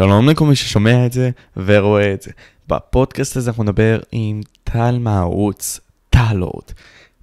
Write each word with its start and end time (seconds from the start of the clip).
שלום 0.00 0.28
לכל 0.28 0.46
מי 0.46 0.56
ששומע 0.56 1.06
את 1.06 1.12
זה 1.12 1.30
ורואה 1.56 2.14
את 2.14 2.22
זה. 2.22 2.30
בפודקאסט 2.68 3.36
הזה 3.36 3.50
אנחנו 3.50 3.64
נדבר 3.64 4.00
עם 4.12 4.40
טל 4.64 4.98
מהערוץ 4.98 5.80
טלורד. 6.10 6.64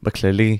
בכללי, 0.03 0.57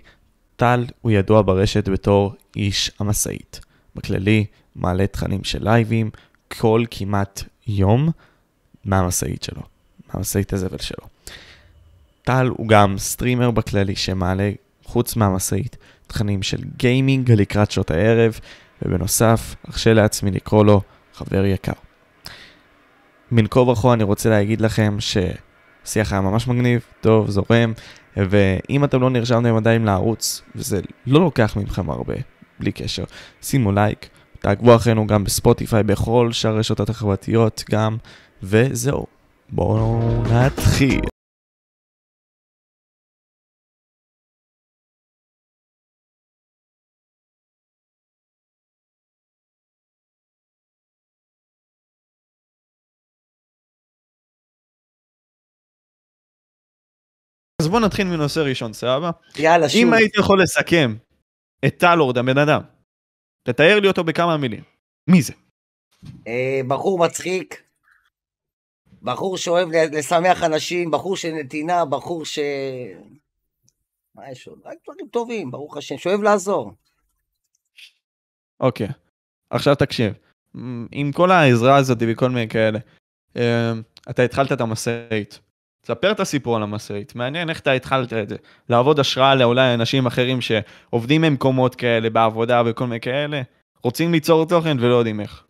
טל 0.55 0.85
הוא 1.01 1.11
ידוע 1.11 1.41
ברשת 1.41 1.89
בתור 1.89 2.33
איש 2.55 2.91
המשאית. 2.99 3.59
בכללי, 3.95 4.45
מעלה 4.75 5.07
תכנים 5.07 5.43
של 5.43 5.63
לייבים 5.63 6.09
כל 6.47 6.83
כמעט 6.91 7.43
יום 7.67 8.11
מהמשאית 8.85 9.43
שלו, 9.43 9.61
מהמשאית 10.13 10.53
הזבל 10.53 10.77
שלו. 10.77 11.07
טל 12.23 12.47
הוא 12.47 12.67
גם 12.67 12.97
streamer 12.97 13.51
בכללי 13.51 13.95
שמעלה, 13.95 14.51
חוץ 14.83 15.15
מהמשאית, 15.15 15.77
תכנים 16.07 16.43
של 16.43 16.63
gaming 16.77 17.31
לקראת 17.31 17.71
שעות 17.71 17.91
הערב, 17.91 18.39
ובנוסף, 18.81 19.55
ארשה 19.67 19.93
לעצמי 19.93 20.31
לקרוא 20.31 20.65
לו 20.65 20.81
חבר 21.13 21.45
יקר. 21.45 21.86
מן 23.31 23.47
כה 23.47 23.59
וכה 23.59 23.93
אני 23.93 24.03
רוצה 24.03 24.29
להגיד 24.29 24.61
לכם 24.61 24.97
ששיח 24.99 26.13
היה 26.13 26.21
ממש 26.21 26.47
מגניב, 26.47 26.81
טוב, 27.01 27.29
זורם, 27.29 27.73
ואם 28.17 28.83
אתם 28.83 29.01
לא 29.01 29.09
נרשמתם 29.09 29.55
עדיין 29.55 29.83
לערוץ, 29.83 30.41
וזה 30.55 30.81
לא 31.07 31.19
לוקח 31.19 31.57
מכם 31.57 31.89
הרבה, 31.89 32.15
בלי 32.59 32.71
קשר, 32.71 33.03
שימו 33.41 33.71
לייק, 33.71 34.09
תעקבו 34.39 34.75
אחרינו 34.75 35.07
גם 35.07 35.23
בספוטיפיי, 35.23 35.83
בכל 35.83 36.29
שאר 36.31 36.55
הרשתות 36.55 36.89
החברתיות 36.89 37.63
גם, 37.69 37.97
וזהו, 38.43 39.05
בואו 39.49 40.23
נתחיל. 40.31 41.01
אז 57.61 57.67
בוא 57.67 57.79
נתחיל 57.79 58.07
מנושא 58.07 58.39
ראשון, 58.39 58.73
סבבה? 58.73 59.11
יאללה, 59.37 59.69
שוב. 59.69 59.81
אם 59.81 59.93
הייתי 59.93 60.19
יכול 60.19 60.41
לסכם 60.41 60.95
את 61.65 61.77
טלורד, 61.77 62.17
הבן 62.17 62.37
אדם, 62.37 62.61
תתאר 63.43 63.79
לי 63.79 63.87
אותו 63.87 64.03
בכמה 64.03 64.37
מילים. 64.37 64.63
מי 65.07 65.21
זה? 65.21 65.33
אה, 66.27 66.61
בחור 66.67 66.99
מצחיק, 66.99 67.63
בחור 69.01 69.37
שאוהב 69.37 69.69
לשמח 69.71 70.43
אנשים, 70.43 70.91
בחור 70.91 71.15
של 71.17 71.31
נתינה, 71.31 71.85
בחור 71.85 72.25
ש... 72.25 72.39
מה 74.15 74.31
יש 74.31 74.47
עוד? 74.47 74.59
רק 74.65 74.77
דברים 74.83 75.07
טובים, 75.11 75.51
ברוך 75.51 75.77
השם, 75.77 75.97
שאוהב 75.97 76.21
לעזור. 76.21 76.73
אוקיי, 78.59 78.87
עכשיו 79.49 79.75
תקשיב. 79.75 80.13
עם 80.91 81.11
כל 81.11 81.31
העזרה 81.31 81.75
הזאת 81.75 81.97
וכל 82.01 82.29
מיני 82.29 82.47
כאלה, 82.49 82.79
אה, 83.37 83.73
אתה 84.09 84.23
התחלת 84.23 84.51
את 84.51 84.61
המשאית. 84.61 85.39
ספר 85.87 86.11
את 86.11 86.19
הסיפור 86.19 86.55
על 86.55 86.63
המשאית, 86.63 87.15
מעניין 87.15 87.49
איך 87.49 87.59
אתה 87.59 87.71
התחלת 87.71 88.13
את 88.13 88.29
זה. 88.29 88.35
לעבוד 88.69 88.99
השראה 88.99 89.35
לאולי 89.35 89.73
אנשים 89.73 90.05
אחרים 90.05 90.41
שעובדים 90.41 91.21
במקומות 91.21 91.75
כאלה, 91.75 92.09
בעבודה 92.09 92.63
וכל 92.65 92.87
מיני 92.87 92.99
כאלה, 92.99 93.41
רוצים 93.83 94.11
ליצור 94.11 94.45
תוכן 94.45 94.77
ולא 94.79 94.95
יודעים 94.95 95.19
איך. 95.19 95.43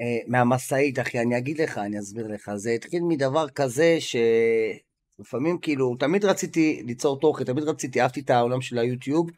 אה, 0.00 0.06
מהמשאית, 0.28 0.98
אחי, 0.98 1.20
אני 1.20 1.38
אגיד 1.38 1.60
לך, 1.60 1.78
אני 1.78 1.98
אסביר 1.98 2.26
לך. 2.28 2.50
זה 2.54 2.70
התחיל 2.70 3.02
מדבר 3.02 3.48
כזה 3.48 3.98
שלפעמים 4.00 5.58
כאילו, 5.58 5.96
תמיד 5.98 6.24
רציתי 6.24 6.82
ליצור 6.86 7.20
תוכן, 7.20 7.44
תמיד 7.44 7.64
רציתי, 7.64 8.00
אהבתי 8.00 8.20
את 8.20 8.30
העולם 8.30 8.60
של 8.60 8.78
היוטיוב. 8.78 9.30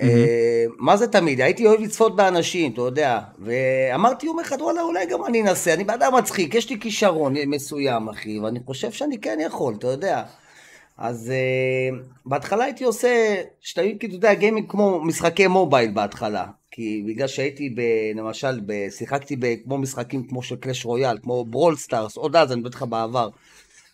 אה, 0.00 0.64
מה 0.78 0.96
זה 0.96 1.08
תמיד? 1.08 1.40
הייתי 1.40 1.66
אוהב 1.66 1.80
לצפות 1.80 2.16
באנשים, 2.16 2.72
אתה 2.72 2.80
יודע. 2.80 3.20
ואמרתי 3.38 4.26
יום 4.26 4.40
אחד, 4.40 4.60
וואלה, 4.60 4.82
אולי 4.82 5.06
גם 5.06 5.24
אני 5.26 5.42
אנסה. 5.42 5.74
אני 5.74 5.84
באדם 5.84 6.14
מצחיק, 6.18 6.54
יש 6.54 6.70
לי 6.70 6.80
כישרון 6.80 7.34
מסוים, 7.46 8.08
אחי, 8.08 8.40
ואני 8.40 8.60
חושב 8.66 8.92
שאני 8.92 9.18
כן 9.18 9.38
יכול, 9.40 9.74
אתה 9.78 9.86
יודע. 9.86 10.22
אז 10.98 11.32
אה, 11.32 11.94
בהתחלה 12.26 12.64
הייתי 12.64 12.84
עושה, 12.84 13.42
שתמיד, 13.60 14.00
כאילו, 14.00 14.12
אתה 14.12 14.26
יודע, 14.26 14.34
gaming 14.34 14.70
כמו 14.70 15.04
משחקי 15.04 15.46
mobile 15.46 15.90
בהתחלה. 15.90 16.46
כי 16.70 17.04
בגלל 17.06 17.28
שהייתי, 17.28 17.70
ב, 17.70 17.80
למשל, 18.14 18.60
ב, 18.66 18.90
שיחקתי 18.90 19.36
כמו 19.64 19.78
משחקים 19.78 20.26
כמו 20.28 20.42
של 20.42 20.56
Clash 20.56 20.84
Royale, 20.84 21.18
כמו 21.22 21.44
Brawl 21.44 21.76
Stars, 21.76 22.16
עוד 22.16 22.36
אז, 22.36 22.52
אני 22.52 22.62
בטח 22.62 22.82
בעבר. 22.82 23.28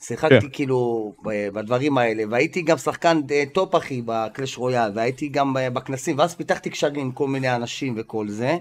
שיחקתי 0.01 0.41
כן. 0.41 0.49
כאילו 0.53 1.13
בדברים 1.53 1.99
האלה, 1.99 2.23
והייתי 2.31 2.63
גם 2.63 2.79
שחקן 2.79 3.21
אה, 3.31 3.45
top 3.53 3.75
אחי 3.75 4.03
ב 4.05 4.14
Clash 4.14 4.59
Royale, 4.59 4.91
והייתי 4.95 5.29
גם 5.29 5.57
אה, 5.57 5.71
בכנסים, 5.71 6.19
ואז 6.19 6.35
פיתחתי 6.35 6.71
קשרים 6.71 7.01
עם 7.01 7.13
כל 7.13 7.29
מיני 7.29 7.55
אנשים 7.55 7.95
וכל 7.97 8.29
זה. 8.29 8.57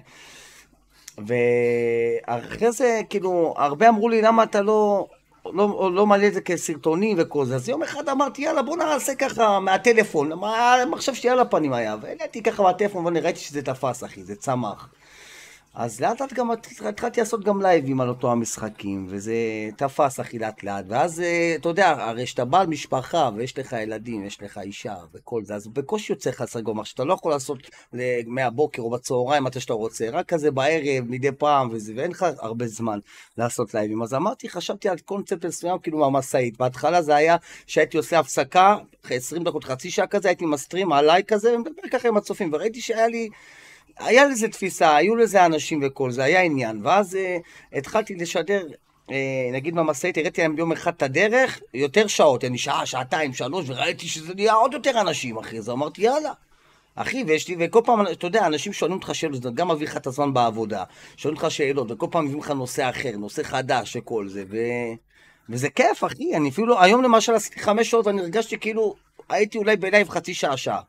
ואחרי 1.18 2.72
זה, 2.72 3.01
כאילו, 3.09 3.53
הרבה 3.57 3.90
אמרו 3.90 4.09
לי, 4.09 4.22
למה 4.22 4.44
אתה 4.44 4.62
לא, 4.62 5.07
לא, 5.53 5.91
לא 5.94 6.07
מעלה 6.07 6.28
את 6.28 6.34
זה 6.34 6.41
כסרטונים 6.41 7.18
וכל 7.19 7.46
זה. 7.46 7.56
אז 7.56 7.69
יום 7.69 7.84
אחד 7.84 8.09
אמרתי, 8.09 8.41
יאללה, 8.41 8.62
בוא 8.62 8.78
נעשה 8.78 9.16
ככה 9.16 9.59
מהטלפון. 9.59 10.31
המחשב 10.44 11.13
שלי 11.13 11.29
על 11.29 11.40
הפנים 11.40 11.73
היה, 11.73 11.96
והעליתי 12.02 12.44
ככה 12.44 12.63
מהטלפון, 12.63 13.06
ואני 13.06 13.19
ראיתי 13.19 13.40
שזה 13.40 13.62
תפס, 13.62 14.03
אחי, 14.03 14.23
זה 14.23 14.35
צמח. 14.35 14.90
אז 15.75 16.02
לאט 16.02 16.22
לאט 16.22 16.34
גם 16.34 16.52
התחלתי 16.52 17.19
לעשות 17.19 17.44
גם 17.44 17.62
לייבים 17.62 18.02
על 18.02 18.09
אותו 18.09 18.31
המשחקים, 18.31 19.06
וזה 19.09 19.36
תפס 19.78 20.19
אחי 20.19 20.40
לאט 20.40 20.63
לאט, 20.63 20.86
ואז 20.88 21.22
אה, 21.22 21.56
אתה 21.56 21.69
יודע, 21.69 21.90
הרי 21.90 22.25
שאתה 22.25 22.46
בעל 22.46 22.68
משפחה, 22.68 23.30
ויש 23.36 23.58
לך 23.58 23.75
ילדים, 23.81 24.25
יש 24.25 24.41
לך 24.41 24.58
אישה, 24.58 24.96
וכל 25.14 25.44
זה, 25.44 25.56
אז 25.56 25.68
בקושי 25.68 26.14
יוצא 26.14 26.30
לך 26.30 26.41
לעשות 26.41 26.64
גומר, 26.64 26.84
שאתה 26.84 27.03
לא 27.03 27.14
יכול 27.14 27.31
לעשות 27.31 27.58
מהבוקר 28.25 28.81
או 28.81 28.90
בצהריים 28.90 29.44
מתי 29.44 29.59
שאתה 29.59 29.74
רוצה, 29.74 30.09
רק 30.09 30.25
כזה 30.25 30.52
בערב, 30.52 31.06
מדי 31.09 31.31
פעם, 31.31 31.69
וזה, 31.72 31.94
ואין 31.96 32.12
לך 32.12 32.25
הרבה 32.40 32.68
זמן 32.68 33.00
לעשות 33.38 33.74
לייבים. 33.74 34.02
אז 34.02 34.14
אמרתי, 34.14 34.50
חשבתי 34.50 34.90
על 34.90 34.97
קונספט 34.97 35.46
מסוים, 35.46 35.80
כאילו 35.80 35.97
מהמשאית. 35.97 36.58
בהתחלה 36.58 37.02
זה 37.02 37.16
היה 37.16 37.35
שהייתי 37.68 37.97
עושה 37.97 38.19
הפסקה, 38.19 38.78
אחרי 39.06 39.18
20 39.18 39.44
דקות, 39.44 39.64
חצי 39.64 39.91
שעה 39.91 40.08
כזה, 40.08 40.28
הייתי 40.28 40.46
מסטרים 40.46 40.91
עליי 40.91 41.24
כזה, 41.24 41.56
ומדבר 41.56 41.90
ככה 41.91 42.08
עם 42.08 42.18
הצופים, 42.18 42.53
וראיתי 42.53 42.81
שהיה 42.81 43.08
לי... 43.08 43.30
היה 44.00 44.26
לזה 44.26 44.48
תפיסה, 44.48 44.96
היו 44.96 45.16
לזה 45.16 45.46
אנשים 45.46 45.80
וכל 45.84 46.12
זה, 46.12 46.24
היה 46.24 46.42
עניין. 46.42 46.82
ואז 46.84 47.16
uh, 47.16 47.78
התחלתי 47.78 48.16
לשדר, 48.16 48.68
uh, 49.08 49.12
נגיד 49.54 49.76
במשאית, 49.76 50.18
הראיתי 50.18 50.42
להם 50.42 50.56
ביום 50.56 50.72
אחד 50.72 50.94
את 50.98 51.04
הדרך, 51.04 51.60
יותר 51.74 52.08
שעות, 52.08 52.44
אני 52.44 52.58
שעה, 52.58 52.86
שעתיים, 52.86 53.34
שלוש, 53.34 53.70
וראיתי 53.70 54.08
שזה 54.08 54.34
נהיה 54.34 54.54
עוד 54.54 54.74
יותר 54.74 55.02
אנשים 55.02 55.38
אחי, 55.38 55.58
אז 55.58 55.70
אמרתי, 55.70 56.02
יאללה. 56.02 56.32
אחי, 56.96 57.24
ויש 57.28 57.48
לי, 57.48 57.56
וכל 57.60 57.82
פעם, 57.86 58.02
אתה 58.02 58.28
יודע, 58.28 58.46
אנשים 58.46 58.74
שואלים 58.74 58.98
אותך 58.98 59.16
שאלות, 59.16 59.44
זה 59.44 59.50
גם 59.54 59.72
מביא 59.72 59.88
לך 59.88 59.98
את 59.98 60.08
הזמן 60.08 60.34
בעבודה, 60.34 60.84
שואלים 61.18 61.38
אותך 61.38 61.52
שאלות, 61.52 61.92
וכל 61.92 62.08
פעם 62.12 62.26
מביאים 62.26 62.40
לך 62.40 62.52
נושא 62.52 62.90
אחר, 62.90 63.12
נושא 63.18 63.44
חדש 63.44 63.96
וכל 63.96 64.28
זה, 64.28 64.44
ו... 64.50 64.58
וזה 65.50 65.70
כיף, 65.70 66.04
אחי, 66.04 66.36
אני 66.36 66.50
אפילו, 66.50 66.82
היום 66.82 67.04
למשל 67.04 67.34
עשיתי 67.34 67.60
חמש 67.60 67.90
שעות 67.90 68.08
ואני 68.08 68.22
הרגשתי 68.22 68.60
כאילו, 68.60 68.96
הייתי 69.30 69.58
אולי 69.58 69.76
בלייב 69.76 70.10
חצי 70.10 70.34
שעה, 70.34 70.58
שעה. 70.58 70.82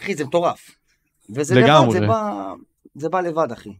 אחי, 0.00 0.14
זה 0.14 0.24
מטורף. 0.24 0.70
וזה 1.30 1.54
לגמרי. 1.54 1.88
לבד, 1.96 2.00
זה 2.00 2.06
בא, 2.06 2.54
זה 2.94 3.08
בא 3.08 3.20
לבד, 3.20 3.52
אחי. 3.52 3.74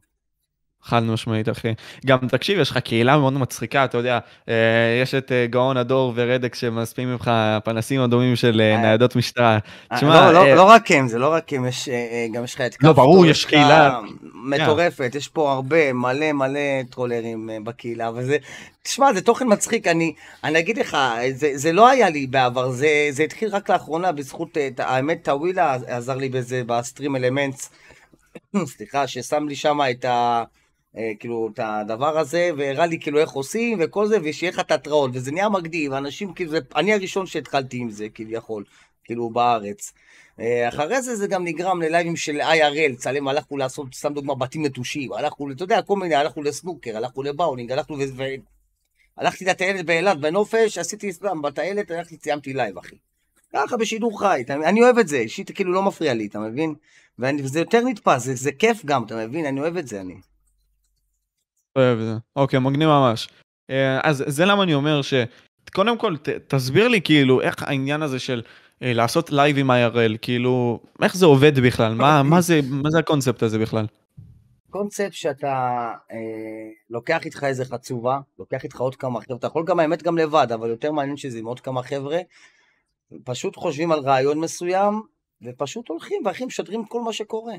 חד 0.86 1.02
משמעית 1.02 1.48
אחי. 1.48 1.74
גם 2.06 2.18
תקשיב 2.28 2.58
יש 2.58 2.70
לך 2.70 2.78
קהילה 2.78 3.18
מאוד 3.18 3.32
מצחיקה 3.32 3.84
אתה 3.84 3.98
יודע 3.98 4.18
אה, 4.48 4.54
יש 5.02 5.14
את 5.14 5.32
אה, 5.32 5.46
גאון 5.46 5.76
הדור 5.76 6.12
ורדק 6.16 6.54
שמספיקים 6.54 7.08
ממך 7.12 7.30
פנסים 7.64 8.00
אדומים 8.00 8.36
של 8.36 8.60
אה, 8.60 8.76
ניידות 8.76 9.16
משטרה. 9.16 9.58
תשמע, 9.94 10.32
לא, 10.32 10.32
לא, 10.32 10.54
לא 10.54 10.62
רק 10.62 10.90
הם 10.90 11.08
זה 11.08 11.18
לא 11.18 11.32
רק 11.32 11.52
הם 11.52 11.66
יש 11.66 11.88
גם 12.32 12.44
יש 12.44 12.54
לך 12.54 12.60
את 12.60 12.76
לא 12.82 12.92
ברור 12.92 13.26
יש 13.26 13.44
קהילה 13.44 14.00
מטורפת 14.34 15.14
יש 15.14 15.28
פה 15.28 15.52
הרבה 15.52 15.92
מלא 15.92 16.32
מלא 16.32 16.82
טרולרים 16.90 17.50
בקהילה 17.64 18.10
וזה 18.14 18.36
תשמע 18.82 19.12
זה 19.12 19.20
תוכן 19.20 19.44
מצחיק 19.48 19.86
אני 19.86 20.14
אני 20.44 20.58
אגיד 20.58 20.78
לך 20.78 20.96
זה, 21.32 21.50
זה 21.54 21.72
לא 21.72 21.88
היה 21.88 22.10
לי 22.10 22.26
בעבר 22.26 22.70
זה 22.70 22.88
זה 23.10 23.22
התחיל 23.22 23.48
רק 23.48 23.70
לאחרונה 23.70 24.12
בזכות 24.12 24.56
האמת 24.78 25.22
טאווילה 25.22 25.76
עזר 25.86 26.16
לי 26.16 26.28
בזה 26.28 26.62
בסטרים 26.66 27.16
אלמנטס. 27.16 27.70
סליחה 28.76 29.06
ששם 29.06 29.48
לי 29.48 29.56
שם 29.56 29.78
את 29.90 30.04
ה... 30.04 30.44
אה, 30.98 31.12
כאילו, 31.18 31.48
את 31.54 31.60
הדבר 31.62 32.18
הזה, 32.18 32.50
והראה 32.56 32.86
לי 32.86 33.00
כאילו 33.00 33.18
איך 33.18 33.30
עושים 33.30 33.78
וכל 33.80 34.06
זה, 34.06 34.18
ושיהיה 34.24 34.52
לך 34.52 34.60
את 34.60 34.70
ההתראות, 34.70 35.10
וזה 35.14 35.32
נהיה 35.32 35.48
מגניב, 35.48 35.92
אנשים 35.92 36.32
כאילו, 36.32 36.50
זה, 36.50 36.58
אני 36.76 36.92
הראשון 36.92 37.26
שהתחלתי 37.26 37.76
עם 37.76 37.90
זה, 37.90 38.06
כביכול, 38.14 38.64
כאילו, 39.04 39.30
בארץ. 39.30 39.92
אה, 40.40 40.68
אחרי 40.68 41.02
זה 41.02 41.16
זה 41.16 41.26
גם 41.26 41.44
נגרם 41.44 41.82
ללייבים 41.82 42.16
של 42.16 42.40
IRL, 42.40 42.96
צלם, 42.96 43.28
הלכנו 43.28 43.56
לעשות, 43.56 43.94
סתם 43.94 44.14
דוגמה, 44.14 44.34
בתים 44.34 44.64
נטושים, 44.66 45.12
הלכנו, 45.12 45.52
אתה 45.52 45.62
יודע, 45.62 45.82
כל 45.82 45.96
מיני, 45.96 46.14
הלכנו 46.14 46.42
לסנוקר, 46.42 46.96
הלכנו 46.96 47.22
לבאולינג, 47.22 47.72
הלכנו 47.72 47.98
ו... 48.16 48.24
הלכתי 49.16 49.44
לטיילת 49.44 49.86
באילת, 49.86 50.20
בנופש, 50.20 50.78
עשיתי 50.78 51.12
סתם, 51.12 51.42
בטיילת, 51.42 51.90
הלכתי, 51.90 52.16
צילמתי 52.16 52.52
live, 52.52 52.78
אחי. 52.78 52.96
ככה 53.52 53.76
בשידור 53.76 54.20
חי, 54.20 54.44
אני 54.48 54.82
אוהב 54.82 54.98
את 54.98 55.08
זה, 55.08 55.18
אישית 55.18 55.50
כאילו 55.50 55.72
לא 55.72 55.82
מפריע 55.82 56.14
לי, 56.14 56.26
אתה 56.26 56.38
מבין? 56.38 56.74
וזה 57.18 57.58
יותר 57.58 57.80
נתפס, 57.84 58.24
זה, 58.24 58.34
זה 58.34 58.52
כיף 58.52 58.84
גם, 58.84 59.04
אתה 59.04 59.26
מבין? 59.26 59.46
אני 59.46 59.60
אוהב 59.60 59.76
את 59.76 59.88
זה, 59.88 60.00
אני. 60.00 60.14
אוהב 61.76 61.98
את 61.98 62.04
זה. 62.04 62.14
אוקיי, 62.36 62.58
מגניב 62.58 62.88
ממש. 62.88 63.28
אה, 63.70 64.00
אז 64.02 64.24
זה 64.26 64.44
למה 64.44 64.62
אני 64.62 64.74
אומר 64.74 65.02
ש... 65.02 65.14
קודם 65.74 65.98
כל, 65.98 66.16
ת, 66.16 66.28
תסביר 66.28 66.88
לי 66.88 67.00
כאילו 67.00 67.40
איך 67.40 67.62
העניין 67.62 68.02
הזה 68.02 68.18
של 68.18 68.42
אה, 68.82 68.92
לעשות 68.92 69.30
לייב 69.30 69.58
עם 69.58 69.70
IRL, 69.70 70.18
כאילו, 70.22 70.80
איך 71.02 71.16
זה 71.16 71.26
עובד 71.26 71.58
בכלל? 71.58 71.94
מה, 71.94 72.22
מה, 72.22 72.40
זה, 72.40 72.60
מה 72.70 72.90
זה 72.90 72.98
הקונספט 72.98 73.42
הזה 73.42 73.58
בכלל? 73.58 73.86
קונספט 74.70 75.12
שאתה 75.12 75.92
אה, 76.12 76.16
לוקח 76.90 77.24
איתך 77.24 77.44
איזה 77.44 77.64
חצובה, 77.64 78.18
לוקח 78.38 78.64
איתך 78.64 78.80
עוד 78.80 78.96
כמה 78.96 79.20
חבר'ה, 79.20 79.36
אתה 79.36 79.46
יכול 79.46 79.64
גם 79.66 79.80
האמת 79.80 80.02
גם 80.02 80.18
לבד, 80.18 80.46
אבל 80.54 80.68
יותר 80.68 80.92
מעניין 80.92 81.16
שזה 81.16 81.38
עם 81.38 81.46
עוד 81.46 81.60
כמה 81.60 81.82
חבר'ה, 81.82 82.18
פשוט 83.24 83.56
חושבים 83.56 83.92
על 83.92 83.98
רעיון 83.98 84.40
מסוים, 84.40 85.02
ופשוט 85.42 85.88
הולכים 85.88 86.22
והכי 86.24 86.44
משדרים 86.44 86.84
כל 86.84 87.00
מה 87.00 87.12
שקורה. 87.12 87.54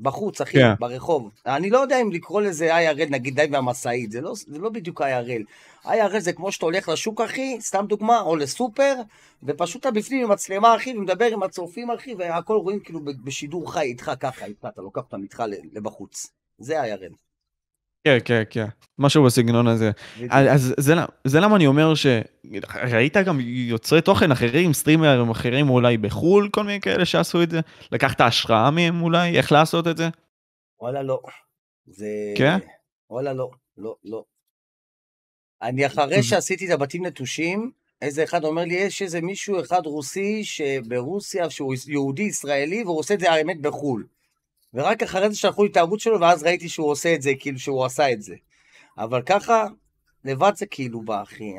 בחוץ, 0.00 0.40
אחי, 0.40 0.58
כן. 0.58 0.74
ברחוב. 0.78 1.30
אני 1.46 1.70
לא 1.70 1.78
יודע 1.78 2.00
אם 2.00 2.12
לקרוא 2.12 2.40
לזה 2.40 2.90
IRL, 2.90 3.10
נגיד 3.10 3.34
לייב 3.34 3.46
מהמשאית, 3.52 4.12
זה 4.12 4.20
לא, 4.20 4.32
זה 4.34 4.58
לא 4.58 4.68
בדיוק 4.68 5.02
IRL. 5.02 5.42
IRL 5.84 6.18
זה 6.18 6.32
כמו 6.32 6.52
שאתה 6.52 6.66
הולך 6.66 6.88
לשוק, 6.88 7.20
אחי, 7.20 7.56
סתם 7.60 7.84
דוגמה, 7.88 8.20
או 8.20 8.36
לסופר, 8.36 8.94
ופשוט 9.42 9.80
אתה 9.80 9.90
בפנים 9.90 10.24
עם 10.24 10.32
מצלמה, 10.32 10.76
אחי, 10.76 10.96
ומדבר 10.96 11.24
עם 11.24 11.42
הצופים, 11.42 11.90
אחי, 11.90 12.14
והכל 12.14 12.56
רואים 12.56 12.80
כאילו 12.80 13.00
בשידור 13.24 13.72
חי 13.72 13.80
איתך 13.80 14.12
ככה, 14.20 14.46
איתך, 14.46 14.66
אתה 14.74 14.82
לוקח 14.82 15.00
אותם 15.00 15.22
איתך 15.22 15.42
לבחוץ. 15.72 16.32
זה 16.58 16.82
IRL. 16.82 17.27
כן, 18.04 18.18
כן, 18.24 18.42
כן. 18.50 18.66
משהו 18.98 19.24
בסגנון 19.24 19.66
הזה. 19.66 19.90
בדיוק. 20.16 20.32
אז 20.32 20.74
זה, 20.78 20.94
זה 21.24 21.40
למה 21.40 21.56
אני 21.56 21.66
אומר 21.66 21.94
שראית 21.94 23.16
גם 23.16 23.40
יוצרי 23.40 24.02
תוכן 24.02 24.32
אחרים, 24.32 24.72
סטרימרים 24.72 25.30
אחרים 25.30 25.70
אולי 25.70 25.96
בחו"ל, 25.96 26.48
כל 26.52 26.64
מיני 26.64 26.80
כאלה 26.80 27.04
שעשו 27.04 27.42
את 27.42 27.50
זה? 27.50 27.60
לקחת 27.92 28.20
השראה 28.20 28.70
מהם 28.70 29.02
אולי? 29.02 29.36
איך 29.36 29.52
לעשות 29.52 29.86
את 29.86 29.96
זה? 29.96 30.08
וואלה, 30.80 31.02
לא. 31.02 31.20
זה... 31.86 32.06
כן? 32.36 32.58
וואלה, 33.10 33.32
לא. 33.32 33.50
לא, 33.76 33.96
לא. 34.04 34.24
אני 35.62 35.86
אחרי 35.86 36.22
שעשיתי 36.22 36.66
את 36.66 36.70
הבתים 36.70 37.06
נטושים, 37.06 37.70
איזה 38.02 38.24
אחד 38.24 38.44
אומר 38.44 38.64
לי, 38.64 38.74
יש 38.74 39.02
איזה 39.02 39.20
מישהו 39.20 39.60
אחד 39.60 39.86
רוסי 39.86 40.44
שברוסיה, 40.44 41.50
שהוא 41.50 41.74
יהודי 41.88 42.22
ישראלי, 42.22 42.82
והוא 42.82 42.98
עושה 42.98 43.14
את 43.14 43.20
זה 43.20 43.32
האמת 43.32 43.60
בחו"ל. 43.60 44.06
ורק 44.74 45.02
אחרי 45.02 45.30
זה 45.30 45.36
שלחו 45.36 45.64
לי 45.64 45.70
את 45.70 45.76
הערוץ 45.76 46.02
שלו, 46.02 46.20
ואז 46.20 46.42
ראיתי 46.42 46.68
שהוא 46.68 46.90
עושה 46.90 47.14
את 47.14 47.22
זה, 47.22 47.32
כאילו 47.40 47.58
שהוא 47.58 47.84
עשה 47.84 48.12
את 48.12 48.22
זה. 48.22 48.34
אבל 48.98 49.22
ככה, 49.22 49.66
לבד 50.24 50.52
זה 50.54 50.66
כאילו 50.66 51.02
בא, 51.02 51.22
אחי. 51.22 51.52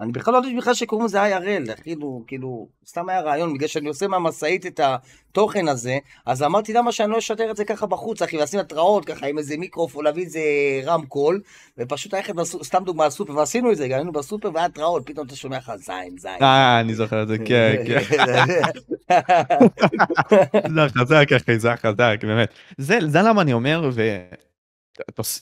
אני 0.00 0.12
בכלל 0.12 0.34
לא 0.34 0.38
ידעתי 0.38 0.56
בכלל 0.56 0.74
שקוראים 0.74 1.06
לזה 1.06 1.36
IRL, 1.36 1.82
כאילו, 1.82 2.24
כאילו, 2.26 2.68
סתם 2.86 3.08
היה 3.08 3.20
רעיון, 3.20 3.54
בגלל 3.54 3.68
שאני 3.68 3.88
עושה 3.88 4.08
מהמשאית 4.08 4.66
את 4.66 4.80
התוכן 4.80 5.68
הזה, 5.68 5.98
אז 6.26 6.42
אמרתי 6.42 6.72
למה 6.72 6.92
שאני 6.92 7.10
לא 7.10 7.18
אשדר 7.18 7.50
את 7.50 7.56
זה 7.56 7.64
ככה 7.64 7.86
בחוץ, 7.86 8.22
אחי, 8.22 8.38
ועשינו 8.38 8.62
התראות 8.62 9.04
ככה 9.04 9.26
עם 9.26 9.38
איזה 9.38 9.56
מיקרופון, 9.56 10.04
להביא 10.04 10.24
איזה 10.24 10.40
רמקול, 10.84 11.40
ופשוט 11.78 12.14
ללכת, 12.14 12.34
בסו- 12.34 12.64
סתם 12.64 12.82
דוגמה, 12.84 13.06
לסופר, 13.06 13.36
ועשינו 13.36 13.72
את 13.72 13.76
זה, 13.76 13.88
גם 13.88 13.94
היינו 13.98 14.12
בסופר 14.12 14.50
והיה 14.54 14.66
התראות, 14.66 15.02
פתאום 15.06 15.26
אתה 15.26 15.36
שומע 15.36 15.56
לך 15.56 15.72
זין, 15.76 16.18
זין. 16.18 16.42
אה, 16.42 16.80
אני 16.80 16.94
זוכר 16.94 17.22
את 17.22 17.28
זה, 17.28 17.38
כן, 17.38 17.76
כן. 17.86 18.00
זה 20.74 20.80
חזק, 20.96 21.26
אחי, 21.36 21.58
זה 21.58 21.76
חזק, 21.76 22.16
באמת. 22.22 22.48
זה 22.78 22.98
למה 23.22 23.42
אני 23.42 23.52
אומר, 23.52 23.90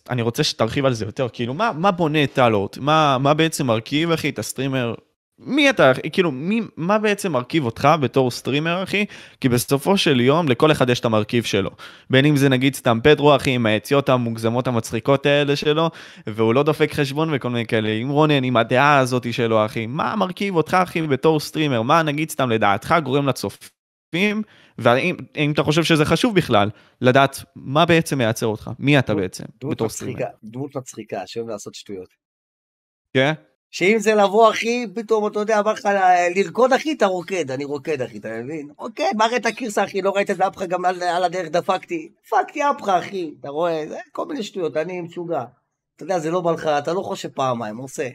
ואני 0.09 0.23
רוצה 0.23 0.45
שתרחיב 0.45 0.85
על 0.85 0.93
זה 0.93 1.05
יותר, 1.05 1.29
כאילו, 1.33 1.55
מה, 1.55 1.73
מה 1.77 1.91
בונה 1.91 2.25
את 2.25 2.33
טלורד? 2.33 2.79
מה, 2.79 3.19
מה 3.19 3.35
בעצם 3.35 3.67
מרכיב, 3.67 4.11
אחי, 4.11 4.29
את 4.29 4.39
הסטרימר? 4.39 4.95
מי 5.39 5.71
אתה, 5.71 5.93
כאילו, 6.13 6.31
מי, 6.31 6.61
מה 6.77 6.99
בעצם 6.99 7.33
מרכיב 7.33 7.65
אותך 7.65 7.89
בתור 8.01 8.31
סטרימר, 8.31 8.83
אחי? 8.83 9.05
כי 9.41 9.49
בסופו 9.49 9.97
של 9.97 10.21
יום, 10.21 10.49
לכל 10.49 10.73
אחד 10.73 10.91
יש 10.91 11.01
את 11.01 11.05
המרכיב 11.05 11.45
שלו. 11.45 11.71
בין 12.11 12.25
אם 12.25 12.37
זה 12.37 12.49
נגיד 12.49 12.75
סתם 12.75 12.99
פדרו, 13.03 13.37
אחי, 13.37 13.51
עם 13.51 13.67
היציאות 13.67 14.09
המוגזמות 14.09 14.67
המצחיקות 14.67 15.27
האלה 15.27 15.57
שלו, 15.57 15.91
והוא 16.27 16.55
לא 16.55 16.63
דופק 16.63 16.93
חשבון 16.93 17.29
וכל 17.33 17.51
מיני 17.51 17.67
כאלה, 17.67 17.89
עם 17.89 18.09
רונן, 18.09 18.45
עם 18.45 18.57
הדעה 18.57 18.99
הזאת 18.99 19.33
שלו, 19.33 19.67
אחי. 19.67 19.87
מה 19.87 20.17
מרכיב 20.17 20.57
אותך, 20.57 20.75
אחי, 20.83 21.03
בתור 21.03 21.41
סטרימר? 21.41 21.83
מה, 21.83 22.03
נגיד 22.03 22.31
סתם, 22.31 22.51
לדעתך, 22.51 22.95
גורם 23.05 23.29
לצופים? 23.29 23.84
והאם 24.79 25.17
אם 25.37 25.53
אתה 25.53 25.63
חושב 25.63 25.85
שזה 25.85 26.05
חשוב 26.05 26.35
בכלל, 26.37 26.71
לדעת 27.01 27.39
מה 27.57 27.87
בעצם 27.87 28.19
מייצר 28.19 28.47
אותך, 28.47 28.71
מי 28.79 28.99
אתה 28.99 29.15
בעצם, 29.15 29.45
דמות 29.61 29.75
בתור 29.75 29.89
סטרימר. 29.89 30.13
מצחיקה, 30.13 30.31
דמות 30.45 30.77
מצחיקה, 30.77 31.23
שאוהב 31.27 31.49
לעשות 31.49 31.75
שטויות. 31.75 32.09
כן? 33.15 33.33
שאם 33.71 33.97
זה 33.99 34.15
לבוא, 34.15 34.51
אחי, 34.51 34.87
פתאום, 34.95 35.27
אתה 35.27 35.39
יודע, 35.39 35.63
בא 35.63 35.73
לך 35.73 35.85
ל- 35.85 36.39
לרקוד, 36.39 36.73
אחי, 36.73 36.93
אתה 36.93 37.07
רוקד, 37.07 37.51
אני 37.51 37.65
רוקד, 37.65 38.03
אחי, 38.03 38.19
אתה 38.19 38.29
מבין? 38.43 38.69
רוקד, 38.79 39.13
מראה 39.17 39.37
את 39.37 39.47
הקירסה, 39.47 39.85
אחי, 39.85 40.03
לא 40.03 40.11
ראית 40.11 40.31
את 40.31 40.37
זה 40.37 40.47
אפך, 40.47 40.63
גם 40.63 40.85
על, 40.85 41.03
על 41.03 41.25
הדרך 41.25 41.49
דפקתי. 41.49 42.09
דפקתי 42.27 42.61
אפך, 42.71 42.89
אחי, 42.89 43.35
אתה 43.41 43.49
רואה? 43.49 43.85
זה 43.89 43.99
כל 44.13 44.27
מיני 44.27 44.43
שטויות, 44.43 44.77
אני 44.77 45.01
משוגע. 45.01 45.45
אתה 45.97 46.05
יודע, 46.05 46.19
זה 46.19 46.31
לא 46.31 46.41
בא 46.41 46.53
לך, 46.53 46.67
אתה 46.67 46.93
לא 46.93 47.03
חושב 47.03 47.29
פעמיים, 47.29 47.77
עושה. 47.77 48.09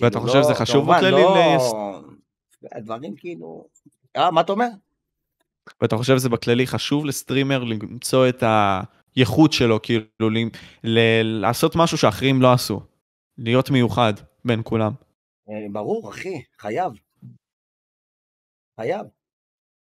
ואתה 0.00 0.18
כאילו, 0.18 0.20
חושב 0.20 0.38
לא, 0.38 0.44
שזה 0.44 0.54
חשוב 0.54 0.76
כמובן, 0.76 0.96
בכללי 0.98 1.22
לא... 1.22 2.00
הדברים 2.72 3.14
כאילו... 3.16 3.68
אה, 4.16 4.30
מה 4.30 4.40
אתה 4.40 4.52
אומר? 4.52 4.68
ואתה 5.80 5.96
חושב 5.96 6.16
שזה 6.16 6.28
בכללי 6.28 6.66
חשוב 6.66 7.06
לסטרימר 7.06 7.64
למצוא 7.64 8.28
את 8.28 8.42
הייחוד 9.16 9.52
שלו, 9.52 9.82
כאילו, 9.82 10.30
ל- 10.84 11.40
לעשות 11.40 11.76
משהו 11.76 11.98
שאחרים 11.98 12.42
לא 12.42 12.52
עשו. 12.52 12.80
להיות 13.38 13.70
מיוחד 13.70 14.12
בין 14.44 14.60
כולם. 14.64 14.92
אה, 15.48 15.54
ברור, 15.72 16.10
אחי, 16.10 16.42
חייב. 16.58 16.92
חייב. 18.80 19.06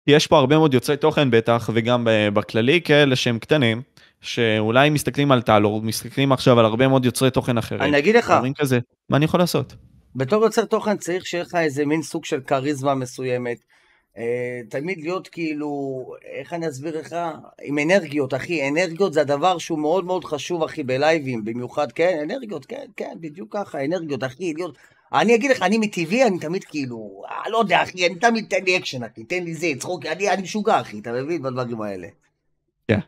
יש 0.07 0.27
פה 0.27 0.39
הרבה 0.39 0.59
מאוד 0.59 0.75
יוצאי 0.75 0.97
תוכן 0.97 1.31
בטח, 1.31 1.71
וגם 1.75 2.07
בכללי 2.35 2.81
כאלה 2.83 3.17
שהם 3.17 3.39
קטנים, 3.39 3.83
שאולי 4.21 4.91
מסתכלים 4.91 5.33
על 5.33 5.43
טלורד, 5.43 5.83
מסתכלים 5.83 6.33
עכשיו 6.33 6.59
על 6.59 6.65
הרבה 6.65 6.89
מאוד 6.89 7.05
יוצרי 7.05 7.31
תוכן 7.31 7.59
אחרים. 7.59 7.83
אני 7.83 7.99
אגיד 7.99 8.17
לך, 8.17 8.31
אומרים 8.31 8.55
כזה, 8.55 8.79
מה 9.09 9.17
אני 9.17 9.25
יכול 9.25 9.41
לעשות? 9.41 9.75
בתור 10.15 10.45
יוצר 10.45 10.65
תוכן 10.65 10.97
צריך 10.97 11.27
שיהיה 11.27 11.45
לך 11.45 11.55
איזה 11.55 11.87
מין 11.87 12.03
סוג 12.03 12.25
של 12.25 12.41
כריזמה 12.41 12.95
מסוימת. 12.95 13.59
אה, 14.17 14.61
תמיד 14.71 14.99
להיות 14.99 15.29
כאילו, 15.29 16.05
איך 16.25 16.53
אני 16.53 16.69
אסביר 16.69 17.01
לך? 17.01 17.17
עם 17.63 17.79
אנרגיות, 17.79 18.35
אחי. 18.35 18.69
אנרגיות 18.69 19.13
זה 19.13 19.21
הדבר 19.21 19.59
שהוא 19.59 19.79
מאוד 19.79 20.05
מאוד 20.05 20.25
חשוב, 20.25 20.63
אחי, 20.63 20.83
בלייבים, 20.83 21.45
במיוחד, 21.45 21.93
כן, 21.93 22.19
אנרגיות, 22.23 22.67
כן, 22.67 22.87
כן, 22.97 23.17
בדיוק 23.21 23.57
ככה, 23.57 23.85
אנרגיות, 23.85 24.25
אחי, 24.25 24.55
להיות... 24.55 24.79
אני 25.13 25.35
אגיד 25.35 25.51
לך, 25.51 25.63
אני 25.63 25.79
מטבעי, 25.79 26.25
אני 26.27 26.39
תמיד 26.39 26.65
כאילו, 26.65 27.23
אה, 27.31 27.51
לא 27.51 27.59
יודע, 27.59 27.83
אחי, 27.83 28.07
אני 28.07 28.15
תמיד 28.15 28.47
תן 28.51 28.65
לי 28.65 28.79
אקשן, 28.79 29.05
אחי, 29.05 29.25
תן 29.25 29.45
לי 29.45 29.55
זה, 29.55 29.67
צחוק, 29.79 30.07
אני, 30.07 30.31
אני 30.31 30.43
משוגע, 30.43 30.81
אחי, 30.81 30.99
אתה 30.99 31.13
מבין? 31.13 31.43
בדברים 31.43 31.83
האלה. 31.83 32.09
כן. 32.89 32.99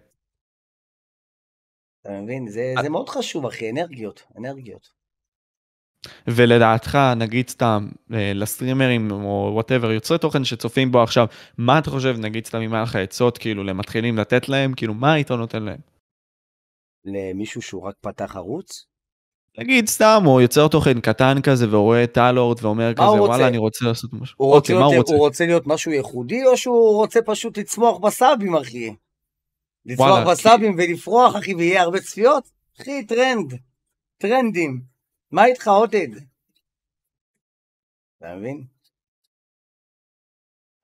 אתה 2.02 2.10
מבין? 2.20 2.48
זה, 2.48 2.74
זה 2.82 2.88
מאוד 2.88 3.08
חשוב, 3.08 3.46
אחי, 3.46 3.70
אנרגיות, 3.70 4.24
אנרגיות. 4.38 4.95
ולדעתך, 6.26 6.98
נגיד 7.16 7.48
סתם, 7.48 7.88
אה, 8.14 8.32
לסטרימרים 8.34 9.10
או 9.10 9.50
whatever, 9.52 9.90
יוצרי 9.90 10.18
תוכן 10.18 10.44
שצופים 10.44 10.92
בנו 10.92 11.02
עכשיו, 11.02 11.26
מה 11.58 11.78
אתה 11.78 11.90
חושב, 11.90 12.16
נגיד 12.18 12.46
סתם, 12.46 12.60
אם 12.60 12.74
היה 12.74 12.82
לך 12.82 12.96
עצות, 12.96 13.38
כאילו, 13.38 13.64
למתחילים 13.64 14.18
לתת 14.18 14.48
להם, 14.48 14.72
כאילו, 14.74 14.94
מה 14.94 15.12
היית 15.12 15.30
נותן 15.30 15.62
להם? 15.62 15.78
למישהו 17.04 17.62
שהוא 17.62 17.82
רק 17.82 17.94
פתח 18.00 18.36
ערוץ? 18.36 18.86
נגיד 19.58 19.88
סתם, 19.88 20.22
או 20.26 20.40
יוצר 20.40 20.68
תוכן 20.68 21.00
קטן 21.00 21.42
כזה, 21.42 21.66
ורואה 21.70 22.04
את 22.04 22.12
טלורד 22.12 22.58
ואומר 22.62 22.94
כזה, 22.94 23.04
הוא 23.04 23.18
וואלה, 23.18 23.34
רוצה? 23.34 23.48
אני 23.48 23.58
רוצה 23.58 23.84
לעשות 23.84 24.10
משהו. 24.12 24.34
הוא 24.38 24.52
רוצה, 24.52 24.72
אוקיי, 24.72 24.84
מה 24.84 24.90
להיות, 24.90 24.94
הוא 24.94 25.00
רוצה? 25.00 25.14
הוא 25.14 25.26
רוצה 25.26 25.46
להיות 25.46 25.66
משהו 25.66 25.92
ייחודי, 25.92 26.46
או 26.46 26.56
שהוא 26.56 26.96
רוצה 26.96 27.20
פשוט 27.22 27.58
לצמוח 27.58 27.98
בסאבים, 27.98 28.54
אחי? 28.56 28.94
לצמוח 29.86 30.08
וואלה, 30.08 30.30
בסאבים 30.30 30.74
ולפרוח, 30.78 31.36
אחי, 31.36 31.54
ויהיה 31.54 31.82
הרבה 31.82 32.00
צפיות? 32.00 32.50
אחי, 32.80 33.04
טרנד. 33.04 33.54
טרנדים. 34.18 34.95
מה 35.36 35.44
איתך, 35.44 35.68
עודד? 35.68 36.08
אתה 38.18 38.26
מבין? 38.36 38.64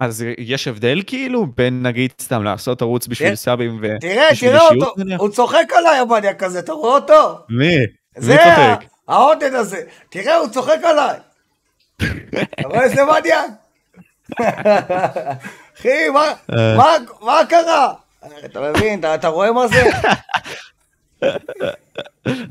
אז 0.00 0.24
יש 0.38 0.68
הבדל 0.68 1.02
כאילו 1.06 1.46
בין 1.46 1.82
נגיד 1.86 2.10
סתם 2.20 2.42
לעשות 2.42 2.82
ערוץ 2.82 3.06
בשביל 3.06 3.28
תראה, 3.28 3.36
סאבים 3.36 3.78
ו... 3.82 3.86
תראה, 4.00 4.24
תראה 4.40 4.68
אותו? 4.68 4.94
הוא 5.18 5.28
צוחק 5.30 5.64
עליי, 5.78 5.98
המניאק 5.98 6.42
הזה, 6.42 6.58
אתה 6.58 6.72
רואה 6.72 6.94
אותו? 6.94 7.38
מי? 7.48 7.74
זה 8.16 8.34
מי 8.34 8.40
ה- 8.40 8.76
צוחק? 8.76 8.88
העודד 9.08 9.54
הזה. 9.54 9.82
תראה, 10.10 10.36
הוא 10.36 10.48
צוחק 10.48 10.78
עליי. 10.84 11.18
אתה 12.42 12.68
רואה 12.68 12.82
איזה 12.82 13.02
מניאק? 13.04 13.50
אחי, 15.78 16.08
מה- 16.12 16.34
אה. 16.58 16.76
מה- 17.20 17.46
קרה? 17.48 17.94
אתה 18.44 18.60
מבין? 18.60 19.04
אתה 19.14 19.28
רואה 19.28 19.52
מה 19.52 19.66
זה? 19.68 19.82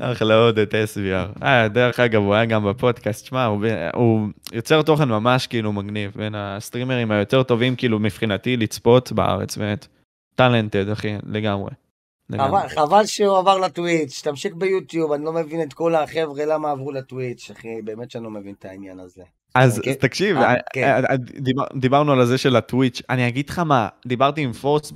אחלה 0.00 0.34
עוד 0.34 0.58
את 0.58 0.74
SVR. 0.74 1.44
אה, 1.44 1.68
דרך 1.68 2.00
אגב, 2.00 2.22
הוא 2.22 2.34
היה 2.34 2.44
גם 2.44 2.64
בפודקאסט, 2.64 3.26
שמע, 3.26 3.44
הוא, 3.94 4.28
יוצר 4.52 4.82
תוכן 4.82 5.08
ממש 5.08 5.46
כאילו 5.46 5.72
מגניב, 5.72 6.12
בין 6.16 6.34
הסטרימרים 6.34 7.10
היותר 7.10 7.42
טובים 7.42 7.76
כאילו 7.76 7.98
מבחינתי 7.98 8.56
לצפות 8.56 9.12
בארץ, 9.12 9.56
באמת. 9.56 9.86
טאלנטד, 10.34 10.88
אחי, 10.88 11.16
לגמרי. 11.26 11.70
לגמרי. 12.30 12.68
חבל, 12.68 13.06
שהוא 13.06 13.38
עבר 13.38 13.58
לטוויץ', 13.58 14.20
תמשיך 14.24 14.54
ביוטיוב, 14.54 15.12
אני 15.12 15.24
לא 15.24 15.32
מבין 15.32 15.62
את 15.62 15.72
כל 15.72 15.94
החבר'ה 15.94 16.44
למה 16.44 16.70
עברו 16.70 16.92
לטוויץ', 16.92 17.50
אחי, 17.50 17.82
באמת 17.84 18.10
שאני 18.10 18.24
לא 18.24 18.30
מבין 18.30 18.54
את 18.58 18.64
העניין 18.64 19.00
הזה. 19.00 19.22
אז. 19.54 19.78
אז 19.78 19.96
תקשיב, 20.00 20.36
אה, 20.36 20.54
אה, 20.54 20.56
כן. 20.72 21.02
דיבר, 21.16 21.64
דיברנו 21.76 22.12
על 22.12 22.20
הזה 22.20 22.38
של 22.38 22.56
הטוויץ', 22.56 23.02
אני 23.10 23.28
אגיד 23.28 23.50
לך 23.50 23.58
מה, 23.58 23.88
דיברתי 24.06 24.40
עם 24.40 24.52
פורס 24.52 24.92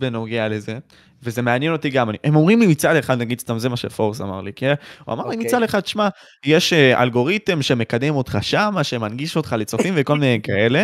בנוגע 0.00 0.48
לזה, 0.48 0.78
וזה 1.22 1.42
מעניין 1.42 1.72
אותי 1.72 1.90
גם, 1.90 2.10
הם 2.24 2.36
אומרים 2.36 2.60
לי 2.60 2.66
מצד 2.66 2.96
אחד, 2.96 3.18
נגיד 3.18 3.40
סתם 3.40 3.58
זה 3.58 3.68
מה 3.68 3.76
שפורס 3.76 4.20
אמר 4.20 4.40
לי, 4.40 4.52
כן? 4.56 4.74
הוא 5.04 5.12
אמר 5.12 5.26
לי 5.26 5.34
אוקיי. 5.34 5.46
מצד 5.46 5.62
אחד, 5.62 5.86
שמע, 5.86 6.08
יש 6.44 6.72
אה, 6.72 7.02
אלגוריתם 7.02 7.62
שמקדם 7.62 8.14
אותך 8.14 8.38
שם, 8.40 8.74
שמנגיש 8.82 9.36
אותך 9.36 9.56
לצופים 9.58 9.94
וכל 9.96 10.18
מיני 10.18 10.40
כאלה, 10.46 10.82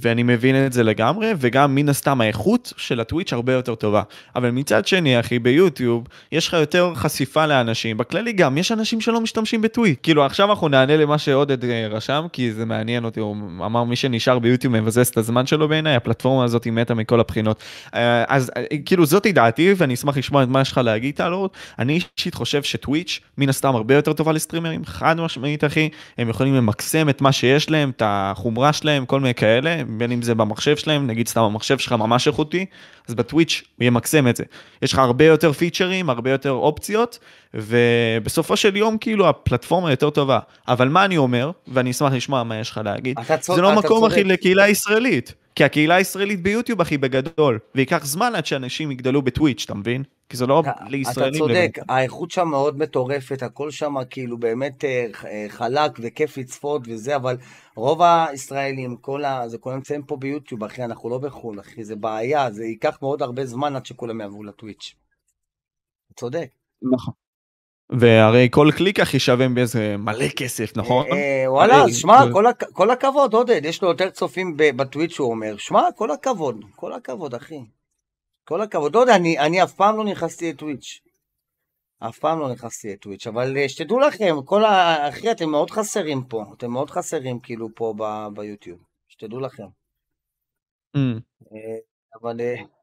ואני 0.00 0.22
מבין 0.22 0.66
את 0.66 0.72
זה 0.72 0.82
לגמרי, 0.82 1.32
וגם 1.38 1.74
מן 1.74 1.88
הסתם 1.88 2.20
האיכות 2.20 2.72
של 2.76 3.00
הטוויץ' 3.00 3.32
הרבה 3.32 3.52
יותר 3.52 3.74
טובה. 3.74 4.02
אבל 4.36 4.50
מצד 4.50 4.86
שני, 4.86 5.20
אחי, 5.20 5.38
ביוטיוב, 5.38 6.06
יש 6.32 6.48
לך 6.48 6.52
יותר 6.52 6.92
חשיפה 6.94 7.46
לאנשים, 7.46 7.96
בכללי 7.96 8.32
גם, 8.32 8.58
יש 8.58 8.72
אנשים 8.72 9.00
שלא 9.00 9.20
משתמשים 9.20 9.62
בטוויט. 9.62 9.98
כאילו, 10.02 10.24
עכשיו 10.24 10.50
אנחנו 10.50 10.68
נענה 10.68 10.96
למה 10.96 11.18
שעודד 11.18 11.64
אה, 11.64 11.86
רשם, 11.90 12.26
כי 12.32 12.52
זה 12.52 12.64
מעניין 12.64 13.04
אותי, 13.04 13.20
הוא 13.20 13.36
אמר 13.66 13.84
מי 13.84 13.96
שנשאר 13.96 14.38
ביוטיוב 14.38 14.80
מבזס 14.80 15.10
את 15.10 15.16
הזמן 15.16 15.46
שלו 15.46 15.68
בעיניי, 15.68 15.94
הפלטפורמה 15.94 16.44
הזאת 16.44 16.66
מתה 16.66 16.94
מכל 16.94 17.20
הבחינות. 17.20 17.62
אה, 17.94 18.24
אז 18.28 18.50
כאילו, 18.86 19.06
זאתי 19.06 19.32
דעתי, 19.32 19.74
ואני 19.78 19.94
אשמח 19.94 20.16
לשמוע 20.16 20.42
את 20.42 20.48
מה 20.48 20.60
יש 20.60 20.72
לך 20.72 20.78
להגיד, 20.78 21.14
טלורד. 21.14 21.50
אני 21.78 22.00
אישית 22.18 22.34
חושב 22.34 22.62
שטוויץ', 22.62 23.20
מן 23.38 23.48
הסתם 23.48 23.74
הרבה 23.74 23.94
יותר 23.94 24.12
טובה 24.12 24.32
לסטרימרים, 24.32 24.84
חד 24.84 25.20
משמעית, 25.20 25.64
אחי, 25.64 25.88
הם 26.18 26.28
יכולים 26.28 26.54
למקסם 26.54 27.08
את 27.08 27.20
מה 27.20 27.32
שיש 27.32 27.70
להם, 27.70 27.90
את 27.90 28.02
החומרה 28.04 28.72
שלהם, 28.72 29.06
כל 29.06 29.20
מיני 29.20 29.34
כאלה, 29.34 29.76
בין 29.88 30.12
אם 30.12 30.22
זה 30.22 30.34
במחשב 30.34 30.76
שלהם, 30.76 31.06
נגיד 31.06 31.28
סתם 31.28 31.40
המחשב 31.40 31.78
שלך 31.78 31.92
ממש 31.92 32.26
איכותי, 32.26 32.66
אז 33.08 33.14
בטוויץ' 33.14 33.62
הוא 33.76 33.84
ימקסם 33.84 34.28
את 34.28 34.36
זה. 34.36 34.44
יש 34.82 34.92
לך 34.92 34.98
הרבה 34.98 35.24
יותר 35.24 35.52
פיצ'רים, 35.52 36.10
הרבה 36.10 36.30
יותר 36.30 36.50
אופציות, 36.50 37.18
ובסופו 37.54 38.56
של 38.56 38.76
יום 38.76 38.98
כאילו 38.98 39.28
הפלטפורמה 39.28 39.90
יותר 39.90 40.10
טובה. 40.10 40.38
אבל 40.68 40.88
מה 40.88 41.04
אני 41.04 41.16
אומר, 41.16 41.50
ואני 41.68 41.90
אשמח 41.90 42.12
לשמוע 42.12 42.42
מה 42.42 42.56
יש 42.56 42.70
לך 42.70 42.80
להגיד, 42.84 43.18
צודק, 43.40 43.56
זה 43.56 43.62
לא 43.62 43.74
מקום. 43.74 44.04
אחי 44.04 44.24
לקהילה 44.24 44.68
ישראלית. 44.68 45.34
כי 45.58 45.64
הקהילה 45.64 45.94
הישראלית 45.94 46.42
ביוטיוב 46.42 46.80
הכי 46.80 46.98
בגדול, 46.98 47.58
וייקח 47.74 48.04
זמן 48.04 48.32
עד 48.34 48.46
שאנשים 48.46 48.90
יגדלו 48.90 49.22
בטוויץ', 49.22 49.62
אתה 49.64 49.74
מבין? 49.74 50.02
כי 50.28 50.36
זה 50.36 50.46
לא 50.46 50.60
אתה- 50.60 50.72
לישראלים. 50.88 51.34
אתה 51.34 51.38
צודק, 51.38 51.78
האיכות 51.88 52.30
שם 52.30 52.48
מאוד 52.48 52.78
מטורפת, 52.78 53.42
הכל 53.42 53.70
שם 53.70 53.94
כאילו 54.10 54.38
באמת 54.38 54.84
אה, 54.84 55.06
אה, 55.24 55.46
חלק 55.48 55.92
וכיף 56.02 56.36
לצפות 56.38 56.82
וזה, 56.88 57.16
אבל 57.16 57.36
רוב 57.76 58.02
הישראלים, 58.02 58.96
כל 58.96 59.24
ה... 59.24 59.48
זה 59.48 59.58
כולם 59.58 59.76
נמצאים 59.76 60.02
פה 60.02 60.16
ביוטיוב, 60.16 60.64
אחי, 60.64 60.84
אנחנו 60.84 61.10
לא 61.10 61.18
בחו"ל, 61.18 61.60
אחי, 61.60 61.84
זה 61.84 61.96
בעיה, 61.96 62.52
זה 62.52 62.64
ייקח 62.64 62.98
מאוד 63.02 63.22
הרבה 63.22 63.46
זמן 63.46 63.76
עד 63.76 63.86
שכולם 63.86 64.20
יעברו 64.20 64.44
לטוויץ'. 64.44 64.94
אתה 66.06 66.20
צודק. 66.20 66.48
נכון. 66.92 67.14
והרי 67.90 68.48
כל 68.50 68.68
קליק 68.76 69.00
הכי 69.00 69.18
שווה 69.18 69.48
באיזה 69.48 69.96
מלא 69.96 70.28
כסף, 70.36 70.76
נכון? 70.76 71.06
אה, 71.12 71.44
וואלה, 71.46 71.74
אה, 71.74 71.84
אז 71.84 71.96
שמע, 71.96 72.12
אה. 72.14 72.32
כל 72.32 72.46
הכ- 72.46 72.72
כל 72.72 72.90
הכבוד, 72.90 73.34
עודד, 73.34 73.60
יש 73.64 73.82
לו 73.82 73.88
יותר 73.88 74.10
צופים 74.10 74.56
ב- 74.56 74.76
בטוויץ' 74.76 75.12
שהוא 75.12 75.30
אומר, 75.30 75.56
שמע, 75.56 75.82
כל 75.96 76.10
הכבוד, 76.10 76.64
כל 76.76 76.92
הכבוד, 76.92 77.34
אחי. 77.34 77.60
כל 78.44 78.60
הכבוד, 78.60 78.94
יודע, 78.94 79.16
אני, 79.16 79.38
אני 79.38 79.62
אף 79.62 79.72
פעם 79.72 79.96
לא 79.96 80.04
נכנסתי 80.04 80.52
לטוויץ'. 80.52 81.00
אף 82.00 82.18
פעם 82.18 82.38
לא 82.38 82.52
נכנסתי 82.52 82.92
לטוויץ', 82.92 83.26
אבל 83.26 83.68
שתדעו 83.68 84.00
לכם, 84.00 84.36
כל 84.44 84.64
ה... 84.64 85.08
אחי, 85.08 85.30
אתם 85.30 85.50
מאוד 85.50 85.70
חסרים 85.70 86.22
פה, 86.24 86.44
אתם 86.56 86.70
מאוד 86.70 86.90
חסרים 86.90 87.40
כאילו 87.40 87.68
פה. 87.74 87.94
ביוטיוב, 88.34 88.78
שתדעו 89.08 89.40
לכם. 89.40 89.66
אבל 92.22 92.40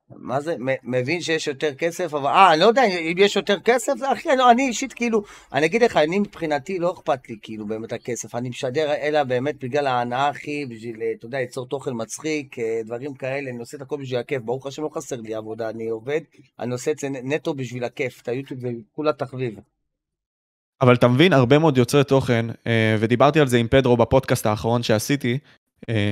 מה 0.09 0.41
זה, 0.41 0.55
מבין 0.83 1.21
שיש 1.21 1.47
יותר 1.47 1.73
כסף, 1.73 2.13
אבל 2.13 2.29
אה, 2.29 2.51
אני 2.53 2.59
לא 2.59 2.65
יודע 2.65 2.83
אם 2.83 3.17
יש 3.17 3.35
יותר 3.35 3.59
כסף, 3.59 3.93
אחי, 4.13 4.29
לא, 4.37 4.51
אני 4.51 4.67
אישית 4.67 4.93
כאילו, 4.93 5.23
אני 5.53 5.65
אגיד 5.65 5.83
לך, 5.83 5.97
אני 5.97 6.19
מבחינתי 6.19 6.79
לא 6.79 6.93
אכפת 6.93 7.29
לי 7.29 7.35
כאילו 7.41 7.65
באמת 7.67 7.93
הכסף, 7.93 8.35
אני 8.35 8.49
משדר 8.49 8.93
אלא 8.93 9.23
באמת 9.23 9.63
בגלל 9.63 9.87
ההנאה 9.87 10.29
אחי, 10.29 10.65
בשביל, 10.65 11.01
אה, 11.01 11.11
אתה 11.17 11.25
יודע, 11.25 11.39
ליצור 11.39 11.67
תוכן 11.67 11.91
מצחיק, 11.93 12.59
אה, 12.59 12.81
דברים 12.85 13.13
כאלה, 13.13 13.49
אני 13.49 13.59
עושה 13.59 13.77
את 13.77 13.81
הכל 13.81 13.97
בשביל 14.01 14.19
הכיף, 14.19 14.41
ברוך 14.41 14.67
השם 14.67 14.83
לא 14.83 14.89
חסר 14.93 15.21
לי 15.21 15.35
עבודה, 15.35 15.69
אני 15.69 15.89
עובד, 15.89 16.21
אני 16.59 16.71
עושה 16.71 16.91
את 16.91 16.99
זה 16.99 17.09
נטו 17.09 17.53
בשביל 17.53 17.83
הכיף, 17.83 18.21
את 18.21 18.27
היוטיוב 18.27 18.61
זה 18.61 18.69
כולה 18.95 19.13
תחביב. 19.13 19.59
אבל 20.81 20.95
אתה 20.95 21.07
מבין, 21.07 21.33
הרבה 21.33 21.59
מאוד 21.59 21.77
יוצרי 21.77 22.03
תוכן, 22.03 22.45
אה, 22.67 22.95
ודיברתי 22.99 23.39
על 23.39 23.47
זה 23.47 23.57
עם 23.57 23.67
פדרו 23.67 23.97
בפודקאסט 23.97 24.45
האחרון 24.45 24.83
שעשיתי, 24.83 25.37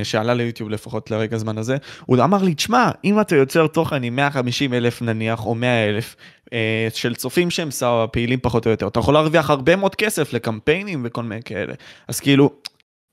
שעלה 0.04 0.34
ליוטיוב 0.34 0.70
לפחות 0.70 1.12
לרגע 1.12 1.36
הזמן 1.36 1.58
הזה, 1.58 1.78
הוא 2.06 2.18
אמר 2.24 2.44
לי, 2.44 2.56
תשמע, 2.56 2.92
אם 3.04 3.22
אתה 3.22 3.36
יוצר 3.36 3.68
תוכן 3.68 4.04
עם 4.04 4.16
150 4.16 4.74
אלף 4.74 5.02
נניח, 5.02 5.46
או 5.46 5.56
100 5.56 5.90
אלף, 5.90 6.16
אה, 6.54 6.88
של 6.94 7.16
צופים 7.16 7.50
שהם 7.50 7.72
סבבה, 7.72 8.08
פעילים 8.08 8.40
פחות 8.42 8.66
או 8.66 8.72
יותר, 8.72 8.88
אתה 8.88 9.00
יכול 9.00 9.14
להרוויח 9.14 9.50
הרבה 9.50 9.76
מאוד 9.76 9.96
כסף 9.96 10.34
לקמפיינים 10.34 11.02
וכל 11.06 11.24
מיני 11.24 11.44
כאלה. 11.44 11.74
אז 12.08 12.20
כאילו, 12.20 12.50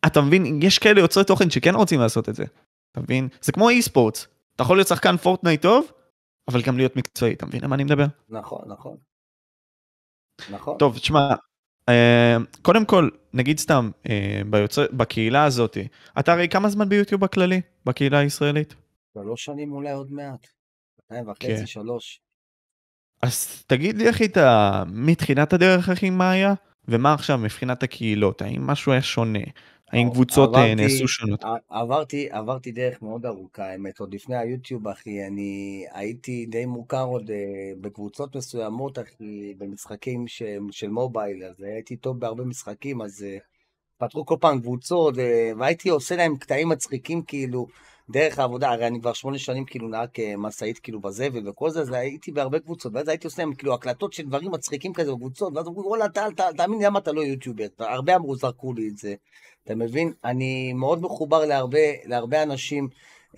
אתה 0.07 0.21
מבין, 0.21 0.61
יש 0.63 0.79
כאלה 0.79 1.01
יוצרי 1.01 1.25
תוכן 1.25 1.51
שכן 1.51 1.75
רוצים 1.75 2.01
לעשות 2.01 2.29
את 2.29 2.35
זה. 2.35 2.45
אתה 2.93 3.01
מבין? 3.01 3.29
זה 3.41 3.53
כמו 3.53 3.71
אי 3.71 3.83
ספורט. 3.83 4.19
אתה 4.55 4.63
יכול 4.63 4.77
להיות 4.77 4.89
שחקן 4.89 5.17
פורטנייט 5.17 5.63
טוב, 5.63 5.93
אבל 6.49 6.63
גם 6.63 6.77
להיות 6.77 6.97
מקצועי, 6.97 7.33
אתה 7.33 7.47
מבין 7.47 7.63
על 7.63 7.69
מה 7.69 7.75
אני 7.75 7.85
מדבר? 7.85 8.07
נכון, 8.29 8.63
נכון. 8.67 8.97
נכון. 10.51 10.79
טוב, 10.79 10.99
תשמע, 10.99 11.21
אה, 11.21 11.35
קודם 12.63 12.85
כל, 12.85 13.09
נגיד 13.35 13.59
סתם, 13.59 13.91
אה, 14.09 14.43
ביוצר, 14.51 14.87
בקהילה 14.93 15.45
הזאת, 15.45 15.77
אתה 16.19 16.33
הרי 16.33 16.49
כמה 16.49 16.69
זמן 16.69 16.89
ביוטיוב 16.89 17.21
בכללי? 17.21 17.61
בקהילה 17.87 18.19
הישראלית? 18.19 18.75
שלוש 19.15 19.45
שנים 19.45 19.73
אולי 19.73 19.93
עוד 19.93 20.13
מעט. 20.13 20.47
שנתיים 20.97 21.35
כן. 21.35 21.53
וחצי, 21.53 21.67
שלוש. 21.67 22.21
אז 23.23 23.65
תגיד 23.67 23.97
לי, 23.97 24.11
אחי, 24.11 24.25
אתה 24.25 24.83
מתחילת 24.87 25.53
הדרך, 25.53 25.89
אחי, 25.89 26.11
מה 26.11 26.31
היה? 26.31 26.55
ומה 26.89 27.15
עכשיו 27.15 27.39
מבחינת 27.39 27.83
הקהילות? 27.83 28.43
האם 28.43 28.67
משהו 28.67 28.93
היה 28.93 29.03
שונה? 29.03 29.39
האם 29.91 30.11
קבוצות 30.11 30.55
אה, 30.55 30.61
עברתי- 30.65 30.75
נעשו 30.83 31.09
שונות? 31.09 31.45
עברתי, 31.69 32.29
עברתי 32.31 32.73
דרך 32.73 33.03
מאוד 33.03 33.27
ארוכה, 33.27 33.65
האמת, 33.71 33.99
עוד 33.99 34.15
לפני 34.15 34.37
היוטיוב, 34.37 34.89
אחי, 34.89 35.27
אני 35.27 35.85
הייתי 35.93 36.47
די 36.47 36.67
מוכר 36.67 37.05
עוד 37.05 37.31
אה, 37.31 37.37
בקבוצות 37.81 38.37
מסוימות, 38.37 38.99
אחי, 38.99 39.55
במשחקים 39.59 40.29
ש, 40.29 40.43
של 40.71 40.89
מובייל, 40.89 41.45
אז 41.45 41.61
הייתי 41.61 41.97
טוב 41.97 42.21
בהרבה 42.21 42.45
משחקים, 42.45 43.03
אז 43.03 43.23
אה, 43.29 43.37
פתחו 43.99 44.27
כל 44.27 44.37
פעם 44.41 44.61
קבוצות, 44.61 45.15
והייתי 45.59 45.89
עושה 45.89 46.17
להם 46.17 46.37
קטעים 46.37 46.69
מצחיקים, 46.69 47.23
כאילו, 47.23 47.67
דרך 48.11 48.39
העבודה, 48.39 48.71
הרי 48.71 48.87
אני 48.87 49.01
כבר 49.01 49.13
שמונה 49.13 49.39
שנים 49.39 49.65
כאילו 49.65 49.89
נהג 49.89 50.09
כמשאית 50.15 50.79
כאילו 50.79 51.01
בזבל 51.01 51.49
וכל 51.49 51.71
זה, 51.71 51.81
אז 51.81 51.93
הייתי 51.93 52.33
בהרבה 52.33 52.59
קבוצות, 52.59 52.93
ואז 52.95 53.09
הייתי 53.09 53.27
עושה 53.27 53.43
כאילו 53.59 53.75
הקלטות 53.75 54.13
של 54.13 54.23
דברים 54.23 54.51
מצחיקים 54.51 54.93
כזה 54.93 55.13
בקבוצות, 55.13 55.53
ואז 55.57 55.67
אמרו, 55.69 55.89
וואלה, 55.89 56.07
תאמין 56.57 56.79
לי, 56.79 56.85
למה 56.85 56.99
אתה 56.99 57.13
לא 57.13 57.21
יוטיובר? 57.21 57.67
הרבה 57.79 58.17
אמרו, 58.17 58.37
זרקו 58.37 58.73
לי 58.73 58.89
את 58.89 58.99
זה. 58.99 59.15
אתה 59.65 59.75
מבין? 59.75 60.13
אני 60.25 60.73
מאוד 60.73 61.03
מחובר 61.03 61.45
להרבה, 61.45 61.79
להרבה 62.05 62.43
אנשים, 62.43 62.89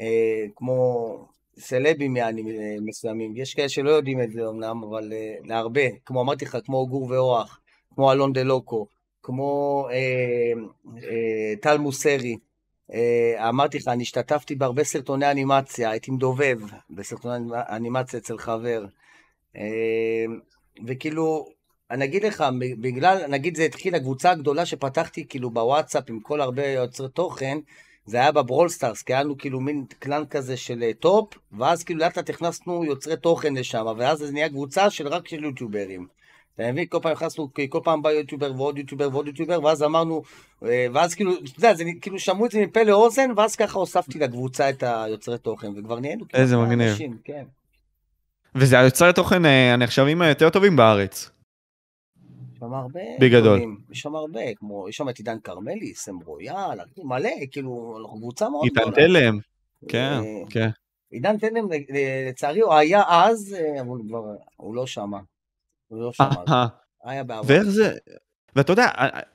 אה, 0.01 0.45
כמו 0.57 1.09
סלבים 1.59 2.17
יעני 2.17 2.43
אה, 2.43 2.77
מסוימים. 2.81 3.37
יש 3.37 3.55
כאלה 3.55 3.69
שלא 3.69 3.91
יודעים 3.91 4.23
את 4.23 4.33
זה 4.33 4.49
אמנם, 4.49 4.83
אבל 4.85 5.13
אה, 5.13 5.35
להרבה. 5.45 5.81
כמו 6.07 6.21
אמרתי 6.21 6.45
לך, 6.45 6.59
כמו 6.65 6.87
גור 6.87 7.07
ואורח, 7.11 7.61
כמו 7.95 8.13
אלון 8.13 8.33
דה 8.33 8.43
לוקו, 8.43 8.87
כמו 9.23 9.87
אה, 9.91 10.53
אה, 11.03 11.57
טל 11.61 11.79
מוסרי. 11.79 12.37
אה, 12.95 13.49
אמרתי 13.49 13.79
לך, 13.79 13.89
אני 13.89 14.03
השתתפתי 14.03 14.55
בהרבה 14.55 14.85
סרטוני 14.85 15.31
אנימציה, 15.31 15.91
הייתי 15.91 16.11
מדובב 16.11 16.59
בסרטוני 16.91 17.55
אנימציה 17.69 18.19
אצל 18.19 18.39
חבר. 18.39 18.85
אה, 19.57 20.25
וכאילו, 20.87 21.47
אני 21.91 22.05
אגיד 22.05 22.25
לך, 22.25 22.45
בגלל, 22.81 23.27
נגיד 23.27 23.57
זה 23.57 23.65
התחיל, 23.65 23.95
הקבוצה 23.95 24.31
הגדולה 24.31 24.67
שפתחתי 24.67 25.27
כאילו 25.29 25.51
בוואטסאפ 25.51 26.05
עם 26.09 26.21
כל 26.21 26.41
הרבה 26.41 26.67
יוצרי 26.67 27.09
תוכן, 27.09 27.59
זה 28.07 28.17
היה 28.17 28.33
בברול 28.33 28.69
סטארס, 28.69 29.03
כי 29.03 29.13
היה 29.13 29.23
לנו 29.23 29.39
כאילו 29.39 29.61
מין 29.61 29.85
clan 29.99 30.23
כזה 30.31 30.57
של 30.57 30.83
אה, 30.83 30.91
top, 31.01 31.35
ואז 31.53 31.85
כאילו 31.85 32.01
לאט 32.01 32.17
לאט 32.17 32.31
הכנסנו 32.31 32.85
יוצרי 32.85 33.17
תוכן 33.17 33.55
לשם, 33.55 33.87
ואז 33.97 34.19
זה 34.19 34.33
נהיה 34.33 34.49
קבוצה 34.49 34.91
של 34.91 35.09
רק 35.09 35.29
של 35.29 35.45
יוטיוברים. 35.45 36.07
אתה 36.55 36.73
מבין? 36.73 36.87
כל 36.87 36.99
פעם 37.03 37.13
הכנסנו, 37.13 37.49
כל 37.69 37.81
פעם 37.85 38.03
בא 38.03 38.11
יוטיובר 38.11 38.53
ועוד 38.57 38.79
יוטיובר 38.79 39.09
ועוד 39.13 39.27
יוטיובר, 39.27 39.65
ואז 39.65 39.83
אמרנו, 39.83 40.23
אה, 40.65 40.87
ואז 40.93 41.15
כאילו, 41.15 41.33
אתה 41.33 41.59
יודע, 41.59 41.75
זה 41.75 41.85
כאילו 42.01 42.19
שמעו 42.19 42.47
את 42.47 42.51
זה 42.51 42.61
מפה 42.61 42.83
לאוזן, 42.83 43.31
ואז 43.37 43.57
ככה 43.57 43.79
הוספתי 43.79 44.19
לקבוצה 44.19 44.71
את 44.71 44.83
היוצרי 44.87 45.39
תוכן, 45.39 45.79
וכבר 45.79 46.01
נהיינו 46.01 46.29
כאילו 46.29 46.43
איזה 46.43 46.57
מגניב. 46.57 46.89
אנשים, 46.89 47.17
כן. 47.25 47.45
וזה 48.55 48.79
היוצרי 48.81 49.13
תוכן 49.13 49.47
אה, 49.47 49.75
הנחשבים 49.75 50.23
היותר 50.23 50.51
טובים 50.51 50.77
בארץ. 50.77 51.31
יש 52.53 52.59
שם 52.59 52.75
הרבה 52.75 53.01
בגדול. 53.21 53.61
יש 53.91 54.01
שם 54.01 54.15
הרבה, 54.15 54.55
כמו, 54.57 54.89
יש 54.89 54.97
שם 54.97 55.09
את 55.09 55.19
עידן 55.19 55.39
כרמלי, 55.45 55.95
סם 55.95 56.17
רויאל, 56.25 56.79
מלא, 57.05 57.31
כאילו, 57.51 57.99
אנחנו 58.01 58.19
קבוצה 58.19 58.49
מאוד 58.49 58.67
גדולה. 58.67 58.95
תלם. 58.95 59.39
כן, 59.89 60.21
אה, 60.25 60.43
כן. 60.51 60.69
עידן 61.11 61.39
תלם, 61.39 61.69
לצערי, 62.29 62.61
הוא 62.61 62.75
היה 62.75 63.03
אז, 63.09 63.57
אבל 63.81 63.99
הוא 64.57 64.75
לא 64.75 64.87
שמה. 64.87 65.19
לא. 65.93 66.13
היה 67.05 67.25
בעבר. 67.25 67.43
ואיך 67.47 67.63
זה, 67.63 67.93
ואתה 68.57 68.73
יודע, 68.73 68.89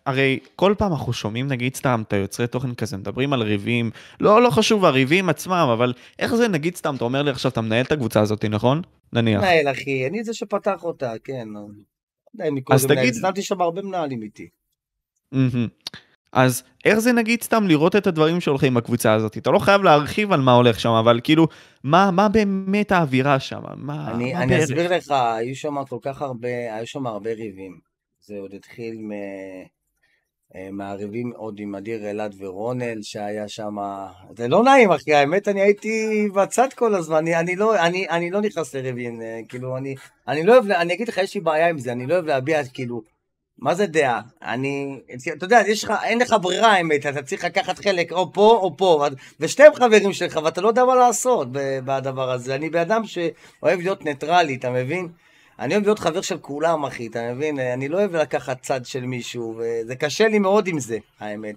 הרי 0.05 0.39
כל 0.55 0.73
פעם 0.77 0.91
אנחנו 0.91 1.13
שומעים 1.13 1.47
נגיד 1.47 1.75
סתם 1.75 2.03
את 2.07 2.13
היוצרי 2.13 2.47
תוכן 2.47 2.73
כזה, 2.75 2.97
מדברים 2.97 3.33
על 3.33 3.41
ריבים, 3.41 3.91
לא, 4.19 4.41
לא 4.41 4.49
חשוב 4.49 4.85
הריבים 4.85 5.29
עצמם, 5.29 5.69
אבל 5.73 5.93
איך 6.19 6.35
זה 6.35 6.47
נגיד 6.47 6.75
סתם, 6.75 6.95
אתה 6.95 7.03
אומר 7.03 7.21
לי 7.23 7.31
עכשיו, 7.31 7.51
אתה 7.51 7.61
מנהל 7.61 7.85
את 7.85 7.91
הקבוצה 7.91 8.21
הזאת, 8.21 8.45
נכון? 8.45 8.81
נניח. 9.13 9.41
מנהל, 9.41 9.71
אחי, 9.71 10.07
אני 10.07 10.23
זה 10.23 10.33
שפתח 10.33 10.83
אותה, 10.83 11.13
כן. 11.23 11.47
לא 11.53 11.59
יודע 12.33 12.47
אם 12.49 12.55
אז 12.69 12.85
מקודם 12.85 12.99
תגיד- 13.01 13.13
שמתי 13.21 13.41
שם 13.41 13.61
הרבה 13.61 13.81
מנהלים 13.81 14.21
איתי. 14.23 14.47
אז 16.31 16.63
איך 16.85 16.99
זה 16.99 17.13
נגיד 17.13 17.43
סתם 17.43 17.67
לראות 17.67 17.95
את 17.95 18.07
הדברים 18.07 18.41
שהולכים 18.41 18.73
בקבוצה 18.73 19.13
הזאת? 19.13 19.37
אתה 19.37 19.51
לא 19.51 19.59
חייב 19.59 19.83
להרחיב 19.83 20.31
על 20.31 20.41
מה 20.41 20.53
הולך 20.53 20.79
שם, 20.79 20.89
אבל 20.89 21.19
כאילו, 21.23 21.47
מה, 21.83 22.11
מה 22.11 22.29
באמת 22.29 22.91
האווירה 22.91 23.39
שם? 23.39 23.61
מה, 23.75 24.11
אני, 24.11 24.33
מה 24.33 24.43
אני 24.43 24.51
בערך? 24.51 24.63
אסביר 24.63 24.95
לך, 24.95 25.11
היו 25.11 25.55
שם 25.55 25.75
כל 25.89 25.97
כך 26.01 26.21
הרבה, 26.21 26.75
היו 26.75 26.87
שם 26.87 27.07
הרבה 27.07 27.33
ריבים. 27.33 27.79
זה 28.21 28.39
עוד 28.39 28.53
התחיל 28.53 28.97
מ... 28.97 29.11
אה, 30.55 30.71
מהריבים 30.71 31.31
עוד 31.35 31.59
עם 31.59 31.75
אדיר 31.75 32.09
אלעד 32.09 32.35
ורונל 32.37 33.01
שהיה 33.01 33.47
שם, 33.47 33.75
זה 34.37 34.47
לא 34.47 34.63
נעים 34.63 34.91
אחי, 34.91 35.13
האמת 35.13 35.47
אני 35.47 35.61
הייתי 35.61 36.27
בצד 36.35 36.67
כל 36.75 36.95
הזמן, 36.95 37.17
אני, 37.17 37.35
אני, 37.35 37.55
לא, 37.55 37.85
אני, 37.85 38.09
אני 38.09 38.31
לא 38.31 38.41
נכנס 38.41 38.75
לריבים, 38.75 39.21
אה, 39.21 39.39
כאילו 39.49 39.77
אני, 39.77 39.95
אני 40.27 40.43
לא 40.43 40.53
אוהב, 40.53 40.71
אני 40.71 40.93
אגיד 40.93 41.07
לך, 41.07 41.17
יש 41.17 41.35
לי 41.35 41.41
בעיה 41.41 41.69
עם 41.69 41.77
זה, 41.77 41.91
אני 41.91 42.07
לא 42.07 42.13
אוהב 42.13 42.25
להביע 42.25 42.61
כאילו, 42.73 43.01
מה 43.59 43.75
זה 43.75 43.85
דעה? 43.85 44.21
אני, 44.43 44.99
אתה 45.37 45.45
יודע, 45.45 45.61
יש 45.67 45.83
לך, 45.83 45.93
אין 46.03 46.19
לך 46.19 46.35
ברירה 46.41 46.73
האמת, 46.73 47.05
אתה 47.05 47.21
צריך 47.21 47.45
לקחת 47.45 47.79
חלק 47.79 48.11
או 48.11 48.33
פה 48.33 48.59
או 48.61 48.77
פה, 48.77 49.05
ושתיהם 49.39 49.75
חברים 49.75 50.13
שלך 50.13 50.39
ואתה 50.43 50.61
לא 50.61 50.67
יודע 50.67 50.85
מה 50.85 50.95
לעשות 50.95 51.47
בדבר 51.85 52.31
הזה, 52.31 52.55
אני 52.55 52.69
בן 52.69 52.79
אדם 52.79 53.01
שאוהב 53.05 53.79
להיות 53.79 54.05
ניטרלי, 54.05 54.55
אתה 54.55 54.69
מבין? 54.69 55.07
אני 55.59 55.73
אוהב 55.73 55.83
להיות 55.85 55.99
חבר 55.99 56.21
של 56.21 56.37
כולם, 56.37 56.85
אחי, 56.85 57.07
אתה 57.07 57.33
מבין? 57.33 57.59
אני 57.59 57.87
לא 57.87 57.97
אוהב 57.97 58.15
לקחת 58.15 58.61
צד 58.61 58.85
של 58.85 59.05
מישהו, 59.05 59.55
וזה 59.57 59.95
קשה 59.95 60.27
לי 60.27 60.39
מאוד 60.39 60.67
עם 60.67 60.79
זה, 60.79 60.97
האמת. 61.19 61.55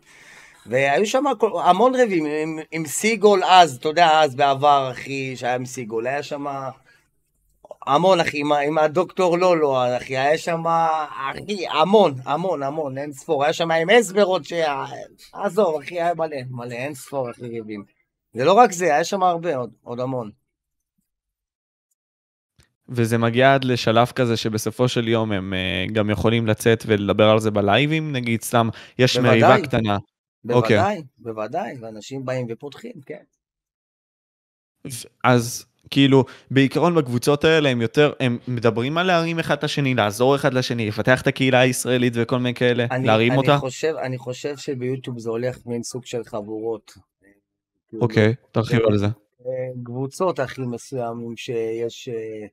והיו 0.66 1.06
שם 1.06 1.24
המון 1.64 1.94
רבים, 1.94 2.26
עם, 2.26 2.58
עם 2.72 2.86
סיגול 2.86 3.44
אז, 3.44 3.76
אתה 3.76 3.88
יודע, 3.88 4.20
אז 4.20 4.34
בעבר, 4.34 4.88
אחי, 4.92 5.36
שהיה 5.36 5.54
עם 5.54 5.66
סיגול, 5.66 6.06
היה 6.06 6.22
שם 6.22 6.46
המון, 7.94 8.20
אחי, 8.20 8.40
עם, 8.40 8.52
עם 8.52 8.78
הדוקטור 8.78 9.38
לולו, 9.38 9.96
אחי, 9.96 10.16
היה 10.16 10.38
שם, 10.38 10.62
אחי, 10.66 11.68
המון, 11.68 12.14
המון, 12.24 12.62
המון, 12.62 12.98
אין 12.98 13.12
ספור, 13.12 13.44
היה 13.44 13.52
שם 13.52 13.70
עם 13.70 13.90
אסברות, 13.90 14.44
ש... 14.44 14.52
עזוב, 15.32 15.80
אחי, 15.82 16.00
היה 16.00 16.14
מלא, 16.14 16.36
מלא, 16.50 16.74
אין 16.74 16.94
ספור, 16.94 17.30
אחי, 17.30 17.60
רבים. 17.60 17.84
זה 18.32 18.44
לא 18.44 18.52
רק 18.52 18.72
זה, 18.72 18.84
היה 18.84 19.04
שם 19.04 19.22
הרבה 19.22 19.56
עוד, 19.56 19.70
עוד 19.82 20.00
המון. 20.00 20.30
וזה 22.88 23.18
מגיע 23.18 23.54
עד 23.54 23.64
לשלב 23.64 24.06
כזה 24.06 24.36
שבסופו 24.36 24.88
של 24.88 25.08
יום 25.08 25.32
הם 25.32 25.52
uh, 25.52 25.92
גם 25.92 26.10
יכולים 26.10 26.46
לצאת 26.46 26.84
ולדבר 26.86 27.28
על 27.28 27.40
זה 27.40 27.50
בלייבים, 27.50 28.12
נגיד 28.12 28.42
סתם, 28.42 28.68
יש. 28.98 29.16
מריבה 29.16 29.60
קטנה. 29.62 29.98
אוקיי. 30.50 30.76
בוודאי, 30.76 31.02
בוודאי, 31.18 31.74
ואנשים 31.80 32.24
באים 32.24 32.46
ופותחים, 32.50 32.92
כן. 33.06 33.22
אז 35.24 35.69
כאילו, 35.90 36.24
בעיקרון 36.50 36.94
בקבוצות 36.94 37.44
האלה 37.44 37.68
הם 37.68 37.80
יותר, 37.80 38.12
הם 38.20 38.38
מדברים 38.48 38.98
על 38.98 39.06
להרים 39.06 39.38
אחד 39.38 39.54
את 39.54 39.64
השני, 39.64 39.94
לעזור 39.94 40.36
אחד 40.36 40.54
לשני, 40.54 40.88
לפתח 40.88 41.22
את 41.22 41.26
הקהילה 41.26 41.60
הישראלית 41.60 42.12
וכל 42.16 42.36
מיני 42.36 42.54
כאלה, 42.54 42.86
אני, 42.90 43.06
להרים 43.06 43.32
אני 43.32 43.38
אותה? 43.38 43.58
חושב, 43.58 43.94
אני 44.02 44.18
חושב 44.18 44.56
שביוטיוב 44.56 45.18
זה 45.18 45.30
הולך 45.30 45.58
מין 45.66 45.82
סוג 45.82 46.06
של 46.06 46.24
חבורות. 46.24 46.92
כאילו, 47.88 48.02
אוקיי, 48.02 48.34
תרחיב 48.52 48.80
על 48.86 48.98
זה. 48.98 49.06
אה, 49.06 49.82
קבוצות 49.84 50.38
הכי 50.38 50.62
מסוימים 50.62 51.36
שיש, 51.36 52.08
אה, 52.08 52.46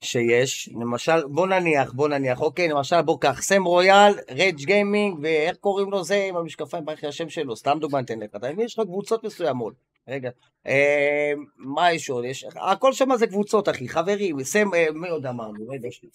שיש, 0.00 0.68
למשל, 0.80 1.26
בוא 1.26 1.46
נניח, 1.46 1.92
בוא 1.92 2.08
נניח, 2.08 2.40
אוקיי, 2.40 2.68
למשל, 2.68 3.02
בוא 3.02 3.20
קח, 3.20 3.42
סם 3.42 3.64
רויאל, 3.64 4.12
רייג' 4.30 4.56
גיימינג, 4.56 5.18
ואיך 5.22 5.56
קוראים 5.56 5.90
לו 5.90 6.04
זה 6.04 6.24
עם 6.28 6.36
המשקפיים, 6.36 6.84
מה 6.84 6.92
השם 7.08 7.28
שלו, 7.28 7.56
סתם 7.56 7.78
דוגמא 7.80 7.98
ניתן 7.98 8.18
לך? 8.18 8.30
יש 8.58 8.78
לך 8.78 8.84
קבוצות 8.84 9.24
מסוימות. 9.24 9.74
רגע, 10.08 10.30
אה, 10.66 11.32
מה 11.56 11.92
יש 11.92 12.10
עוד? 12.10 12.24
יש, 12.24 12.46
הכל 12.56 12.92
שם 12.92 13.16
זה 13.16 13.26
קבוצות, 13.26 13.68
אחי, 13.68 13.88
חברים, 13.88 14.42
סם, 14.42 14.74
אה, 14.74 14.86
מי 14.94 15.08
עוד 15.08 15.26
אמרנו? 15.26 15.68
רגע, 15.68 15.88
יש 15.88 16.00
לי. 16.02 16.08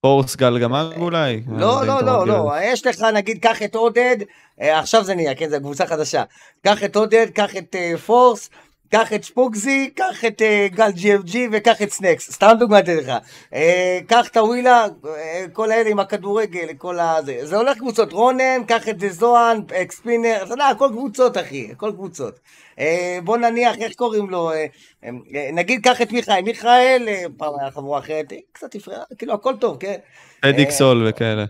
פורס 0.00 0.36
גלגמר 0.36 0.92
אולי? 0.96 1.42
לא, 1.48 1.86
לא, 1.86 2.02
לא, 2.02 2.26
לא, 2.26 2.52
יש 2.62 2.86
לך 2.86 3.02
נגיד, 3.14 3.42
קח 3.42 3.62
את 3.62 3.74
עודד, 3.74 4.16
אה, 4.60 4.78
עכשיו 4.78 5.04
זה 5.04 5.14
נהיה, 5.14 5.34
כן, 5.34 5.48
זו 5.48 5.56
קבוצה 5.60 5.86
חדשה. 5.86 6.24
קח 6.64 6.84
את 6.84 6.96
עודד, 6.96 7.26
קח 7.34 7.56
את 7.56 7.76
אה, 7.76 7.98
פורס, 7.98 8.50
קח 8.92 9.12
את 9.12 9.24
שפוקזי, 9.24 9.90
קח 9.94 10.24
את 10.24 10.42
אה, 10.42 10.66
גל 10.70 10.90
GFG 10.90 11.36
וקח 11.52 11.82
את 11.82 11.90
סנקס, 11.90 12.30
סתם 12.30 12.52
דוגמא 12.58 12.78
אתן 12.78 12.96
לך. 12.96 13.12
אה, 13.54 13.98
קח 14.06 14.28
את 14.28 14.36
הווילה, 14.36 14.86
אה, 15.06 15.44
כל 15.52 15.70
האלה 15.70 15.90
עם 15.90 16.00
הכדורגל, 16.00 16.66
כל 16.78 16.98
הזה. 16.98 17.38
זה 17.42 17.56
הולך 17.56 17.78
קבוצות, 17.78 18.12
רונן, 18.12 18.64
קח 18.66 18.88
את 18.88 19.00
זוהן, 19.10 19.60
אקספינר, 19.82 20.42
אתה 20.42 20.54
יודע, 20.54 20.66
הכל 20.66 20.88
קבוצות 20.92 21.38
אחי, 21.38 21.68
הכל 21.72 21.92
קבוצות. 21.94 22.38
אה, 22.78 23.18
בוא 23.24 23.36
נניח, 23.36 23.78
איך 23.78 23.94
קוראים 23.94 24.30
לו, 24.30 24.50
אה, 24.50 24.66
אה, 25.04 25.10
נגיד 25.52 25.84
קח 25.84 26.02
את 26.02 26.12
מיכאל, 26.12 26.42
מיכאל, 26.42 27.08
פעם 27.36 27.52
היה 27.60 27.70
חבורה 27.70 27.98
אחרת, 27.98 28.32
קצת 28.52 28.74
הפריע, 28.74 28.98
כאילו 29.18 29.34
הכל 29.34 29.54
טוב, 29.60 29.76
כן? 29.80 29.96
פדיקסול 30.40 31.06
וכאלה. 31.08 31.44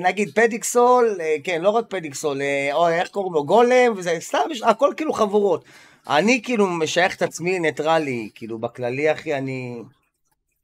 נגיד 0.00 0.30
פדיקסול, 0.34 1.18
כן, 1.44 1.62
לא 1.62 1.70
רק 1.70 1.84
פדיקסול, 1.88 2.40
או 2.72 2.88
איך 2.88 3.08
קוראים 3.08 3.32
לו, 3.32 3.44
גולם, 3.44 3.92
וזה 3.96 4.16
סתם, 4.20 4.38
הכל 4.64 4.92
כאילו 4.96 5.12
חבורות. 5.12 5.64
אני 6.08 6.42
כאילו 6.42 6.66
משייך 6.66 7.16
את 7.16 7.22
עצמי 7.22 7.58
ניטרלי, 7.58 8.30
כאילו 8.34 8.58
בכללי 8.58 9.12
אחי, 9.12 9.34
אני... 9.34 9.82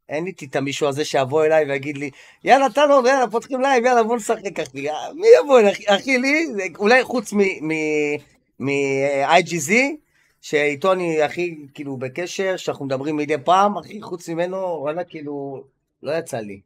אין 0.09 0.27
איתי 0.27 0.45
את 0.45 0.57
המישהו 0.57 0.89
הזה 0.89 1.05
שיבוא 1.05 1.45
אליי 1.45 1.65
ויגיד 1.65 1.99
לי, 1.99 2.11
יאללה, 2.45 2.71
תנו, 2.71 3.07
יאללה, 3.07 3.31
פותחים 3.31 3.61
לייב, 3.61 3.85
יאללה, 3.85 4.03
בוא 4.03 4.17
נשחק, 4.17 4.61
אחי. 4.61 4.91
אה, 4.91 5.13
מי 5.15 5.27
יבוא 5.41 5.61
אליי, 5.61 5.73
אחי? 5.87 6.19
לי, 6.19 6.47
אולי 6.79 7.05
חוץ 7.05 7.33
מ-IGZ, 8.61 9.73
שאיתו 10.41 10.93
אני 10.93 11.23
הכי, 11.23 11.57
כאילו, 11.75 11.97
בקשר, 11.97 12.57
שאנחנו 12.57 12.85
מדברים 12.85 13.17
מדי 13.17 13.39
פעם, 13.45 13.79
אחי, 13.79 14.03
חוץ 14.03 14.29
ממנו, 14.29 14.57
וואלה, 14.57 15.05
כאילו, 15.05 15.65
לא 16.03 16.13
יצא 16.19 16.39
לי. 16.39 16.61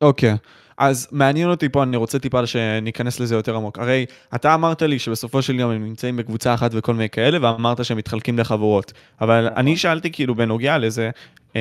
אוקיי, 0.00 0.36
אז 0.78 1.08
מעניין 1.12 1.50
אותי 1.50 1.68
פה, 1.68 1.82
אני 1.82 1.96
רוצה 1.96 2.18
טיפה 2.18 2.46
שניכנס 2.46 3.20
לזה 3.20 3.34
יותר 3.34 3.56
עמוק. 3.56 3.78
הרי 3.78 4.06
אתה 4.34 4.54
אמרת 4.54 4.82
לי 4.82 4.98
שבסופו 4.98 5.42
של 5.42 5.60
יום 5.60 5.70
הם 5.70 5.84
נמצאים 5.84 6.16
בקבוצה 6.16 6.54
אחת 6.54 6.70
וכל 6.74 6.94
מיני 6.94 7.08
כאלה, 7.10 7.38
ואמרת 7.42 7.84
שהם 7.84 7.96
מתחלקים 7.96 8.38
לחבורות. 8.38 8.92
אבל 9.20 9.44
נכון. 9.46 9.58
אני 9.58 9.76
שאלתי 9.76 10.12
כאילו 10.12 10.34
בנוגע 10.34 10.78
לזה, 10.78 11.10
אמ, 11.56 11.60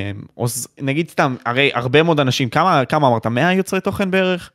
נגיד 0.81 1.09
סתם, 1.09 1.35
הרי 1.45 1.71
הרבה 1.73 2.03
מאוד 2.03 2.19
אנשים, 2.19 2.49
כמה, 2.49 2.85
כמה 2.85 3.07
אמרת? 3.07 3.27
100 3.27 3.53
יוצרי 3.53 3.81
תוכן 3.81 4.11
בערך? 4.11 4.51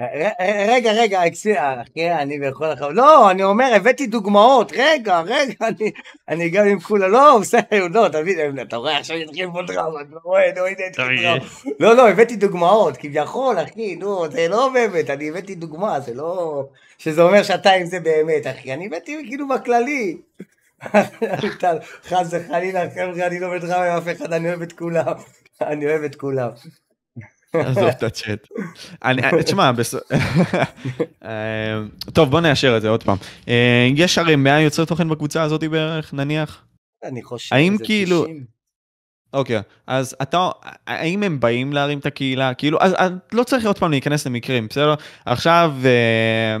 ר- 0.00 0.42
רגע, 0.68 0.92
רגע, 0.92 1.26
אקסי- 1.26 1.58
אחי, 1.58 2.10
אני 2.12 2.38
בכל 2.38 2.64
הכבוד, 2.64 2.94
לא, 2.94 3.30
אני 3.30 3.42
אומר, 3.44 3.72
הבאתי 3.76 4.06
דוגמאות, 4.06 4.72
רגע, 4.76 5.20
רגע, 5.20 5.54
אני, 5.68 5.90
אני 6.28 6.50
גם 6.50 6.66
עם 6.66 6.80
כולה, 6.80 7.08
לא, 7.08 7.38
בסדר, 7.40 7.86
לא, 7.90 8.08
תבין, 8.08 8.60
אתה 8.60 8.76
רואה, 8.76 8.98
עכשיו 8.98 9.16
יתחיל 9.16 9.46
פה 9.52 9.62
דרמה, 9.66 10.00
אתה 10.00 10.16
רואה, 10.24 10.52
נו, 10.56 10.66
הנה 10.66 10.86
התחיל. 10.90 11.22
דרמה. 11.22 11.44
לא, 11.80 11.96
לא, 11.96 12.08
הבאתי 12.08 12.36
דוגמאות, 12.36 12.96
כביכול, 12.96 13.56
אחי, 13.62 13.96
נו, 13.96 14.30
זה 14.30 14.48
לא 14.48 14.70
באמת, 14.74 15.10
אני 15.10 15.28
הבאתי 15.28 15.54
דוגמה, 15.54 16.00
זה 16.00 16.14
לא, 16.14 16.64
שזה 16.98 17.22
אומר 17.22 17.42
שאתה 17.42 17.70
עם 17.70 17.86
זה 17.86 18.00
באמת, 18.00 18.46
אחי, 18.46 18.72
אני 18.74 18.86
הבאתי 18.86 19.16
כאילו 19.28 19.48
בכללי. 19.48 20.16
חס 22.08 22.26
וחלילה, 22.30 22.90
חבר'ה, 22.90 23.26
אני 23.26 23.40
לא 23.40 23.50
בדרמה 23.58 23.84
עם 23.84 23.96
אף 23.96 24.16
אחד, 24.16 24.32
אני 24.32 24.48
אוהב 24.48 24.62
את 24.62 24.72
כולם, 24.72 25.12
אני 25.60 25.86
אוהב 25.86 26.02
את 26.02 26.14
כולם. 26.14 26.48
עזוב 27.54 27.84
את 27.84 28.02
הצ'אט. 28.02 28.48
אני, 29.04 29.22
תשמע, 29.44 29.72
בס... 29.72 29.94
אה, 31.24 31.80
טוב, 32.12 32.30
בוא 32.30 32.40
נאשר 32.40 32.76
את 32.76 32.82
זה 32.82 32.88
עוד 32.88 33.02
פעם. 33.02 33.16
אה, 33.48 33.88
יש 33.96 34.18
הרי 34.18 34.36
100 34.36 34.60
יוצרי 34.60 34.86
תוכן 34.86 35.08
בקבוצה 35.08 35.42
הזאת 35.42 35.64
בערך, 35.64 36.14
נניח? 36.14 36.64
אני 37.04 37.22
חושב, 37.22 37.54
האם 37.54 37.76
זה 37.76 37.84
כאילו- 37.84 38.22
90. 38.22 38.44
אוקיי, 39.34 39.60
אז 39.86 40.16
אתה, 40.22 40.48
האם 40.86 41.22
הם 41.22 41.40
באים 41.40 41.72
להרים 41.72 41.98
את 41.98 42.06
הקהילה? 42.06 42.54
כאילו, 42.54 42.78
אז, 42.80 42.94
אז 42.96 43.12
לא 43.32 43.42
צריך 43.44 43.66
עוד 43.66 43.78
פעם 43.78 43.90
להיכנס 43.90 44.26
למקרים, 44.26 44.66
בסדר? 44.68 44.94
עכשיו, 45.26 45.72
אה, 45.84 46.56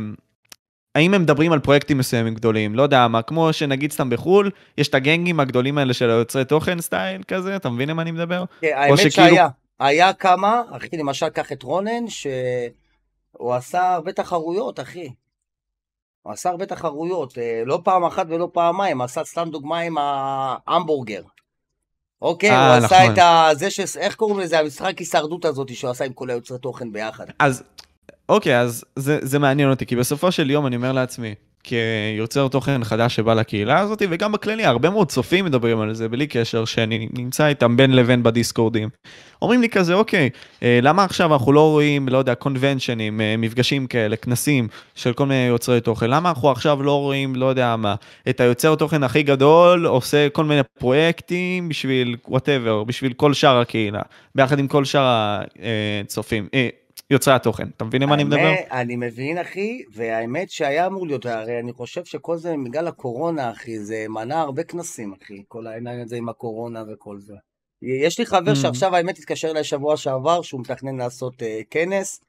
האם 0.94 1.14
הם 1.14 1.22
מדברים 1.22 1.52
על 1.52 1.58
פרויקטים 1.58 1.98
מסוימים 1.98 2.34
גדולים? 2.34 2.74
לא 2.74 2.82
יודע 2.82 3.08
מה, 3.08 3.22
כמו 3.22 3.52
שנגיד 3.52 3.92
סתם 3.92 4.10
בחו"ל, 4.10 4.50
יש 4.78 4.88
את 4.88 4.94
הגנגים 4.94 5.40
הגדולים 5.40 5.78
האלה 5.78 5.94
של 5.94 6.10
היוצרי 6.10 6.44
תוכן 6.44 6.80
סטייל 6.80 7.22
כזה, 7.28 7.56
אתה 7.56 7.70
מבין 7.70 7.88
למה 7.88 8.02
אני 8.02 8.10
מדבר? 8.10 8.44
כן, 8.60 8.68
האמת 8.76 8.98
שכאילו- 8.98 9.10
שהיה, 9.10 9.48
היה 9.82 10.12
כמה, 10.12 10.62
אחי, 10.70 10.96
למשל, 10.96 11.28
קח 11.28 11.52
את 11.52 11.62
רונן, 11.62 12.08
שהוא 12.08 13.54
עשה 13.54 13.94
הרבה 13.94 14.12
תחרויות, 14.12 14.80
אחי. 14.80 15.08
הוא 16.22 16.32
עשה 16.32 16.50
הרבה 16.50 16.66
תחרויות, 16.66 17.38
אה, 17.38 17.62
לא 17.66 17.80
פעם 17.84 18.04
אחת 18.04 18.26
ולא 18.28 18.48
פעמיים, 18.52 19.00
עשה 19.00 19.24
סתם 19.24 19.48
דוגמה 19.50 19.78
עם 19.78 19.98
ההמבורגר. 19.98 21.22
אוקיי, 22.22 22.50
אה, 22.50 22.76
הוא 22.76 22.84
עשה 22.84 23.02
נכון. 23.02 23.12
את 23.12 23.18
ה... 23.18 23.48
זה 23.52 23.70
ש... 23.70 23.80
איך 23.96 24.14
קוראים 24.14 24.40
לזה? 24.40 24.58
המשחק 24.58 24.98
הישרדות 24.98 25.44
הזאת 25.44 25.74
שהוא 25.74 25.90
עשה 25.90 26.04
עם 26.04 26.12
כל 26.12 26.30
היוצרי 26.30 26.58
תוכן 26.58 26.92
ביחד. 26.92 27.26
אז, 27.38 27.62
אוקיי, 28.28 28.60
אז 28.60 28.84
זה, 28.96 29.18
זה 29.22 29.38
מעניין 29.38 29.70
אותי, 29.70 29.86
כי 29.86 29.96
בסופו 29.96 30.32
של 30.32 30.50
יום 30.50 30.66
אני 30.66 30.76
אומר 30.76 30.92
לעצמי, 30.92 31.34
כיוצר 31.64 32.48
תוכן 32.48 32.84
חדש 32.84 33.16
שבא 33.16 33.34
לקהילה 33.34 33.78
הזאת, 33.78 34.02
וגם 34.10 34.32
בכללי, 34.32 34.64
הרבה 34.64 34.90
מאוד 34.90 35.08
צופים 35.08 35.44
מדברים 35.44 35.80
על 35.80 35.94
זה, 35.94 36.08
בלי 36.08 36.26
קשר, 36.26 36.64
שאני 36.64 37.08
נמצא 37.12 37.46
איתם 37.46 37.76
בין 37.76 37.96
לבין 37.96 38.22
בדיסקורדים. 38.22 38.88
אומרים 39.42 39.60
לי 39.60 39.68
כזה, 39.68 39.94
אוקיי, 39.94 40.30
אה, 40.62 40.78
למה 40.82 41.04
עכשיו 41.04 41.32
אנחנו 41.32 41.52
לא 41.52 41.70
רואים, 41.70 42.08
לא 42.08 42.18
יודע, 42.18 42.34
קונבנשנים, 42.34 43.20
אה, 43.20 43.34
מפגשים 43.38 43.86
כאלה, 43.86 44.16
כנסים 44.16 44.68
של 44.94 45.12
כל 45.12 45.26
מיני 45.26 45.46
יוצרי 45.46 45.80
תוכן, 45.80 46.10
למה 46.10 46.28
אנחנו 46.28 46.50
עכשיו 46.50 46.82
לא 46.82 47.00
רואים, 47.00 47.36
לא 47.36 47.46
יודע 47.46 47.76
מה, 47.76 47.94
את 48.28 48.40
היוצר 48.40 48.74
תוכן 48.74 49.02
הכי 49.02 49.22
גדול, 49.22 49.86
עושה 49.86 50.28
כל 50.28 50.44
מיני 50.44 50.60
פרויקטים 50.78 51.68
בשביל 51.68 52.16
וואטאבר, 52.28 52.84
בשביל 52.84 53.12
כל 53.12 53.34
שאר 53.34 53.60
הקהילה, 53.60 54.02
ביחד 54.34 54.58
עם 54.58 54.68
כל 54.68 54.84
שאר 54.84 55.40
הצופים, 56.04 56.48
אה, 56.54 56.68
יוצרי 57.10 57.34
התוכן. 57.34 57.68
אתה 57.76 57.84
מבין 57.84 58.02
למה 58.02 58.14
אני 58.14 58.24
מדבר? 58.24 58.52
אני 58.70 58.96
מבין, 58.96 59.38
אחי, 59.38 59.82
והאמת 59.94 60.50
שהיה 60.50 60.86
אמור 60.86 61.06
להיות, 61.06 61.26
הרי 61.26 61.60
אני 61.60 61.72
חושב 61.72 62.04
שכל 62.04 62.36
זה 62.36 62.54
בגלל 62.64 62.88
הקורונה, 62.88 63.50
אחי, 63.50 63.78
זה 63.78 64.06
מנע 64.08 64.40
הרבה 64.40 64.62
כנסים, 64.64 65.14
אחי, 65.22 65.42
כל 65.48 65.66
העניין 65.66 66.00
הזה 66.00 66.16
עם 66.16 66.28
הקורונה 66.28 66.84
וכל 66.92 67.18
זה. 67.20 67.34
יש 67.82 68.18
לי 68.18 68.26
חבר 68.26 68.52
Mm. 68.52 68.56
שעכשיו, 68.56 68.96
האמת, 68.96 69.18
התקשר 69.18 69.50
אליי 69.50 69.64
שבוע 69.64 69.96
שעבר, 69.96 70.42
שהוא 70.42 70.60
מתכנן 70.60 70.96
לעשות 70.96 71.42
אה, 71.42 71.60
כנס. 71.70 72.20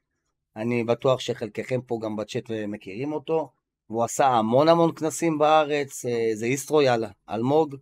אני 0.56 0.84
בטוח 0.84 1.20
שחלקכם 1.20 1.80
פה 1.86 1.98
גם 2.02 2.16
בצ'אט 2.16 2.50
מכירים 2.68 3.12
אותו. 3.12 3.50
והוא 3.90 4.04
עשה 4.04 4.26
המון 4.26 4.68
המון 4.68 4.92
כנסים 4.94 5.38
בארץ, 5.38 6.04
אה, 6.04 6.30
זה 6.34 6.46
איסטרו 6.46 6.82
יאללה, 6.82 7.08
אלמוג. 7.30 7.76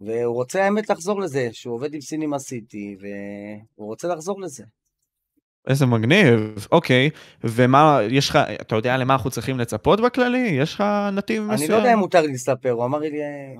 והוא 0.00 0.34
רוצה 0.34 0.64
האמת 0.64 0.90
לחזור 0.90 1.20
לזה, 1.20 1.48
שהוא 1.52 1.74
עובד 1.74 1.94
עם 1.94 2.00
סינימה 2.00 2.38
סיטי, 2.38 2.96
והוא 3.00 3.86
רוצה 3.88 4.08
לחזור 4.08 4.40
לזה. 4.40 4.64
איזה 5.68 5.86
מגניב, 5.86 6.66
אוקיי. 6.72 7.10
ומה, 7.44 7.98
יש 8.10 8.28
לך, 8.28 8.38
אתה 8.60 8.76
יודע 8.76 8.96
למה 8.96 9.14
אנחנו 9.14 9.30
צריכים 9.30 9.58
לצפות 9.58 10.00
בכללי? 10.00 10.48
יש 10.60 10.74
לך 10.74 10.84
נתיב 11.12 11.42
מסוים? 11.42 11.60
אני 11.60 11.68
לא 11.68 11.76
יודע 11.76 11.94
אם 11.94 11.98
מותר 11.98 12.20
לי 12.20 12.32
לספר, 12.32 12.70
הוא 12.70 12.84
אמר 12.84 12.98
לי, 12.98 13.10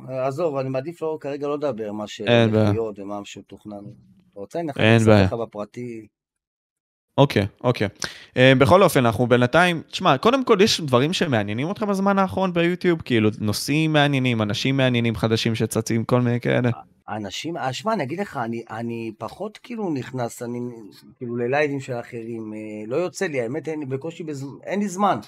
עזוב, 0.09 0.57
אני 0.57 0.69
מעדיף 0.69 1.03
לו 1.03 1.19
כרגע 1.21 1.47
לא 1.49 1.55
לדבר 1.55 1.93
מה 1.93 2.05
אין 2.27 2.53
בעיה. 2.53 2.73
ומה 2.97 3.21
שמתוכנן. 3.25 3.77
אתה 4.31 4.41
רוצה, 4.41 4.61
אני 4.61 4.99
בעיה. 5.07 5.25
לך 5.25 5.33
בפרטי. 5.33 6.07
אוקיי, 7.19 7.47
אוקיי. 7.65 7.89
אה, 8.37 8.53
בכל 8.59 8.83
אופן, 8.83 9.07
אנחנו 9.07 9.27
בינתיים, 9.27 9.83
תשמע, 9.91 10.19
קודם 10.19 10.45
כל 10.45 10.59
יש 10.61 10.81
דברים 10.81 11.13
שמעניינים 11.13 11.69
אותך 11.69 11.83
בזמן 11.83 12.19
האחרון 12.19 12.53
ביוטיוב? 12.53 13.03
כאילו, 13.03 13.31
נושאים 13.41 13.93
מעניינים, 13.93 14.43
אנשים 14.43 14.77
מעניינים 14.77 15.17
חדשים 15.17 15.55
שצצים, 15.55 16.05
כל 16.05 16.21
מיני 16.21 16.41
כאלה? 16.41 16.71
אנשים, 17.09 17.57
אה, 17.57 17.73
שמע, 17.73 17.93
אני 17.93 18.03
אגיד 18.03 18.21
לך, 18.21 18.37
אני, 18.37 18.65
אני 18.71 19.13
פחות 19.19 19.59
כאילו 19.63 19.91
נכנס, 19.91 20.43
אני 20.43 20.61
כאילו 21.17 21.37
ללייבים 21.37 21.81
של 21.81 22.01
אחרים, 22.01 22.55
אה, 22.55 22.59
לא 22.87 22.97
יוצא 22.97 23.27
לי, 23.27 23.41
האמת, 23.41 23.69
אין 23.69 23.81
לי 23.81 23.87
בקושי, 23.87 24.23
בז... 24.23 24.47
אין 24.63 24.81
לי 24.81 24.89
זמן. 24.89 25.19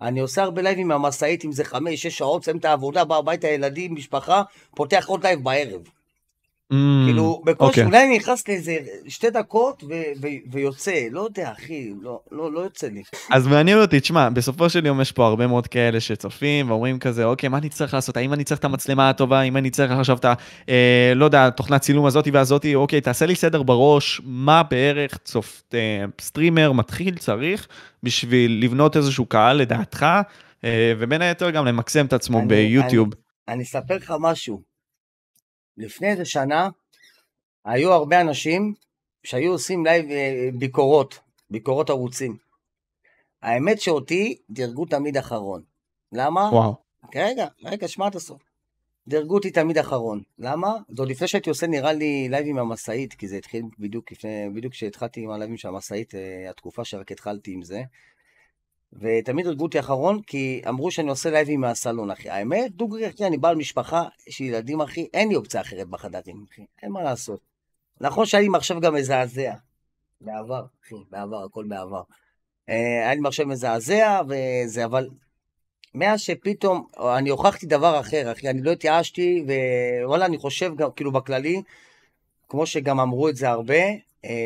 אני 0.00 0.20
עושה 0.20 0.42
הרבה 0.42 0.62
לייבים 0.62 0.88
מהמשאית, 0.88 1.44
אם 1.44 1.52
זה 1.52 1.64
חמש, 1.64 2.02
שש 2.02 2.18
שעות, 2.18 2.42
מסיים 2.42 2.56
את 2.56 2.64
העבודה, 2.64 3.04
בא 3.04 3.16
הביתה, 3.16 3.48
ילדים, 3.48 3.94
משפחה, 3.94 4.42
פותח 4.76 5.04
עוד 5.08 5.26
לייב 5.26 5.44
בערב. 5.44 5.82
Mm, 6.72 6.76
כאילו, 7.06 7.42
בקושי, 7.44 7.68
אוקיי. 7.70 7.84
אולי 7.84 8.04
אני 8.04 8.16
נכנס 8.16 8.48
לאיזה 8.48 8.76
שתי 9.08 9.30
דקות 9.30 9.84
ויוצא, 10.52 11.06
לא 11.10 11.20
יודע, 11.20 11.52
אחי, 11.52 11.90
לא, 12.02 12.20
לא, 12.32 12.52
לא 12.52 12.60
יוצא 12.60 12.86
לי. 12.86 13.02
אז 13.30 13.46
מעניין 13.46 13.78
אותי, 13.78 14.00
תשמע, 14.00 14.28
בסופו 14.30 14.70
של 14.70 14.86
יום 14.86 15.00
יש 15.00 15.12
פה 15.12 15.26
הרבה 15.26 15.46
מאוד 15.46 15.66
כאלה 15.66 16.00
שצופים 16.00 16.70
ואומרים 16.70 16.98
כזה, 16.98 17.24
אוקיי, 17.24 17.48
מה 17.48 17.58
אני 17.58 17.68
צריך 17.68 17.94
לעשות? 17.94 18.16
האם 18.16 18.32
אני 18.32 18.44
צריך 18.44 18.60
את 18.60 18.64
המצלמה 18.64 19.10
הטובה? 19.10 19.40
האם 19.40 19.56
אני 19.56 19.70
צריך 19.70 19.92
עכשיו 19.92 20.16
את 20.16 20.24
ה... 20.24 20.34
אה, 20.68 21.12
לא 21.16 21.24
יודע, 21.24 21.50
תוכנת 21.50 21.80
צילום 21.80 22.06
הזאתי 22.06 22.30
והזאתי? 22.30 22.74
אוקיי, 22.74 23.00
תעשה 23.00 23.26
לי 23.26 23.34
סדר 23.34 23.62
בראש, 23.62 24.20
מה 24.24 24.62
בערך 24.62 25.18
צופ... 25.24 25.62
אה, 25.74 26.04
סטרימר 26.20 26.72
מתחיל 26.72 27.16
צריך 27.18 27.68
בשביל 28.02 28.64
לבנות 28.64 28.96
איזשהו 28.96 29.26
קהל 29.26 29.56
לדעתך, 29.56 30.06
אה, 30.64 30.92
ובין 30.98 31.22
היתר 31.22 31.50
גם 31.50 31.66
למקסם 31.66 32.06
את 32.06 32.12
עצמו 32.12 32.42
ביוטיוב. 32.48 33.08
אני 33.48 33.62
אספר 33.62 33.96
לך 33.96 34.14
משהו. 34.20 34.73
לפני 35.76 36.10
איזה 36.10 36.24
שנה, 36.24 36.68
היו 37.64 37.92
הרבה 37.92 38.20
אנשים 38.20 38.74
שהיו 39.24 39.52
עושים 39.52 39.84
לייב 39.84 40.10
אה, 40.10 40.48
ביקורות, 40.58 41.18
ביקורות 41.50 41.90
ערוצים. 41.90 42.36
האמת 43.42 43.80
שאותי 43.80 44.38
דירגו 44.50 44.86
תמיד 44.86 45.16
אחרון. 45.16 45.62
למה? 46.12 46.50
וואו. 46.52 46.74
רגע, 47.14 47.46
רגע, 47.64 47.88
שמע 47.88 48.06
עד 48.06 48.16
הסוף. 48.16 48.42
דירגו 49.08 49.34
אותי 49.34 49.50
תמיד 49.50 49.78
אחרון. 49.78 50.22
למה? 50.38 50.76
זה 50.88 51.02
עוד 51.02 51.08
לפני 51.08 51.28
שהייתי 51.28 51.50
עושה 51.50 51.66
נראה 51.66 51.92
לי 51.92 52.28
לייבים 52.28 52.56
מהמשאית, 52.56 53.14
כי 53.14 53.28
זה 53.28 53.36
התחיל 53.36 53.62
בדיוק 53.78 54.12
לפני, 54.12 54.48
בדיוק 54.54 54.72
כשהתחלתי 54.72 55.20
עם 55.20 55.30
הלייבים 55.30 55.56
של 55.56 55.68
המשאית, 55.68 56.14
אה, 56.14 56.50
התקופה 56.50 56.84
שרק 56.84 57.12
התחלתי 57.12 57.52
עם 57.52 57.62
זה. 57.62 57.82
ותמיד 59.00 59.46
דירגו 59.46 59.64
אותי 59.64 59.80
אחרון, 59.80 60.22
כי 60.22 60.62
אמרו 60.68 60.90
שאני 60.90 61.10
עושה 61.10 61.30
לייבים 61.30 61.60
מהסלון, 61.60 62.10
אחי. 62.10 62.30
האמת, 62.30 62.72
דוגרי, 62.72 63.08
אחי, 63.08 63.26
אני 63.26 63.38
בעל 63.38 63.56
משפחה, 63.56 64.04
יש 64.26 64.40
לי 64.40 64.46
ילדים, 64.46 64.80
אחי, 64.80 65.06
אין 65.14 65.28
לי 65.28 65.36
אופציה 65.36 65.60
אחרת 65.60 65.88
בחדרים, 65.88 66.44
אחי. 66.52 66.64
אין 66.82 66.92
מה 66.92 67.02
לעשות. 67.02 67.40
נכון 68.00 68.26
שהיה 68.26 68.42
לי 68.42 68.48
מחשב 68.48 68.80
גם 68.80 68.94
מזעזע. 68.94 69.54
בעבר, 70.20 70.64
אחי, 70.84 70.94
בעבר, 71.10 71.44
הכל 71.44 71.64
בעבר. 71.68 72.02
אה, 72.68 72.74
היה 72.74 73.14
לי 73.14 73.20
מחשב 73.20 73.44
מזעזע, 73.44 74.20
וזה, 74.28 74.84
אבל 74.84 75.08
מאז 75.94 76.20
שפתאום, 76.20 76.86
אני 77.16 77.30
הוכחתי 77.30 77.66
דבר 77.66 78.00
אחר, 78.00 78.32
אחי, 78.32 78.50
אני 78.50 78.62
לא 78.62 78.70
התייאשתי, 78.70 79.44
ווואלה, 80.02 80.26
אני 80.26 80.38
חושב 80.38 80.76
גם, 80.76 80.90
כאילו, 80.96 81.12
בכללי, 81.12 81.62
כמו 82.48 82.66
שגם 82.66 83.00
אמרו 83.00 83.28
את 83.28 83.36
זה 83.36 83.50
הרבה, 83.50 83.82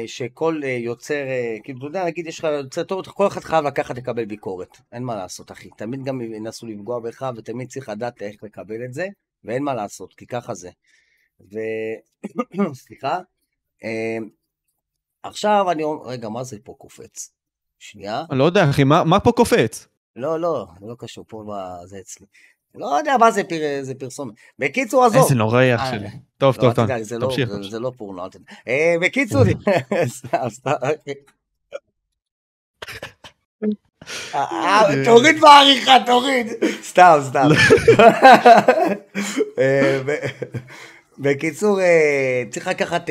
שכל 0.07 0.61
אה, 0.65 0.69
יוצר, 0.69 1.15
אה, 1.15 1.57
כאילו, 1.65 1.79
אתה 1.79 1.87
יודע, 1.87 2.05
נגיד, 2.05 2.27
יש 2.27 2.39
לך 2.39 2.45
יוצר 2.45 2.85
טוב, 2.85 3.07
כל 3.07 3.27
אחד 3.27 3.41
חייב 3.41 3.65
לקחת 3.65 3.97
לקבל 3.97 4.25
ביקורת. 4.25 4.77
אין 4.93 5.03
מה 5.03 5.17
לעשות, 5.17 5.53
אחי. 5.53 5.71
תמיד 5.77 6.05
גם 6.05 6.21
ינסו 6.21 6.67
לפגוע 6.67 7.01
בך, 7.01 7.31
ותמיד 7.37 7.69
צריך 7.69 7.89
לדעת 7.89 8.23
איך 8.23 8.43
לקבל 8.43 8.85
את 8.85 8.95
זה, 8.95 9.07
ואין 9.45 9.63
מה 9.63 9.75
לעשות, 9.75 10.15
כי 10.15 10.27
ככה 10.27 10.55
זה. 10.55 10.71
ו... 11.41 11.59
סליחה. 12.75 13.19
אה, 13.85 14.19
עכשיו 15.23 15.71
אני 15.71 15.83
אומר, 15.83 16.07
רגע, 16.07 16.29
מה 16.29 16.45
זה 16.45 16.57
פה 16.65 16.75
קופץ? 16.79 17.33
שנייה. 17.79 18.25
אני 18.31 18.39
לא 18.39 18.45
יודע, 18.45 18.71
אחי, 18.71 18.85
מה 18.85 19.05
מה 19.05 19.21
פה 19.21 19.33
קופץ? 19.33 19.89
לא, 20.17 20.41
לא, 20.41 20.67
לא 20.81 20.95
קשור, 20.99 21.25
פה 21.29 21.45
זה 21.85 21.99
אצלי. 22.01 22.27
לא 22.79 22.97
יודע 22.99 23.17
מה 23.21 23.31
זה, 23.31 23.45
פר... 23.45 23.57
זה 23.83 23.95
פרסומת. 23.95 24.35
בקיצור, 24.59 25.05
עזוב. 25.05 25.23
איזה 25.23 25.35
נוראי 25.35 25.75
אח 25.75 25.81
אה, 25.81 25.91
שלי. 25.91 26.09
טוב, 26.39 26.57
לא, 26.57 26.61
טוב, 26.63 26.73
טוב. 26.75 26.87
זה 27.03 27.19
לא- 27.19 27.27
תמשיך. 27.27 27.49
זה- 27.71 27.79
לא 27.81 27.93
פורנו, 27.97 28.25
אל 28.25 28.31
תדאג. 28.31 28.45
אה, 28.69 28.95
בקיצור, 29.01 29.43
סתם, 30.19 30.39
סתם. 30.49 30.71
אה, 34.35 34.45
אה, 34.45 35.05
תוריד 35.05 35.41
בעריכה, 35.41 35.97
תוריד. 36.07 36.47
סתם, 36.83 37.19
סתם. 37.23 37.49
ב- 40.07 40.27
בקיצור, 41.19 41.79
צריך 42.51 42.69
לקחת, 42.69 43.03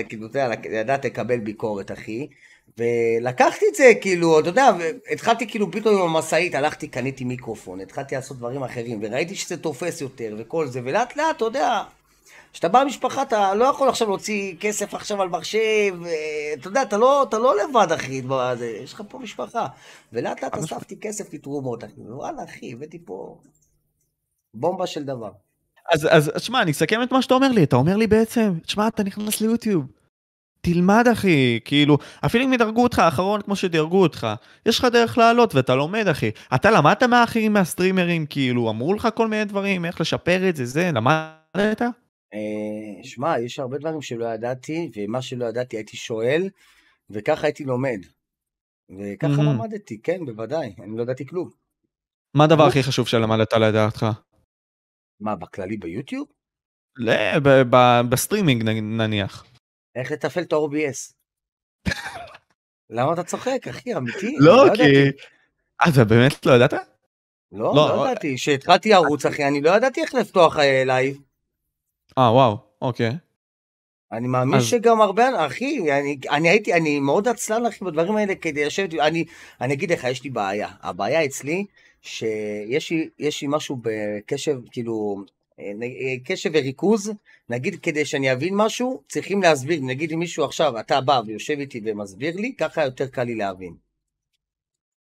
אתה 0.00 0.14
יודע, 0.14 0.48
לדעת 0.72 1.04
לקבל 1.04 1.38
ביקורת, 1.38 1.92
אחי. 1.92 2.26
ולקחתי 2.78 3.64
את 3.70 3.74
זה, 3.74 3.92
כאילו, 4.00 4.40
אתה 4.40 4.48
יודע, 4.48 4.70
התחלתי 5.12 5.48
כאילו 5.48 5.70
פתאום 5.70 5.96
עם 5.96 6.16
המשאית, 6.16 6.54
הלכתי, 6.54 6.88
קניתי 6.88 7.24
מיקרופון, 7.24 7.80
התחלתי 7.80 8.14
לעשות 8.14 8.36
דברים 8.36 8.62
אחרים, 8.62 8.98
וראיתי 9.02 9.34
שזה 9.34 9.56
תופס 9.56 10.00
יותר 10.00 10.34
וכל 10.38 10.66
זה, 10.66 10.80
ולאט 10.84 11.16
לאט, 11.16 11.36
אתה 11.36 11.44
יודע, 11.44 11.82
כשאתה 12.52 12.68
בא 12.68 12.82
למשפחה, 12.82 13.22
אתה 13.22 13.54
לא 13.54 13.64
יכול 13.64 13.88
עכשיו 13.88 14.08
להוציא 14.08 14.54
כסף 14.60 14.94
עכשיו 14.94 15.22
על 15.22 15.28
מחשב, 15.28 15.94
אה, 16.06 16.54
אתה 16.54 16.68
יודע, 16.68 16.82
אתה 16.82 16.96
לא, 16.96 17.22
אתה 17.22 17.38
לא 17.38 17.54
לבד, 17.56 17.92
אחי, 17.92 18.22
בזה, 18.22 18.66
יש 18.66 18.92
לך 18.92 19.02
פה 19.08 19.18
משפחה. 19.18 19.66
ולאט 20.12 20.42
לאט 20.42 20.54
אספתי 20.54 21.00
כסף 21.00 21.34
מתרומות, 21.34 21.84
אחי, 21.84 22.00
וואלה, 22.00 22.44
אחי, 22.44 22.72
הבאתי 22.72 22.98
פה 23.04 23.38
בומבה 24.54 24.86
של 24.86 25.04
דבר. 25.04 25.30
אז, 25.92 26.08
אז 26.10 26.30
תשמע, 26.36 26.62
אני 26.62 26.70
אסכם 26.70 27.02
את 27.02 27.12
מה 27.12 27.22
שאתה 27.22 27.34
אומר 27.34 27.48
לי, 27.48 27.64
אתה 27.64 27.76
אומר 27.76 27.96
לי 27.96 28.06
בעצם, 28.06 28.52
תשמע, 28.66 28.88
אתה 28.88 29.02
נכנס 29.02 29.40
ליוטיוב, 29.40 29.84
תלמד 30.72 31.04
אחי, 31.12 31.60
כאילו, 31.64 31.98
אפילו 32.26 32.44
אם 32.44 32.52
ידרגו 32.52 32.82
אותך 32.82 32.98
אחרון 32.98 33.42
כמו 33.42 33.56
שדירגו 33.56 34.02
אותך, 34.02 34.26
יש 34.66 34.78
לך 34.78 34.84
דרך 34.84 35.18
לעלות 35.18 35.54
ואתה 35.54 35.74
לומד 35.74 36.08
אחי. 36.08 36.30
אתה 36.54 36.70
למדת 36.70 37.02
מהאחרים 37.02 37.52
מהסטרימרים, 37.52 38.26
כאילו, 38.26 38.70
אמרו 38.70 38.94
לך 38.94 39.08
כל 39.14 39.28
מיני 39.28 39.44
דברים, 39.44 39.84
איך 39.84 40.00
לשפר 40.00 40.48
את 40.48 40.56
זה, 40.56 40.64
זה, 40.64 40.90
למדת? 40.94 41.82
אה, 42.34 43.02
שמע, 43.02 43.40
יש 43.40 43.58
הרבה 43.58 43.78
דברים 43.78 44.02
שלא 44.02 44.26
ידעתי, 44.26 44.90
ומה 44.96 45.22
שלא 45.22 45.44
ידעתי 45.44 45.76
הייתי 45.76 45.96
שואל, 45.96 46.48
וככה 47.10 47.46
הייתי 47.46 47.64
לומד. 47.64 47.98
וככה 48.98 49.28
מהמם. 49.28 49.48
למדתי, 49.48 50.02
כן, 50.02 50.24
בוודאי, 50.24 50.74
אני 50.82 50.96
לא 50.96 51.02
ידעתי 51.02 51.26
כלום. 51.26 51.50
מה 52.34 52.44
הדבר. 52.44 52.66
הכי 52.66 52.82
חשוב 52.82 53.08
שלמדת 53.08 53.52
לדעתך? 53.52 54.06
מה, 55.20 55.36
בכללי 55.36 55.76
ביוטיוב? 55.76 56.26
לא, 56.96 57.14
בסטרימינג 58.10 58.62
נניח. 58.82 59.55
איך 59.96 60.12
לתפעל 60.12 60.44
את 60.44 60.52
ה-OBS. 60.52 61.12
למה 62.90 63.12
אתה 63.12 63.22
צוחק, 63.22 63.68
אחי, 63.70 63.96
אמיתי? 63.96 64.36
לא, 64.38 64.66
ידעתי. 64.66 64.82
כי... 64.82 64.96
אה, 65.82 65.88
אתה 65.88 66.04
באמת 66.04 66.46
לא 66.46 66.52
ידעת? 66.52 66.72
לא, 67.52 67.72
לא, 67.74 67.96
לא 67.96 68.08
ידעתי. 68.10 68.34
כשהתחלתי 68.36 68.94
ערוץ, 68.94 69.26
אחי, 69.26 69.44
אני 69.44 69.60
לא 69.60 69.70
ידעתי 69.70 70.00
איך 70.02 70.14
לפתוח 70.14 70.58
אה, 70.58 70.82
לייב. 70.86 71.18
אה, 72.18 72.32
וואו, 72.32 72.56
אוקיי. 72.82 73.12
אני 74.12 74.28
מאמין 74.28 74.54
אז- 74.54 74.64
שגם 74.66 75.00
הרבה, 75.00 75.46
אחי, 75.46 75.92
אני, 75.92 76.18
אני 76.30 76.48
הייתי, 76.48 76.74
אני 76.74 77.00
מאוד 77.00 77.28
עצלן, 77.28 77.66
אחי, 77.66 77.84
בדברים 77.84 78.16
האלה, 78.16 78.34
כדי 78.34 78.64
לשבת, 78.64 78.94
אני, 78.94 79.24
אני 79.60 79.74
אגיד 79.74 79.92
לך, 79.92 80.04
יש 80.04 80.24
לי 80.24 80.30
בעיה. 80.30 80.68
הבעיה 80.82 81.24
אצלי, 81.24 81.64
שיש 82.00 82.90
לי, 82.90 83.48
משהו 83.48 83.78
בקשב, 83.82 84.58
כאילו, 84.70 85.16
אה, 85.18 85.22
אה, 85.22 85.35
קשב 86.24 86.50
וריכוז, 86.54 87.12
נגיד 87.48 87.80
כדי 87.82 88.04
שאני 88.04 88.32
אבין 88.32 88.54
משהו, 88.56 89.02
צריכים 89.08 89.42
להסביר, 89.42 89.80
נגיד 89.82 90.12
אם 90.12 90.18
מישהו 90.18 90.44
עכשיו, 90.44 90.80
אתה 90.80 91.00
בא 91.00 91.20
ויושב 91.26 91.58
איתי 91.58 91.80
ומסביר 91.84 92.36
לי, 92.36 92.54
ככה 92.58 92.84
יותר 92.84 93.06
קל 93.06 93.22
לי 93.22 93.34
להבין. 93.34 93.74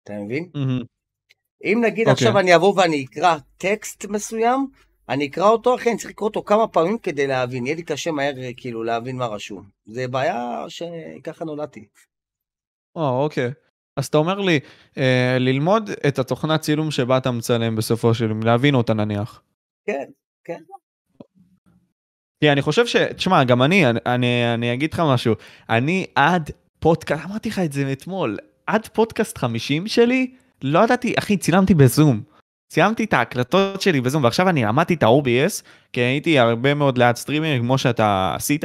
אתה 0.03 0.13
מבין? 0.13 0.49
מהמם. 0.53 0.81
אם 1.63 1.81
נגיד 1.83 2.07
אוקיי. 2.07 2.13
עכשיו 2.13 2.39
אני 2.39 2.55
אבוא 2.55 2.73
ואני 2.77 3.05
אקרא 3.05 3.37
טקסט 3.57 4.05
מסוים, 4.05 4.67
אני 5.09 5.27
אקרא 5.27 5.49
אותו, 5.49 5.75
אחי, 5.75 5.89
אני 5.89 5.97
צריך 5.97 6.09
לקרוא 6.09 6.27
אותו 6.27 6.43
כמה 6.43 6.67
פעמים 6.67 6.97
כדי 6.97 7.27
להבין. 7.27 7.65
יהיה 7.65 7.75
לי 7.75 7.83
קשה 7.83 8.11
מהר, 8.11 8.33
כאילו, 8.57 8.83
להבין 8.83 9.17
מה 9.17 9.25
רשום. 9.25 9.63
זה 9.85 10.07
בעיה 10.07 10.65
שככה 10.67 11.45
נולדתי. 11.45 11.85
או, 12.95 13.23
אוקיי. 13.23 13.51
אז 13.97 14.05
אתה 14.05 14.17
אומר 14.17 14.39
לי, 14.39 14.59
אה, 14.97 15.37
ללמוד 15.39 15.89
את 16.07 16.19
התוכנת 16.19 16.61
צילום 16.61 16.91
שבה 16.91 17.17
אתה 17.17 17.31
מצלם 17.31 17.75
בסופו 17.75 18.13
של 18.13 18.29
יום, 18.29 18.43
להבין 18.43 18.75
אותה 18.75 18.93
נניח. 18.93 19.41
כן, 19.85 20.05
כן. 20.45 20.59
כי 22.43 22.51
אני 22.51 22.61
חושב 22.61 22.87
ש... 22.87 22.95
תשמע, 22.95 23.43
גם 23.43 23.63
אני, 23.63 23.89
אני, 23.89 23.99
אני, 24.05 24.53
אני 24.53 24.73
אגיד 24.73 24.93
לך 24.93 24.99
משהו. 24.99 25.35
אני 25.69 26.05
עד 26.15 26.51
פודקאסט, 26.79 27.25
אמרתי 27.25 27.49
לך 27.49 27.59
את 27.59 27.73
זה 27.73 27.91
אתמול, 27.91 28.37
עד 28.67 28.87
פודקאסט 28.87 29.37
50 29.37 29.87
שלי, 29.87 30.31
לא 30.61 30.83
ידעתי, 30.83 31.13
אחי, 31.19 31.37
צילמתי 31.37 31.73
בזום. 31.73 32.21
צילמתי 32.69 33.03
את 33.03 33.13
ההקלטות 33.13 33.81
שלי 33.81 34.01
בזום, 34.01 34.23
ועכשיו 34.23 34.49
אני 34.49 34.63
למדתי 34.63 34.93
את 34.93 35.03
ה-OBS, 35.03 35.63
כי 35.93 36.01
הייתי 36.01 36.39
הרבה 36.39 36.73
מאוד 36.73 36.97
ליד 36.97 37.15
סטרימינג, 37.15 37.61
כמו 37.61 37.77
שאתה 37.77 38.33
עשית. 38.35 38.63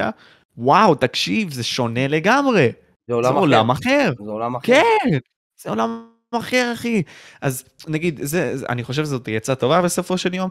וואו, 0.57 0.95
תקשיב, 0.95 1.53
זה 1.53 1.65
שונה 1.65 2.09
לגמרי. 2.09 2.73
זה 3.09 3.15
עולם 3.15 3.25
זה 3.25 3.31
אחר. 3.31 3.39
עולם 3.39 3.71
אחר. 3.71 4.13
זה 4.25 4.31
עולם 4.31 4.57
אחר. 4.57 4.67
כן, 4.67 5.19
זה 5.63 5.71
עולם 5.71 6.09
אחר, 6.35 6.71
אחי. 6.75 7.03
אז 7.41 7.65
נגיד, 7.89 8.21
זה, 8.23 8.57
זה, 8.57 8.67
אני 8.69 8.85
חושב 8.85 9.05
שזאת 9.05 9.29
עצה 9.33 9.55
טובה 9.55 9.83
בסופו 9.83 10.19
של 10.19 10.35
יום. 10.35 10.51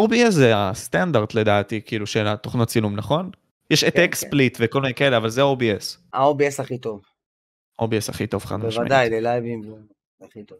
OBS 0.00 0.30
זה 0.30 0.52
הסטנדרט 0.56 1.34
לדעתי, 1.34 1.80
כאילו, 1.86 2.06
של 2.06 2.26
התוכנות 2.28 2.68
צילום, 2.68 2.96
נכון? 2.96 3.30
יש 3.70 3.84
את 3.84 3.94
כן, 3.94 4.02
אקספליט 4.02 4.58
וכל 4.60 4.80
מיני 4.80 4.94
כאלה, 4.94 5.16
אבל 5.16 5.28
זה 5.28 5.42
OBS. 5.42 5.98
ה-OBS 6.12 6.62
הכי 6.62 6.78
טוב. 6.78 7.02
OBS 7.82 8.08
הכי 8.08 8.26
טוב, 8.26 8.44
חד 8.44 8.56
משמעית. 8.56 8.76
בוודאי, 8.76 9.10
ללייבים 9.10 9.62
זה 9.62 9.70
הכי 10.26 10.42
טוב. 10.44 10.58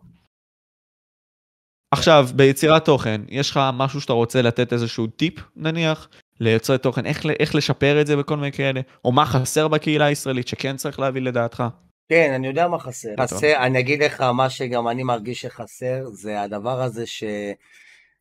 עכשיו, 1.90 2.28
ביצירת 2.34 2.84
תוכן, 2.84 3.20
יש 3.28 3.50
לך 3.50 3.60
משהו 3.72 4.00
שאתה 4.00 4.12
רוצה 4.12 4.42
לתת 4.42 4.72
איזשהו 4.72 5.06
טיפ, 5.06 5.34
נניח, 5.56 6.08
ליוצרי 6.40 6.78
תוכן, 6.78 7.06
איך, 7.06 7.26
איך 7.40 7.54
לשפר 7.54 8.00
את 8.00 8.06
זה 8.06 8.20
וכל 8.20 8.36
מיני 8.36 8.52
כאלה, 8.52 8.80
או 9.04 9.12
מה 9.12 9.26
חסר 9.26 9.68
בקהילה 9.68 10.04
הישראלית 10.04 10.48
שכן 10.48 10.76
צריך 10.76 11.00
להביא 11.00 11.22
לדעתך? 11.22 11.64
כן, 12.08 12.32
אני 12.34 12.46
יודע 12.46 12.68
מה 12.68 12.78
חסר. 12.78 13.08
חסר, 13.20 13.56
אני 13.56 13.80
אגיד 13.80 14.02
לך, 14.02 14.20
מה 14.20 14.50
שגם 14.50 14.88
אני 14.88 15.02
מרגיש 15.02 15.40
שחסר, 15.40 16.04
זה 16.12 16.42
הדבר 16.42 16.82
הזה 16.82 17.06
ש... 17.06 17.24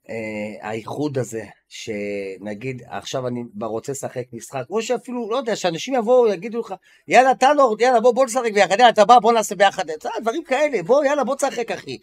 אה, 0.10 0.70
האיחוד 0.70 1.18
הזה, 1.18 1.44
שנגיד, 1.70 2.82
עכשיו 2.88 3.28
אני 3.28 3.44
רוצה 3.62 3.92
לשחק 3.92 4.24
משחק, 4.34 4.64
כמו 4.68 4.82
שאפילו, 4.82 5.30
לא 5.32 5.38
יודע, 5.38 5.56
שאנשים 5.56 5.96
יבואו, 5.96 6.34
יגידו 6.34 6.60
לך, 6.60 6.74
יאללה, 7.08 7.36
טלורד, 7.36 7.82
יאללה, 7.82 8.00
בוא, 8.00 8.12
בוא 8.12 8.26
נשחק 8.26 8.54
ביחד, 8.54 8.80
יאללה, 8.80 8.90
אתה 8.90 9.06
בא, 9.06 9.20
בוא 9.20 9.34
נעשה 9.34 9.56
ביחד, 9.56 9.90
אתה 9.90 10.10
דברים 10.22 10.44
כאלה, 10.44 10.84
בוא, 10.84 11.06
יאללה, 11.06 11.24
בוא 11.24 11.36
תשחק, 11.36 11.72
אחי. 11.72 11.98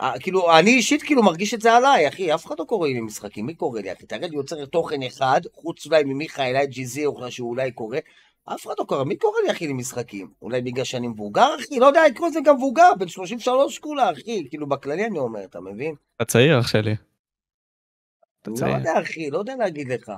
אה, 0.00 0.18
כאילו, 0.20 0.58
אני 0.58 0.70
אישית 0.70 1.02
כאילו 1.02 1.22
מרגיש 1.22 1.54
את 1.54 1.60
זה 1.60 1.72
עליי, 1.72 2.08
אחי, 2.08 2.34
אף 2.34 2.46
אחד 2.46 2.54
לא 2.58 2.64
קורא 2.64 2.88
לי 2.88 3.00
משחקים, 3.00 3.46
מי 3.46 3.54
קורא 3.54 3.80
לי, 3.80 3.92
אחי? 3.92 4.06
תראה 4.06 4.28
לי 4.28 4.36
יוצר 4.36 4.64
תוכן 4.64 5.02
אחד, 5.02 5.40
חוץ 5.54 5.86
אולי 5.86 6.04
ממיכאל, 6.04 6.56
או 7.06 7.30
שהוא 7.30 7.50
אולי 7.50 7.70
קורא, 7.70 7.98
אף 8.44 8.66
אחד 8.66 8.74
לא 8.78 8.84
קורא, 8.84 9.04
מי 9.04 9.16
קורא 9.16 9.40
לי, 9.44 9.50
אחי, 9.50 9.68
למשחקים? 9.68 10.28
אולי 10.42 10.60
בגלל 10.60 10.84
שאני 10.84 11.08
מבוגר, 11.08 11.54
אחי? 11.60 11.78
לא 11.78 11.86
יודע, 11.86 12.00
לקרוא 12.08 12.28
לזה 12.28 12.40
גם 12.44 12.56
מבוגר, 12.56 12.90
בן 12.98 13.08
33 13.08 13.78
כולה, 13.78 14.12
אחי, 14.12 14.48
כאילו, 14.48 14.68
בכללי 14.68 15.06
אני 15.06 15.18
אומר, 15.18 15.44
אתה 15.44 15.60
מבין? 15.60 15.94
אתה 16.16 16.24
צעיר, 16.24 16.60
אח 16.60 16.68
שלי. 16.68 16.94
אתה 18.42 18.50
לא. 18.66 18.72
יודע, 18.72 19.00
אחי, 19.02 19.30
לא 19.30 19.38
יודע 19.38 19.56
להגיד 19.56 19.88
לך. 19.88 20.12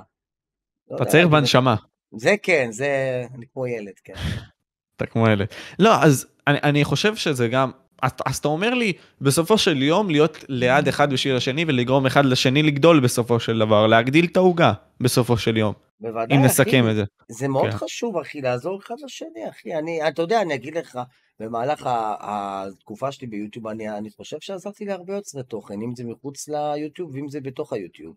לא 0.91 0.95
אתה 0.95 1.05
צעיר 1.05 1.25
לך. 1.25 1.31
בנשמה. 1.31 1.75
זה 2.17 2.35
כן, 2.43 2.67
זה... 2.71 3.23
אני 3.35 3.45
כמו 3.53 3.67
ילד, 3.67 3.93
כן. 4.03 4.13
אתה 4.95 5.05
כמו 5.05 5.27
אלה. 5.27 5.45
לא, 5.79 6.03
אז 6.03 6.27
אני, 6.47 6.57
אני 6.63 6.83
חושב 6.83 7.15
שזה 7.15 7.47
גם, 7.47 7.71
אז, 8.01 8.11
אז 8.25 8.37
אתה 8.37 8.47
אומר 8.47 8.73
לי, 8.73 8.93
בסופו 9.21 9.57
של 9.57 9.83
יום 9.83 10.09
להיות 10.09 10.45
ליד 10.49 10.87
אחד 10.87 11.13
בשביל 11.13 11.35
השני 11.35 11.65
ולגרום 11.67 12.05
אחד 12.05 12.25
לשני 12.25 12.63
לגדול 12.63 12.99
בסופו 12.99 13.39
של 13.39 13.59
דבר, 13.59 13.87
להגדיל 13.87 14.25
את 14.25 14.37
העוגה 14.37 14.73
בסופו 14.99 15.37
של 15.37 15.57
יום, 15.57 15.73
בוודאי, 15.99 16.37
אם 16.37 16.41
אחי. 16.41 16.47
נסכם 16.47 16.89
את 16.89 16.95
זה. 16.95 17.03
זה 17.29 17.47
מאוד 17.47 17.71
כן. 17.71 17.77
חשוב, 17.77 18.17
אחי, 18.17 18.41
לעזור 18.41 18.79
אחד 18.79 18.95
לשני, 19.03 19.49
אחי. 19.49 19.75
אני, 19.75 20.07
אתה 20.07 20.21
יודע, 20.21 20.41
אני 20.41 20.55
אגיד 20.55 20.77
לך, 20.77 20.99
במהלך 21.39 21.89
התקופה 22.19 23.11
שלי 23.11 23.27
ביוטיוב, 23.27 23.67
אני, 23.67 23.89
אני 23.89 24.09
חושב 24.09 24.37
שעזרתי 24.39 24.85
להרבה 24.85 25.13
יוצרי 25.13 25.43
תוכן, 25.43 25.73
אם 25.73 25.95
זה 25.95 26.03
מחוץ 26.03 26.47
ליוטיוב 26.47 27.15
ואם 27.15 27.29
זה 27.29 27.41
בתוך 27.41 27.73
היוטיוב. 27.73 28.15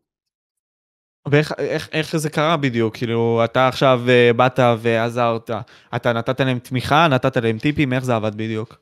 ואיך 1.31 1.53
איך, 1.59 1.88
איך 1.93 2.17
זה 2.17 2.31
קרה 2.31 2.57
בדיוק? 2.57 2.97
כאילו, 2.97 3.41
אתה 3.45 3.69
עכשיו 3.69 4.01
אה, 4.09 4.33
באת 4.33 4.59
ועזרת, 4.79 5.51
אתה 5.97 6.12
נתת 6.12 6.41
להם 6.41 6.59
תמיכה, 6.59 7.09
נתת 7.09 7.37
להם 7.37 7.59
טיפים, 7.59 7.93
איך 7.93 8.05
זה 8.05 8.17
עבד 8.17 8.35
בדיוק? 8.35 8.77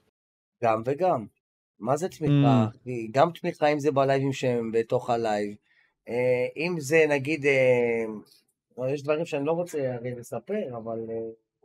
גם 0.64 0.82
וגם. 0.86 1.26
מה 1.80 1.96
זה 1.96 2.08
תמיכה? 2.08 2.66
Mm. 2.86 2.90
גם 3.10 3.30
תמיכה 3.30 3.66
אם 3.66 3.78
זה 3.78 3.92
בלייבים 3.92 4.32
שהם 4.32 4.72
בתוך 4.72 5.10
הלייב. 5.10 5.54
אה, 6.08 6.46
אם 6.56 6.80
זה 6.80 7.04
נגיד, 7.08 7.46
אה, 7.46 8.04
יש 8.88 9.02
דברים 9.02 9.26
שאני 9.26 9.46
לא 9.46 9.52
רוצה 9.52 9.94
הרי 9.94 10.14
לספר, 10.14 10.76
אבל 10.76 10.98
אה, 11.10 11.14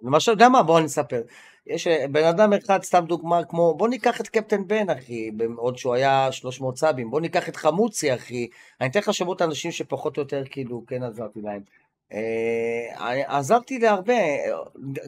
למשל, 0.02 0.32
יודע 0.32 0.50
מה? 0.50 0.64
בוא 0.64 0.78
אני 0.78 0.86
אספר. 0.86 1.22
יש 1.68 1.88
אה, 1.88 2.06
בן 2.08 2.24
אדם 2.24 2.54
אחד, 2.54 2.84
סתם 2.84 3.06
דוגמה, 3.08 3.44
כמו, 3.46 3.74
בוא 3.78 3.88
ניקח 3.88 4.22
את 4.22 4.28
קפטן 4.28 4.68
בן, 4.68 4.90
אחי, 4.90 5.32
עוד 5.58 5.78
שהוא 5.78 5.94
היה 5.94 6.32
300 6.32 6.78
סאבים, 6.78 7.12
בוא 7.12 7.22
ניקח 7.22 7.50
את 7.50 7.56
חמוצי, 7.56 8.14
אחי. 8.14 8.48
אני 8.82 8.90
אתן 8.90 9.00
לך 9.00 9.14
שמות 9.14 9.42
אנשים 9.42 9.72
שפחות 9.72 10.18
או 10.18 10.22
יותר, 10.22 10.44
כאילו, 10.50 10.84
כן 10.88 11.04
עזרתי 11.04 11.42
להם. 11.42 11.62
אה, 12.14 13.38
עזרתי 13.38 13.80
להרבה, 13.80 14.14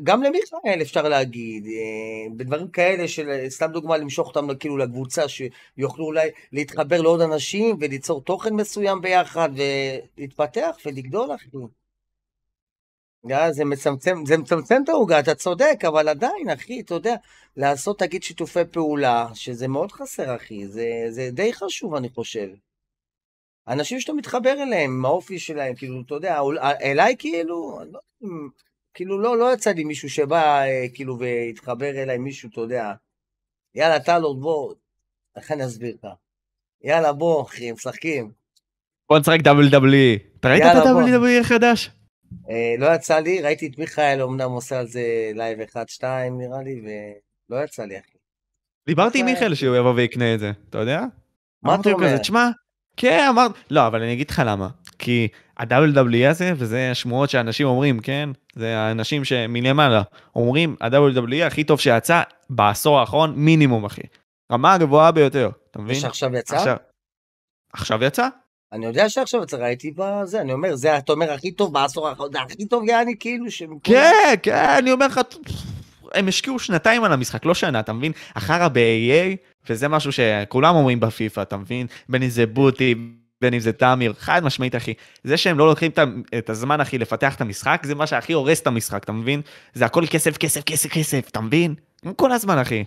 גם 0.04 0.24
למיכאל 0.24 0.82
אפשר 0.82 1.08
להגיד, 1.10 1.66
אה, 1.66 2.36
בדברים 2.38 2.68
כאלה 2.68 3.08
של, 3.08 3.50
סתם 3.50 3.72
דוגמה, 3.72 3.98
למשוך 3.98 4.28
אותם 4.28 4.56
כאילו 4.56 4.78
לקבוצה, 4.78 5.22
שיוכלו 5.28 6.06
אולי 6.06 6.30
להתחבר 6.52 7.02
לעוד 7.02 7.22
אנשים 7.22 7.78
וליצור 7.80 8.22
תוכן 8.22 8.54
מסוים 8.54 9.02
ביחד 9.02 9.50
ולהתפתח 10.18 10.76
ולגדול, 10.86 11.36
אחי. 11.36 11.48
אה, 13.32 13.52
זה 13.52 13.66
מצמצם, 13.66 14.26
זה 14.26 14.38
מצמצם 14.38 14.84
את 14.84 14.90
העוגה, 14.90 15.20
אתה 15.20 15.36
צודק, 15.36 15.80
אבל 15.88 16.10
עדיין, 16.10 16.50
אחי, 16.50 16.82
אתה 16.82 16.94
יודע, 16.94 17.16
לעשות, 17.58 18.00
תגיד, 18.00 18.24
שיתופי 18.24 18.66
פעולה, 18.72 19.28
שזה 19.34 19.68
מאוד 19.68 19.92
חסר, 19.92 20.36
אחי, 20.36 20.68
זה, 20.68 21.06
זה 21.10 21.30
די 21.32 21.54
חשוב, 21.54 21.96
אני 21.96 22.10
חושב. 22.10 22.48
אנשים 23.68 24.00
שאתה 24.00 24.14
מתחבר 24.14 24.52
אליהם, 24.52 24.92
עם 24.92 25.06
האופי 25.06 25.40
שלהם, 25.40 25.76
כאילו, 25.76 26.02
אתה 26.06 26.16
יודע, 26.16 26.40
אליי 26.82 27.16
כאילו, 27.20 27.80
לא, 27.92 28.00
כאילו, 28.94 29.20
לא, 29.20 29.38
לא 29.38 29.54
יצא 29.54 29.72
לי 29.72 29.84
מישהו 29.84 30.10
שבא, 30.10 30.62
אה, 30.62 30.86
כאילו, 30.94 31.20
והתחבר 31.20 31.90
אליי 32.04 32.18
מישהו, 32.18 32.50
אתה 32.50 32.62
יודע, 32.62 32.94
יאללה, 33.76 34.00
טלורד, 34.00 34.42
בוא, 34.42 34.74
איך 35.36 35.52
אני 35.52 35.66
אסביר 35.66 35.96
לך? 35.96 36.08
יאללה, 36.84 37.14
בוא, 37.14 37.44
אחי, 37.44 37.72
משחקים. 37.72 38.32
בוא 39.10 39.20
נשחק 39.20 39.40
WWE. 39.40 40.40
אתה 40.40 40.50
ראית 40.50 40.62
את. 40.62 40.86
ה-WWE 40.86 41.42
החדש? 41.42 41.90
אה, 42.50 42.76
לא 42.78 42.96
יצא 42.96 43.20
לי, 43.20 43.42
ראיתי 43.42 43.68
את 43.68 43.78
מיכאל, 43.78 44.22
אמנם 44.22 44.52
עושה 44.52 44.80
על 44.80 44.88
זה 44.88 45.32
לייב 45.36 45.60
1-2 45.62 46.04
נראה 46.32 46.62
לי, 46.64 46.82
ולא 47.50 47.64
יצא 47.64 47.86
לי, 47.86 48.00
אחי. 48.00 48.18
דיברתי 48.88 49.20
עם 49.20 49.26
מיכאל 49.26 49.56
שהוא 49.56 49.76
יבוא 49.76 49.94
ויקנה 49.94 50.34
את 50.34 50.40
זה, 50.40 50.52
אתה 50.70 50.78
יודע? 50.78 51.02
מה 51.64 51.76
אתה 51.76 51.90
אומר? 51.92 52.18
תשמע, 52.18 52.50
כן, 52.98 53.28
אמרת, 53.30 53.52
לא, 53.72 53.88
אבל 53.88 54.02
אני 54.02 54.14
אגיד 54.14 54.30
לך 54.30 54.42
למה. 54.46 54.70
כי 55.00 55.28
ה-WWE 55.58 56.30
הזה, 56.30 56.52
וזה 56.56 56.92
השמועות 56.92 57.30
שאנשים 57.30 57.68
אומרים, 57.68 58.00
כן? 58.00 58.30
זה 58.56 58.78
האנשים 58.78 59.26
שמלמעלה 59.26 60.02
אומרים, 60.36 60.76
ה-WWE 60.82 61.46
הכי 61.48 61.64
טוב 61.64 61.80
שיצא 61.80 62.22
בעשור 62.50 63.00
האחרון, 63.00 63.34
מינימום, 63.36 63.86
אחי. 63.86 64.02
רמה 64.52 64.74
הגבוהה 64.74 65.12
ביותר, 65.12 65.50
אתה 65.72 65.80
מבין? 65.82 65.98
ושעכשיו 65.98 66.36
יצא? 66.36 66.56
עכשיו, 66.56 66.78
עכשיו 67.74 68.04
יצא? 68.04 68.28
אני 68.74 68.86
יודע 68.86 69.10
שעכשיו 69.10 69.44
יצא, 69.44 69.58
ראיתי 69.58 69.92
בזה, 69.96 70.42
אני 70.42 70.54
אומר, 70.54 70.76
זה, 70.76 70.98
אתה 70.98 71.14
אומר, 71.14 71.32
הכי 71.32 71.52
טוב 71.52 71.74
בעשור 71.74 72.08
האחרון, 72.08 72.30
זה 72.34 72.42
הכי 72.42 72.66
טוב 72.66 72.84
יעני, 72.84 73.16
כאילו, 73.20 73.52
ש... 73.52 73.64
כן, 73.84 74.34
כן, 74.44 74.76
אני 74.78 74.92
אומר 74.92 75.08
לך, 75.08 75.22
הם 76.14 76.28
השקיעו 76.28 76.60
שנתיים 76.60 77.04
על 77.04 77.14
המשחק, 77.14 77.46
לא 77.46 77.54
שנה, 77.54 77.80
אתה 77.80 77.94
מבין? 77.94 78.12
החרא 78.36 78.68
ב-AA, 78.68 79.36
וזה 79.70 79.88
משהו 79.88 80.12
שכולם 80.12 80.76
אומרים 80.76 81.00
בפיפא, 81.00 81.42
אתה 81.42 81.58
מבין? 81.58 81.88
בין 82.10 82.24
אם 82.24 82.30
זה 82.30 82.46
בוטי, 82.46 82.96
בין 83.42 83.54
אם 83.54 83.60
זה 83.60 83.74
תמיר, 83.74 84.14
חד 84.18 84.44
משמעית, 84.44 84.76
אחי. 84.76 84.94
זה 85.24 85.38
שהם 85.38 85.60
לא 85.60 85.68
לוקחים 85.68 85.92
את 86.38 86.50
הזמן, 86.50 86.82
אחי, 86.82 86.98
לפתח 86.98 87.36
את 87.36 87.42
המשחק, 87.42 87.82
זה 87.86 87.96
מה 87.96 88.08
שהכי 88.08 88.34
הורס 88.34 88.62
את 88.62 88.68
המשחק, 88.68 89.04
אתה 89.04 89.12
מבין? 89.12 89.42
זה 89.74 89.86
הכל 89.86 90.04
כסף, 90.10 90.38
כסף, 90.38 90.64
כסף, 90.64 90.90
כסף, 90.90 91.28
אתה 91.32 91.42
מבין? 91.42 91.76
כל 92.16 92.32
הזמן, 92.32 92.58
אחי. 92.58 92.84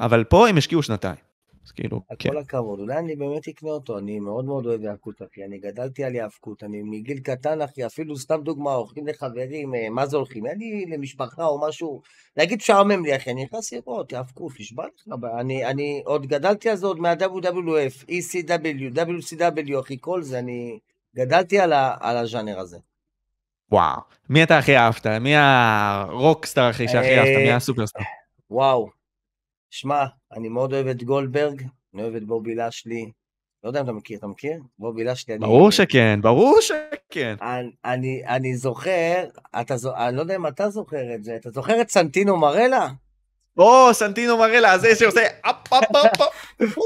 אבל 0.00 0.24
פה 0.24 0.48
הם 0.48 0.56
השקיעו 0.56 0.82
שנתיים. 0.82 1.29
אז 1.64 1.72
כאילו, 1.72 2.02
כן. 2.18 2.30
כל 2.30 2.38
הכבוד, 2.38 2.80
אולי 2.80 2.98
אני 2.98 3.16
באמת 3.16 3.48
אקנה 3.48 3.70
אותו, 3.70 3.98
אני 3.98 4.20
מאוד 4.20 4.44
מאוד 4.44 4.66
אוהב 4.66 4.82
ירקות, 4.82 5.22
אחי, 5.22 5.44
אני 5.44 5.58
גדלתי 5.58 6.04
על 6.04 6.14
יאבקות, 6.14 6.62
אני 6.62 6.82
מגיל 6.82 7.18
קטן, 7.18 7.62
אחי, 7.62 7.86
אפילו 7.86 8.16
סתם 8.16 8.42
דוגמה, 8.42 8.72
הולכים 8.72 9.06
לחברים, 9.06 9.74
אה, 9.74 9.90
מה 9.90 10.06
זה 10.06 10.16
הולכים? 10.16 10.46
אין 10.46 10.58
לי 10.58 10.86
למשפחה 10.86 11.44
או 11.44 11.68
משהו, 11.68 12.02
להגיד 12.36 12.58
משעמם 12.58 13.04
לי, 13.04 13.16
אחי, 13.16 13.30
אני 13.30 13.44
נכנס 13.44 13.72
לראות, 13.72 14.12
יאבקות, 14.12 14.52
נשבע 14.60 14.84
לך, 14.86 15.14
אני, 15.40 15.66
אני 15.66 16.02
עוד 16.04 16.26
גדלתי 16.26 16.70
על 16.70 16.76
זה 16.76 16.86
עוד 16.86 17.00
מה-WWF, 17.00 18.04
ECW, 18.04 18.96
WCW, 18.96 19.80
אחי, 19.80 19.96
כל 20.00 20.22
זה, 20.22 20.38
אני 20.38 20.78
גדלתי 21.16 21.58
על, 21.58 21.72
ה, 21.72 21.96
על 22.00 22.16
הז'אנר 22.16 22.58
הזה. 22.58 22.78
וואו. 23.72 24.00
מי 24.28 24.42
אתה 24.42 24.58
הכי 24.58 24.76
אהבת? 24.76 25.06
מי 25.06 25.32
הרוקסטאר, 25.36 26.70
אחי, 26.70 26.88
שהכי 26.88 27.18
אהבת? 27.18 27.36
מי 27.36 27.52
הסופרסטאר? 27.52 28.02
וואו, 28.50 28.99
שמע, 29.70 30.04
אני 30.32 30.48
מאוד 30.48 30.72
אוהב 30.74 30.86
את 30.86 31.02
גולדברג, 31.02 31.62
אני 31.94 32.02
אוהב 32.02 32.14
את 32.14 32.24
בובי 32.24 32.54
לשלי, 32.54 33.10
לא 33.64 33.68
יודע 33.68 33.80
אם 33.80 33.84
אתה 33.84 33.92
מכיר, 33.92 34.18
אתה 34.18 34.26
מכיר? 34.26 34.52
בובי 34.78 35.04
לשלי, 35.04 35.34
אני... 35.34 35.40
ברור 35.40 35.70
שכן, 35.70 36.20
ברור 36.22 36.58
שכן. 36.60 37.34
אני, 37.42 37.70
אני, 37.84 38.22
אני 38.26 38.56
זוכר, 38.56 39.24
אתה, 39.60 39.76
זו- 39.76 39.96
אני 39.96 40.16
לא 40.16 40.20
יודע 40.20 40.36
אם 40.36 40.46
אתה 40.46 40.70
זוכר 40.70 41.14
את 41.14 41.24
זה, 41.24 41.36
אתה 41.36 41.50
זוכר 41.50 41.80
את 41.80 41.90
סנטינו 41.90 42.36
מרלה? 42.36 42.88
או, 43.58 43.94
סנטינו 43.94 44.36
מרלה, 44.38 44.78
זה 44.78 44.96
שעושה 44.96 45.26
אפ 45.40 45.72
אפ 45.72 45.96
אפ 45.96 46.20
אפ. 46.60 46.78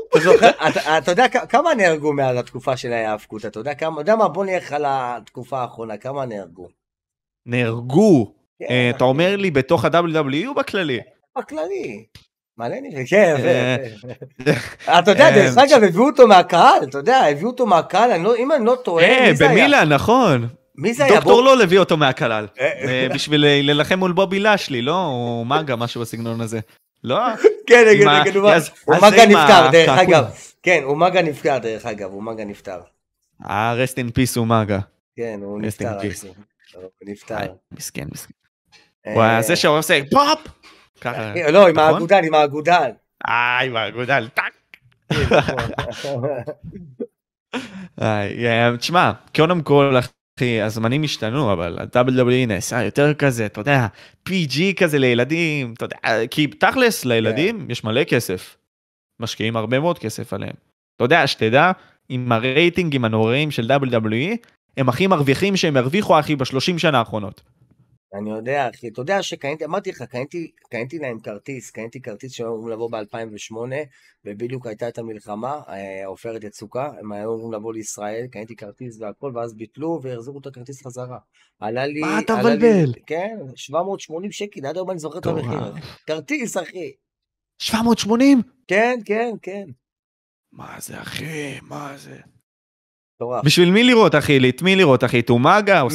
אתה 0.99 1.11
יודע 1.11 1.29
כמה 1.29 1.75
נהרגו 1.75 2.13
מאז 2.13 2.37
התקופה 2.37 2.77
של 2.77 2.93
ההיאבקות? 2.93 3.47
אתה 3.47 3.61
יודע 3.61 3.75
כמה, 3.75 4.01
יודע 4.01 4.17
מה, 4.17 4.29
בוא 4.29 4.45
נלך 4.45 4.73
על 4.73 4.85
התקופה 4.89 5.61
האחרונה, 5.61 5.97
כמה 5.97 6.27
נהרגו? 6.27 6.69
נהרגו. 7.47 8.35
כן, 8.59 8.67
אה, 8.71 8.91
אתה 8.91 9.05
אומר 9.05 9.37
לי 9.37 9.51
בתוך 9.51 9.85
ה-WWE 9.85 10.47
או 10.47 10.55
בכללי? 10.55 11.01
בכללי. 11.39 12.05
מלא 12.59 12.77
נראה, 12.83 13.03
כן. 13.09 13.37
אתה 14.99 15.11
יודע, 15.11 15.31
דרך 15.31 15.59
אה, 15.59 15.65
אגב, 15.65 15.83
הביאו 15.85 16.07
אותו 16.07 16.27
מהקהל, 16.27 16.83
אתה 16.89 16.99
יודע, 16.99 17.17
הביאו 17.17 17.51
אותו 17.51 17.67
מהקהל, 17.67 18.17
לא- 18.21 18.37
אם 18.37 18.53
אני 18.53 18.65
לא 18.65 18.77
טועה, 18.85 19.05
אה, 19.05 19.27
מי 19.31 19.37
זה 19.37 19.45
היה? 19.51 19.53
במילאן, 19.55 19.93
נכון. 19.93 20.49
מי 20.79 20.95
זה 20.95 21.05
היה? 21.05 21.15
דוקטור 21.15 21.43
לול 21.43 21.63
הביא 21.63 21.79
אותו 21.79 21.97
מהכלל. 21.97 22.47
אה, 22.61 23.07
בשביל 23.15 23.41
להילחם 23.41 23.99
מול 23.99 24.13
בובי 24.13 24.41
לשלי, 24.41 24.83
לא? 24.83 24.95
או 25.07 25.45
מגה, 25.47 25.77
משהו 25.77 26.01
בסגנון 26.01 26.41
הזה. 26.41 26.61
לא? 27.05 27.19
כן, 27.67 27.85
ה- 28.07 28.21
נגד, 28.21 28.37
הוא 28.37 28.51
מגה 28.97 29.27
נפטר, 29.27 29.69
דרך. 29.73 29.99
אגב. 29.99 30.25
כן, 30.63 30.81
הוא 30.85 30.97
מגה 30.97 31.23
נפטר, 31.23 31.59
דרך 31.59 31.87
אגב, 31.87 32.11
הוא 32.11 32.23
מגה 32.23 32.45
נפטר. 32.45 32.79
אה, 33.47 33.75
rest 33.75 33.99
in 33.99 34.11
peace 34.11 34.37
הוא 34.37 34.47
מגה. 34.47 34.79
כן, 35.17 35.41
הוא 35.43 35.61
נפטר. 35.61 35.93
הוא 35.93 36.03
נפטר. 37.03 37.37
מסכן, 37.73 38.05
מסכן. 38.13 38.33
היה 39.05 39.43
זה 39.43 39.57
שעושה 39.57 40.01
פופ! 40.11 40.39
ככה. 41.05 41.51
לא, 41.53 41.69
עם 41.69 41.77
נכון? 41.79 41.95
האגודל, 41.95 42.21
עם 42.25 42.35
האגודל. 42.35 42.91
איי, 43.29 43.71
באגודל, 43.71 44.29
טאק. 44.35 44.53
איי, 48.01 48.47
אה, 48.49 48.77
תשמע, 48.77 49.13
קודם 49.37 49.63
כל, 49.63 49.95
אחי, 50.39 50.61
הזמנים 50.61 51.03
השתנו, 51.03 51.53
אבל 51.53 51.79
ה-WWE 51.79 52.47
נעשה 52.49 52.83
יותר 52.83 53.15
כזה, 53.15 53.47
אתה 53.47 53.61
יודע, 53.61 53.87
PG 54.29 54.59
כזה 54.77 54.99
לילדים, 54.99 55.75
אתה 55.77 55.85
יודע, 55.85 56.27
כי 56.31 56.47
תכלס, 56.47 57.05
לילדים 57.05 57.67
יש 57.69 57.85
מלא 57.85 58.05
כסף. 58.05 58.57
משקיעים 59.21 59.57
הרבה 59.57 59.81
מאוד 59.81 59.99
כסף 59.99 60.33
עליהם. 60.33 60.55
אתה 60.97 61.05
יודע, 61.05 61.27
שתדע, 61.27 61.73
עם 62.09 62.33
הרייטינגים 62.33 63.05
הנוראים 63.05 63.51
של 63.51 63.73
WWE, 63.73 64.37
הם 64.77 64.89
הכי 64.89 65.07
מרוויחים 65.07 65.57
שהם 65.57 65.77
הרוויחו, 65.77 66.21
אחי, 66.21 66.37
בשלושים 66.37 66.79
שנה 66.79 66.99
האחרונות. 66.99 67.43
אני 68.15 68.31
יודע, 68.31 68.71
אחי, 68.71 68.89
אתה 68.89 69.01
יודע 69.01 69.23
שקניתי, 69.23 69.65
אמרתי 69.65 69.91
לך, 69.91 70.03
קניתי, 70.03 70.51
קניתי 70.71 70.99
להם 70.99 71.21
כרטיס, 71.21 71.71
קניתי 71.71 72.03
כרטיס 72.03 72.33
שהיו 72.33 72.49
אמורים 72.49 72.69
לבוא 72.69 72.91
ב-2008, 72.91 73.55
ובדיוק 74.25 74.67
הייתה 74.67 74.89
את 74.89 74.99
המלחמה, 74.99 75.61
אה, 75.69 76.07
עופרת 76.07 76.45
יצוקה, 76.45 76.91
הם 77.01 77.13
היו 77.13 77.35
אמורים 77.35 77.53
לבוא 77.53 77.73
לישראל, 77.75 78.27
קניתי 78.27 78.57
כרטיס 78.57 79.01
והכל, 79.01 79.33
ואז 79.35 79.55
ביטלו 79.55 80.01
והחזירו 80.03 80.39
את 80.39 80.47
הכרטיס 80.47 80.87
חזרה. 80.87 81.19
עלה 81.61 81.87
לי... 81.87 82.01
מה 82.01 82.21
אתה 82.21 82.37
מבלבל? 82.37 82.93
כן, 83.07 83.37
780 83.57 84.33
שקל, 84.33 84.67
עד 84.67 84.77
היום 84.77 84.91
אני 84.91 84.99
זוכר 84.99 85.19
את 85.19 85.27
המחיר. 85.27 85.75
כרטיס, 86.07 86.57
אחי. 86.57 86.93
780? 87.59 88.43
כן, 88.69 88.99
כן, 89.05 89.31
כן. 89.43 89.65
מה 90.53 90.77
זה, 90.81 91.01
אחי? 91.03 91.59
מה 91.63 91.97
זה? 91.97 92.34
מטורף. 93.17 93.45
בשביל 93.45 93.71
מי 93.71 93.85
לראות, 93.85 94.15
אחי? 94.15 94.51
את 94.51 94.63
מי 94.63 94.77
לראות, 94.77 95.05
אחי? 95.05 95.23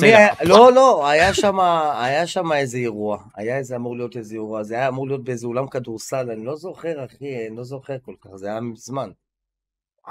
מי 0.01 0.11
לה- 0.11 0.17
היה, 0.17 0.33
לא, 0.45 0.73
לא, 0.73 1.07
היה 1.07 1.33
שם, 1.33 1.59
היה 1.99 2.27
שם 2.27 2.51
איזה 2.51 2.77
אירוע, 2.77 3.23
היה 3.35 3.57
איזה 3.57 3.75
אמור 3.75 3.95
להיות 3.97 4.17
איזה 4.17 4.35
אירוע, 4.35 4.63
זה 4.63 4.75
היה 4.75 4.87
אמור 4.87 5.07
להיות 5.07 5.23
באיזה 5.23 5.47
אולם 5.47 5.67
כדורסל, 5.67 6.31
אני 6.31 6.45
לא 6.45 6.55
זוכר, 6.55 7.05
אחי, 7.05 7.47
אני 7.47 7.57
לא 7.57 7.63
זוכר 7.63 7.95
כל 8.05 8.13
כך, 8.21 8.35
זה 8.35 8.47
היה 8.47 8.59
מזמן. 8.59 9.09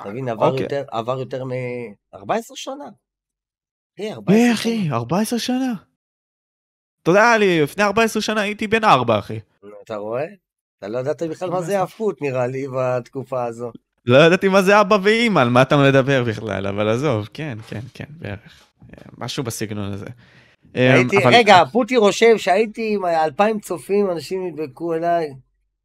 אתה 0.01 0.09
מבין, 0.09 0.29
עבר 0.29 0.47
אוקיי. 0.51 0.63
יותר, 0.63 0.85
עבר 0.91 1.19
יותר 1.19 1.45
מ-14 1.45 2.53
שנה. 2.55 2.85
אחי, 3.99 4.13
14 4.13 4.37
אה, 4.37 4.43
שנה. 4.45 4.55
אחי, 4.55 4.89
14 4.93 5.39
שנה. 5.39 5.73
אתה 7.03 7.11
יודע, 7.11 7.33
לפני 7.41 7.85
14 7.85 8.23
שנה 8.23 8.41
הייתי 8.41 8.67
בן 8.67 8.85
4, 8.85 9.19
אחי. 9.19 9.39
אתה 9.85 9.97
רואה? 9.97 10.25
אתה 10.79 10.89
לא 10.89 10.99
ידעת 10.99 11.23
בכלל 11.23 11.51
מה 11.51 11.63
זה 11.63 11.73
היאבקות, 11.73 12.23
נראה 12.23 12.47
לי, 12.47 12.67
בתקופה 12.77 13.45
הזו. 13.45 13.73
לא 14.09 14.19
ידעתי 14.19 14.49
מה 14.49 14.63
זה 14.63 14.81
אבא 14.81 14.99
ואימא, 15.03 15.41
על 15.41 15.49
מה 15.49 15.63
אתה 15.63 15.77
מדבר 15.77 16.25
בכלל, 16.25 16.67
אבל 16.67 16.89
עזוב, 16.89 17.29
כן, 17.35 17.59
כן, 17.69 17.81
כן, 17.95 18.05
בערך. 18.19 18.63
אה, 18.95 19.03
משהו 19.19 19.45
בסגנון 19.45 19.93
הזה. 19.93 20.07
אה, 20.77 20.95
הייתי, 20.95 21.19
אבל- 21.25 21.35
רגע, 21.35 21.65
פוטי 21.73 21.97
רושם 21.97 22.39
שהייתי 22.39 22.95
עם 22.95 23.05
אלפיים 23.07 23.61
צופים, 23.61 24.11
אנשים 24.11 24.47
נדבקו 24.47 24.95
אליי. 24.95 25.29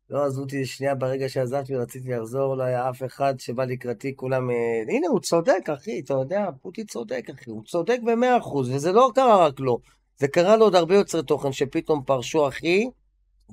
לא 0.10 0.26
עזבו 0.26 0.42
אותי 0.42 0.66
שנייה 0.66 0.96
ברגע 0.96 1.30
שעזבתי 1.30 1.76
ורציתי 1.78 2.10
לחזור, 2.12 2.58
לא 2.58 2.64
היה 2.64 2.90
אף 2.90 3.04
אחד 3.04 3.34
שבא 3.40 3.66
לקראתי, 3.66 4.14
כולם... 4.16 4.50
אה, 4.50 4.56
הנה, 4.96 5.08
הוא 5.08 5.20
צודק, 5.20 5.70
אחי, 5.74 6.00
אתה 6.00 6.14
יודע, 6.14 6.46
פוטי 6.62 6.84
צודק, 6.86 7.28
אחי, 7.34 7.50
הוא 7.50 7.64
צודק 7.64 7.98
במאה 8.04 8.38
אחוז, 8.38 8.70
וזה 8.70 8.92
לא 8.92 9.12
קרה 9.16 9.46
רק 9.48 9.60
לו. 9.60 9.80
זה 10.18 10.28
קרה 10.28 10.58
לעוד 10.58 10.76
הרבה 10.76 10.96
יוצרי 10.96 11.24
תוכן 11.24 11.52
שפתאום 11.52 12.04
פרשו, 12.06 12.48
אחי, 12.48 12.88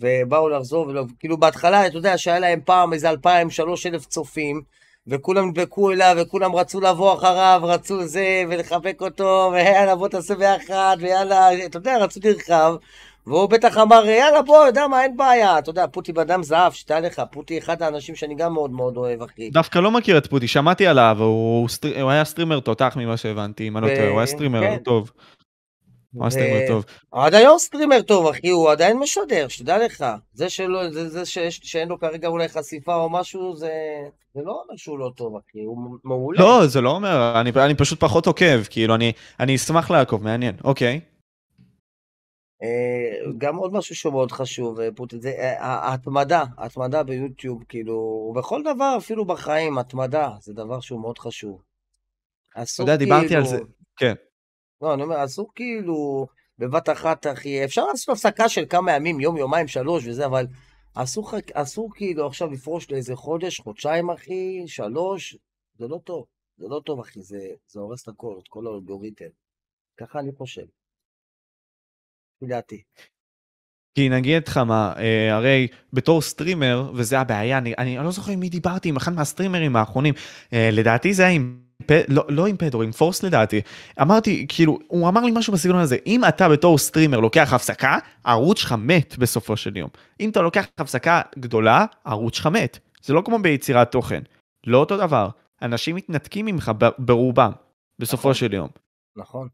ובאו 0.00 0.48
לחזור, 0.48 0.86
ולא- 0.88 1.04
כאילו 1.18 1.36
בהתחלה, 1.36 1.86
אתה 1.86 1.96
יודע, 1.98 2.18
שהיה 2.18 2.38
להם 2.38 2.60
פעם 2.64 2.92
איזה 2.92 3.10
אלפיים, 3.10 3.50
שלוש 3.50 3.86
אלף 3.86 4.06
צופים, 4.06 4.60
וכולם 5.06 5.48
נדבקו 5.48 5.90
אליו, 5.90 6.16
וכולם 6.18 6.54
רצו 6.56 6.80
לבוא 6.80 7.14
אחריו, 7.14 7.60
רצו 7.64 8.06
זה, 8.06 8.42
ולחבק 8.48 9.00
אותו, 9.00 9.50
ויאללה, 9.52 9.94
בוא 9.96 10.08
תעשה 10.08 10.34
ביחד, 10.34 10.96
ויאללה, 11.00 11.64
אתה 11.64 11.76
יודע, 11.78 11.98
רצו 11.98 12.20
נרחב. 12.24 12.74
והוא 13.26 13.48
בטח 13.48 13.78
אמר, 13.78 14.06
יאללה, 14.06 14.42
בוא, 14.42 14.66
יודע 14.66 14.86
מה, 14.86 15.02
אין 15.02 15.16
בעיה. 15.16 15.58
אתה 15.58 15.70
יודע, 15.70 15.86
פוטי 15.86 16.12
בדם 16.12 16.42
זהב, 16.42 16.72
שתדע 16.72 17.00
לך, 17.00 17.22
פוטי 17.32 17.58
אחד 17.58 17.82
האנשים 17.82 18.14
שאני 18.14 18.34
גם 18.34 18.52
מאוד 18.52 18.70
מאוד 18.70 18.96
אוהב, 18.96 19.22
אחי. 19.22 19.50
דווקא 19.50 19.78
לא 19.78 19.90
מכיר 19.90 20.18
את 20.18 20.26
פוטי, 20.26 20.48
שמעתי 20.48 20.86
עליו, 20.86 21.16
הוא 21.20 21.68
סטר- 21.68 22.00
הוא 22.02 22.10
היה 22.10 22.24
סטרימר 22.24 22.60
תותח 22.60 22.92
ממה 22.96 23.16
שהבנתי, 23.16 23.68
אם 23.68 23.76
אני 23.76 23.86
לא 23.90 23.94
טועה, 23.96 24.08
הוא 24.08 24.18
היה 24.20 24.26
סטרימר 24.26 24.60
כן. 24.60 24.76
טוב. 24.84 25.10
היה 26.20 26.30
סטרימר 26.30 26.60
ו- 26.64 26.68
טוב. 26.68 26.84
עד 27.12 27.34
היום 27.34 27.58
סטרימר 27.58 28.02
טוב, 28.02 28.26
אחי, 28.26 28.48
הוא 28.48 28.70
עדיין 28.70 28.98
משדר, 28.98 29.48
שתדע 29.48 29.84
לך. 29.84 30.04
זה 30.32 30.48
שלא, 30.48 30.90
זה, 30.90 31.08
זה 31.08 31.24
שיש, 31.24 31.60
שאין 31.64 31.88
לו 31.88 32.00
כרגע 32.00 32.28
אולי 32.28 32.48
חשיפה 32.48 32.94
או 32.94 33.10
משהו, 33.10 33.56
זה, 33.56 33.72
זה 34.34 34.40
לא 34.44 34.62
אומר 34.64 34.76
שהוא 34.76 34.98
לא 34.98 35.10
טוב, 35.16 35.36
אחי, 35.36 35.62
הוא 35.64 35.98
מעולה. 36.04 36.40
לא, 36.40 36.66
זה 36.66 36.80
לא 36.80 36.90
אומר, 36.90 37.40
אני, 37.40 37.50
אני 37.64 37.74
פשוט 37.74 38.00
פחות 38.00 38.26
עוקב, 38.26 38.64
כאילו, 38.70 38.94
אני, 38.94 39.12
אני 39.40 39.56
אשמח 39.56 39.90
לעקוב, 39.90 40.24
מעניין, 40.24 40.54
אוקיי. 40.64 41.00
אה, 42.62 43.32
גם 43.38 43.56
עוד 43.56 43.72
משהו 43.72 43.94
שהוא 43.94 44.12
מאוד 44.12 44.32
חשוב, 44.32 44.80
אה, 44.80 44.88
פוטי, 44.96 45.20
זה 45.20 45.30
אה, 45.30 45.64
ההתמדה, 45.64 46.44
ההתמדה 46.58 47.02
ביוטיוב, 47.02 47.64
כאילו, 47.68 47.94
ובכל 48.30 48.62
דבר, 48.62 48.94
אפילו 48.98 49.24
בחיים, 49.24 49.78
התמדה, 49.78 50.30
זה 50.40 50.52
דבר 50.52 50.80
שהוא 50.80 51.00
מאוד 51.00 51.18
חשוב. 51.18 51.62
אתה 52.52 52.62
יודע, 52.78 52.96
דיברתי 52.96 53.28
כאילו... 53.28 53.40
על 53.40 53.46
זה, 53.46 53.58
כן. 53.96 54.14
לא, 54.82 54.94
אני 54.94 55.02
אומר, 55.02 55.24
אסור 55.24 55.50
כאילו, 55.54 56.26
בבת 56.58 56.88
אחת, 56.88 57.26
אחי, 57.26 57.64
אפשר 57.64 57.84
לעשות 57.84 58.08
הפסקה 58.08 58.48
של 58.48 58.64
כמה 58.68 58.92
ימים, 58.92 59.20
יום, 59.20 59.36
יומיים, 59.36 59.68
שלוש 59.68 60.06
וזה, 60.06 60.26
אבל 60.26 60.46
אסור, 60.94 61.30
אסור 61.52 61.90
כאילו 61.94 62.26
עכשיו 62.26 62.50
לפרוש 62.50 62.90
לאיזה 62.90 63.16
חודש, 63.16 63.60
חודשיים, 63.60 64.10
אחי, 64.10 64.62
שלוש, 64.66 65.36
זה 65.78 65.88
לא 65.88 66.00
טוב. 66.04 66.26
זה 66.58 66.68
לא 66.68 66.80
טוב, 66.84 67.00
אחי, 67.00 67.22
זה, 67.22 67.38
זה 67.66 67.80
הורס 67.80 68.02
את 68.02 68.08
הכל, 68.08 68.34
את 68.42 68.48
כל 68.48 68.66
האלגוריתם. 68.66 69.28
ככה 69.96 70.18
אני 70.18 70.32
חושב. 70.32 70.64
לפי 72.36 72.46
דעתי. 72.46 72.82
כי 73.94 74.08
נגיד 74.08 74.48
לך 74.48 74.56
מה, 74.56 74.92
אה, 74.96 75.36
הרי 75.36 75.68
בתור 75.92 76.22
סטרימר, 76.22 76.92
וזה 76.94 77.18
הבעיה, 77.18 77.58
אני, 77.58 77.74
אני 77.78 77.96
לא 77.96 78.10
זוכר 78.10 78.32
עם 78.32 78.40
מי 78.40 78.48
דיברתי, 78.48 78.88
עם 78.88 78.96
אחד 78.96 79.12
מהסטרימרים 79.12 79.76
האחרונים, 79.76 80.14
אה, 80.52 80.70
לדעתי 80.72 81.14
זה 81.14 81.22
היה 81.22 81.32
עם, 81.32 81.60
לא, 82.08 82.24
לא 82.28 82.46
עם 82.46 82.56
פדרו, 82.56 82.82
עם 82.82 82.92
פורס 82.92 83.22
לדעתי. 83.22 83.60
אמרתי, 84.02 84.46
כאילו, 84.48 84.78
הוא 84.88 85.08
אמר 85.08 85.20
לי 85.20 85.30
משהו 85.34 85.52
בסגנון 85.52 85.80
הזה, 85.80 85.96
אם 86.06 86.24
אתה 86.24 86.48
בתור 86.48 86.78
סטרימר 86.78 87.20
לוקח 87.20 87.52
הפסקה, 87.52 87.98
הערוץ 88.24 88.58
שלך 88.58 88.72
מת 88.78 89.18
בסופו 89.18 89.56
של 89.56 89.76
יום. 89.76 89.90
אם 90.20 90.30
אתה 90.30 90.40
לוקח 90.40 90.66
הפסקה 90.78 91.22
גדולה, 91.38 91.84
הערוץ 92.04 92.36
שלך 92.36 92.46
מת. 92.46 92.78
זה 93.02 93.14
לא 93.14 93.22
כמו 93.24 93.38
ביצירת 93.38 93.92
תוכן. 93.92 94.22
לא 94.66 94.78
אותו 94.78 94.96
דבר. 94.96 95.28
אנשים 95.62 95.96
מתנתקים 95.96 96.46
ממך 96.46 96.72
ברובם, 96.98 97.52
בסופו 97.98 98.20
נכון. 98.30 98.34
של 98.34 98.54
יום. 98.54 98.68
נכון. 99.16 99.48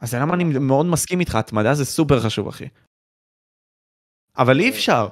אז 0.00 0.14
למה 0.14 0.34
אני 0.34 0.44
מאוד 0.44 0.86
מסכים 0.86 1.20
איתך, 1.20 1.34
התמדה 1.34 1.74
זה 1.74 1.84
סופר 1.84 2.20
חשוב, 2.20 2.48
אחי. 2.48 2.68
אבל 4.38 4.60
אי 4.60 4.68
אפשר. 4.68 5.08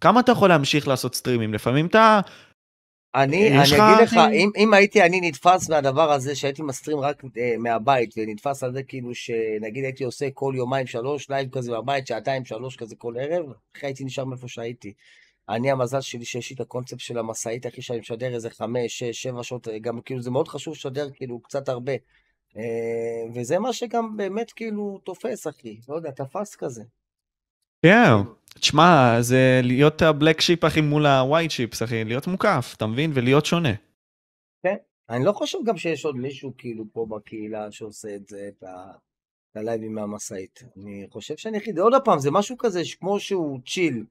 כמה 0.00 0.20
אתה 0.20 0.32
יכול 0.32 0.48
להמשיך 0.48 0.88
לעשות 0.88 1.14
סטרימים? 1.14 1.54
לפעמים 1.54 1.86
אתה... 1.86 2.20
אני, 3.14 3.36
יש 3.36 3.72
אני 3.72 3.80
לך, 3.80 3.84
אגיד 3.86 4.02
לך, 4.02 4.12
אחי? 4.12 4.36
אם, 4.36 4.50
אם 4.56 4.74
הייתי 4.74 5.02
אני 5.02 5.20
נתפס 5.20 5.70
מהדבר 5.70 6.12
הזה 6.12 6.36
שהייתי 6.36 6.62
מסטרים 6.62 6.98
רק 6.98 7.22
אה, 7.36 7.54
מהבית, 7.58 8.14
ונתפס 8.16 8.62
על 8.62 8.72
זה 8.72 8.82
כאילו 8.82 9.14
שנגיד 9.14 9.84
הייתי 9.84 10.04
עושה 10.04 10.30
כל 10.34 10.52
יומיים 10.56 10.86
שלוש 10.86 11.30
לייב 11.30 11.48
כזה 11.50 11.72
מהבית, 11.72 12.06
שעתיים 12.06 12.44
שלוש 12.44 12.76
כזה 12.76 12.96
כל 12.96 13.14
ערב, 13.18 13.46
אחי 13.76 13.86
הייתי 13.86 14.04
נשאר 14.04 14.24
מאיפה 14.24 14.48
שהייתי. 14.48 14.92
אני 15.48 15.70
המזל 15.70 16.00
שלי 16.00 16.24
שיש 16.24 16.50
לי 16.50 16.54
את 16.54 16.60
הקונספט 16.60 17.00
של 17.00 17.18
המשאית, 17.18 17.66
אחי, 17.66 17.82
שאני 17.82 17.98
משדר 17.98 18.34
איזה 18.34 18.50
חמש, 18.50 18.98
שש, 18.98 19.22
שבע 19.22 19.42
שעות, 19.42 19.68
אה, 19.68 19.78
גם 19.78 20.00
כאילו 20.00 20.22
זה 20.22 20.30
מאוד 20.30 20.48
חשוב 20.48 20.74
לשדר 20.74 21.10
כאילו 21.14 21.40
קצת 21.40 21.68
הרבה. 21.68 21.92
אה, 22.56 22.62
וזה 23.34 23.58
מה 23.58 23.72
שגם 23.72 24.16
באמת 24.16 24.52
כאילו 24.52 24.98
תופס, 25.04 25.46
אחי, 25.46 25.78
לא 25.88 25.96
יודע, 25.96 26.10
תפס 26.10 26.56
כזה. 26.56 26.82
כן. 27.84 28.14
תשמע, 28.60 29.16
זה 29.20 29.60
להיות 29.62 30.02
הבלק 30.02 30.40
שיפ, 30.40 30.64
אחי, 30.64 30.80
מול 30.80 31.06
הווייט 31.06 31.50
שיפס, 31.50 31.82
אחי, 31.82 32.04
להיות 32.04 32.26
מוקף, 32.26 32.74
אתה 32.76 32.86
מבין? 32.86 33.10
ולהיות 33.14 33.46
שונה. 33.46 33.72
אני 35.10 35.24
לא 35.24 35.32
חושב 35.32 35.58
גם 35.66 35.76
שיש 35.76 36.04
עוד 36.04 36.16
מישהו 36.16 36.52
כאילו 36.58 36.84
פה 36.92 37.06
בקהילה 37.10 37.70
שעושה 37.70 38.14
את 38.14 38.28
זה, 38.28 38.48
את 38.48 38.64
הלייבים 39.56 39.94
מהמשאית. 39.94 40.62
אני 40.76 41.06
חושב 41.10 41.36
שאני 41.36 41.56
יחיד. 41.56 41.78
עוד 41.78 41.92
פעם, 42.04 42.18
זה 42.18 42.30
משהו 42.30 42.58
כזה 42.58 42.82
כמו 43.00 43.20
שהוא 43.20 43.60
צ'יל. 43.66 44.04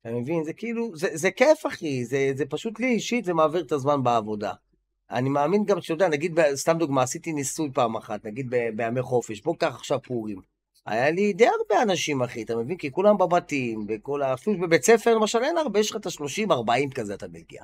אתה 0.00 0.12
מבין? 0.12 0.44
זה 0.44 0.52
כאילו, 0.52 0.96
זה, 0.96 1.08
זה 1.12 1.30
כיף, 1.30 1.66
אחי. 1.66 2.04
זה, 2.04 2.32
זה 2.34 2.46
פשוט 2.46 2.80
לי 2.80 2.86
אישית, 2.86 3.24
זה 3.24 3.34
מעביר 3.34 3.62
את 3.62 3.72
הזמן 3.72 4.02
בעבודה. 4.02 4.52
אני 5.10 5.28
מאמין 5.28 5.64
גם 5.64 5.80
שאתה 5.80 5.94
יודע, 5.94 6.08
נגיד, 6.08 6.40
סתם 6.54 6.78
דוגמה, 6.78 7.02
עשיתי 7.02 7.32
ניסוי 7.32 7.70
פעם 7.74 7.96
אחת, 7.96 8.24
נגיד 8.24 8.54
בימי 8.76 9.02
חופש, 9.02 9.40
בוא 9.40 9.56
קח 9.58 9.74
עכשיו 9.74 10.02
פורים. 10.02 10.53
היה 10.86 11.10
לי 11.10 11.32
די 11.32 11.46
הרבה 11.46 11.82
אנשים, 11.82 12.22
אחי, 12.22 12.42
אתה 12.42 12.56
מבין? 12.56 12.76
כי 12.76 12.90
כולם 12.90 13.18
בבתים, 13.18 13.86
בכל 13.86 14.22
ה... 14.22 14.34
אפילו 14.34 14.60
בבית 14.60 14.84
ספר, 14.84 15.14
למשל, 15.14 15.38
אין 15.44 15.58
הרבה, 15.58 15.80
יש 15.80 15.90
לך 15.90 15.96
את 15.96 16.06
ה-30-40 16.06 16.94
כזה, 16.94 17.14
אתה 17.14 17.26
מגיע. 17.28 17.62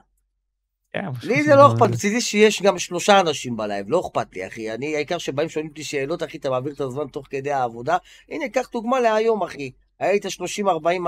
כן, 0.93 1.05
לי 1.23 1.43
זה 1.43 1.55
לא 1.55 1.73
אכפת, 1.73 1.91
מצידי 1.91 2.21
שיש 2.21 2.63
גם 2.63 2.79
שלושה 2.79 3.21
אנשים 3.21 3.57
בלייב, 3.57 3.87
לא 3.89 4.01
אכפת 4.01 4.27
לי, 4.35 4.47
אחי. 4.47 4.75
אני, 4.75 4.95
העיקר 4.95 5.19
שבאים 5.19 5.49
שואלים 5.49 5.71
אותי 5.71 5.85
שאלות, 5.85 6.23
אחי, 6.23 6.39
אתה 6.39 6.51
מעביר 6.51 6.73
את 6.73 6.81
הזמן 6.81 7.07
תוך 7.09 7.27
כדי 7.31 7.53
העבודה. 7.53 7.97
הנה, 8.29 8.49
קח 8.49 8.69
דוגמה 8.73 9.01
להיום, 9.01 9.43
אחי. 9.43 9.71
היית 9.99 10.27
30-40 10.27 10.29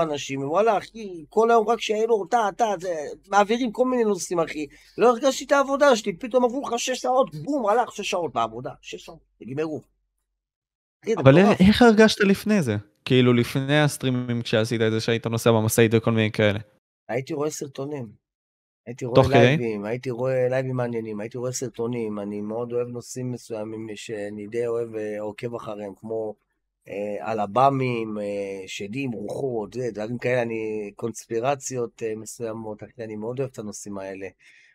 אנשים, 0.01 0.49
וואלה, 0.49 0.77
אחי, 0.77 1.25
כל 1.29 1.51
היום 1.51 1.69
רק 1.69 1.81
שאלות, 1.81 2.29
אתה, 2.29 2.49
אתה, 2.49 2.65
זה, 2.79 2.95
מעבירים 3.27 3.71
כל 3.71 3.85
מיני 3.85 4.03
נושאים, 4.03 4.39
אחי. 4.39 4.67
לא 4.97 5.09
הרגשתי 5.09 5.45
את 5.45 5.51
העבודה 5.51 5.95
שלי, 5.95 6.17
פתאום 6.17 6.45
עברו 6.45 6.61
לך 6.67 6.79
שש 6.79 7.01
שעות, 7.01 7.35
בום, 7.35 7.69
הלך 7.69 7.95
שש 7.95 8.09
שעות 8.09 8.33
בעבודה, 8.33 8.71
שש 8.81 9.05
שעות, 9.05 9.19
נגמרו. 9.41 9.81
אבל 11.17 11.37
איך 11.59 11.81
הרגשת 11.81 12.19
לפני 12.19 12.61
זה? 12.61 12.75
כאילו 13.05 13.33
לפני 13.33 13.79
הסטרימים 13.79 14.41
כשעשית 14.41 14.81
את 14.81 14.91
זה 14.91 14.99
שהיית 14.99 15.27
נוסע 15.27 15.51
במשאית 15.51 15.91
וכל 15.93 16.11
מיני 16.11 16.31
כאלה. 16.31 16.59
הייתי 17.09 17.33
רואה 17.33 17.49
סרטונים. 17.49 18.23
הייתי 18.87 19.05
רואה 19.05 19.27
לייבים, 19.29 19.85
הייתי 19.85 20.09
רואה 20.09 20.47
לייבים 20.49 20.75
מעניינים, 20.75 21.19
הייתי 21.19 21.37
רואה 21.37 21.51
סרטונים, 21.51 22.19
אני 22.19 22.41
מאוד 22.41 22.73
אוהב 22.73 22.87
נושאים 22.87 23.31
מסוימים 23.31 23.87
שאני 23.95 24.47
די 24.47 24.67
אוהב 24.67 24.95
אה, 24.95 25.21
עוקב 25.21 25.55
אחריהם, 25.55 25.93
כמו 25.99 26.35
אה, 26.87 27.31
אלבמים, 27.31 28.17
אה, 28.19 28.67
שדים, 28.67 29.11
רוחות, 29.11 29.77
דברים 29.77 30.17
כאלה, 30.17 30.41
אני, 30.41 30.91
קונספירציות 30.95 32.03
אה, 32.03 32.15
מסוימות, 32.15 32.83
אני 32.99 33.15
מאוד 33.15 33.39
אוהב 33.39 33.49
את 33.51 33.59
הנושאים 33.59 33.97
האלה. 33.97 34.27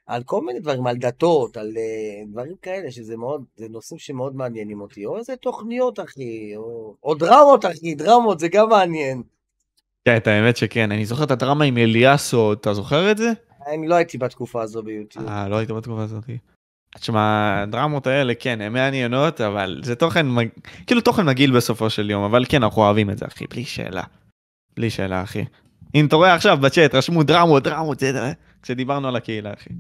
על 0.09 0.22
כל 0.22 0.44
מיני 0.44 0.61
דברים, 0.61 0.86
על 0.86 0.96
דתות, 0.96 1.56
על 1.56 1.72
uh, 1.74 2.30
דברים 2.30 2.54
כאלה, 2.62 2.90
שזה 2.90 3.16
מאוד, 3.16 3.44
זה 3.56 3.66
נושאים 3.68 3.98
שמאוד 3.98 4.36
מעניינים 4.36 4.80
אותי. 4.80 5.06
או 5.06 5.18
איזה 5.18 5.36
תוכניות, 5.36 6.00
אחי, 6.00 6.56
או, 6.56 6.94
או 7.02 7.14
דרמות, 7.14 7.64
אחי, 7.64 7.94
דרמות, 7.94 8.38
זה 8.40 8.48
גם 8.48 8.68
מעניין. 8.68 9.22
כן, 10.04 10.16
את 10.16 10.26
האמת 10.26 10.56
שכן. 10.56 10.92
אני 10.92 11.06
זוכר 11.06 11.24
את 11.24 11.30
הדרמה 11.30 11.64
עם 11.64 11.78
אליאסו, 11.78 12.52
אתה 12.52 12.74
זוכר 12.74 13.11
את 13.11 13.18
זה? 13.18 13.32
אני 13.66 13.88
לא 13.88 13.94
הייתי 13.94 14.18
בתקופה 14.18 14.62
הזו 14.62 14.82
ביוטיוב. 14.82 15.28
אה, 15.28 15.48
לא 15.48 15.56
היית 15.56 15.70
בתקופה 15.70 16.02
הזאת. 16.02 16.24
תשמע, 16.94 17.62
הדרמות 17.62 18.06
האלה, 18.06 18.34
כן, 18.34 18.61
הן 18.61 18.72
מעניינות, 18.72 19.40
אבל 19.40 19.80
זה 19.84 19.94
תוכן, 19.94 20.26
כאילו 20.86 21.00
תוכן 21.00 21.26
מגעיל 21.26 21.56
בסופו 21.56 21.90
של 21.90 22.11
יום, 22.11 22.24
אבל 22.24 22.44
כן, 22.48 22.62
אנחנו 22.62 22.82
אוהבים 22.82 23.11
את 23.11 23.18
זה, 23.18 23.26
אחי, 23.26 23.46
בלי 23.50 23.64
שאלה. 23.64 24.02
בלי 24.76 24.90
שאלה, 24.90 25.22
אחי. 25.22 25.44
אם 25.94 26.06
אתה 26.06 26.16
רואה 26.16 26.34
עכשיו 26.34 26.56
בצ'אט, 26.56 26.94
רשמו 26.94 27.22
דרמות, 27.22 27.62
דרמות, 27.62 28.00
זה, 28.00 28.32
כשדיברנו 28.62 29.09
על 29.09 29.16
הקהילה, 29.16 29.52
אחי. 29.52 29.70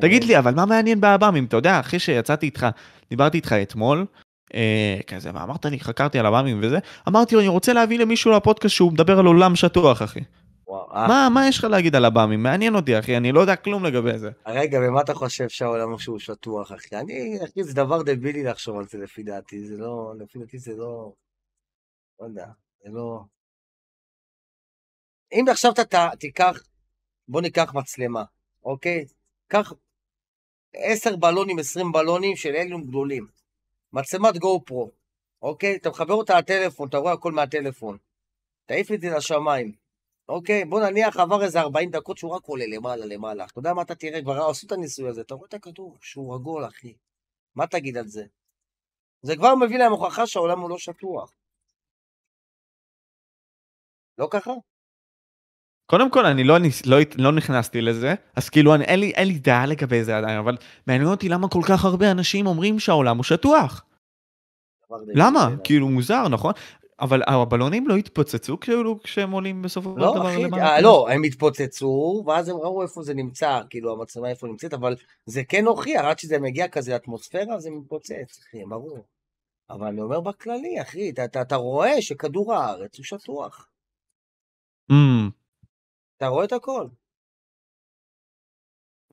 תגיד 0.00 0.24
לי, 0.24 0.38
אבל 0.38 0.54
מה 0.54 0.66
מעניין 0.66 1.00
באב"מים? 1.00 1.44
אתה 1.44 1.56
יודע, 1.56 1.80
אחרי 1.80 1.98
שיצאתי 1.98 2.46
איתך, 2.46 2.66
דיברתי 3.10 3.36
איתך 3.36 3.52
אתמול, 3.52 4.06
אה, 4.54 4.98
כזה, 5.06 5.30
ואמרת 5.34 5.64
לי, 5.64 5.80
חקרתי 5.80 6.18
על 6.18 6.26
אב"מים 6.26 6.60
וזה, 6.62 6.78
אמרתי 7.08 7.34
לו, 7.34 7.40
אני 7.40 7.48
רוצה 7.48 7.72
להביא 7.72 7.98
למישהו 7.98 8.32
לפודקאסט 8.32 8.74
שהוא 8.74 8.92
מדבר 8.92 9.18
על 9.18 9.26
עולם 9.26 9.56
שטוח, 9.56 10.02
אחי. 10.02 10.20
אה. 10.70 11.08
מה, 11.08 11.28
מה 11.34 11.48
יש 11.48 11.58
לך 11.58 11.64
להגיד 11.64 11.94
על 11.96 12.04
אב"מים? 12.04 12.42
מעניין 12.42 12.74
אותי, 12.74 12.98
אחי, 12.98 13.16
אני 13.16 13.32
לא 13.32 13.40
יודע 13.40 13.56
כלום 13.56 13.84
לגבי 13.84 14.18
זה. 14.18 14.30
רגע, 14.46 14.78
ומה 14.82 15.00
אתה 15.00 15.14
חושב 15.14 15.48
שהעולם 15.48 15.98
שהוא 15.98 16.18
שטוח, 16.18 16.72
אחי? 16.72 16.96
אני, 16.96 17.38
אחי, 17.44 17.64
זה 17.64 17.74
דבר 17.74 18.02
דבילי 18.02 18.44
לחשוב 18.44 18.78
על 18.78 18.84
זה 18.84 18.98
לפי 18.98 19.22
דעתי, 19.22 19.66
זה 19.66 19.76
לא, 19.76 20.12
לפי 20.18 20.38
דעתי 20.38 20.58
זה 20.58 20.72
לא, 20.76 21.12
לא 22.20 22.26
יודע, 22.26 22.46
זה 22.84 22.90
לא... 22.92 23.20
אם 25.32 25.44
עכשיו 25.50 25.72
אתה 25.72 26.08
תיקח, 26.18 26.62
בוא 27.28 27.40
ניקח 27.40 27.74
מצלמה, 27.74 28.24
אוקיי? 28.64 29.04
קח 29.48 29.72
עשר 30.74 31.16
בלונים, 31.16 31.58
עשרים 31.58 31.92
בלונים 31.92 32.36
של 32.36 32.48
אליום 32.48 32.84
גדולים. 32.84 33.28
מצלמת 33.92 34.38
גו 34.38 34.60
פרו, 34.66 34.90
אוקיי? 35.42 35.76
אתה 35.76 35.90
מחבר 35.90 36.14
אותה 36.14 36.38
לטלפון, 36.38 36.88
אתה 36.88 36.96
רואה 36.96 37.12
הכל 37.12 37.32
מהטלפון. 37.32 37.98
תעיף 38.66 38.92
את 38.92 39.00
זה 39.00 39.08
לשמיים. 39.16 39.72
אוקיי, 40.28 40.64
בוא 40.64 40.80
נניח 40.80 41.16
עבר 41.16 41.44
איזה 41.44 41.60
40 41.60 41.90
דקות 41.90 42.18
שהוא 42.18 42.34
רק 42.34 42.44
עולה 42.44 42.64
למעלה 42.66 43.06
למעלה. 43.06 43.44
אתה 43.44 43.58
יודע 43.58 43.74
מה 43.74 43.82
אתה 43.82 43.94
תראה? 43.94 44.22
כבר 44.22 44.48
עשו 44.50 44.66
את 44.66 44.72
הניסוי 44.72 45.08
הזה, 45.08 45.20
אתה 45.20 45.34
רואה 45.34 45.48
את 45.48 45.54
הכדור 45.54 45.98
שהוא 46.00 46.34
עגול, 46.34 46.66
אחי. 46.66 46.94
מה 47.54 47.66
תגיד 47.66 47.96
על 47.96 48.06
זה? 48.06 48.24
זה 49.22 49.36
כבר 49.36 49.54
מביא 49.54 49.78
להם 49.78 49.92
הוכחה 49.92 50.26
שהעולם 50.26 50.60
הוא 50.60 50.70
לא 50.70 50.78
שטוח. 50.78 51.34
לא 54.18 54.28
ככה? 54.30 54.52
קודם 55.90 56.10
כל 56.10 56.26
אני 56.26 56.44
לא, 56.44 56.56
לא, 56.86 56.96
לא 57.18 57.32
נכנסתי 57.32 57.80
לזה, 57.80 58.14
אז 58.36 58.48
כאילו 58.48 58.74
אני, 58.74 58.84
אין, 58.84 59.00
לי, 59.00 59.10
אין 59.10 59.28
לי 59.28 59.38
דעה 59.38 59.66
לגבי 59.66 60.04
זה 60.04 60.16
עדיין, 60.16 60.38
אבל 60.38 60.56
מעניין 60.86 61.08
אותי 61.08 61.28
למה 61.28 61.48
כל 61.48 61.62
כך 61.68 61.84
הרבה 61.84 62.10
אנשים 62.10 62.46
אומרים 62.46 62.78
שהעולם 62.78 63.16
הוא 63.16 63.24
שטוח. 63.24 63.84
למה? 65.14 65.48
כאילו 65.64 65.88
מוזר, 65.88 66.28
נכון? 66.28 66.52
אבל 67.00 67.22
הבלונים 67.26 67.88
לא 67.88 67.96
התפוצצו 67.96 68.60
כאילו 68.60 69.02
כשהם 69.02 69.30
עולים 69.30 69.62
בסופו 69.62 69.94
של 69.94 70.00
לא, 70.00 70.14
דבר 70.14 70.38
למעלה? 70.38 70.74
אה, 70.74 70.80
לא, 70.80 71.08
הם 71.10 71.22
התפוצצו, 71.22 72.24
ואז 72.26 72.48
הם 72.48 72.56
ראו 72.56 72.82
איפה 72.82 73.02
זה 73.02 73.14
נמצא, 73.14 73.60
כאילו 73.70 73.92
המצלמה 73.92 74.30
איפה 74.30 74.46
נמצאת, 74.46 74.74
אבל 74.74 74.96
זה 75.26 75.44
כן 75.44 75.64
הוכיח, 75.66 76.04
עד 76.04 76.18
שזה 76.18 76.38
מגיע 76.38 76.68
כזה 76.68 76.92
לאטמוספירה, 76.92 77.60
זה 77.60 77.70
מתפוצץ, 77.70 78.38
אחי, 78.42 78.64
ברור. 78.68 78.98
אבל 79.70 79.86
אני 79.86 80.00
אומר 80.00 80.20
בכללי, 80.20 80.82
אחי, 80.82 81.10
אתה, 81.10 81.24
אתה, 81.24 81.40
אתה 81.40 81.56
רואה 81.56 82.02
שכדור 82.02 82.54
הארץ 82.54 82.98
הוא 82.98 83.04
שטוח. 83.04 83.68
Mm. 84.92 85.38
אתה 86.18 86.26
רואה 86.26 86.44
את 86.44 86.52
הכל. 86.52 86.86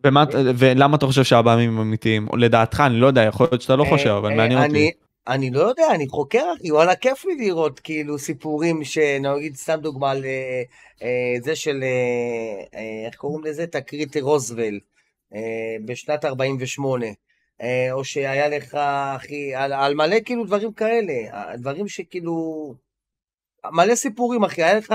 ומה, 0.04 0.24
ולמה 0.58 0.98
אתה 0.98 1.06
חושב 1.06 1.24
שהבאמים 1.24 1.70
הם 1.70 1.80
אמיתיים? 1.80 2.28
לדעתך, 2.38 2.84
אני 2.86 3.00
לא 3.00 3.08
יודע, 3.08 3.22
יכול 3.22 3.48
להיות 3.52 3.62
שאתה 3.62 3.76
לא 3.76 3.84
אה, 3.84 3.90
חושב, 3.90 4.10
אבל 4.10 4.32
אה, 4.32 4.36
מעניין 4.36 4.64
אותי. 4.64 4.92
אני 5.28 5.52
לא 5.52 5.60
יודע, 5.60 5.88
אני 5.96 6.08
חוקר, 6.08 6.44
אחי, 6.58 6.72
וואלה, 6.72 6.96
כיף 6.96 7.26
לי 7.26 7.36
לראות 7.36 7.80
כאילו 7.80 8.18
סיפורים 8.18 8.84
שנגיד, 8.84 9.56
סתם 9.56 9.80
דוגמה 9.82 10.12
על 10.12 10.26
אה, 11.04 11.36
זה 11.44 11.56
של, 11.56 11.84
איך 13.06 13.16
קוראים 13.16 13.44
לזה? 13.44 13.68
תקרית 13.68 14.18
רוזוול, 14.18 14.80
בשנת 15.86 16.26
48. 16.26 17.06
או 17.92 18.04
שהיה 18.04 18.50
לך, 18.50 18.76
אחי, 19.16 19.56
על, 19.56 19.74
על 19.74 19.96
מלא 19.96 20.16
כאילו 20.26 20.46
דברים 20.46 20.74
כאלה, 20.74 21.14
דברים 21.58 21.88
שכאילו, 21.88 22.76
מלא 23.72 23.96
סיפורים, 23.96 24.44
אחי. 24.44 24.64
היה 24.64 24.78
לך 24.78 24.94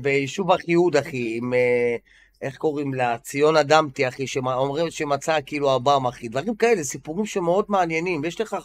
ביישוב 0.00 0.50
אחיהוד, 0.50 0.96
אחי, 0.96 1.36
עם... 1.36 1.54
אה, 1.54 1.96
איך 2.42 2.56
קוראים 2.56 2.94
לה? 2.94 3.18
ציון 3.18 3.56
אדמתי, 3.56 4.08
אחי, 4.08 4.26
שאומרים 4.26 4.90
שמצא 4.90 5.38
כאילו 5.46 5.70
ארבעם, 5.70 6.06
אחי. 6.06 6.28
דברים 6.28 6.54
כאלה, 6.54 6.84
סיפורים 6.84 7.26
שמאוד 7.26 7.64
מעניינים. 7.68 8.20
ויש 8.22 8.40
לך 8.40 8.56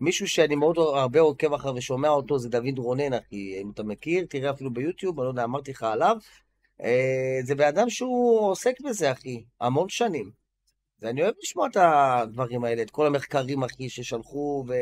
מישהו 0.00 0.28
שאני 0.28 0.54
מאוד 0.54 0.78
הרבה 0.78 1.20
עוקב 1.20 1.52
אחריו 1.54 1.74
ושומע 1.74 2.08
אותו, 2.08 2.38
זה 2.38 2.48
דוד 2.48 2.78
רונן, 2.78 3.12
אחי. 3.12 3.60
אם 3.62 3.70
אתה 3.74 3.82
מכיר, 3.82 4.26
תראה 4.28 4.50
אפילו 4.50 4.70
ביוטיוב, 4.70 5.20
אני 5.20 5.24
לא 5.24 5.30
יודע, 5.30 5.44
אמרתי 5.44 5.70
לך 5.70 5.82
עליו. 5.82 6.16
אה, 6.82 7.38
זה 7.42 7.54
בן 7.54 7.66
אדם 7.66 7.90
שהוא 7.90 8.50
עוסק 8.50 8.80
בזה, 8.80 9.12
אחי, 9.12 9.44
המון 9.60 9.88
שנים. 9.88 10.30
ואני 11.02 11.22
אוהב 11.22 11.34
לשמוע 11.42 11.66
את 11.66 11.76
הדברים 11.76 12.64
האלה, 12.64 12.82
את 12.82 12.90
כל 12.90 13.06
המחקרים, 13.06 13.62
אחי, 13.62 13.88
ששלחו, 13.88 14.64
ו... 14.68 14.74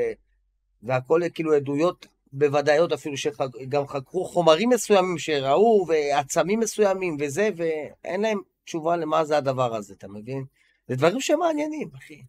והכל 0.83 1.20
כאילו 1.35 1.55
עדויות 1.55 2.07
בוודאיות 2.37 2.93
אפילו 2.93 3.16
שגם 3.16 3.87
חקרו 3.87 4.24
חומרים 4.24 4.68
מסוימים 4.68 5.18
שראו, 5.18 5.87
ועצמים 5.89 6.61
מסוימים 6.61 7.16
וזה, 7.20 7.49
ואין 7.57 8.20
להם 8.20 8.41
תשובה 8.64 8.97
למה 8.97 9.24
זה 9.24 9.37
הדבר 9.37 9.74
הזה, 9.74 9.95
אתה 9.95 10.09
מבין? 10.09 10.45
זה 10.89 10.97
דברים 10.97 11.20
שמעניינים, 11.20 11.91
אחי. 11.99 12.22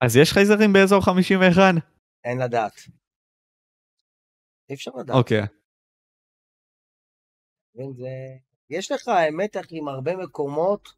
אז 0.00 0.16
יש 0.16 0.32
חייזרים 0.32 0.72
באזור 0.72 1.00
51? 1.00 1.74
אין 2.24 2.38
לדעת. 2.38 2.72
אי 4.68 4.74
אפשר 4.74 4.90
לדעת. 4.90 5.16
אוקיי. 5.16 5.42
Okay. 5.42 5.46
זה... 7.96 8.08
יש 8.70 8.92
לך, 8.92 9.08
האמת, 9.08 9.56
אחי, 9.56 9.78
עם 9.78 9.88
הרבה 9.88 10.16
מקומות 10.16 10.88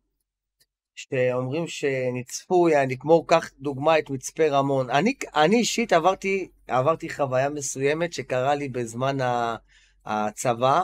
שאומרים 0.99 1.67
שנצפו, 1.67 2.69
יעני, 2.69 2.99
כמו, 2.99 3.27
קח 3.27 3.51
דוגמא 3.61 3.99
את 3.99 4.11
מצפה 4.11 4.49
רמון. 4.49 4.91
אני, 4.91 5.15
אני 5.35 5.57
אישית 5.57 5.93
עברתי, 5.93 6.49
עברתי 6.69 7.11
חוויה 7.11 7.49
מסוימת 7.49 8.13
שקרה 8.13 8.55
לי 8.55 8.69
בזמן 8.69 9.17
הצבא, 10.05 10.83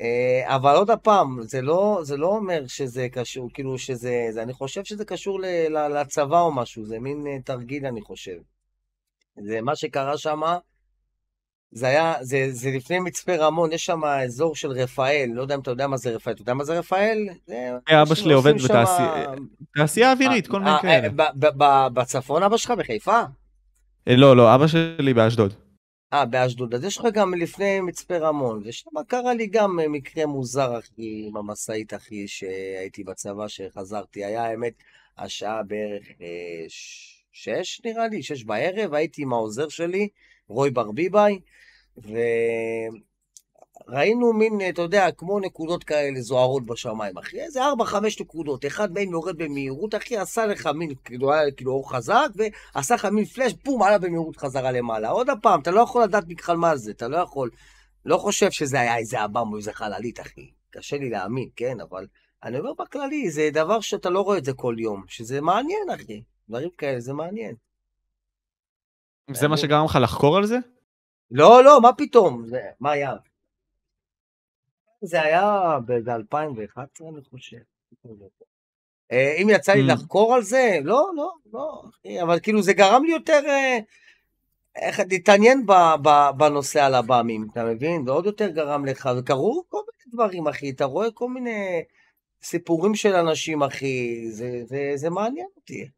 אה, 0.00 0.56
אבל 0.56 0.76
עוד 0.76 0.90
הפעם, 0.90 1.42
זה 1.42 1.62
לא, 1.62 2.00
זה 2.02 2.16
לא 2.16 2.26
אומר 2.26 2.66
שזה 2.66 3.08
קשור, 3.12 3.50
כאילו 3.54 3.78
שזה, 3.78 4.26
זה, 4.30 4.42
אני 4.42 4.52
חושב 4.52 4.84
שזה 4.84 5.04
קשור 5.04 5.40
ל, 5.40 5.44
ל, 5.68 6.00
לצבא 6.00 6.40
או 6.40 6.52
משהו, 6.52 6.84
זה 6.84 6.98
מין 6.98 7.26
אה, 7.26 7.36
תרגיל, 7.44 7.86
אני 7.86 8.00
חושב. 8.00 8.36
זה 9.46 9.60
מה 9.60 9.76
שקרה 9.76 10.18
שם, 10.18 10.40
זה 11.72 11.86
היה, 11.86 12.14
זה, 12.20 12.46
זה 12.50 12.70
לפני 12.70 12.98
מצפה 13.00 13.36
רמון, 13.36 13.72
יש 13.72 13.86
שם 13.86 14.04
אזור 14.04 14.56
של 14.56 14.70
רפאל, 14.70 15.30
לא 15.34 15.42
יודע 15.42 15.54
אם 15.54 15.60
אתה 15.60 15.70
יודע 15.70 15.86
מה 15.86 15.96
זה 15.96 16.10
רפאל, 16.10 16.32
אתה 16.32 16.42
יודע 16.42 16.54
מה 16.54 16.64
זה 16.64 16.78
רפאל? 16.78 17.28
אה, 17.90 18.02
אבא 18.02 18.14
שלי 18.14 18.34
עובד 18.34 18.54
בתעשייה 19.74 20.12
אווירית, 20.12 20.46
כל 20.46 20.58
מיני 20.58 20.70
אה, 20.70 20.82
כאלה. 20.82 21.08
בצפון 21.88 22.42
אבא 22.42 22.56
שלך, 22.56 22.70
בחיפה? 22.70 23.20
לא, 24.06 24.36
לא, 24.36 24.54
אבא 24.54 24.66
שלי 24.66 25.14
באשדוד. 25.14 25.54
אה, 26.12 26.24
באשדוד. 26.26 26.74
אז 26.74 26.84
יש 26.84 26.98
לך 26.98 27.06
גם 27.12 27.34
לפני 27.34 27.80
מצפה 27.80 28.18
רמון, 28.18 28.62
ושם 28.64 28.90
קרה 29.08 29.34
לי 29.34 29.46
גם 29.46 29.80
אה, 29.80 29.88
מקרה 29.88 30.26
מוזר, 30.26 30.78
אחי, 30.78 31.26
עם 31.28 31.36
המשאית, 31.36 31.94
אחי, 31.94 32.28
שהייתי 32.28 33.04
בצבא, 33.04 33.48
שחזרתי. 33.48 34.24
היה, 34.24 34.44
האמת, 34.44 34.72
השעה 35.18 35.62
בערך 35.62 36.06
אה, 36.20 36.64
שש, 37.32 37.80
נראה 37.84 38.08
לי, 38.08 38.22
שש 38.22 38.44
בערב, 38.44 38.94
הייתי 38.94 39.22
עם 39.22 39.32
העוזר 39.32 39.68
שלי, 39.68 40.08
רוי 40.50 40.70
ברביבאי, 40.70 41.40
וראינו 43.88 44.32
מין, 44.32 44.60
אתה 44.68 44.82
יודע, 44.82 45.10
כמו 45.10 45.40
נקודות 45.40 45.84
כאלה 45.84 46.20
זוהרות 46.20 46.66
בשמיים, 46.66 47.18
אחי, 47.18 47.40
איזה 47.40 47.64
ארבע, 47.64 47.84
חמש 47.84 48.20
נקודות, 48.20 48.66
אחד 48.66 48.92
מהם 48.92 49.10
יורד 49.10 49.38
במהירות, 49.38 49.94
אחי, 49.94 50.16
עשה 50.16 50.46
לך 50.46 50.66
מין, 50.66 50.94
כאילו, 51.04 51.32
היה 51.32 51.50
כאילו 51.50 51.72
אור 51.72 51.92
חזק, 51.92 52.28
ועשה 52.74 52.94
לך 52.94 53.04
מין 53.04 53.24
פלאש, 53.24 53.54
בום, 53.64 53.82
עלה 53.82 53.98
במהירות 53.98 54.36
חזרה 54.36 54.72
למעלה. 54.72 55.08
עוד 55.08 55.28
פעם, 55.42 55.60
אתה 55.60 55.70
לא 55.70 55.80
יכול 55.80 56.02
לדעת 56.02 56.24
בכלל 56.26 56.56
מה 56.56 56.76
זה, 56.76 56.90
אתה 56.90 57.08
לא 57.08 57.16
יכול, 57.16 57.50
לא 58.04 58.16
חושב 58.16 58.50
שזה 58.50 58.80
היה 58.80 58.96
איזה 58.96 59.24
אב"ם 59.24 59.52
או 59.52 59.56
איזה 59.56 59.72
חללית, 59.72 60.20
אחי. 60.20 60.50
קשה 60.70 60.96
לי 60.96 61.10
להאמין, 61.10 61.48
כן, 61.56 61.80
אבל 61.80 62.06
אני 62.44 62.58
אומר 62.58 62.72
בכללי, 62.78 63.30
זה 63.30 63.48
דבר 63.52 63.80
שאתה 63.80 64.10
לא 64.10 64.20
רואה 64.20 64.38
את 64.38 64.44
זה 64.44 64.52
כל 64.52 64.76
יום, 64.78 65.04
שזה 65.08 65.40
מעניין, 65.40 65.90
אחי. 65.94 66.22
דברים 66.48 66.70
כאלה, 66.78 67.00
זה 67.00 67.12
מעניין. 67.12 67.54
זה 69.32 69.48
מה 69.48 69.56
שגרם 69.56 69.84
לך 69.84 69.98
לחקור 70.02 70.36
על 70.36 70.46
זה? 70.46 70.58
לא, 71.30 71.64
לא, 71.64 71.80
מה 71.80 71.92
פתאום? 71.92 72.46
זה, 72.46 72.60
מה 72.80 72.90
היה? 72.90 73.14
זה 75.02 75.22
היה 75.22 75.78
ב-2011, 75.86 76.78
אני 77.08 77.22
חושב. 77.30 77.56
אה, 79.12 79.34
אם 79.42 79.48
יצא 79.50 79.72
לי 79.72 79.82
mm. 79.82 79.92
לחקור 79.92 80.34
על 80.34 80.42
זה, 80.42 80.78
לא, 80.84 81.10
לא, 81.16 81.32
לא, 81.52 81.82
אבל 82.22 82.40
כאילו 82.40 82.62
זה 82.62 82.72
גרם 82.72 83.04
לי 83.04 83.12
יותר, 83.12 83.40
אה, 83.46 83.78
איך, 84.76 85.00
להתעניין 85.10 85.66
בנושא 86.36 86.84
על 86.84 86.94
הבאמים, 86.94 87.48
אתה 87.52 87.64
מבין? 87.64 88.04
זה 88.04 88.10
עוד 88.10 88.26
יותר 88.26 88.48
גרם 88.48 88.84
לך, 88.84 89.08
וקרו 89.18 89.64
כל 89.68 89.78
מיני 89.78 90.14
דברים, 90.14 90.48
אחי, 90.48 90.70
אתה 90.70 90.84
רואה 90.84 91.10
כל 91.10 91.28
מיני 91.28 91.82
סיפורים 92.42 92.94
של 92.94 93.14
אנשים, 93.14 93.62
אחי, 93.62 94.26
זה, 94.30 94.62
זה, 94.64 94.92
זה 94.94 95.10
מעניין 95.10 95.48
אותי. 95.56 95.88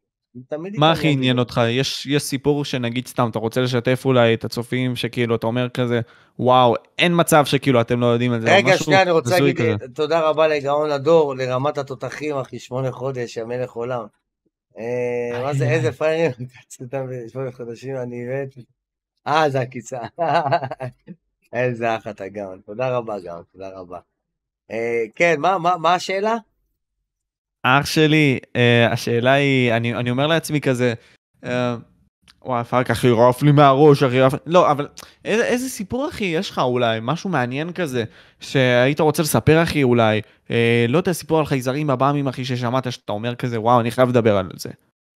מה 0.77 0.91
הכי 0.91 1.07
עניין 1.07 1.39
אותך? 1.39 1.61
יש, 1.69 2.05
יש 2.05 2.23
סיפור 2.23 2.65
שנגיד 2.65 3.07
סתם, 3.07 3.29
אתה 3.31 3.39
רוצה 3.39 3.61
לשתף 3.61 4.01
אולי 4.05 4.33
את 4.33 4.45
הצופים, 4.45 4.95
שכאילו, 4.95 5.35
אתה 5.35 5.47
אומר 5.47 5.69
כזה, 5.69 6.01
וואו, 6.39 6.75
אין 6.99 7.11
מצב 7.15 7.45
שכאילו 7.45 7.81
אתם 7.81 7.99
לא 7.99 8.05
יודעים 8.05 8.33
על 8.33 8.41
זה. 8.41 8.55
רגע, 8.55 8.77
שנייה, 8.77 9.01
אני 9.01 9.11
רוצה 9.11 9.39
להגיד 9.39 9.57
כזה. 9.57 9.87
תודה 9.93 10.29
רבה 10.29 10.47
לגאון 10.47 10.91
הדור, 10.91 11.35
לרמת 11.35 11.77
התותחים, 11.77 12.35
אחי, 12.37 12.59
שמונה 12.59 12.91
חודש, 12.91 13.37
המלך 13.37 13.71
עולם. 13.71 14.05
אה, 14.77 15.43
מה 15.43 15.53
זה, 15.53 15.69
איזה 15.69 15.91
פריירים, 15.91 16.47
שמונה 17.31 17.51
חודשים, 17.51 17.97
אני 17.97 18.25
מת. 18.25 18.65
אה, 19.27 19.49
זה 19.49 19.59
עקיצה. 19.59 19.99
איזה 21.53 21.95
אח 21.95 22.07
אתה 22.07 22.27
גאון. 22.27 22.59
תודה 22.65 22.97
רבה, 22.97 23.19
גאון, 23.19 23.43
תודה 23.53 23.69
רבה. 23.69 23.99
אה, 24.71 25.03
כן, 25.15 25.35
מה 25.79 25.95
השאלה? 25.95 26.35
אח 27.63 27.85
שלי, 27.85 28.39
uh, 28.43 28.91
השאלה 28.91 29.31
היא, 29.31 29.73
אני, 29.73 29.95
אני 29.95 30.11
אומר 30.11 30.27
לעצמי 30.27 30.61
כזה, 30.61 30.93
uh, 31.43 31.47
וואי, 32.45 32.61
אחר 32.61 32.83
כך 32.83 33.03
ירעף 33.03 33.41
לי 33.41 33.51
מהראש, 33.51 34.03
אחי, 34.03 34.17
לא, 34.45 34.71
אבל 34.71 34.87
איזה, 35.25 35.45
איזה 35.45 35.69
סיפור, 35.69 36.09
אחי, 36.09 36.25
יש 36.25 36.49
לך 36.49 36.59
אולי, 36.59 36.99
משהו 37.01 37.29
מעניין 37.29 37.73
כזה, 37.73 38.03
שהיית 38.39 38.99
רוצה 38.99 39.23
לספר, 39.23 39.63
אחי, 39.63 39.83
אולי, 39.83 40.21
אה, 40.51 40.85
לא 40.89 40.97
יודע, 40.97 41.13
סיפור 41.13 41.39
על 41.39 41.45
חייזרים 41.45 41.87
בבאמים, 41.87 42.27
אחי, 42.27 42.45
ששמעת 42.45 42.91
שאתה 42.91 43.11
אומר 43.11 43.35
כזה, 43.35 43.61
וואו, 43.61 43.79
אני 43.79 43.91
חייב 43.91 44.09
לדבר 44.09 44.37
על 44.37 44.49
זה. 44.55 44.69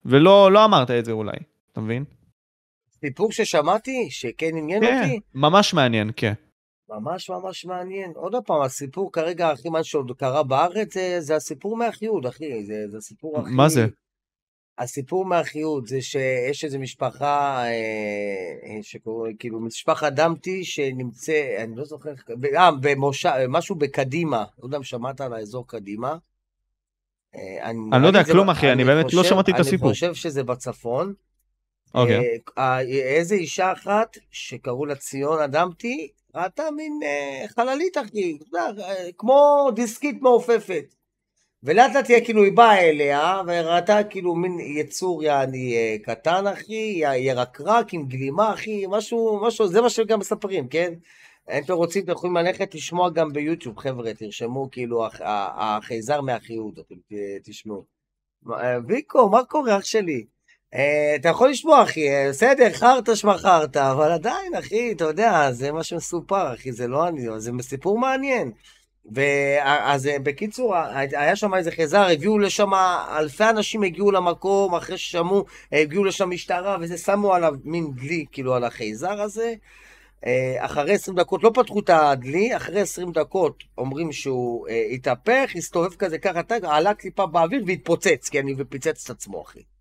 ולא 0.04 0.52
לא 0.52 0.64
אמרת 0.64 0.90
את 0.90 1.04
זה 1.04 1.12
אולי, 1.12 1.36
אתה 1.72 1.80
מבין? 1.80 2.04
סיפור 3.00 3.32
ששמעתי, 3.32 4.06
שכן 4.10 4.56
עניין 4.56 4.80
כן, 4.80 5.02
אותי? 5.02 5.20
ממש 5.34 5.74
מעניין, 5.74 6.10
כן. 6.16 6.32
ממש 6.88 7.30
ממש 7.30 7.64
מעניין. 7.64 8.12
עוד 8.14 8.34
פעם, 8.46 8.62
הסיפור 8.62 9.12
כרגע 9.12 9.50
הכי 9.50 9.68
מה 9.68 9.84
שעוד 9.84 10.12
קרה 10.18 10.42
בארץ 10.42 10.94
זה, 10.94 11.20
זה 11.20 11.36
הסיפור 11.36 11.76
מאחיוד, 11.76 12.26
אחי. 12.26 12.64
זה, 12.64 12.88
זה 12.90 12.96
הסיפור 12.96 13.40
הכי... 13.40 13.50
מה 13.50 13.68
זה? 13.68 13.86
הסיפור 14.78 15.24
מאחיוד 15.24 15.86
זה 15.86 16.02
שיש 16.02 16.64
איזו 16.64 16.78
משפחה, 16.78 17.62
אה, 17.64 17.70
אה 18.64 18.82
שקוראים, 18.82 19.36
כאילו, 19.36 19.60
משפחת 19.60 20.12
דמתי 20.12 20.64
שנמצא, 20.64 21.56
אני 21.64 21.76
לא 21.76 21.84
זוכר, 21.84 22.10
אה, 22.56 22.70
במושב, 22.80 23.30
משהו 23.48 23.74
בקדימה, 23.74 24.44
לא 24.58 24.64
יודע 24.66 24.76
אם 24.76 24.82
שמעת 24.82 25.20
על 25.20 25.32
האזור 25.32 25.68
קדימה. 25.68 26.16
אה, 27.34 27.64
אני, 27.64 27.78
אני 27.92 28.02
לא 28.02 28.06
יודע 28.06 28.24
כלום, 28.24 28.50
אחי, 28.50 28.72
אני 28.72 28.84
באמת 28.84 29.12
לא 29.12 29.24
שמעתי 29.24 29.50
את 29.50 29.60
הסיפור. 29.60 29.88
אני 29.88 29.94
חושב 29.94 30.14
שזה 30.14 30.44
בצפון. 30.44 31.14
אוקיי. 31.94 32.38
אה, 32.58 32.80
איזה 32.80 33.34
אישה 33.34 33.72
אחת 33.72 34.16
שקראו 34.30 34.86
לה 34.86 34.94
ציון 34.94 35.42
אדמתי, 35.42 36.08
ראתה 36.34 36.70
מין 36.76 37.00
אה, 37.02 37.44
חללית, 37.48 37.96
אחי, 37.98 38.38
אה, 38.56 39.12
כמו 39.18 39.68
דיסקית 39.74 40.22
מעופפת. 40.22 40.94
ולאט 41.62 41.94
לאט 41.94 42.06
כאילו 42.24 42.44
היא 42.44 42.52
באה 42.52 42.80
אליה, 42.80 43.42
וראתה 43.46 44.04
כאילו 44.04 44.34
מין 44.34 44.60
יצור 44.60 45.22
יעני 45.22 45.76
אה, 45.76 45.96
קטן, 46.02 46.46
אחי, 46.46 47.02
ירקרק 47.16 47.94
עם 47.94 48.06
גלימה, 48.06 48.54
אחי, 48.54 48.84
משהו, 48.88 49.40
משהו, 49.42 49.68
זה 49.68 49.80
מה 49.80 49.90
שגם 49.90 50.18
מספרים, 50.18 50.68
כן? 50.68 50.94
אם 51.50 51.62
אתם 51.64 51.72
רוצים, 51.72 52.04
אתם 52.04 52.12
יכולים 52.12 52.36
ללכת 52.36 52.74
לשמוע 52.74 53.10
גם 53.10 53.32
ביוטיוב, 53.32 53.78
חבר'ה, 53.78 54.14
תרשמו 54.14 54.68
כאילו 54.70 55.06
החייזר 55.22 56.20
מהחיוד, 56.20 56.78
אתם 56.78 56.94
תשמעו. 57.44 57.84
ויקו, 58.88 59.28
מה 59.28 59.44
קורה, 59.44 59.78
אח 59.78 59.84
שלי? 59.84 60.26
אה, 60.74 61.14
אתה 61.16 61.28
יכול 61.28 61.50
לשמוע, 61.50 61.82
אחי, 61.82 62.10
אה, 62.10 62.28
בסדר, 62.28 62.72
חרטא 62.72 63.14
שמע 63.14 63.38
חרטא, 63.38 63.92
אבל 63.92 64.12
עדיין, 64.12 64.54
אחי, 64.54 64.92
אתה 64.92 65.04
יודע, 65.04 65.52
זה 65.52 65.72
מה 65.72 65.82
שמסופר, 65.82 66.54
אחי, 66.54 66.72
זה 66.72 66.88
לא 66.88 67.08
אני, 67.08 67.26
זה 67.36 67.52
סיפור 67.60 67.98
מעניין. 67.98 68.52
ואז 69.12 70.06
אה, 70.06 70.18
בקיצור, 70.18 70.74
היה 70.94 71.36
שם 71.36 71.54
איזה 71.54 71.70
חייזר, 71.70 72.06
הביאו 72.12 72.38
לשם, 72.38 72.74
אלפי 73.18 73.44
אנשים 73.44 73.82
הגיעו 73.82 74.10
למקום, 74.10 74.74
אחרי 74.74 74.98
ששמעו, 74.98 75.44
הגיעו 75.72 76.04
לשם 76.04 76.30
משטרה, 76.30 76.76
וזה 76.80 76.98
שמו 76.98 77.34
עליו 77.34 77.54
מין 77.64 77.90
דלי, 77.94 78.24
כאילו, 78.32 78.54
על 78.54 78.64
החייזר 78.64 79.20
הזה. 79.20 79.54
אחרי 80.58 80.94
20 80.94 81.16
דקות, 81.16 81.44
לא 81.44 81.50
פתחו 81.54 81.80
את 81.80 81.90
הדלי, 81.90 82.56
אחרי 82.56 82.80
20 82.80 83.12
דקות 83.12 83.64
אומרים 83.78 84.12
שהוא 84.12 84.66
התהפך, 84.68 85.50
הסתובב 85.56 85.94
כזה 85.94 86.18
ככה, 86.18 86.40
עלה 86.62 86.94
קליפה 86.94 87.26
באוויר 87.26 87.62
והתפוצץ, 87.66 88.28
כן, 88.28 88.44
ופיצץ 88.58 89.04
את 89.04 89.16
עצמו, 89.16 89.42
אחי. 89.42 89.77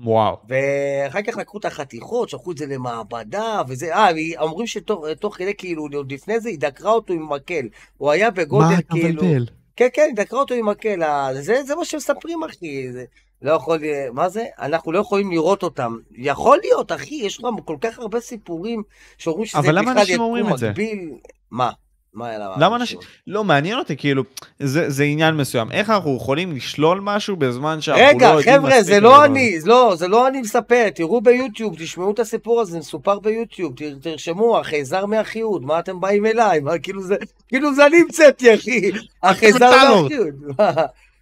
וואו. 0.00 0.36
ואחר 0.48 1.22
כך 1.22 1.36
לקחו 1.36 1.58
את 1.58 1.64
החתיכות, 1.64 2.28
שלחו 2.28 2.52
את 2.52 2.58
זה 2.58 2.66
למעבדה, 2.66 3.62
וזה, 3.68 3.94
אה, 3.94 4.08
אומרים 4.38 4.66
שתוך 4.66 5.36
כדי, 5.36 5.54
כאילו, 5.54 5.88
עוד 5.92 6.12
לפני 6.12 6.40
זה, 6.40 6.48
היא 6.48 6.58
דקרה 6.58 6.92
אותו 6.92 7.12
עם 7.12 7.32
מקל. 7.32 7.66
הוא 7.96 8.10
היה 8.10 8.30
בגודל, 8.30 8.64
מה, 8.64 8.82
כאילו... 8.82 9.06
מה, 9.06 9.10
אתה 9.10 9.24
מבלבל? 9.24 9.46
כן, 9.76 9.88
כן, 9.92 10.02
היא 10.02 10.16
דקרה 10.16 10.40
אותו 10.40 10.54
עם 10.54 10.68
מקל. 10.68 11.00
זה, 11.40 11.62
זה 11.62 11.74
מה 11.74 11.84
שמספרים, 11.84 12.44
אחי. 12.44 12.92
זה 12.92 13.04
לא 13.42 13.52
יכול, 13.52 13.78
מה 14.12 14.28
זה? 14.28 14.44
אנחנו 14.58 14.92
לא 14.92 14.98
יכולים 14.98 15.30
לראות 15.30 15.62
אותם. 15.62 15.96
יכול 16.16 16.58
להיות, 16.62 16.92
אחי, 16.92 17.14
יש 17.14 17.38
לך 17.38 17.46
כל 17.64 17.76
כך 17.80 17.98
הרבה 17.98 18.20
סיפורים 18.20 18.82
שאומרים 19.18 19.46
שזה 19.46 19.58
בכלל 19.58 20.08
יקום 20.08 20.52
מקביל. 20.52 21.10
מה? 21.50 21.70
מה 22.18 22.28
היה 22.28 22.38
למה 22.56 22.76
אנשים... 22.76 22.98
לא, 23.26 23.44
מעניין 23.44 23.78
אותי, 23.78 23.96
כאילו, 23.96 24.22
זה, 24.58 24.90
זה 24.90 25.04
עניין 25.04 25.36
מסוים. 25.36 25.72
איך 25.72 25.90
אנחנו 25.90 26.16
יכולים 26.16 26.52
לשלול 26.52 27.00
משהו 27.00 27.36
בזמן 27.36 27.80
שאנחנו 27.80 28.04
רגע, 28.06 28.32
לא 28.32 28.38
יודעים... 28.38 28.66
רגע, 28.66 28.70
חבר'ה, 28.70 28.82
זה 28.82 29.00
לא 29.00 29.24
אני, 29.24 29.58
לא, 29.64 29.94
זה 29.96 30.08
לא 30.08 30.28
אני 30.28 30.40
מספר, 30.40 30.88
תראו 30.94 31.20
ביוטיוב, 31.20 31.74
תשמעו 31.78 32.10
את 32.10 32.18
הסיפור 32.18 32.60
הזה, 32.60 32.78
מסופר 32.78 33.18
ביוטיוב, 33.18 33.72
תרשמו, 34.00 34.58
החייזר 34.58 35.06
מהחיוד, 35.06 35.64
מה 35.64 35.78
אתם 35.78 36.00
באים 36.00 36.26
אליי? 36.26 36.60
מה, 36.60 36.78
כאילו 36.78 37.02
זה, 37.02 37.16
כאילו 37.48 37.74
זה 37.74 37.86
אני 37.86 37.96
המצאתי, 37.96 38.54
אחי, 38.54 38.90
החייזר 39.22 39.70
מהחיוד. 39.70 40.34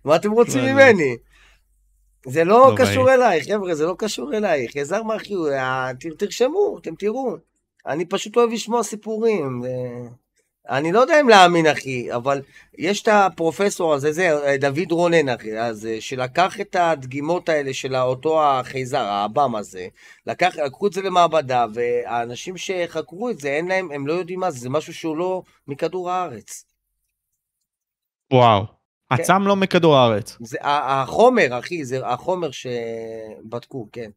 מה 0.04 0.16
אתם 0.16 0.30
רוצים 0.30 0.64
לא, 0.64 0.72
ממני? 0.72 1.16
זה 2.26 2.44
לא, 2.44 2.70
לא 2.70 2.76
קשור 2.76 3.14
אלייך, 3.14 3.46
חבר'ה, 3.46 3.74
זה 3.74 3.86
לא 3.86 3.94
קשור 3.98 4.34
אלייך. 4.34 4.72
חייזר 4.72 5.02
מהחיוד, 5.02 5.52
תרשמו, 6.18 6.78
אתם 6.80 6.94
תראו. 6.94 7.36
אני 7.86 8.04
פשוט 8.04 8.36
אוהב 8.36 8.50
לשמוע 8.50 8.82
סיפורים. 8.82 9.62
אני 10.68 10.92
לא 10.92 11.00
יודע 11.00 11.20
אם 11.20 11.28
להאמין, 11.28 11.66
אחי, 11.66 12.14
אבל 12.14 12.42
יש 12.78 13.02
את 13.02 13.08
הפרופסור 13.08 13.94
הזה, 13.94 14.12
זה 14.12 14.56
דוד 14.60 14.92
רונן, 14.92 15.28
אחי, 15.28 15.58
אז 15.58 15.86
אה, 15.86 16.00
שלקח 16.00 16.60
את 16.60 16.76
הדגימות 16.76 17.48
האלה 17.48 17.74
של 17.74 17.96
אותו 17.96 18.44
החייזר, 18.44 19.04
האב"ם 19.04 19.56
הזה, 19.56 19.88
לקח, 20.26 20.56
לקחו 20.56 20.86
את 20.86 20.92
זה 20.92 21.02
למעבדה, 21.02 21.66
והאנשים 21.74 22.56
שחקרו 22.56 23.30
את 23.30 23.38
זה, 23.38 23.48
אין 23.48 23.68
להם, 23.68 23.92
הם 23.92 24.06
לא 24.06 24.12
יודעים 24.12 24.40
מה 24.40 24.50
זה, 24.50 24.58
זה 24.58 24.70
משהו 24.70 24.94
שהוא 24.94 25.16
לא 25.16 25.42
מכדור 25.68 26.10
הארץ. 26.10 26.64
וואו. 28.32 28.66
כן. 28.66 29.22
עצם 29.22 29.42
לא 29.46 29.56
מכדור 29.56 29.96
הארץ. 29.96 30.36
זה 30.40 30.58
החומר, 30.60 31.58
אחי, 31.58 31.84
זה 31.84 32.06
החומר 32.06 32.50
שבדקו, 32.50 33.88
כן. 33.92 34.10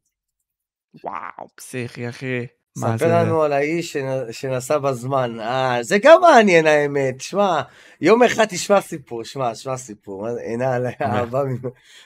וואו, 1.03 1.47
פסיכי, 1.55 2.09
אחי. 2.09 2.45
ספר 2.80 2.97
זה? 2.97 3.07
לנו 3.07 3.43
על 3.43 3.53
האיש 3.53 3.97
שנ- 3.97 4.32
שנסע 4.32 4.77
בזמן. 4.77 5.39
אה, 5.39 5.77
זה 5.82 5.97
גם 6.03 6.21
מעניין 6.21 6.67
האמת. 6.67 7.21
שמע, 7.21 7.61
יום 8.01 8.23
אחד 8.23 8.45
תשמע 8.45 8.82
סיפור, 8.82 9.23
שמע, 9.23 9.55
שמע 9.55 9.77
סיפור. 9.77 10.27
על 10.27 10.88
אהבה. 11.01 11.43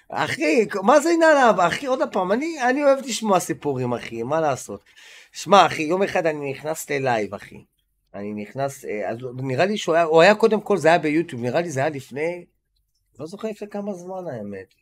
אחי, 0.10 0.66
מה 0.84 1.00
זה 1.00 1.10
עינה 1.10 1.26
על 1.26 1.38
אהבה? 1.38 1.68
אחי, 1.68 1.86
עוד 1.86 2.00
פעם, 2.12 2.32
אני, 2.32 2.64
אני 2.70 2.84
אוהב 2.84 3.00
לשמוע 3.06 3.40
סיפורים, 3.40 3.94
אחי, 3.94 4.24
מה 4.24 4.42
לעשות? 4.42 4.84
שמע, 5.32 5.66
אחי, 5.66 5.84
יום 5.84 6.04
אחד 6.04 6.26
אני 6.26 6.52
נכנס 6.52 6.90
ללייב, 6.90 7.34
אחי. 7.36 7.64
אני 8.16 8.34
נכנס, 8.34 8.86
אה, 8.86 9.10
אז 9.10 9.18
נראה 9.38 9.66
לי 9.66 9.78
שהוא 9.78 9.96
היה, 9.96 10.04
הוא 10.04 10.22
היה 10.22 10.36
קודם 10.36 10.62
כל, 10.62 10.78
זה 10.78 10.88
היה 10.88 10.98
ביוטיוב, 10.98 11.42
נראה 11.42 11.62
לי 11.62 11.70
זה 11.70 11.80
היה 11.80 11.90
לפני, 11.90 12.46
לא 13.20 13.26
זוכר 13.26 13.48
לפני 13.48 13.68
כמה 13.70 13.94
זמן 13.94 14.28
האמת. 14.32 14.74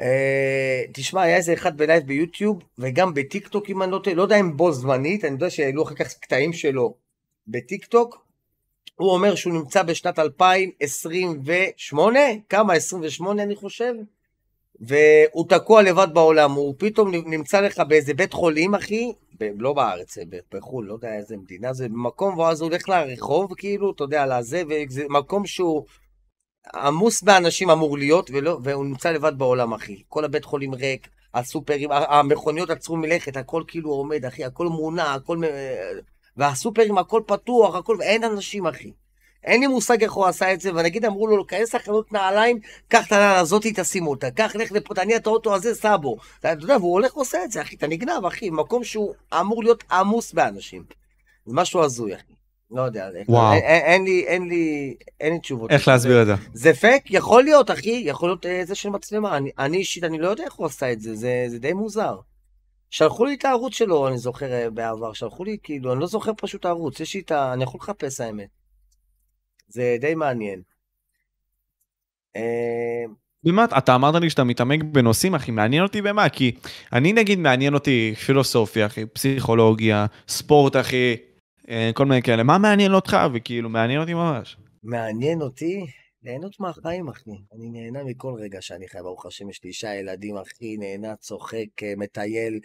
אה, 0.00 0.82
תשמע, 0.92 1.22
היה 1.22 1.36
איזה 1.36 1.52
אחד 1.52 1.76
בלייב 1.76 2.06
ביוטיוב, 2.06 2.58
וגם 2.78 3.14
בטיקטוק, 3.14 3.70
אם 3.70 3.82
אני 3.82 3.90
לא 3.90 3.98
טועה, 3.98 4.16
לא 4.16 4.22
יודע 4.22 4.40
אם 4.40 4.56
בו 4.56 4.72
זמנית, 4.72 5.24
אני 5.24 5.32
יודע 5.32 5.50
שהעלו 5.50 5.82
אחר 5.82 5.94
כך 5.94 6.14
קטעים 6.14 6.52
שלו 6.52 6.94
בטיקטוק. 7.48 8.26
הוא 8.94 9.10
אומר 9.10 9.34
שהוא 9.34 9.52
נמצא 9.52 9.82
בשנת 9.82 10.18
2028, 10.18 12.20
כמה? 12.48 12.74
28 12.74 13.42
אני 13.42 13.54
חושב? 13.54 13.94
והוא 14.80 15.48
תקוע 15.48 15.82
לבד 15.82 16.08
בעולם, 16.12 16.52
הוא 16.52 16.74
פתאום 16.78 17.10
נמצא 17.14 17.60
לך 17.60 17.82
באיזה 17.88 18.14
בית 18.14 18.32
חולים, 18.32 18.74
אחי, 18.74 19.12
ב- 19.40 19.50
לא 19.58 19.72
בארץ, 19.72 20.18
בחו"ל, 20.52 20.86
לא 20.86 20.94
יודע 20.94 21.16
איזה 21.16 21.36
מדינה 21.36 21.72
זה, 21.72 21.88
במקום, 21.88 22.38
ואז 22.38 22.60
הוא 22.60 22.68
הולך 22.68 22.88
לרחוב, 22.88 23.54
כאילו, 23.54 23.90
אתה 23.90 24.04
יודע, 24.04 24.26
לזה, 24.26 24.62
וזה 24.68 25.04
מקום 25.08 25.46
שהוא 25.46 25.84
עמוס 26.74 27.22
באנשים 27.22 27.70
אמור 27.70 27.98
להיות, 27.98 28.30
ולא, 28.32 28.58
והוא 28.62 28.84
נמצא 28.84 29.10
לבד 29.10 29.38
בעולם, 29.38 29.72
אחי. 29.72 30.02
כל 30.08 30.24
הבית 30.24 30.44
חולים 30.44 30.74
ריק, 30.74 31.08
הסופרים, 31.34 31.90
המכוניות 31.92 32.70
עצרו 32.70 32.96
מלכת, 32.96 33.36
הכל 33.36 33.62
כאילו 33.68 33.90
עומד, 33.90 34.24
אחי, 34.24 34.44
הכל 34.44 34.66
מונע, 34.66 35.14
הכל... 35.14 35.40
והסופרים, 36.36 36.98
הכל 36.98 37.22
פתוח, 37.26 37.74
הכל... 37.74 37.96
ואין 38.00 38.24
אנשים, 38.24 38.66
אחי. 38.66 38.92
אין 39.44 39.60
לי 39.60 39.66
מושג 39.66 40.02
איך 40.02 40.12
הוא 40.12 40.26
עשה 40.26 40.52
את 40.52 40.60
זה, 40.60 40.70
ונגיד 40.74 41.04
אמרו 41.04 41.26
לו, 41.26 41.46
כנס 41.46 41.74
לחנות 41.74 42.12
נעליים, 42.12 42.58
קח 42.88 43.06
את 43.06 43.12
הנעל 43.12 43.36
הזאתי, 43.36 43.72
תשים 43.76 44.06
אותה, 44.06 44.30
קח, 44.30 44.56
לך 44.56 44.72
לפה, 44.72 44.94
תניע 44.94 45.16
את 45.16 45.26
האוטו 45.26 45.54
הזה, 45.54 45.74
סע 45.74 45.96
בו. 45.96 46.16
אתה 46.40 46.48
יודע, 46.48 46.76
והוא 46.76 46.92
הולך 46.92 47.16
ועושה 47.16 47.44
את 47.44 47.52
זה, 47.52 47.62
אחי, 47.62 47.76
אתה 47.76 47.86
נגנב, 47.86 48.24
אחי, 48.26 48.50
מקום 48.50 48.84
שהוא 48.84 49.14
אמור 49.40 49.62
להיות 49.62 49.84
עמוס 49.90 50.32
באנשים. 50.32 50.84
זה 51.46 51.54
משהו 51.54 51.84
הזוי, 51.84 52.14
אחי. 52.14 52.32
לא 52.70 52.82
יודע, 52.82 53.08
וואו. 53.28 53.52
אין, 53.52 53.62
אין, 53.62 54.04
לי, 54.04 54.24
אין 54.26 54.48
לי, 54.48 54.94
אין 55.20 55.32
לי 55.32 55.40
תשובות. 55.40 55.70
איך 55.70 55.88
להסביר 55.88 56.22
את 56.22 56.26
זה? 56.26 56.34
זה 56.52 56.74
פייק? 56.74 57.04
יכול 57.10 57.44
להיות, 57.44 57.70
אחי, 57.70 58.02
יכול 58.06 58.28
להיות 58.28 58.46
אה, 58.46 58.64
זה 58.64 58.74
של 58.74 58.88
מצלמה. 58.88 59.36
אני, 59.36 59.50
אני 59.58 59.76
אישית, 59.76 60.04
אני 60.04 60.18
לא 60.18 60.28
יודע 60.28 60.44
איך 60.44 60.54
הוא 60.54 60.66
עשה 60.66 60.92
את 60.92 61.00
זה, 61.00 61.14
זה, 61.14 61.44
זה 61.48 61.58
די 61.58 61.72
מוזר. 61.72 62.16
שלחו 62.90 63.24
לי 63.24 63.34
את 63.34 63.44
הערוץ 63.44 63.74
שלו, 63.74 64.08
אני 64.08 64.18
זוכר 64.18 64.52
אה, 64.52 64.70
בעבר, 64.70 65.12
שלחו 65.12 65.44
לי, 65.44 65.56
כאילו, 65.62 65.92
אני 65.92 66.00
לא 66.00 66.06
זוכר 66.06 66.32
פשוט 66.36 66.64
הערוץ, 66.64 67.00
יש 67.00 67.14
לי 67.14 67.20
את 67.20 67.30
ה... 67.30 67.52
אני 67.52 67.62
יכול 67.62 67.78
לחפש 67.82 68.20
האמת. 68.20 68.48
זה 69.68 69.96
די 70.00 70.14
מעניין. 70.14 70.62
אה, 72.36 73.04
באמת, 73.44 73.72
אתה 73.78 73.94
אמרת 73.94 74.14
לי 74.14 74.30
שאתה 74.30 74.44
מתעמק 74.44 74.82
בנושאים, 74.82 75.34
אחי, 75.34 75.50
מעניין 75.50 75.82
אותי 75.82 76.02
במה? 76.02 76.28
כי 76.28 76.52
אני 76.92 77.12
נגיד 77.12 77.38
מעניין 77.38 77.74
אותי 77.74 78.14
פילוסופיה, 78.26 78.86
אחי, 78.86 79.06
פסיכולוגיה, 79.06 80.06
ספורט, 80.28 80.76
אחי, 80.76 80.96
אה, 80.96 81.25
כל 81.94 82.06
מיני 82.06 82.22
כאלה. 82.22 82.42
מה 82.42 82.58
מעניין 82.58 82.94
אותך? 82.94 83.16
וכאילו, 83.34 83.68
מעניין 83.68 84.00
אותי 84.00 84.14
ממש. 84.14 84.56
מעניין 84.82 85.42
אותי 85.42 85.86
ליהנות 86.22 86.60
מהחיים, 86.60 87.08
אחי. 87.08 87.30
אני 87.52 87.70
נהנה 87.70 88.04
מכל 88.04 88.34
רגע 88.38 88.60
שאני 88.60 88.88
חי, 88.88 88.98
ברוך 88.98 89.26
השם, 89.26 89.50
יש 89.50 89.64
לי 89.64 89.68
אישה, 89.68 89.94
ילדים, 89.94 90.36
אחי, 90.36 90.76
נהנה, 90.76 91.16
צוחק, 91.16 91.82
אה, 91.82 91.92
מטייל. 91.96 92.60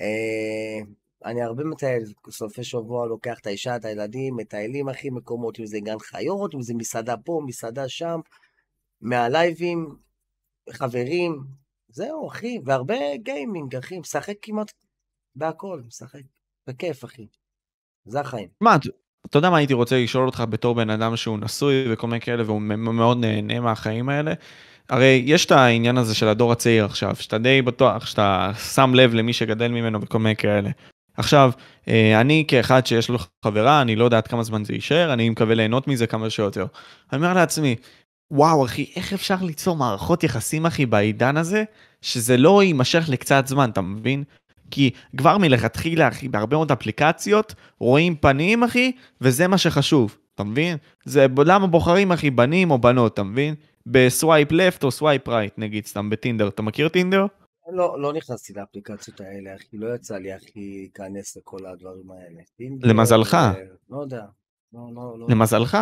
אה, 0.00 0.78
אני 1.24 1.42
הרבה 1.42 1.64
מטייל, 1.64 2.02
סופי 2.30 2.64
שבוע 2.64 3.06
לוקח 3.06 3.38
את 3.38 3.46
האישה, 3.46 3.76
את 3.76 3.84
הילדים, 3.84 4.36
מטיילים, 4.36 4.88
אחי, 4.88 5.10
מקומות, 5.10 5.60
אם 5.60 5.66
זה 5.66 5.80
גן 5.80 5.98
חיות, 5.98 6.54
אם 6.54 6.62
זה 6.62 6.74
מסעדה 6.74 7.16
פה, 7.16 7.40
מסעדה 7.46 7.88
שם, 7.88 8.20
מהלייבים, 9.00 9.96
חברים, 10.70 11.44
זהו, 11.88 12.28
אחי, 12.28 12.58
והרבה 12.64 13.16
גיימינג, 13.16 13.76
אחי, 13.76 13.98
משחק 13.98 14.36
כמעט 14.42 14.72
בהכל, 15.34 15.82
משחק, 15.86 16.20
בכיף, 16.66 17.04
אחי. 17.04 17.26
זה 18.04 18.20
החיים. 18.20 18.48
מה, 18.60 18.74
אתה- 18.74 18.88
יודע 19.38 19.50
מה 19.50 19.56
הייתי 19.56 19.74
רוצה 19.74 19.98
לשאול 20.02 20.26
אותך 20.26 20.44
בתור 20.50 20.74
בן 20.74 20.90
אדם 20.90 21.16
שהוא 21.16 21.38
נשוי 21.38 21.92
וכל 21.92 22.06
מיני 22.06 22.20
כאלה, 22.20 22.42
והוא 22.46 22.60
מאוד 22.62 23.18
נהנה 23.18 23.60
מהחיים 23.60 24.08
האלה? 24.08 24.32
הרי 24.88 25.22
יש 25.26 25.46
את 25.46 25.50
העניין 25.52 25.98
הזה 25.98 26.14
של 26.14 26.28
הדור 26.28 26.52
הצעיר 26.52 26.84
עכשיו, 26.84 27.16
שאתה 27.16 27.38
די 27.38 27.62
בטוח, 27.62 28.06
שאתה 28.06 28.50
שם 28.74 28.94
לב 28.94 29.14
למי 29.14 29.32
שגדל 29.32 29.68
ממנו 29.68 30.02
וכל 30.02 30.18
מיני 30.18 30.36
כאלה. 30.36 30.70
עכשיו, 31.16 31.50
אה, 31.88 32.20
אני 32.20 32.44
כאחד 32.48 32.86
שיש 32.86 33.08
לו 33.08 33.18
חברה, 33.44 33.82
אני 33.82 33.96
לא 33.96 34.04
יודע 34.04 34.16
עד 34.16 34.26
כמה 34.26 34.42
זמן 34.42 34.64
זה 34.64 34.72
יישאר, 34.74 35.12
אני 35.12 35.30
מקווה 35.30 35.54
ליהנות 35.54 35.88
מזה 35.88 36.06
כמה 36.06 36.30
שיותר. 36.30 36.66
אני 37.12 37.16
אומר 37.22 37.34
לעצמי, 37.34 37.76
וואו 38.30 38.64
אחי, 38.64 38.92
איך 38.96 39.12
אפשר 39.12 39.36
ליצור 39.42 39.76
מערכות 39.76 40.24
יחסים 40.24 40.66
אחי 40.66 40.86
בעידן 40.86 41.36
הזה, 41.36 41.64
שזה 42.02 42.36
לא 42.36 42.62
יימשך 42.62 43.04
לקצת 43.08 43.46
זמן, 43.46 43.70
אתה 43.70 43.80
מבין? 43.80 44.24
כי 44.70 44.90
כבר 45.16 45.38
מלכתחילה 45.38 46.08
אחי, 46.08 46.28
בהרבה 46.28 46.56
מאוד 46.56 46.72
אפליקציות, 46.72 47.54
רואים 47.78 48.16
פנים 48.16 48.64
אחי, 48.64 48.92
וזה 49.20 49.48
מה 49.48 49.58
שחשוב, 49.58 50.16
אתה 50.34 50.44
מבין? 50.44 50.76
זה 51.04 51.26
למה 51.46 51.66
בוחרים 51.66 52.12
אחי, 52.12 52.30
בנים 52.30 52.70
או 52.70 52.78
בנות, 52.78 53.14
אתה 53.14 53.22
מבין? 53.22 53.54
ב 53.86 53.97
swipe 53.97 54.52
left 54.52 54.84
או 54.84 54.90
swipe 54.90 55.28
right 55.28 55.54
נגיד, 55.58 55.86
סתם 55.86 56.10
בטינדר, 56.10 56.48
אתה 56.48 56.62
מכיר 56.62 56.88
טינדר? 56.88 57.26
לא, 57.72 58.00
לא 58.00 58.12
נכנסתי 58.12 58.52
לאפליקציות 58.56 59.20
האלה, 59.20 59.56
אחי, 59.56 59.76
לא 59.76 59.94
יצא 59.94 60.16
לי, 60.16 60.36
אחי, 60.36 60.50
להיכנס 60.54 61.36
לכל 61.36 61.66
הדברים 61.66 62.10
האלה. 62.10 62.40
טינדר, 62.56 62.88
למזלך. 62.88 63.36
לא 63.90 64.00
יודע. 64.00 64.24
לא, 64.72 64.80
לא, 64.94 65.18
לא. 65.18 65.26
למזלך. 65.28 65.78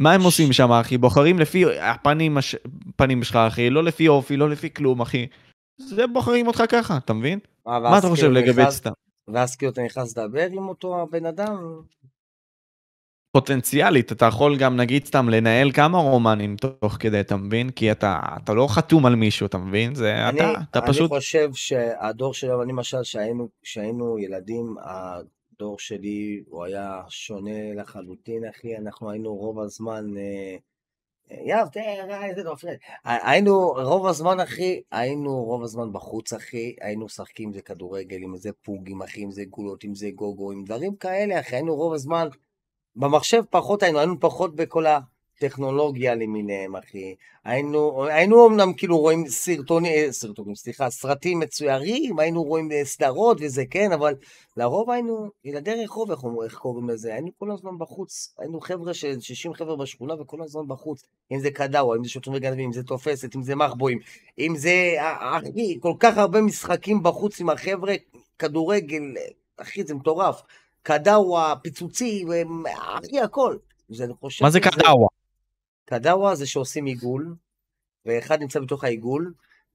מה 0.00 0.12
הם 0.12 0.22
עושים 0.22 0.52
שם 0.52 0.72
אחי? 0.72 0.98
בוחרים 0.98 1.38
לפי 1.38 1.64
הפנים 1.80 2.38
הש... 2.38 2.56
שלך 3.22 3.36
אחי, 3.36 3.70
לא 3.70 3.84
לפי 3.84 4.08
אופי, 4.08 4.36
לא 4.36 4.50
לפי 4.50 4.74
כלום 4.74 5.00
אחי. 5.00 5.26
זה 5.76 6.06
בוחרים 6.06 6.46
אותך 6.46 6.62
ככה, 6.68 6.96
אתה 6.96 7.12
מבין? 7.12 7.38
מה 7.68 7.98
אתה 7.98 8.08
חושב 8.08 8.22
כאילו 8.22 8.34
לגבי 8.34 8.62
סתם? 8.70 8.90
ואז 9.28 9.56
כאילו 9.56 9.72
אתה 9.72 9.82
נכנס 9.82 10.18
לדבר 10.18 10.48
עם 10.52 10.68
אותו 10.68 11.02
הבן 11.02 11.26
אדם? 11.26 11.82
פוטנציאלית, 13.32 14.12
אתה 14.12 14.26
יכול 14.26 14.56
גם 14.56 14.76
נגיד 14.76 15.06
סתם 15.06 15.28
לנהל 15.28 15.72
כמה 15.72 15.98
רומנים 15.98 16.56
תוך 16.56 16.96
כדי, 17.00 17.20
אתה 17.20 17.36
מבין? 17.36 17.70
כי 17.70 17.92
אתה, 17.92 18.20
אתה 18.42 18.54
לא 18.54 18.66
חתום 18.70 19.06
על 19.06 19.14
מישהו, 19.14 19.46
אתה 19.46 19.58
מבין? 19.58 19.94
זה 19.94 20.28
אני, 20.28 20.40
אתה, 20.40 20.52
אתה 20.70 20.78
אני 20.78 20.88
פשוט... 20.88 21.08
חושב 21.08 21.50
שהדור 21.54 22.34
שלנו, 22.34 22.62
אני 22.62 22.72
למשל, 22.72 23.02
שהיינו, 23.02 23.48
כשהיינו 23.62 24.18
ילדים, 24.18 24.76
הדור 24.80 25.78
שלי 25.78 26.42
הוא 26.48 26.64
היה 26.64 27.02
שונה 27.08 27.74
לחלוטין, 27.74 28.44
אחי, 28.44 28.76
אנחנו 28.76 29.10
היינו 29.10 29.34
רוב 29.34 29.60
הזמן... 29.60 30.04
אה, 30.16 30.56
יאב, 31.30 31.68
תראה, 31.68 32.26
איזה 32.26 32.42
נופל. 32.42 32.74
היינו, 33.04 33.68
רוב 33.68 34.06
הזמן, 34.06 34.40
אחי, 34.40 34.80
היינו 34.92 35.44
רוב 35.44 35.62
הזמן 35.62 35.92
בחוץ, 35.92 36.32
אחי, 36.32 36.76
היינו 36.80 37.04
משחקים, 37.04 37.48
אם 37.48 37.54
זה 37.54 37.62
כדורגל, 37.62 38.16
אם 38.24 38.36
זה 38.36 38.50
פוגים, 38.62 39.02
אחי, 39.02 39.24
אם 39.24 39.30
זה 39.30 39.44
גולות, 39.44 39.84
אם 39.84 39.94
זה 39.94 40.10
גוגו, 40.10 40.52
עם 40.52 40.64
דברים 40.64 40.96
כאלה, 40.96 41.40
אחי, 41.40 41.56
היינו 41.56 41.74
רוב 41.74 41.92
הזמן, 41.92 42.28
במחשב 42.96 43.42
פחות 43.50 43.82
היינו, 43.82 43.98
היינו 43.98 44.20
פחות 44.20 44.56
בכל 44.56 44.86
הטכנולוגיה 45.38 46.14
למיניהם, 46.14 46.76
אחי. 46.76 47.14
היינו, 47.44 48.04
היינו 48.04 48.46
אמנם 48.46 48.72
כאילו 48.72 48.98
רואים 48.98 49.28
סרטונים, 49.28 49.92
אה, 49.92 50.12
סרטונים, 50.12 50.54
סליחה, 50.54 50.90
סרטים 50.90 51.38
מצוירים, 51.38 52.18
היינו 52.18 52.42
רואים 52.42 52.72
אה, 52.72 52.84
סדרות 52.84 53.38
וזה, 53.40 53.64
כן, 53.70 53.92
אבל 53.92 54.14
לרוב 54.56 54.90
היינו 54.90 55.28
ילדי 55.44 55.84
רחוב, 55.84 56.10
איך, 56.10 56.20
איך 56.44 56.54
קוראים 56.54 56.88
לזה, 56.90 57.12
היינו 57.12 57.28
כל 57.38 57.50
הזמן 57.50 57.78
בחוץ, 57.78 58.34
היינו 58.38 58.60
חבר'ה 58.60 58.94
של 58.94 59.20
60 59.20 59.54
חבר'ה 59.54 59.76
בשכונה 59.76 60.14
וכל 60.22 60.42
הזמן 60.42 60.68
בחוץ, 60.68 61.02
אם 61.32 61.40
זה 61.40 61.50
קדאווה, 61.50 61.96
אם 61.96 62.04
זה 62.04 62.10
שוטרים 62.10 62.36
וגנבים, 62.36 62.64
אם 62.64 62.72
זה 62.72 62.82
תופסת, 62.82 63.36
אם 63.36 63.42
זה 63.42 63.54
מחבואים, 63.54 63.98
אם 64.38 64.54
זה, 64.56 64.94
אה, 64.98 65.38
אחי, 65.38 65.78
כל 65.80 65.94
כך 66.00 66.18
הרבה 66.18 66.40
משחקים 66.40 67.02
בחוץ 67.02 67.40
עם 67.40 67.50
החבר'ה, 67.50 67.94
כדורגל, 68.38 69.02
אחי, 69.56 69.84
זה 69.84 69.94
מטורף. 69.94 70.42
קדאווה, 70.82 71.54
פיצוצי, 71.62 72.24
אחי, 72.74 73.20
הכל. 73.20 73.56
זה, 73.88 74.06
מה 74.42 74.50
זה 74.50 74.60
קדאווה? 74.60 75.17
קדאווה 75.88 76.34
זה 76.34 76.46
שעושים 76.46 76.84
עיגול, 76.84 77.34
ואחד 78.06 78.40
נמצא 78.40 78.60
בתוך 78.60 78.84
העיגול, 78.84 79.32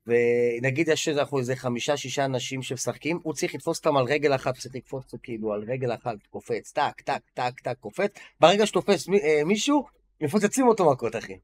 ונגיד 0.08 0.88
יש 0.88 1.08
אנחנו 1.08 1.40
איזה 1.40 1.56
חמישה, 1.56 1.98
שישה 1.98 2.26
אנשים 2.26 2.62
שמשחקים, 2.62 3.20
הוא 3.24 3.34
צריך 3.34 3.56
לתפוס 3.56 3.78
אותם 3.78 3.98
על 3.98 4.06
רגל 4.06 4.36
אחת, 4.36 4.58
צריך 4.58 4.76
לקפוץ 4.76 5.12
כאילו 5.24 5.54
על 5.54 5.64
רגל 5.68 5.94
אחת, 5.94 6.16
קופץ, 6.30 6.72
טק, 6.72 7.02
טק, 7.02 7.20
טק, 7.34 7.60
טק, 7.60 7.76
קופץ, 7.80 8.12
ברגע 8.40 8.66
שתופס 8.66 9.08
מי- 9.08 9.20
אה, 9.22 9.42
מישהו, 9.46 9.86
מפוצצים 10.22 10.68
אותו 10.68 10.92
מכות, 10.92 11.16
אחי. 11.16 11.38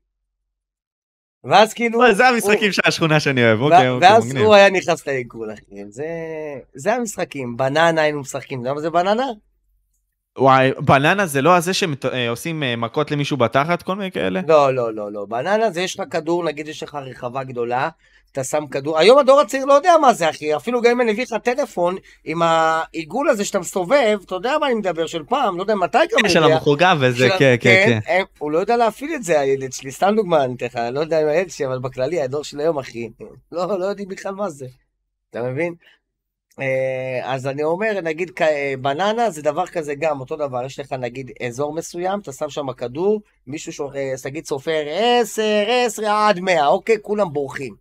ואז 1.44 1.74
כאילו... 1.74 2.16
זה 2.16 2.28
המשחקים 2.28 2.72
של 2.72 2.82
השכונה 2.86 3.20
שאני 3.20 3.44
אוהב, 3.44 3.62
אוקיי, 3.62 3.90
אוקיי, 3.90 4.12
ואז. 4.12 4.36
הוא 4.36 4.54
היה 4.54 4.70
נכנס 4.70 5.08
לעיגול, 5.08 5.54
אחי. 5.54 5.64
זה, 5.90 6.08
זה 6.74 6.94
המשחקים. 6.94 7.58
בננה 7.58 8.02
היינו 8.02 8.20
משחקים, 8.22 8.60
אתה 8.62 8.70
יודע 8.70 8.74
מה 8.74 8.82
זה 8.82 8.90
בננה? 8.90 9.26
וואי, 10.38 10.72
בננה 10.80 11.26
זה 11.26 11.42
לא 11.42 11.56
הזה 11.56 11.72
שעושים 11.74 12.64
אה, 12.64 12.76
מכות 12.76 13.12
למישהו 13.12 13.38
בתחת, 13.38 13.82
כל 13.82 13.96
מיני 13.96 14.12
כאלה? 14.12 14.42
לא, 14.48 14.74
לא, 14.74 14.94
לא, 14.94 15.12
לא. 15.12 15.26
בננה 15.26 15.72
זה 15.72 15.82
יש 15.82 16.00
לך 16.00 16.06
כדור, 16.12 16.44
נגיד 16.44 16.68
יש 16.68 16.84
לך 16.84 16.96
רחבה 16.96 17.44
גדולה, 17.44 17.90
אתה 18.32 18.44
שם 18.44 18.68
כדור, 18.68 18.98
היום 19.00 19.20
הדור 19.20 19.40
הצעיר 19.42 19.66
לא 19.66 19.74
יודע 19.74 19.94
מה 20.02 20.14
זה, 20.14 20.30
אחי. 20.30 20.56
אפילו 20.56 20.82
גם 20.82 20.92
אם 20.92 21.02
אני 21.02 21.12
אביא 21.12 21.24
לך 21.24 21.34
טלפון 21.44 21.96
עם 22.26 22.42
העיגול 22.42 23.30
הזה 23.30 23.46
שאתה 23.46 23.60
מסתובב, 23.60 24.20
אתה 24.26 24.36
יודע 24.36 24.58
מה 24.62 24.68
אני 24.68 24.76
מדבר, 24.76 25.08
של 25.08 25.24
פעם, 25.24 25.58
לא 25.58 25.64
יודע 25.64 25.76
מתי 25.76 25.98
גם 25.98 26.04
אני 26.04 26.18
יודע. 26.18 26.30
של 26.30 26.44
המחוגה 26.44 26.94
וזה, 27.00 27.30
כן, 27.40 27.56
כן, 27.60 28.00
כן. 28.06 28.22
הוא 28.38 28.52
לא 28.52 28.60
יודע 28.60 28.78
להפעיל 28.78 29.12
את 29.16 29.24
זה, 29.24 29.40
הילד 29.40 29.74
שלי. 29.74 29.92
סתם 29.92 30.14
דוגמה, 30.16 30.44
אני 30.44 30.56
אתן 30.56 30.66
לך, 30.66 30.80
לא 30.92 31.00
יודע 31.00 31.22
אם 31.22 31.28
הילד 31.28 31.50
שלי, 31.50 31.66
אבל 31.66 31.80
בכללי, 31.80 32.22
הדור 32.22 32.44
של 32.44 32.60
היום, 32.60 32.80
אחי. 32.80 33.10
לא, 33.52 33.80
לא 33.80 33.86
יודעים 33.86 34.10
בכלל 34.10 34.34
מה 34.34 34.50
זה. 34.50 34.66
אתה 35.30 35.44
מבין? 35.44 35.74
אה, 36.62 37.34
אז 37.34 37.48
אני 37.48 37.64
אומר, 37.64 38.02
נגיד 38.04 38.32
בננה 38.82 39.30
זה 39.30 39.42
דבר 39.42 39.68
כזה 39.68 39.96
גם, 39.96 40.20
אותו 40.20 40.36
דבר, 40.36 40.66
יש 40.66 40.80
לך 40.80 40.94
נגיד 40.94 41.32
אזור 41.48 41.74
מסוים, 41.74 42.20
אתה 42.20 42.32
שם 42.32 42.50
שם 42.50 42.74
כדור, 42.74 43.22
מישהו, 43.48 43.92
אה, 43.96 44.14
נגיד 44.26 44.46
סופר 44.46 44.84
10, 45.22 45.42
10 45.86 46.08
עד 46.08 46.40
100, 46.40 46.68
אוקיי? 46.68 46.96
כולם 47.02 47.34
בורחים. 47.34 47.76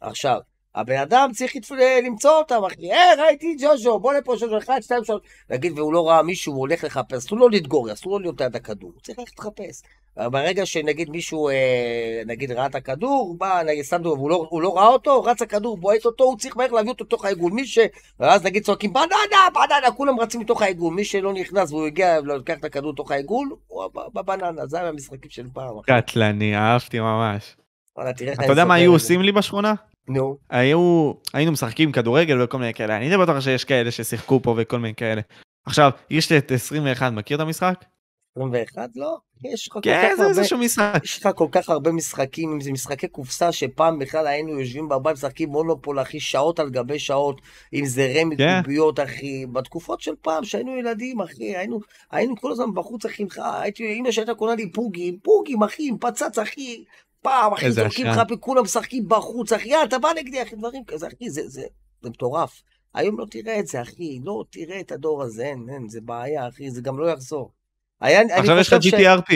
עכשיו, 0.00 0.38
הבן 0.78 0.96
אדם 0.96 1.30
צריך 1.34 1.52
למצוא 2.06 2.30
אותם, 2.30 2.64
אחי, 2.66 2.92
אה, 2.92 3.24
ראיתי 3.24 3.56
ג'וז'ו, 3.60 3.98
בוא 3.98 4.14
לפה 4.14 4.34
ג'וז'ו, 4.40 4.58
אחד, 4.58 4.80
שתיים, 4.80 5.04
שלוש, 5.04 5.20
נגיד, 5.50 5.78
והוא 5.78 5.92
לא 5.92 6.08
ראה 6.08 6.22
מישהו, 6.22 6.52
הוא 6.52 6.60
הולך 6.60 6.84
לחפש, 6.84 7.16
אסור 7.16 7.38
לו 7.38 7.48
להתגור, 7.48 7.92
אסור 7.92 8.12
לו 8.12 8.18
להיות 8.18 8.40
ליד 8.40 8.56
הכדור, 8.56 8.90
הוא 8.94 9.00
צריך 9.02 9.18
ללכת 9.18 9.38
לחפש. 9.38 9.82
ברגע 10.16 10.66
שנגיד 10.66 11.10
מישהו, 11.10 11.48
אה, 11.48 12.22
נגיד, 12.26 12.52
ראה 12.52 12.66
את 12.66 12.74
הכדור, 12.74 13.36
בא, 13.38 13.62
נגיד, 13.66 13.84
סתם 13.84 14.00
והוא 14.04 14.30
לא, 14.30 14.46
הוא 14.50 14.62
לא 14.62 14.76
ראה 14.76 14.86
אותו, 14.86 15.22
רץ 15.22 15.42
הכדור, 15.42 15.76
בועט 15.76 16.04
אותו, 16.04 16.24
הוא 16.24 16.38
צריך 16.38 16.56
מהר 16.56 16.72
להביא 16.72 16.90
אותו 16.90 17.04
לתוך 17.04 17.24
העיגול. 17.24 17.52
מי 17.52 17.66
ש... 17.66 17.78
ואז 18.20 18.44
נגיד 18.44 18.64
צועקים, 18.64 18.92
בננה, 18.92 19.48
בננה, 19.54 19.90
כולם 19.96 20.20
רצים 20.20 20.40
לתוך 20.40 20.62
העיגול. 20.62 20.94
מי 20.94 21.04
שלא 21.04 21.32
נכנס 21.32 21.72
והוא 21.72 21.86
הגיע 21.86 22.18
ולוקח 22.22 22.54
את 22.58 22.64
הכדור 22.64 22.92
לתוך 22.92 23.10
העיגול, 23.10 23.56
הוא 23.66 23.84
בבננה, 24.14 24.66
זה 24.66 24.80
היה 24.80 24.88
המשחקים 24.88 25.30
של 25.30 25.46
פעם. 25.52 25.74
קטלני, 25.86 26.56
אהבתי 26.56 27.00
ממש. 27.00 27.56
אתה 28.00 28.52
יודע 28.52 28.64
מה 28.64 28.74
היו 28.74 28.92
עושים 28.92 29.22
לי 29.22 29.32
בשכונה? 29.32 29.74
נו. 30.08 30.36
היו, 30.50 31.12
היינו 31.32 31.52
משחקים 31.52 31.92
כדורגל 31.92 32.42
וכל 32.42 32.58
מיני 32.58 32.74
כאלה, 32.74 32.96
אני 32.96 33.08
די 33.08 33.16
בטוח 33.16 33.40
שיש 33.40 33.64
כאלה 33.64 33.90
ששיחקו 33.90 34.42
פה 34.42 34.54
וכל 34.58 34.78
מיני 34.78 34.94
כאלה. 34.94 35.20
עכשיו, 35.66 35.90
יש 36.10 36.30
לי 36.30 36.38
את 36.38 36.52
21, 36.52 37.12
מכיר 37.12 37.36
את 37.36 37.42
המשחק? 37.42 37.84
21? 38.36 38.88
לא. 38.96 39.16
יש 39.44 39.68
לך 39.68 39.72
כל 39.72 39.80
כן, 39.82 40.08
כך 40.16 40.20
הרבה... 40.20 40.64
משחק. 40.64 41.00
יש 41.04 41.18
לך 41.18 41.28
כל 41.34 41.48
כך 41.52 41.68
הרבה 41.68 41.92
משחקים, 41.92 42.52
אם 42.52 42.60
זה 42.60 42.72
משחקי 42.72 43.08
קופסה, 43.08 43.52
שפעם 43.52 43.98
בכלל 43.98 44.26
היינו 44.26 44.60
יושבים 44.60 44.88
בבית 44.88 45.12
משחקים 45.12 45.48
מונופול, 45.48 46.02
אחי, 46.02 46.20
שעות 46.20 46.60
על 46.60 46.70
גבי 46.70 46.98
שעות, 46.98 47.40
אם 47.74 47.86
זה 47.86 48.12
רמי 48.16 48.36
כן. 48.36 48.62
קוביות, 48.62 49.00
אחי. 49.00 49.46
בתקופות 49.46 50.00
של 50.00 50.14
פעם, 50.22 50.44
שהיינו 50.44 50.76
ילדים, 50.76 51.20
אחי, 51.20 51.56
היינו, 51.56 51.80
היינו 52.10 52.36
כל 52.36 52.52
הזמן 52.52 52.74
בחוץ, 52.74 53.06
אחי, 53.06 53.26
הייתי, 53.36 53.94
אמא 53.98 54.10
שהייתה 54.10 54.34
קונה 54.34 54.54
לי 54.54 54.72
פוגים, 54.72 55.18
פוגים, 55.22 55.62
אחי, 55.62 55.88
עם 55.88 55.98
פצץ, 55.98 56.38
אחי. 56.38 56.84
פעם, 57.22 57.52
אחי, 57.52 57.72
זורקים 57.72 58.06
לך, 58.06 58.20
כולם 58.40 58.62
משחקים 58.62 59.08
בחוץ, 59.08 59.52
אחי, 59.52 59.68
יאללה, 59.68 59.84
אתה 59.84 59.98
בא 59.98 60.08
נגדי, 60.16 60.42
אחי, 60.42 60.56
דברים 60.56 60.84
כזה, 60.84 61.06
אחי, 61.06 61.30
זה, 61.30 61.48
זה, 61.48 61.62
זה 62.02 62.10
מטורף. 62.10 62.62
היום 62.94 63.18
לא 63.18 63.24
תראה 63.30 63.58
את 63.58 63.66
זה, 63.66 63.82
אחי, 63.82 64.20
לא 64.24 64.44
תראה 64.50 64.80
את 64.80 64.92
הדור 64.92 65.22
הזה, 65.22 65.44
אין, 65.44 65.66
אין, 65.72 65.88
זה 65.88 66.00
בעיה, 66.00 66.48
אחי, 66.48 66.70
זה 66.70 66.80
גם 66.80 66.98
לא 66.98 67.10
יחזור. 67.10 67.52
היה, 68.00 68.20
עכשיו 68.38 68.58
יש 68.58 68.72
לך 68.72 68.82
GTRP. 68.82 69.32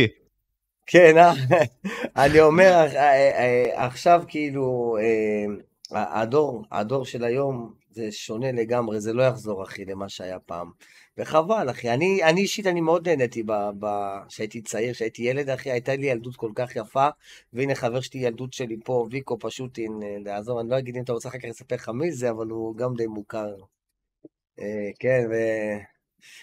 כן, 0.86 1.18
אה, 1.18 1.32
אני 2.24 2.40
אומר, 2.40 2.86
אה, 2.94 3.30
אה, 3.38 3.84
עכשיו 3.86 4.22
כאילו, 4.28 4.96
הדור, 5.90 6.64
הדור 6.72 7.04
של 7.04 7.24
היום 7.24 7.72
זה 7.90 8.12
שונה 8.12 8.52
לגמרי, 8.52 9.00
זה 9.00 9.12
לא 9.12 9.22
יחזור, 9.22 9.62
אחי, 9.62 9.84
למה 9.84 10.08
שהיה 10.08 10.38
פעם. 10.38 10.70
וחבל, 11.18 11.70
אחי. 11.70 11.90
אני, 11.90 12.24
אני 12.24 12.40
אישית, 12.40 12.66
אני 12.66 12.80
מאוד 12.80 13.08
נהניתי 13.08 13.42
כשהייתי 14.28 14.62
צעיר, 14.62 14.92
כשהייתי 14.92 15.22
ילד, 15.22 15.50
אחי, 15.50 15.70
הייתה 15.70 15.96
לי 15.96 16.06
ילדות 16.06 16.36
כל 16.36 16.52
כך 16.54 16.76
יפה, 16.76 17.08
והנה 17.52 17.74
חבר 17.74 18.00
שלי, 18.00 18.20
ילדות 18.20 18.52
שלי 18.52 18.76
פה, 18.84 19.06
ויקו 19.10 19.38
פשוט, 19.38 19.78
אין, 19.78 20.00
אה, 20.02 20.16
לעזור, 20.24 20.60
אני 20.60 20.68
לא 20.68 20.78
אגיד 20.78 20.96
אם 20.96 21.02
אתה 21.02 21.12
רוצה 21.12 21.28
אחר 21.28 21.38
כך 21.38 21.44
לספר 21.44 21.74
לך 21.74 21.88
מי 21.88 22.12
זה, 22.12 22.30
אבל 22.30 22.46
הוא 22.46 22.76
גם 22.76 22.94
די 22.96 23.06
מוכר. 23.06 23.54
אה, 24.60 24.90
כן, 24.98 25.26
ו... 25.30 25.34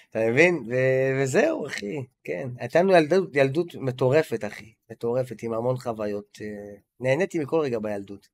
אתה 0.09 0.20
מבין? 0.32 0.55
ו... 0.70 0.74
וזהו, 1.22 1.67
אחי, 1.67 2.05
כן. 2.24 2.49
הייתה 2.57 2.80
לנו 2.80 2.93
ילדות, 2.93 3.36
ילדות 3.36 3.76
מטורפת, 3.76 4.45
אחי. 4.45 4.74
מטורפת, 4.91 5.43
עם 5.43 5.53
המון 5.53 5.78
חוויות. 5.78 6.38
אה, 6.41 6.76
נהניתי 6.99 7.39
מכל 7.39 7.59
רגע 7.59 7.80
בילדות. 7.80 8.28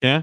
כן? 0.00 0.20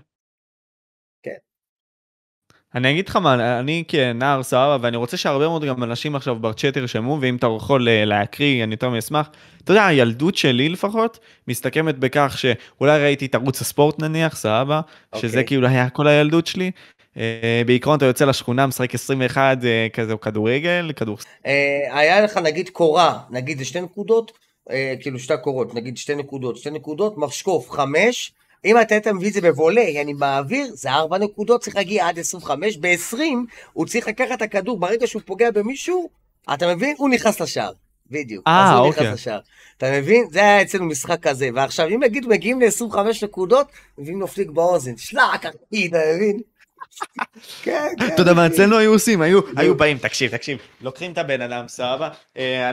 אני 2.75 2.91
אגיד 2.91 3.09
לך 3.09 3.15
מה, 3.15 3.59
אני 3.59 3.83
כנער 3.87 4.43
סבבה, 4.43 4.77
ואני 4.81 4.97
רוצה 4.97 5.17
שהרבה 5.17 5.47
מאוד 5.47 5.65
גם 5.65 5.83
אנשים 5.83 6.15
עכשיו 6.15 6.35
בצ'אט 6.35 6.77
ירשמו, 6.77 7.17
ואם 7.21 7.35
אתה 7.35 7.47
יכול 7.57 7.89
אה, 7.89 8.05
להקריא, 8.05 8.63
אני 8.63 8.73
יותר 8.73 8.89
מאשמח. 8.89 9.29
אתה 9.63 9.71
יודע, 9.71 9.85
הילדות 9.85 10.35
שלי 10.35 10.69
לפחות, 10.69 11.19
מסתכמת 11.47 11.97
בכך 11.97 12.37
שאולי 12.37 13.03
ראיתי 13.03 13.25
את 13.25 13.35
ערוץ 13.35 13.61
הספורט 13.61 13.99
נניח, 13.99 14.35
סבבה, 14.35 14.81
okay. 15.15 15.19
שזה 15.19 15.27
אוקיי. 15.27 15.47
כאילו 15.47 15.67
היה 15.67 15.89
כל 15.89 16.07
הילדות 16.07 16.47
שלי. 16.47 16.71
אה, 17.17 17.61
בעיקרון 17.65 17.97
אתה 17.97 18.05
יוצא 18.05 18.25
לשכונה, 18.25 18.67
משחק 18.67 18.95
21 18.95 19.57
אה, 19.63 19.87
כזה, 19.93 20.13
כדורגל, 20.21 20.91
כדור... 20.95 21.17
היה 21.91 22.21
לך 22.21 22.37
נגיד 22.37 22.69
קורה, 22.69 23.19
נגיד 23.29 23.57
זה 23.57 23.65
שתי 23.65 23.81
נקודות, 23.81 24.31
כאילו 25.01 25.19
שתי 25.19 25.33
קורות, 25.43 25.75
נגיד 25.75 25.97
שתי 25.97 26.15
נקודות, 26.15 26.57
שתי 26.57 26.69
נקודות, 26.69 27.13
משקוף, 27.17 27.71
חמש. 27.71 28.31
אם 28.65 28.81
אתה 28.81 28.95
היית 28.95 29.07
מביא 29.07 29.27
את 29.27 29.33
זה 29.33 29.41
בוולה, 29.41 29.81
יעני 29.81 30.13
באוויר, 30.13 30.67
זה 30.73 30.91
ארבע 30.91 31.17
נקודות, 31.17 31.61
צריך 31.61 31.75
להגיע 31.75 32.07
עד 32.07 32.19
25, 32.19 32.77
ב-20 32.77 33.17
הוא 33.73 33.85
צריך 33.85 34.07
לקחת 34.07 34.37
את 34.37 34.41
הכדור, 34.41 34.79
ברגע 34.79 35.07
שהוא 35.07 35.21
פוגע 35.25 35.51
במישהו, 35.51 36.09
אתה 36.53 36.75
מבין? 36.75 36.95
הוא 36.97 37.09
נכנס 37.09 37.39
לשער. 37.39 37.71
בדיוק. 38.11 38.47
אה, 38.47 38.65
אז 38.65 38.79
הוא 38.79 38.87
אוקיי. 38.87 39.03
נכנס 39.03 39.19
לשער. 39.19 39.39
אתה 39.77 39.91
מבין? 39.91 40.25
זה 40.31 40.39
היה 40.39 40.61
אצלנו 40.61 40.85
משחק 40.85 41.19
כזה. 41.21 41.49
ועכשיו, 41.55 41.87
אם 41.87 42.03
נגיד 42.03 42.27
מגיעים 42.27 42.61
ל-25 42.61 42.97
נקודות, 43.23 43.67
מביאים 43.97 44.19
לו 44.19 44.27
פליק 44.27 44.49
באוזן. 44.49 44.97
שלק, 44.97 45.21
אחי, 45.45 45.87
אתה 45.87 45.97
מבין? 46.15 46.39
כן, 47.63 47.87
כן. 47.99 48.07
אתה 48.07 48.21
יודע 48.21 48.33
מה 48.33 48.47
אצלנו 48.47 48.77
היו 48.77 48.91
עושים? 48.91 49.21
היו 49.21 49.75
באים, 49.77 49.97
תקשיב, 49.97 50.37
תקשיב, 50.37 50.57
לוקחים 50.81 51.11
את 51.11 51.17
הבן 51.17 51.41
אדם, 51.41 51.67
סבבה? 51.67 52.09
אה, 52.37 52.69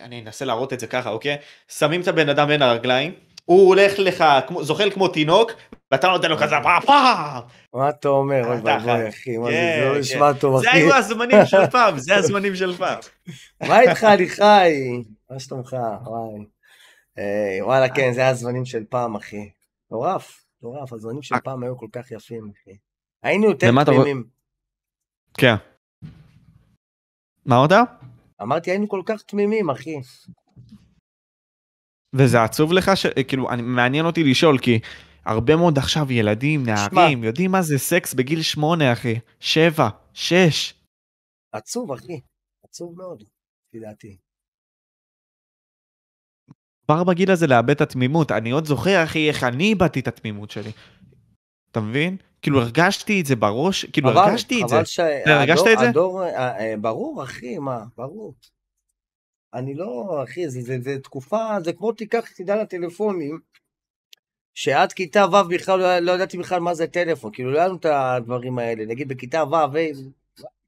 אני 0.00 0.22
אנסה 0.26 0.44
להראות 0.44 0.72
את 0.72 0.80
זה 0.80 0.86
ככה, 0.86 1.10
אוקיי? 1.10 1.36
שמים 1.68 2.00
את 2.00 2.08
הבן 2.08 2.28
אדם 2.28 2.48
בין 2.48 2.62
הרגליים. 2.62 3.12
הוא 3.46 3.68
הולך 3.68 3.98
לך, 3.98 4.24
זוחל 4.60 4.90
כמו 4.90 5.08
תינוק, 5.08 5.52
ואתה 5.90 6.08
נותן 6.08 6.30
לו 6.30 6.36
כזה 6.36 6.54
פעם 6.62 6.82
פעם. 6.82 7.42
מה 7.74 7.88
אתה 7.88 8.08
אומר? 8.08 8.46
אוי 8.46 8.56
ואבוי 8.56 9.08
אחי, 9.08 9.36
מה 9.36 9.50
זה, 9.50 9.76
זה 9.78 9.84
לא 9.88 9.94
כן, 9.94 10.00
נשמע 10.00 10.32
כן. 10.32 10.38
טוב 10.38 10.54
אחי. 10.56 10.64
זה 10.64 10.72
היו 10.72 10.94
הזמנים 10.94 11.46
של 11.46 11.66
פעם, 11.70 11.98
זה 11.98 12.16
הזמנים 12.16 12.54
של 12.56 12.76
פעם. 12.76 12.98
מה 13.68 13.80
איתך 13.80 14.04
אני 14.04 14.28
חי? 14.28 15.02
מה 15.30 15.40
שלומך? 15.40 15.76
וואי. 16.04 16.46
אה, 17.18 17.58
וואלה 17.64 17.88
כן, 17.88 18.12
זה 18.12 18.28
הזמנים 18.28 18.64
של 18.64 18.84
פעם 18.88 19.16
אחי. 19.16 19.50
מטורף, 19.86 20.44
מטורף, 20.58 20.92
הזמנים 20.92 21.22
של 21.22 21.34
פעם 21.44 21.62
היו 21.62 21.78
כל 21.78 21.88
כך 21.92 22.10
יפים 22.10 22.50
אחי. 22.54 22.76
היינו 23.22 23.50
יותר 23.50 23.84
תמימים. 23.84 24.24
כן. 25.38 25.54
מה 27.46 27.56
עוד? 27.56 27.72
אמרתי 28.42 28.70
היינו 28.70 28.88
כל 28.88 29.02
כך 29.06 29.22
תמימים 29.22 29.70
אחי. 29.70 29.96
וזה 32.18 32.42
עצוב 32.42 32.72
לך 32.72 32.90
ש... 32.94 33.06
כאילו, 33.06 33.50
אני, 33.50 33.62
מעניין 33.62 34.06
אותי 34.06 34.24
לשאול, 34.24 34.58
כי 34.58 34.80
הרבה 35.24 35.56
מאוד 35.56 35.78
עכשיו 35.78 36.12
ילדים, 36.12 36.66
נערים, 36.66 37.18
שמה. 37.18 37.26
יודעים 37.26 37.50
מה 37.50 37.62
זה 37.62 37.78
סקס 37.78 38.14
בגיל 38.14 38.42
שמונה, 38.42 38.92
אחי. 38.92 39.18
שבע, 39.40 39.88
שש. 40.12 40.74
עצוב, 41.52 41.92
אחי. 41.92 42.20
עצוב 42.64 42.94
מאוד, 42.96 43.22
לפי 43.68 43.84
דעתי. 43.86 44.16
כבר 46.86 47.04
בגיל 47.04 47.30
הזה 47.30 47.46
לאבד 47.46 47.70
את 47.70 47.80
התמימות. 47.80 48.32
אני 48.32 48.50
עוד 48.50 48.64
זוכר, 48.64 49.04
אחי, 49.04 49.28
איך 49.28 49.44
אני 49.44 49.64
איבדתי 49.64 50.00
את 50.00 50.08
התמימות 50.08 50.50
שלי. 50.50 50.70
אתה 51.70 51.80
מבין? 51.80 52.16
כאילו 52.42 52.60
הרגשתי 52.60 53.20
את 53.20 53.26
זה 53.26 53.36
בראש, 53.36 53.84
כאילו 53.84 54.10
אבל, 54.10 54.18
הרגשתי 54.18 54.62
את 54.62 54.68
זה. 54.68 54.84
ש... 54.84 55.00
הרגשת 55.26 55.64
את 55.72 55.78
זה? 55.78 55.88
הדור, 55.88 56.24
אה, 56.24 56.74
ברור, 56.80 57.22
אחי, 57.22 57.58
מה, 57.58 57.84
ברור. 57.96 58.34
אני 59.54 59.74
לא, 59.74 60.20
אחי, 60.24 60.48
זה, 60.48 60.60
זה, 60.60 60.78
זה 60.80 60.98
תקופה, 60.98 61.56
זה 61.64 61.72
כמו 61.72 61.92
תיקח 61.92 62.32
את 62.32 62.38
עידן 62.38 62.58
הטלפונים, 62.58 63.38
שעד 64.54 64.92
כיתה 64.92 65.26
ו' 65.26 65.48
בכלל 65.48 65.78
לא, 65.78 65.98
לא 65.98 66.12
ידעתי 66.12 66.38
בכלל 66.38 66.60
מה 66.60 66.74
זה 66.74 66.86
טלפון, 66.86 67.30
כאילו 67.32 67.52
לא 67.52 67.58
היה 67.58 67.68
לנו 67.68 67.76
את 67.76 67.86
הדברים 67.88 68.58
האלה, 68.58 68.84
נגיד 68.86 69.08
בכיתה 69.08 69.44
ו', 69.44 69.78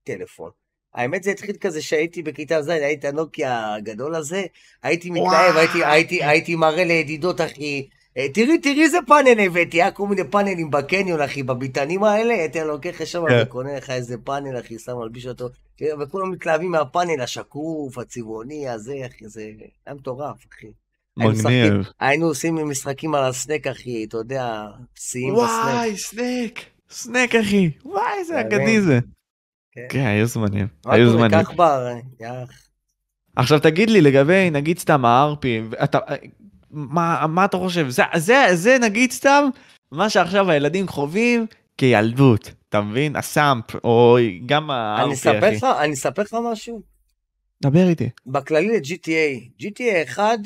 טלפון. 0.05 0.51
האמת 0.95 1.23
זה 1.23 1.31
התחיל 1.31 1.57
כזה 1.61 1.83
שהייתי 1.83 2.23
בכיתה 2.23 2.63
ז', 2.63 2.69
הייתי 2.69 3.09
הנוקיה 3.09 3.75
הגדול 3.75 4.15
הזה, 4.15 4.43
הייתי 4.83 5.11
מתלהב, 5.11 5.57
הייתי, 5.57 5.85
הייתי, 5.85 6.25
הייתי 6.25 6.57
מראה 6.57 6.85
לידידות, 6.85 7.41
אחי, 7.41 7.89
תראי, 8.35 8.59
תראי 8.59 8.83
איזה 8.83 8.99
פאנל 9.07 9.41
הבאתי, 9.41 9.83
היה 9.83 9.91
כל 9.91 10.07
מיני 10.07 10.25
פאנלים 10.25 10.71
בקניון, 10.71 11.21
אחי, 11.21 11.43
בביתנים 11.43 12.05
האלה, 12.05 12.35
הייתי 12.35 12.61
לוקח 12.61 13.05
שם 13.05 13.23
כן. 13.29 13.43
וקונה 13.43 13.77
לך 13.77 13.91
איזה 13.91 14.17
פאנל, 14.25 14.61
אחי, 14.61 14.79
שם 14.79 14.97
מלביש 14.97 15.27
אותו, 15.27 15.49
וכולם 16.01 16.31
מתלהבים 16.31 16.71
מהפאנל 16.71 17.21
השקוף, 17.21 17.99
הצבעוני, 17.99 18.69
הזה, 18.69 18.95
אחי, 19.07 19.29
זה 19.29 19.51
היה 19.87 19.95
מטורף, 19.95 20.37
אחי. 20.53 20.67
מגניב. 21.17 21.73
היינו 22.01 22.27
עושים 22.27 22.69
משחקים 22.69 23.15
על 23.15 23.25
הסנק, 23.25 23.67
אחי, 23.67 24.05
אתה 24.05 24.17
יודע, 24.17 24.67
שיאים 24.95 25.35
בסנק. 25.35 25.47
וואי, 25.47 25.97
סנק, 25.97 26.61
סנק, 26.91 27.35
אחי, 27.35 27.71
וואי, 27.85 28.03
איזה 28.19 28.41
אגדי 28.41 28.81
זה. 28.81 28.99
כן, 29.89 30.07
היו 30.07 30.27
זמנים. 30.27 30.67
היו 30.87 31.11
זמנים. 31.11 31.39
יאח. 32.21 32.51
עכשיו 33.37 33.59
תגיד 33.59 33.91
לי 33.91 34.01
לגבי 34.01 34.51
נגיד 34.51 34.79
סתם 34.79 35.05
הארפים, 35.05 35.71
אתה, 35.85 35.99
מה, 36.71 37.27
מה 37.29 37.45
אתה 37.45 37.57
חושב? 37.57 37.89
זה, 37.89 38.03
זה, 38.17 38.45
זה 38.55 38.79
נגיד 38.79 39.11
סתם 39.13 39.49
מה 39.93 40.11
שעכשיו 40.11 40.51
הילדים 40.51 40.89
חווים 40.89 41.47
כילדות, 41.79 42.53
אתה 42.69 42.81
מבין? 42.81 43.17
הסאמפ, 43.17 43.65
או 43.85 44.19
גם 44.47 44.71
אני 44.71 45.15
אספר 45.15 45.39
אחי. 45.49 45.57
לך, 45.57 45.67
אני 45.81 45.93
אספר 45.93 46.23
לך 46.23 46.37
משהו. 46.53 46.83
דבר 47.63 47.89
איתי. 47.89 48.09
בכללי 48.27 48.69
ל-GTA, 48.69 49.63
GTA 49.63 50.03
1, 50.05 50.39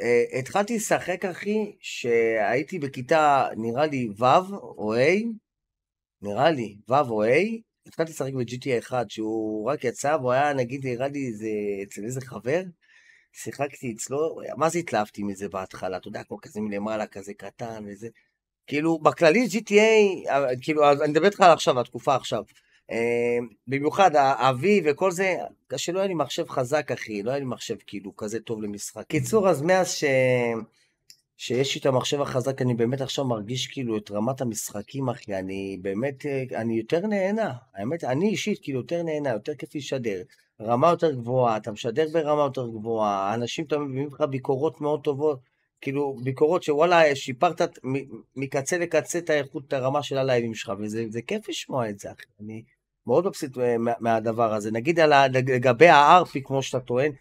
אה, 0.00 0.38
התחלתי 0.38 0.76
לשחק, 0.76 1.24
אחי, 1.24 1.72
שהייתי 1.80 2.78
בכיתה, 2.78 3.46
נראה 3.56 3.86
לי, 3.86 4.08
ו' 4.18 4.24
או 4.78 4.94
ה', 4.94 4.98
נראה 6.22 6.50
לי, 6.50 6.76
ו' 6.88 6.94
או 6.94 7.24
ה', 7.24 7.28
התחלתי 7.86 8.10
לשחק 8.10 8.32
ב-GTA 8.32 8.78
1, 8.78 9.10
שהוא 9.10 9.70
רק 9.70 9.84
יצא, 9.84 10.16
והוא 10.20 10.32
היה, 10.32 10.52
נגיד, 10.52 10.86
נראה 10.86 11.08
לי, 11.08 11.26
איזה, 11.26 11.48
אצל 11.82 12.04
איזה 12.04 12.20
חבר, 12.20 12.62
שיחקתי 13.32 13.92
אצלו, 13.96 14.40
מה 14.56 14.68
זה 14.68 14.78
התלהבתי 14.78 15.22
מזה 15.22 15.48
בהתחלה, 15.48 15.96
אתה 15.96 16.08
יודע, 16.08 16.22
כמו 16.22 16.40
כזה 16.40 16.60
מלמעלה, 16.60 17.06
כזה 17.06 17.34
קטן 17.34 17.84
וזה. 17.86 18.08
כאילו, 18.66 18.98
בכללי 18.98 19.46
GTA, 19.46 20.28
אה, 20.30 20.46
כאילו, 20.60 20.90
אני 20.90 21.10
מדבר 21.10 21.26
איתך 21.26 21.40
על 21.40 21.50
עכשיו, 21.50 21.80
התקופה 21.80 22.14
עכשיו. 22.14 22.42
אה, 22.90 23.38
במיוחד 23.66 24.16
האבי 24.16 24.82
וכל 24.84 25.10
זה, 25.10 25.36
שלא 25.76 25.98
היה 25.98 26.08
לי 26.08 26.14
מחשב 26.14 26.48
חזק, 26.48 26.90
אחי, 26.92 27.22
לא 27.22 27.30
היה 27.30 27.38
לי 27.38 27.44
מחשב 27.44 27.76
כאילו 27.86 28.16
כזה 28.16 28.40
טוב 28.40 28.62
למשחק. 28.62 29.04
קיצור, 29.08 29.48
אז 29.48 29.62
מאז 29.62 29.92
ש... 29.92 30.04
שיש 31.40 31.74
לי 31.74 31.80
את 31.80 31.86
המחשב 31.86 32.20
החזק, 32.20 32.62
אני 32.62 32.74
באמת 32.74 33.00
עכשיו 33.00 33.24
מרגיש 33.24 33.66
כאילו 33.66 33.96
את 33.96 34.10
רמת 34.10 34.40
המשחקים, 34.40 35.08
אחי, 35.08 35.34
אני 35.34 35.78
באמת, 35.82 36.26
אה, 36.26 36.44
אני 36.54 36.74
יותר 36.78 37.06
נהנה. 37.06 37.52
האמת, 37.74 38.04
אני 38.04 38.28
אישית 38.28 38.58
כאילו 38.62 38.80
יותר 38.80 39.02
נהנה, 39.02 39.30
יותר 39.30 39.54
כיף 39.54 39.74
לשדר. 39.74 40.22
רמה 40.60 40.90
יותר 40.90 41.12
גבוהה, 41.12 41.56
אתה 41.56 41.72
משדר 41.72 42.06
ברמה 42.12 42.42
יותר 42.42 42.66
גבוהה, 42.68 43.34
אנשים 43.34 43.64
תמיד 43.64 43.88
מביאים 43.88 44.08
לך 44.08 44.20
ביקורות 44.20 44.80
מאוד 44.80 45.00
טובות, 45.04 45.40
כאילו 45.80 46.16
ביקורות 46.22 46.62
שוואלה, 46.62 47.16
שיפרת 47.16 47.60
מקצה 48.36 48.78
לקצה 48.78 49.18
את 49.18 49.30
האיכות, 49.30 49.64
את 49.68 49.72
הרמה 49.72 50.02
של 50.02 50.18
הלייבים 50.18 50.54
שלך, 50.54 50.72
וזה 50.78 51.04
זה 51.08 51.22
כיף 51.22 51.48
לשמוע 51.48 51.88
את 51.88 51.98
זה, 51.98 52.12
אחי. 52.12 52.26
אני 52.40 52.62
מאוד 53.06 53.26
מבסוט 53.26 53.58
אה, 53.58 53.78
מה- 53.78 53.92
מהדבר 54.00 54.54
הזה. 54.54 54.70
נגיד 54.70 55.00
על 55.00 55.12
לגבי 55.32 55.88
הארפי, 55.88 56.42
כמו 56.42 56.62
שאתה 56.62 56.80
טוען, 56.80 57.12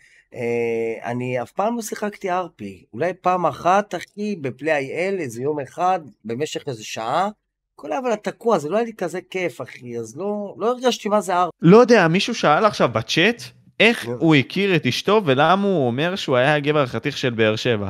אני 1.03 1.41
אף 1.41 1.51
פעם 1.51 1.75
לא 1.75 1.81
שיחקתי 1.81 2.31
ארפי. 2.31 2.85
אולי 2.93 3.13
פעם 3.13 3.45
אחת, 3.45 3.95
אחי, 3.95 4.35
בפליי-אל, 4.35 5.15
איזה 5.19 5.41
יום 5.41 5.59
אחד, 5.59 5.99
במשך 6.25 6.63
איזה 6.67 6.83
שעה, 6.83 7.29
כל 7.75 7.93
אבל 7.93 8.15
תקוע, 8.15 8.57
זה 8.57 8.69
לא 8.69 8.75
היה 8.75 8.85
לי 8.85 8.93
כזה 8.93 9.19
כיף, 9.29 9.61
אחי, 9.61 9.97
אז 9.97 10.17
לא, 10.17 10.55
לא 10.57 10.71
הרגשתי 10.71 11.09
מה 11.09 11.21
זה 11.21 11.35
ארפי. 11.35 11.57
לא 11.61 11.77
יודע, 11.77 12.07
מישהו 12.07 12.35
שאל 12.35 12.65
עכשיו 12.65 12.89
בצ'אט, 12.89 13.41
איך 13.79 14.05
נו. 14.05 14.17
הוא 14.19 14.35
הכיר 14.35 14.75
את 14.75 14.85
אשתו 14.85 15.21
ולמה 15.25 15.67
הוא 15.67 15.87
אומר 15.87 16.15
שהוא 16.15 16.37
היה 16.37 16.55
הגבר 16.55 16.83
החתיך 16.83 17.17
של 17.17 17.29
באר 17.29 17.55
שבע. 17.55 17.89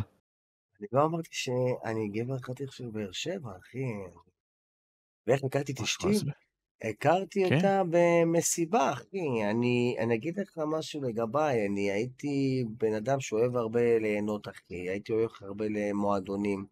אני 0.80 0.88
לא 0.92 1.06
אמרתי 1.06 1.30
שאני 1.32 2.10
גבר 2.10 2.38
חתיך 2.38 2.74
של 2.74 2.86
באר 2.92 3.12
שבע, 3.12 3.50
אחי. 3.62 3.84
ואיך 5.28 5.44
הכרתי 5.44 5.72
את 5.72 5.80
אשתי? 5.80 6.08
הכרתי 6.82 7.50
כן. 7.50 7.56
אותה 7.56 7.82
במסיבה, 7.90 8.92
אחי. 8.92 9.44
אני, 9.52 9.96
אני 10.00 10.16
אגיד 10.16 10.40
לך 10.40 10.60
משהו 10.68 11.02
לגביי, 11.02 11.66
אני 11.66 11.92
הייתי 11.92 12.64
בן 12.68 12.94
אדם 12.94 13.20
שאוהב 13.20 13.56
הרבה 13.56 14.00
ליהנות, 14.00 14.48
אחי. 14.48 14.90
הייתי 14.90 15.12
הולך 15.14 15.42
הרבה 15.42 15.66
למועדונים, 15.70 16.66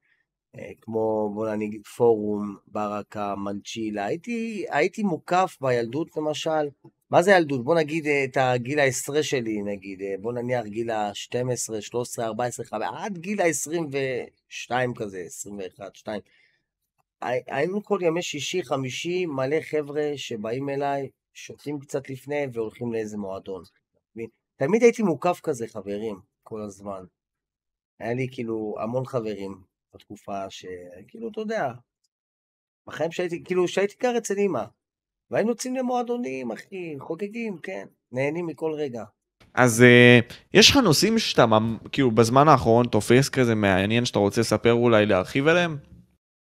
אה, 0.60 0.72
כמו, 0.82 1.32
בוא 1.34 1.56
נגיד, 1.56 1.86
פורום, 1.86 2.56
ברקה, 2.68 3.36
מנצ'ילה. 3.36 4.06
הייתי, 4.06 4.66
הייתי 4.70 5.04
מוקף 5.04 5.58
בילדות, 5.62 6.18
למשל. 6.18 6.70
מה 7.10 7.22
זה 7.22 7.32
ילדות? 7.32 7.64
בוא 7.64 7.76
נגיד 7.76 8.08
אה, 8.08 8.24
את 8.24 8.38
הגיל 8.38 8.80
העשרה 8.80 9.24
שלי, 9.24 9.62
נגיד. 9.62 10.02
אה, 10.02 10.16
בוא 10.22 10.34
נניח 10.34 10.66
גיל 10.66 10.90
ה-12, 10.92 11.82
13, 11.82 12.26
14, 12.26 12.66
15, 12.66 13.06
עד 13.06 13.18
גיל 13.18 13.42
ה-22 13.42 14.72
כזה, 14.96 15.20
21, 15.20 15.96
2. 15.96 16.22
הי- 17.26 17.44
היינו 17.48 17.84
כל 17.84 18.00
ימי 18.02 18.22
שישי, 18.22 18.64
חמישי, 18.64 19.26
מלא 19.26 19.62
חבר'ה 19.62 20.12
שבאים 20.16 20.70
אליי, 20.70 21.10
שותים 21.34 21.80
קצת 21.80 22.10
לפני 22.10 22.46
והולכים 22.54 22.94
לאיזה 22.94 23.18
מועדון. 23.18 23.64
תמיד 24.56 24.84
הייתי 24.84 25.04
מוקף 25.04 25.40
כזה, 25.44 25.68
חברים, 25.68 26.20
כל 26.44 26.62
הזמן. 26.62 27.04
היה 28.00 28.14
לי 28.14 28.28
כאילו 28.32 28.76
המון 28.80 29.06
חברים 29.06 29.62
בתקופה 29.96 30.50
שכאילו, 30.50 31.30
אתה 31.32 31.42
יודע, 31.42 31.72
בחיים 32.88 33.12
שהייתי, 33.12 33.44
כאילו, 33.44 33.68
שהייתי 33.68 33.96
גר 34.02 34.18
אצל 34.18 34.34
אמא. 34.40 34.64
והיינו 35.32 35.50
יוצאים 35.50 35.76
למועדונים, 35.76 36.52
אחי, 36.52 36.96
חוגגים, 37.00 37.58
כן, 37.58 37.86
נהנים 38.12 38.46
מכל 38.46 38.72
רגע. 38.74 39.04
אז 39.54 39.84
אה, 39.84 40.20
יש 40.54 40.70
לך 40.70 40.78
נושאים 40.78 41.20
שאתה 41.20 41.46
כאילו 41.92 42.12
בזמן 42.12 42.48
האחרון 42.48 42.88
תופס 42.88 43.30
כזה 43.30 43.56
מעניין 43.56 44.06
שאתה 44.06 44.20
רוצה 44.20 44.42
לספר 44.42 44.74
אולי 44.74 45.06
להרחיב 45.06 45.48
עליהם? 45.48 45.78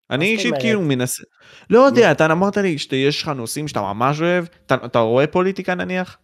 אני 0.09 0.25
אישית? 0.25 0.53
כאילו 0.59 0.81
מנסה, 0.81 1.23
לא 1.69 1.79
יודע, 1.79 2.11
אתה 2.11 2.25
אמרת 2.25 2.57
לי 2.57 2.77
שיש 2.77 3.21
לך 3.21 3.27
נושאים 3.27 3.67
שאתה 3.67 3.81
ממש 3.81 4.21
אוהב, 4.21 4.45
אתה, 4.65 4.75
אתה 4.85 4.99
רואה 4.99 5.27
פוליטיקה 5.27 5.75
נניח? 5.75 6.17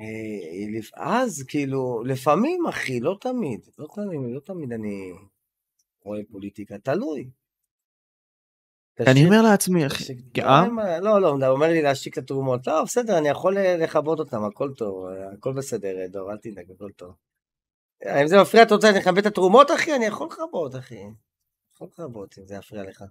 אה, 0.00 0.80
אז, 0.96 1.44
כאילו, 1.48 2.02
לפעמים, 2.04 2.66
אחי, 2.68 3.00
לא 3.00 3.16
תמיד, 3.20 3.60
לא 3.78 3.86
תמיד, 3.94 4.20
לא 4.34 4.40
תמיד 4.40 4.72
אני 4.72 5.12
רואה 6.04 6.20
פוליטיקה, 6.30 6.78
תלוי. 6.78 7.30
אני 9.00 9.24
אומר 9.24 9.42
לעצמי, 9.42 9.86
אחי, 9.86 10.04
תשאיר- 10.04 10.46
אה? 10.46 11.00
לא, 11.00 11.20
לא, 11.20 11.28
הוא 11.28 11.46
אומר 11.46 11.66
לי 11.66 11.82
להשתיק 11.82 12.18
את 12.18 12.22
התרומות. 12.22 12.66
לא, 12.66 12.82
בסדר, 12.84 13.18
אני 13.18 13.28
יכול 13.28 13.58
לכבות 13.58 14.18
אותם, 14.18 14.44
הכל 14.44 14.72
טוב, 14.76 15.06
הכל 15.38 15.52
בסדר, 15.52 16.06
דור, 16.10 16.32
אל 16.32 16.36
תדאג, 16.36 16.70
הכל 16.74 16.90
טוב. 16.96 17.14
אם 18.20 18.26
זה 18.26 18.36
מפריע, 18.40 18.62
אתה 18.62 18.74
רוצה 18.74 18.98
אכבד 18.98 19.18
את 19.18 19.26
התרומות, 19.26 19.70
אחי? 19.70 19.96
אני 19.96 20.04
יכול 20.04 20.26
לכבות, 20.26 20.74
אחי. 20.76 21.02
יכול 21.78 21.88
לכבות, 21.92 22.34
אם 22.38 22.46
זה 22.46 22.54
יפריע 22.54 22.82
לך. 22.82 23.04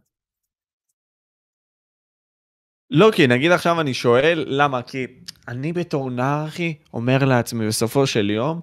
לא, 2.90 3.10
כי 3.16 3.28
נגיד 3.28 3.52
עכשיו 3.52 3.82
אני 3.82 3.94
שואל, 3.94 4.46
למה? 4.48 4.82
כי 4.82 5.08
אני 5.48 5.74
בתור 5.74 6.10
נער, 6.10 6.48
אחי, 6.48 6.78
אומר 6.94 7.26
לעצמי 7.26 7.68
בסופו 7.68 8.08
של 8.08 8.30
יום, 8.30 8.62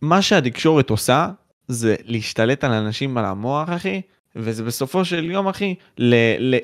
מה 0.00 0.22
שהתקשורת 0.22 0.90
עושה, 0.90 1.28
זה 1.68 1.96
להשתלט 2.04 2.64
על 2.64 2.72
אנשים 2.72 3.18
על 3.18 3.24
המוח, 3.24 3.68
אחי, 3.68 4.00
וזה 4.36 4.64
בסופו 4.64 5.04
של 5.04 5.30
יום, 5.30 5.48
אחי, 5.48 5.74
ל... 5.98 6.14
ל... 6.38 6.58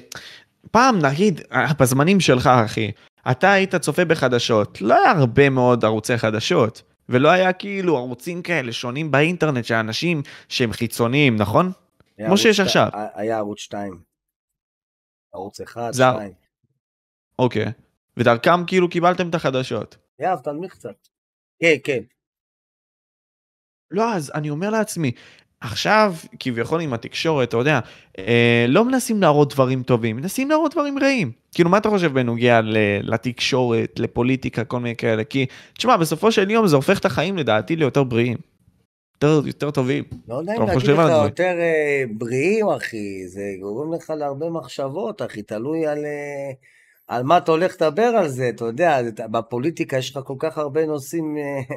פעם, 0.71 0.99
נגיד, 0.99 1.41
אה, 1.53 1.73
בזמנים 1.81 2.21
שלך, 2.21 2.47
אחי, 2.47 2.91
אתה 3.31 3.53
היית 3.53 3.75
צופה 3.75 4.05
בחדשות, 4.05 4.81
לא 4.81 4.95
היה 4.95 5.11
הרבה 5.11 5.51
מאוד 5.51 5.85
ערוצי 5.85 6.19
חדשות, 6.19 6.83
ולא 7.09 7.29
היה 7.29 7.53
כאילו 7.53 7.97
ערוצים 7.97 8.43
כאלה 8.43 8.73
שונים 8.73 9.11
באינטרנט 9.11 9.65
של 9.65 9.75
אנשים 9.75 10.23
שהם 10.49 10.73
חיצוניים, 10.73 11.37
נכון? 11.37 11.73
כמו 12.27 12.37
שיש 12.39 12.61
עכשיו. 12.61 12.89
היה 13.15 13.37
ערוץ 13.37 13.59
2. 13.61 14.01
ערוץ 15.35 15.61
1, 15.61 15.93
זה- 15.93 16.03
2. 16.15 16.33
אוקיי. 17.39 17.67
ודרכם 18.17 18.67
כאילו 18.67 18.89
קיבלתם 18.91 19.29
את 19.29 19.35
החדשות. 19.35 19.97
יאב, 20.21 20.39
תנמיך 20.39 20.73
קצת. 20.73 21.09
כן, 21.61 21.75
כן. 21.85 22.03
לא, 23.91 24.15
אז 24.15 24.33
אני 24.35 24.51
אומר 24.51 24.71
לעצמי, 24.71 25.13
עכשיו 25.61 26.15
כביכול 26.41 26.81
עם 26.81 26.93
התקשורת, 26.93 27.49
אתה 27.49 27.57
יודע, 27.57 27.81
אה, 28.19 28.65
לא 28.69 28.85
מנסים 28.85 29.21
להראות 29.23 29.53
דברים 29.55 29.83
טובים, 29.83 30.17
מנסים 30.17 30.51
להראות 30.51 30.73
דברים 30.73 30.99
רעים. 30.99 31.33
כאילו, 31.55 31.71
מה 31.71 31.79
אתה 31.79 31.89
חושב 31.89 32.13
בנוגע 32.13 32.61
ל- 32.61 32.77
לתקשורת, 33.15 33.99
לפוליטיקה, 33.99 34.65
כל 34.65 34.81
מיני 34.81 34.97
כאלה? 34.97 35.25
כי, 35.25 35.47
תשמע, 35.73 35.97
בסופו 35.97 36.33
של 36.33 36.51
יום 36.51 36.67
זה 36.67 36.77
הופך 36.77 36.99
את 36.99 37.05
החיים 37.05 37.37
לדעתי 37.39 37.77
ליותר 37.77 38.05
בריאים. 38.05 38.39
יותר, 39.23 39.47
יותר 39.47 39.71
טובים. 39.71 40.05
לא 40.29 40.35
יודע 40.35 40.57
אם 40.57 40.67
להגיד 40.67 40.83
לך 40.83 41.07
זה? 41.07 41.13
יותר 41.13 41.55
אה, 41.61 42.03
בריאים, 42.11 42.67
אחי, 42.69 43.29
זה 43.29 43.43
גורם 43.61 43.95
לך 43.95 44.11
להרבה 44.11 44.51
מחשבות, 44.51 45.23
אחי, 45.23 45.43
תלוי 45.43 45.87
על, 45.87 46.05
אה, 46.05 46.51
על 47.07 47.23
מה 47.23 47.39
אתה 47.39 47.53
הולך 47.53 47.75
לדבר 47.75 48.03
על 48.03 48.29
זה, 48.29 48.49
אתה 48.49 48.65
יודע, 48.65 49.01
בפוליטיקה 49.31 49.97
יש 49.97 50.17
לך 50.17 50.23
כל 50.25 50.35
כך 50.39 50.59
הרבה 50.59 50.87
נושאים 50.87 51.37
אה, 51.37 51.77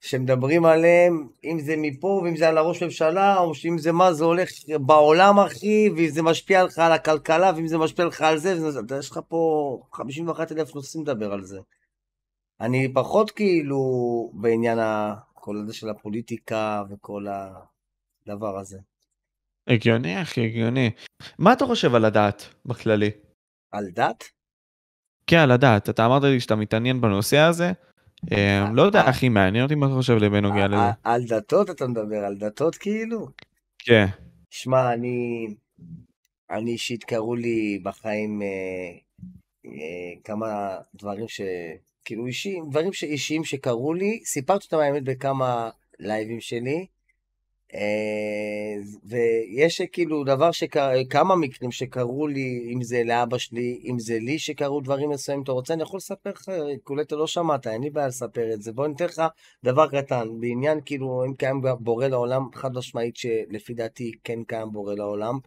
שמדברים 0.00 0.64
עליהם, 0.64 1.26
אם 1.44 1.58
זה 1.60 1.74
מפה, 1.78 2.20
ואם 2.24 2.36
זה 2.36 2.48
על 2.48 2.58
הראש 2.58 2.82
ממשלה, 2.82 3.38
או 3.38 3.52
אם 3.68 3.78
זה 3.78 3.92
מה 3.92 4.12
זה 4.12 4.24
הולך 4.24 4.50
בעולם, 4.80 5.38
אחי, 5.38 5.90
ואם 5.96 6.08
זה 6.08 6.22
משפיע 6.22 6.64
לך 6.64 6.78
על 6.78 6.92
הכלכלה, 6.92 7.52
ואם 7.56 7.66
זה 7.66 7.78
משפיע 7.78 8.04
לך 8.04 8.20
על 8.20 8.38
זה, 8.38 8.66
וזה, 8.66 8.80
יש 8.98 9.10
לך 9.10 9.20
פה 9.28 9.82
51 9.92 10.52
אלף 10.52 10.74
נושאים 10.74 11.02
לדבר 11.02 11.32
על 11.32 11.42
זה. 11.42 11.58
אני 12.60 12.92
פחות 12.92 13.30
כאילו 13.30 13.80
בעניין 14.34 14.78
ה... 14.78 15.14
כל 15.40 15.56
הזה 15.62 15.74
של 15.74 15.88
הפוליטיקה 15.88 16.82
וכל 16.90 17.26
הדבר 18.26 18.58
הזה. 18.58 18.78
הגיוני, 19.66 20.22
אחי, 20.22 20.44
הגיוני. 20.44 20.90
מה 21.38 21.52
אתה 21.52 21.66
חושב 21.66 21.94
על 21.94 22.04
הדת 22.04 22.54
בכללי? 22.66 23.10
על 23.72 23.84
דת? 23.90 24.24
כן, 25.26 25.36
על 25.38 25.50
הדת. 25.50 25.88
אתה 25.90 26.06
אמרת 26.06 26.22
לי 26.22 26.40
שאתה 26.40 26.56
מתעניין 26.56 27.00
בנושא 27.00 27.38
הזה. 27.38 27.72
אה, 28.32 28.64
לא 28.74 28.82
יודע, 28.82 29.10
אחי, 29.10 29.28
מעניין 29.28 29.64
אותי 29.64 29.74
מה 29.74 29.86
אתה 29.86 29.94
חושב 29.94 30.14
בנוגע 30.14 30.66
לזה. 30.66 30.76
על- 30.76 30.90
על 31.04 31.24
דתות 31.24 31.70
אתה 31.70 31.86
מדבר, 31.86 32.24
על 32.24 32.38
דתות 32.38 32.74
כאילו? 32.74 33.28
כן. 33.78 34.06
שמע, 34.50 34.94
אני... 34.94 35.46
אני 36.50 36.70
אישית 36.70 37.04
קראו 37.04 37.34
לי 37.34 37.78
בחיים... 37.82 38.42
אה, 38.42 38.46
אה, 39.66 40.20
כמה 40.24 40.76
דברים 40.94 41.28
ש... 41.28 41.40
כאילו 42.10 42.26
אישיים, 42.26 42.70
דברים 42.70 42.90
אישיים 43.02 43.44
שקרו 43.44 43.94
לי, 43.94 44.20
סיפרתי 44.24 44.64
אותם 44.64 44.76
האמת 44.76 45.02
בכמה 45.04 45.70
לייבים 45.98 46.40
שלי, 46.40 46.86
אה, 47.74 47.80
ויש 49.04 49.82
כאילו 49.82 50.24
דבר 50.24 50.50
שקרה, 50.50 51.04
כמה 51.10 51.36
מקרים 51.36 51.72
שקרו 51.72 52.26
לי, 52.26 52.70
אם 52.74 52.82
זה 52.82 53.02
לאבא 53.04 53.38
שלי, 53.38 53.80
אם 53.84 53.98
זה 53.98 54.18
לי 54.18 54.38
שקרו 54.38 54.80
דברים 54.80 55.10
מסוימים, 55.10 55.42
אתה 55.42 55.52
רוצה, 55.52 55.74
אני 55.74 55.82
יכול 55.82 55.96
לספר 55.96 56.30
לך, 56.30 56.50
כולי 56.84 57.02
אתה 57.02 57.16
לא 57.16 57.26
שמעת, 57.26 57.66
אין 57.66 57.82
לי 57.82 57.90
בעיה 57.90 58.06
לספר 58.06 58.52
את 58.54 58.62
זה. 58.62 58.72
בוא 58.72 58.86
ניתן 58.86 59.04
לך 59.04 59.22
דבר 59.64 59.88
קטן, 59.88 60.28
בעניין 60.40 60.80
כאילו, 60.84 61.24
אם 61.26 61.34
קיים 61.34 61.62
בורא 61.80 62.06
לעולם, 62.06 62.42
חד 62.54 62.74
משמעית 62.74 63.16
שלפי 63.16 63.74
דעתי 63.74 64.12
כן 64.24 64.44
קיים 64.44 64.72
בורא 64.72 64.94
לעולם. 64.94 65.38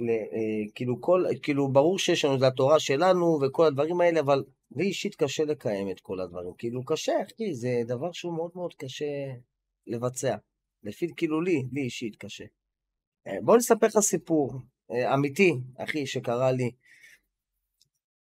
אה, 0.00 0.72
כאילו, 0.74 1.00
כל, 1.00 1.24
כאילו, 1.42 1.68
ברור 1.68 1.98
שיש 1.98 2.24
לנו 2.24 2.36
את 2.36 2.42
התורה 2.42 2.80
שלנו 2.80 3.38
וכל 3.42 3.66
הדברים 3.66 4.00
האלה, 4.00 4.20
אבל 4.20 4.44
לי 4.76 4.84
אישית 4.84 5.14
קשה 5.14 5.44
לקיים 5.44 5.90
את 5.90 6.00
כל 6.00 6.20
הדברים. 6.20 6.52
כאילו, 6.58 6.84
קשה, 6.84 7.12
אחי, 7.22 7.54
זה 7.54 7.82
דבר 7.86 8.12
שהוא 8.12 8.36
מאוד 8.36 8.50
מאוד 8.54 8.74
קשה 8.74 9.04
לבצע. 9.86 10.36
לפי, 10.82 11.06
כאילו, 11.16 11.40
לי, 11.40 11.62
לי 11.72 11.80
אישית 11.80 12.16
קשה. 12.16 12.44
אה, 13.26 13.36
בוא 13.42 13.56
נספר 13.56 13.86
לך 13.86 13.98
סיפור 13.98 14.52
אה, 14.90 15.14
אמיתי, 15.14 15.52
אחי, 15.78 16.06
שקרה 16.06 16.52
לי. 16.52 16.70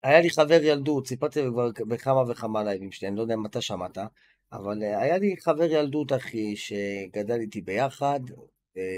היה 0.03 0.21
לי 0.21 0.31
חבר 0.31 0.63
ילדות, 0.63 1.07
סיפרתי 1.07 1.41
כבר 1.53 1.71
בכמה 1.89 2.31
וכמה 2.31 2.65
לייבים 2.65 2.93
שלי, 2.93 3.09
אני 3.09 3.17
לא 3.17 3.23
יודע 3.23 3.35
אם 3.35 3.47
אתה 3.47 3.61
שמעת, 3.61 3.99
אבל 4.53 4.83
היה 4.83 5.19
לי 5.19 5.37
חבר 5.37 5.65
ילדות, 5.65 6.13
אחי, 6.13 6.57
שגדל 6.57 7.41
איתי 7.41 7.61
ביחד, 7.61 8.21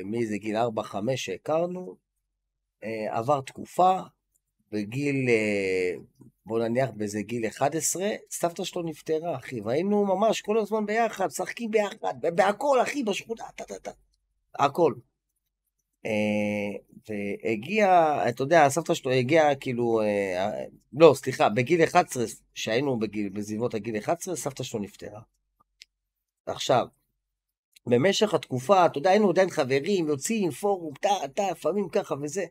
מאיזה 0.04 0.36
גיל 0.36 0.56
4-5 0.56 1.16
שהכרנו, 1.16 1.96
עבר 3.10 3.40
תקופה, 3.40 4.00
בגיל, 4.72 5.28
אה, 5.28 5.94
בוא 6.46 6.60
נניח 6.60 6.90
באיזה 6.90 7.22
גיל 7.22 7.46
11, 7.46 8.08
סבתא 8.30 8.64
שלו 8.64 8.82
נפטרה, 8.82 9.36
אחי, 9.36 9.60
והיינו 9.60 10.04
ממש 10.04 10.40
כל 10.40 10.58
הזמן 10.58 10.86
ביחד, 10.86 11.26
משחקים 11.26 11.70
ביחד, 11.70 12.14
בהכל, 12.20 12.82
אחי, 12.82 13.02
בשכונה, 13.02 13.44
טה-טה-טה, 13.56 13.90
הכל. 14.58 14.94
אה, 16.06 16.10
והגיע, 17.08 18.18
אתה 18.28 18.42
יודע, 18.42 18.64
הסבתא 18.64 18.94
שלו 18.94 19.12
הגיעה 19.12 19.54
כאילו, 19.54 20.00
לא, 20.92 21.14
סליחה, 21.14 21.48
בגיל 21.48 21.84
11, 21.84 22.24
שהיינו 22.54 22.98
בגיל, 22.98 23.28
בסביבות 23.28 23.74
הגיל 23.74 23.98
11, 23.98 24.36
סבתא 24.36 24.62
שלו 24.62 24.80
נפטרה. 24.80 25.20
עכשיו, 26.46 26.86
במשך 27.88 28.34
התקופה, 28.34 28.86
אתה 28.86 28.98
יודע, 28.98 29.10
היינו 29.10 29.30
עדיין 29.30 29.50
חברים, 29.50 30.08
יוצאים, 30.08 30.50
פורום, 30.50 30.94
טה, 31.00 31.08
טה, 31.34 31.50
לפעמים 31.50 31.88
ככה 31.88 32.14
וזה. 32.22 32.44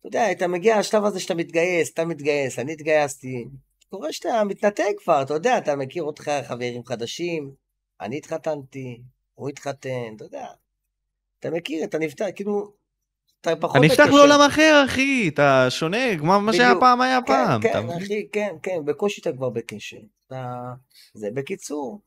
אתה 0.00 0.08
יודע, 0.08 0.32
אתה 0.32 0.48
מגיע 0.48 0.78
לשלב 0.78 1.04
הזה 1.04 1.20
שאתה 1.20 1.34
מתגייס, 1.34 1.92
אתה 1.92 2.04
מתגייס, 2.04 2.58
אני 2.58 2.72
התגייסתי. 2.72 3.44
קורה 3.90 4.12
שאתה 4.12 4.44
מתנתק 4.44 4.94
כבר, 4.98 5.22
אתה 5.22 5.34
יודע, 5.34 5.58
אתה 5.58 5.76
מכיר 5.76 6.02
אותך, 6.02 6.30
חברים 6.48 6.84
חדשים, 6.84 7.50
אני 8.00 8.16
התחתנתי, 8.16 9.00
הוא 9.34 9.48
התחתן, 9.48 10.12
אתה 10.16 10.24
יודע. 10.24 10.46
אתה 11.40 11.50
מכיר, 11.50 11.84
אתה 11.84 11.98
נפטר, 11.98 12.24
כאילו, 12.34 12.72
אתה 13.40 13.56
פחות... 13.56 13.76
אתה 13.76 13.84
נפתח 13.86 14.06
לעולם 14.06 14.40
אחר, 14.46 14.82
אחי, 14.86 15.28
אתה 15.28 15.66
שונה, 15.70 16.18
כמו 16.18 16.40
מה 16.40 16.52
שהיה 16.52 16.74
פעם 16.80 17.00
היה 17.00 17.20
כן, 17.20 17.26
פעם. 17.26 17.62
כן, 17.62 17.90
אחי, 17.90 18.28
כן, 18.32 18.54
כן, 18.62 18.84
בקושי 18.84 19.20
אתה 19.20 19.32
כבר 19.32 19.50
בקשר. 19.50 19.96
זה 21.14 21.28
בקיצור. 21.34 22.00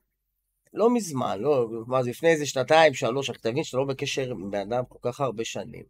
לא 0.78 0.94
מזמן, 0.94 1.40
לא, 1.40 1.68
מה 1.88 2.04
זה, 2.04 2.10
לפני 2.10 2.30
איזה 2.30 2.46
שנתיים, 2.46 2.94
שלוש, 2.94 3.30
אתה 3.30 3.40
תבין 3.40 3.64
שאתה 3.64 3.78
לא 3.78 3.84
בקשר 3.86 4.32
עם 4.32 4.52
בן 4.52 4.74
אדם 4.74 4.84
כל 4.90 5.00
כך 5.02 5.22
הרבה 5.22 5.44
שנים. 5.44 5.84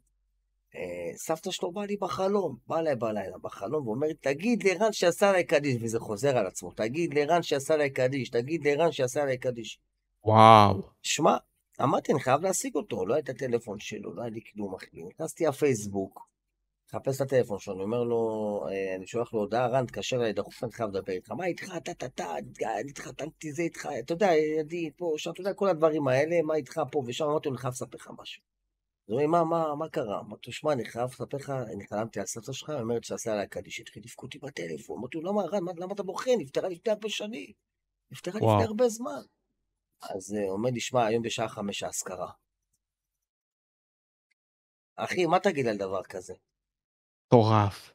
אה, 0.75 1.17
סבתא 1.17 1.51
שלו 1.51 1.71
באה 1.71 1.85
לי 1.85 1.97
בחלום, 1.97 2.57
באה 2.67 2.79
אליי 2.79 2.95
בלילה 2.95 3.37
בחלום 3.37 3.87
ואומרת, 3.87 4.15
תגיד 4.21 4.63
לערן 4.63 4.93
שעשה 4.93 5.29
עליי 5.29 5.43
קדיש, 5.43 5.75
וזה 5.81 5.99
חוזר 5.99 6.37
על 6.37 6.47
עצמו, 6.47 6.71
תגיד 6.71 7.13
לערן 7.13 7.43
שעשה 7.43 7.73
עליי 7.73 7.89
קדיש, 7.89 8.29
תגיד 8.29 8.67
לערן 8.67 8.91
שעשה 8.91 9.21
עליי 9.21 9.37
קדיש. 9.37 9.79
וואו. 10.23 10.81
שמע, 11.01 11.37
אמרתי, 11.81 12.11
אני 12.11 12.19
חייב 12.19 12.41
להשיג 12.41 12.75
אותו, 12.75 13.05
לא 13.05 13.13
היה 13.13 13.21
את 13.23 13.29
הטלפון 13.29 13.79
שלו, 13.79 14.13
לא 14.13 14.21
היה 14.21 14.29
לי 14.29 14.39
כלום, 14.53 14.75
אחי. 14.75 15.03
נכנסתי 15.03 15.45
לפייסבוק, 15.45 16.27
מחפש 16.87 17.21
את 17.21 17.21
הטלפון 17.21 17.59
שלו, 17.59 17.73
אני 17.73 17.83
אומר 17.83 18.03
לו, 18.03 18.65
אה, 18.69 18.95
אני 18.95 19.07
שולח 19.07 19.33
לו 19.33 19.39
הודעה, 19.39 19.67
רן, 19.67 19.85
תקשר 19.85 20.15
אליי 20.15 20.33
דחוף, 20.33 20.63
אני 20.63 20.71
חייב 20.71 20.89
לדבר 20.89 21.13
איתך. 21.13 21.31
מה 21.31 21.45
איתך? 21.45 21.73
טה 21.83 21.93
טה 21.93 22.09
טה, 22.09 22.37
אני 22.37 22.89
התחתנתי 22.89 23.51
זה 23.51 23.61
איתך, 23.61 23.89
אתה 23.99 24.13
יודע, 24.13 24.31
ידי 24.59 24.91
פה, 24.97 25.13
שם, 25.17 25.31
אתה 25.31 25.41
יודע, 25.41 25.53
כל 25.53 25.69
הדברים 25.69 26.07
האלה, 26.07 26.41
מה 26.41 26.55
איתך 26.55 26.81
פה 26.91 27.03
ושם, 27.07 27.25
אמרתי 27.25 27.49
לו, 27.49 27.55
אני 27.55 27.61
חייב 27.61 27.73
לספר 27.73 27.97
לך 27.97 28.11
משהו. 28.17 28.43
אז 29.07 29.13
הוא 29.13 29.21
אומר, 29.21 29.43
מה, 29.43 29.65
מה, 29.65 29.75
מה 29.75 29.89
קרה? 29.89 30.19
אמרתי 30.19 30.43
לו, 30.47 30.53
שמע, 30.53 30.73
אני 30.73 30.85
חייב 30.85 31.09
לספר 31.09 31.37
לך, 31.37 31.49
אני 31.49 31.87
חלמתי 31.87 32.19
על 32.19 32.25
סבתא 32.25 32.53
שלך, 32.53 32.69
היא 32.69 32.79
אומרת 32.79 33.03
שעשה 33.03 33.31
עליי 33.31 33.47
קדיש, 33.47 33.79
התחיל 33.79 34.03
לבכות 34.05 34.35
אותי 34.35 34.39
בטלפון. 34.39 34.97
אמרתי 34.99 35.17
לו, 35.17 35.31
למה, 35.31 35.41
רן, 35.41 35.63
למה 35.77 35.93
אתה 35.93 36.03
בוכה? 36.03 36.31
נפטרה 36.37 36.69
לפני 36.69 36.93
הרבה 36.93 37.09
שנים. 37.09 37.51
נפטרה 38.11 38.35
לפני 38.35 38.63
הרבה 38.63 38.89
זמן. 38.89 39.21
אז 40.01 40.33
הוא 40.33 40.51
אומר 40.51 40.69
לי, 40.69 40.79
שמע, 40.79 41.05
היום 41.05 41.23
בשעה 41.23 41.49
חמש 41.49 41.83
האזכרה. 41.83 42.31
אחי, 44.95 45.25
מה 45.25 45.39
תגיד 45.39 45.67
על 45.67 45.77
דבר 45.77 46.03
כזה? 46.03 46.33
מטורף. 47.27 47.93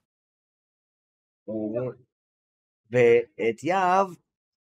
ואת 2.90 3.64
יהב, 3.64 4.06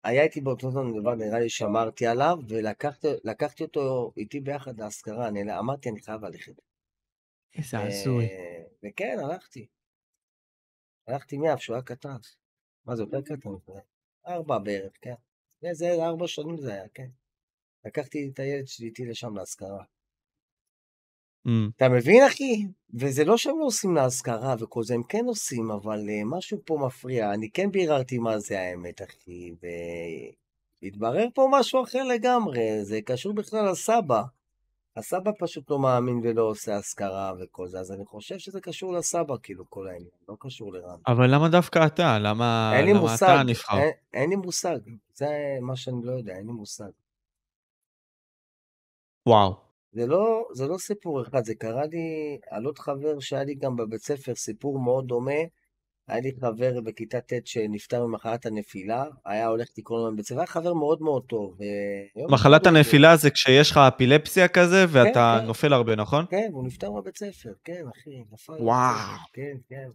היה 0.03 0.24
איתי 0.24 0.41
באותו 0.41 0.72
זמן 0.72 1.01
דבר, 1.01 1.16
נראה 1.16 1.39
לי 1.39 1.49
שמרתי 1.49 2.08
עליו, 2.08 2.38
ולקחתי 2.49 3.64
אותו 3.64 4.12
איתי 4.18 4.39
ביחד 4.39 4.80
להשכרה, 4.80 5.28
אני 5.28 5.60
אמרתי, 5.60 5.89
אני 5.89 6.01
חייב 6.01 6.26
ללכת. 6.26 6.53
איזה 7.58 7.80
הזוי. 7.80 8.26
וכן, 8.84 9.18
הלכתי. 9.24 9.68
הלכתי 11.08 11.38
מיהב, 11.38 11.58
שהוא 11.58 11.76
היה 11.76 11.84
קטן. 11.84 12.18
מה 12.86 12.95
זה, 12.95 13.03
יותר 13.03 13.22
קטן? 13.22 13.49
ארבע 14.28 14.60
בערך, 14.60 14.93
כן. 15.01 15.14
זה 15.72 16.05
ארבע 16.05 16.28
שנים 16.28 16.58
זה 16.58 16.74
היה, 16.74 16.89
כן. 16.93 17.10
לקחתי 17.86 18.30
את 18.34 18.39
הילד 18.39 18.68
שלי 18.68 18.88
איתי 18.88 19.05
לשם 19.05 19.36
להשכרה. 19.36 19.84
Mm. 21.48 21.50
אתה 21.76 21.90
מבין, 21.90 22.24
אחי? 22.24 22.66
וזה 22.94 23.26
לא 23.26 23.38
שהם 23.38 23.60
לא 23.60 23.66
עושים 23.66 23.96
להשכרה 23.96 24.56
וכל 24.60 24.84
זה, 24.84 24.94
הם 24.94 25.04
כן 25.04 25.26
עושים, 25.28 25.72
אבל 25.72 26.00
uh, 26.00 26.26
משהו 26.26 26.58
פה 26.66 26.78
מפריע. 26.86 27.34
אני 27.34 27.50
כן 27.50 27.72
ביררתי 27.72 28.18
מה 28.18 28.40
זה 28.40 28.60
האמת, 28.60 29.02
אחי, 29.02 29.52
והתברר 30.84 31.28
פה 31.34 31.48
משהו 31.52 31.84
אחר 31.84 32.04
לגמרי, 32.04 32.84
זה 32.84 33.02
קשור 33.02 33.34
בכלל 33.34 33.72
לסבא. 33.72 34.24
הסבא 34.98 35.32
פשוט 35.40 35.70
לא 35.70 35.80
מאמין 35.80 36.20
ולא 36.24 36.42
עושה 36.42 36.78
השכרה 36.78 37.34
וכל 37.40 37.68
זה, 37.68 37.80
אז 37.80 37.92
אני 37.92 38.06
חושב 38.06 38.38
שזה 38.38 38.62
קשור 38.62 38.94
לסבא, 38.94 39.36
כאילו, 39.44 39.70
כל 39.70 39.88
העניין, 39.88 40.10
לא 40.30 40.36
קשור 40.40 40.74
לרן. 40.74 41.00
אבל 41.08 41.36
למה 41.36 41.50
דווקא 41.50 41.86
אתה? 41.86 42.20
למה, 42.20 42.74
למה 42.82 43.00
מושג, 43.00 43.26
אתה 43.26 43.44
נבחר? 43.44 43.78
אין, 43.78 43.92
אין 44.14 44.30
לי 44.30 44.36
מושג, 44.36 44.78
זה 45.14 45.28
מה 45.62 45.76
שאני 45.76 46.02
לא 46.04 46.12
יודע, 46.12 46.34
אין 46.34 46.46
לי 46.46 46.52
מושג. 46.52 46.90
וואו. 49.26 49.66
זה 49.98 50.08
לא, 50.08 50.48
זה 50.54 50.68
לא 50.68 50.78
סיפור 50.78 51.22
אחד, 51.22 51.45
זה 51.45 51.56
קרה 51.56 51.86
לי 51.86 52.38
על 52.50 52.66
עוד 52.66 52.80
חבר 52.80 53.20
שהיה 53.20 53.43
לי 53.43 53.56
גם 53.56 53.76
בבית 53.76 54.02
ספר, 54.02 54.36
סיפור 54.36 54.80
מאוד 54.80 55.08
דומה. 55.08 55.41
היה 56.08 56.22
לי 56.22 56.32
חבר 56.41 56.82
בכיתה 56.82 57.22
ט' 57.22 57.48
שנפטר 57.48 58.06
ממחלת 58.06 58.45
הנפילה, 58.45 59.06
היה 59.26 59.48
הולך 59.48 59.68
לקרוא 59.78 60.00
לו 60.00 60.14
בבית 60.14 60.26
ספר, 60.26 60.38
היה 60.38 60.48
חבר 60.48 60.74
מאוד 60.74 61.02
מאוד 61.02 61.24
טוב. 61.24 61.58
מחלת 62.30 62.68
הנפילה 62.68 63.16
זה 63.16 63.30
כשיש 63.30 63.72
לך 63.72 63.78
אפילפסיה 63.78 64.48
כזה 64.48 64.86
ואתה 64.89 65.36
כן, 65.38 65.41
כן. 65.41 65.48
נופל 65.48 65.74
הרבה, 65.74 65.95
נכון? 65.95 66.26
כן, 66.30 66.50
הוא 66.52 66.64
נפטר 66.64 66.91
בבית 66.91 67.18
ספר, 67.18 67.54
כן, 67.64 67.84
אחי, 67.98 68.24
נפל. 68.32 68.54
וואו. 68.54 69.18
כן, 69.34 69.58
כן. 69.70 69.89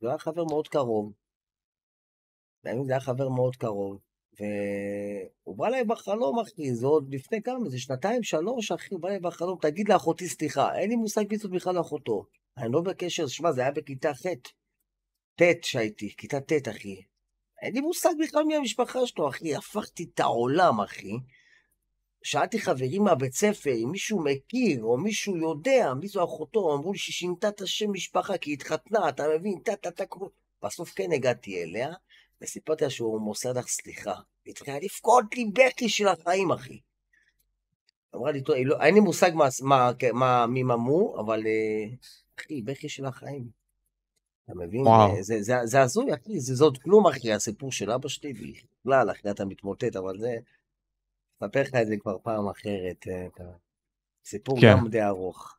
זה 0.00 0.08
היה 0.08 0.18
חבר 0.18 0.44
מאוד 0.44 0.68
קרוב. 0.68 1.12
זה 2.64 2.70
היה 2.88 3.00
חבר 3.00 3.28
מאוד 3.28 3.56
קרוב. 3.56 3.98
והוא 4.40 5.56
בא 5.56 5.66
אליי 5.66 5.84
בחלום, 5.84 6.38
אחי, 6.38 6.74
זה 6.74 6.86
עוד 6.86 7.14
לפני 7.14 7.42
כמה, 7.42 7.68
זה 7.68 7.78
שנתיים, 7.78 8.22
שלוש, 8.22 8.72
אחי, 8.72 8.94
הוא 8.94 9.00
בא 9.00 9.08
אליי 9.08 9.20
בחלום, 9.20 9.58
תגיד 9.60 9.88
לאחותי 9.88 10.28
סליחה, 10.28 10.78
אין 10.78 10.90
לי 10.90 10.96
מושג 10.96 11.24
מי 11.30 11.36
זאת 11.36 11.50
בכלל 11.50 11.80
אחותו. 11.80 12.26
אני 12.58 12.72
לא 12.72 12.80
בקשר, 12.80 13.26
שמע, 13.26 13.52
זה 13.52 13.60
היה 13.60 13.70
בכיתה 13.70 14.14
ח', 14.14 14.26
ט' 15.36 15.64
שהייתי, 15.64 16.16
כיתה 16.16 16.40
ט', 16.40 16.68
אחי. 16.68 17.02
אין 17.62 17.74
לי 17.74 17.80
מושג 17.80 18.10
בכלל 18.22 18.44
מי 18.44 18.56
המשפחה 18.56 19.06
שלו, 19.06 19.28
אחי, 19.28 19.54
הפכתי 19.54 20.06
את 20.14 20.20
העולם, 20.20 20.80
אחי. 20.80 21.12
שאלתי 22.24 22.60
חברים 22.60 23.02
מהבית 23.04 23.32
ספר, 23.32 23.70
אם 23.84 23.88
מישהו 23.90 24.24
מכיר, 24.24 24.82
או 24.82 24.98
מישהו 24.98 25.36
יודע 25.36 25.92
מי 26.00 26.08
זו 26.08 26.24
אחותו, 26.24 26.74
אמרו 26.74 26.92
לי 26.92 26.98
שהיא 26.98 27.14
שינתה 27.14 27.48
את 27.48 27.60
השם 27.60 27.92
משפחה, 27.92 28.38
כי 28.38 28.50
היא 28.50 28.54
התחתנה, 28.54 29.08
אתה 29.08 29.24
מבין? 29.38 29.58
טה-טה-טה, 29.64 30.04
בסוף 30.62 30.92
כן 30.94 31.12
הגעתי 31.12 31.62
אליה, 31.62 31.92
וסיפרתי 32.42 32.84
לה 32.84 32.90
שהוא 32.90 33.20
מוסר 33.20 33.52
לך 33.52 33.68
סליחה. 33.68 34.14
היא 34.44 34.52
התחילה 34.52 34.78
לבכות 34.78 35.24
לי 35.36 35.44
בכי 35.44 35.88
של 35.88 36.08
החיים, 36.08 36.50
אחי. 36.50 36.80
אמרה 38.14 38.32
לי, 38.32 38.42
טוב, 38.42 38.56
לא, 38.64 38.82
אין 38.82 38.94
לי 38.94 39.00
מושג 39.00 39.30
מה, 39.34 39.48
מה, 39.62 39.90
מה 40.12 40.46
מי 40.46 40.62
ממו, 40.62 41.20
אבל 41.20 41.46
אה, 41.46 41.84
אחי, 42.38 42.62
בכי 42.62 42.88
של 42.88 43.04
החיים. 43.04 43.48
אתה 44.44 44.54
מבין? 44.54 44.84
זה, 45.20 45.42
זה, 45.42 45.54
זה 45.64 45.80
הזוי, 45.80 46.14
אחי, 46.14 46.40
זה, 46.40 46.54
זה 46.54 46.64
עוד 46.64 46.78
כלום, 46.78 47.06
אחי, 47.06 47.32
הסיפור 47.32 47.72
של 47.72 47.90
אבא 47.90 48.08
שלי, 48.08 48.32
בכלל, 48.32 49.10
אחי, 49.10 49.30
אתה 49.30 49.44
מתמוטט, 49.44 49.96
אבל 49.96 50.18
זה... 50.18 50.36
אספר 51.42 51.60
לך 51.62 51.74
את 51.82 51.86
זה 51.86 51.96
כבר 51.96 52.16
פעם 52.22 52.48
אחרת. 52.48 53.06
אה, 53.08 53.46
סיפור 54.24 54.60
כן. 54.60 54.66
גם 54.72 54.88
די 54.88 55.02
ארוך. 55.02 55.56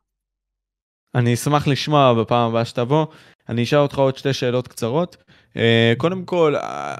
אני 1.14 1.34
אשמח 1.34 1.66
לשמוע 1.66 2.14
בפעם 2.14 2.50
הבאה 2.50 2.64
שתבוא. 2.64 3.06
אני 3.48 3.62
אשאל 3.62 3.78
אותך 3.78 3.98
עוד 3.98 4.16
שתי 4.16 4.32
שאלות 4.32 4.68
קצרות. 4.68 5.16
אה, 5.56 5.92
קודם 5.96 6.24
כל, 6.24 6.54
אה, 6.56 6.94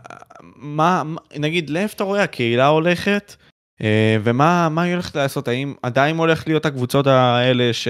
מה, 0.56 1.02
נגיד, 1.36 1.70
לאיפה 1.70 1.94
אתה 1.94 2.04
רואה 2.04 2.22
הקהילה 2.22 2.66
הולכת, 2.66 3.34
אה, 3.82 4.16
ומה 4.24 4.68
מה 4.68 4.82
היא 4.82 4.92
הולכת 4.92 5.16
לעשות? 5.16 5.48
האם 5.48 5.74
עדיין 5.82 6.16
הולך 6.16 6.46
להיות 6.46 6.66
הקבוצות 6.66 7.06
האלה 7.06 7.72
ש... 7.72 7.88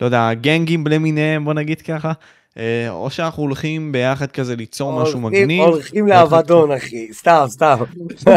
לא 0.00 0.06
יודע, 0.06 0.34
גנגים 0.34 0.86
למיניהם, 0.86 1.44
בוא 1.44 1.54
נגיד 1.54 1.82
ככה? 1.82 2.12
או 2.88 3.10
שאנחנו 3.10 3.42
הולכים 3.42 3.92
ביחד 3.92 4.30
כזה 4.30 4.56
ליצור 4.56 5.02
משהו 5.02 5.20
מגניב. 5.20 5.60
הולכים 5.60 6.06
לאבדון, 6.06 6.72
אחי, 6.72 7.12
סתם, 7.12 7.44
סתם. 7.48 7.76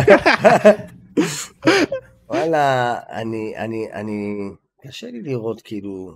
וואלה, 2.29 2.95
אני, 3.11 3.53
אני, 3.57 3.85
אני, 3.93 4.49
קשה 4.87 5.07
לי 5.07 5.21
לראות 5.21 5.61
כאילו 5.61 6.13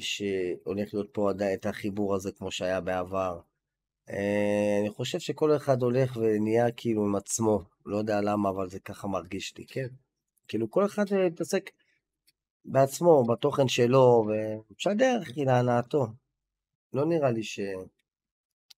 שהולך 0.00 0.94
להיות 0.94 1.08
פה 1.12 1.30
עדיין 1.30 1.54
את 1.58 1.66
החיבור 1.66 2.14
הזה 2.14 2.32
כמו 2.32 2.50
שהיה 2.50 2.80
בעבר. 2.80 3.40
אה, 4.10 4.78
אני 4.80 4.90
חושב 4.90 5.18
שכל 5.18 5.56
אחד 5.56 5.82
הולך 5.82 6.16
ונהיה 6.16 6.70
כאילו 6.72 7.04
עם 7.04 7.16
עצמו, 7.16 7.62
לא 7.86 7.96
יודע 7.96 8.20
למה, 8.20 8.48
אבל 8.48 8.68
זה 8.68 8.80
ככה 8.80 9.08
מרגיש 9.08 9.56
לי, 9.58 9.66
כן. 9.66 9.86
כאילו 10.48 10.70
כל 10.70 10.84
אחד 10.84 11.04
אה, 11.12 11.26
מתעסק 11.26 11.70
בעצמו, 12.64 13.24
בתוכן 13.24 13.68
שלו, 13.68 14.26
ומשדר, 14.28 15.20
להנאתו. 15.36 16.06
לא 16.92 17.04
נראה 17.04 17.30
לי 17.30 17.42
ש... 17.42 17.60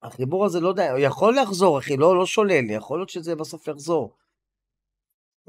החיבור 0.03 0.45
הזה, 0.45 0.61
לא 0.61 0.68
יודע, 0.68 0.91
הוא 0.91 0.99
יכול 0.99 1.39
לחזור, 1.43 1.79
אחי, 1.79 1.97
לא, 1.97 2.16
לא 2.16 2.26
שולל, 2.26 2.70
יכול 2.70 2.99
להיות 2.99 3.09
שזה 3.09 3.37
בסוף 3.37 3.68
יחזור. 3.68 4.16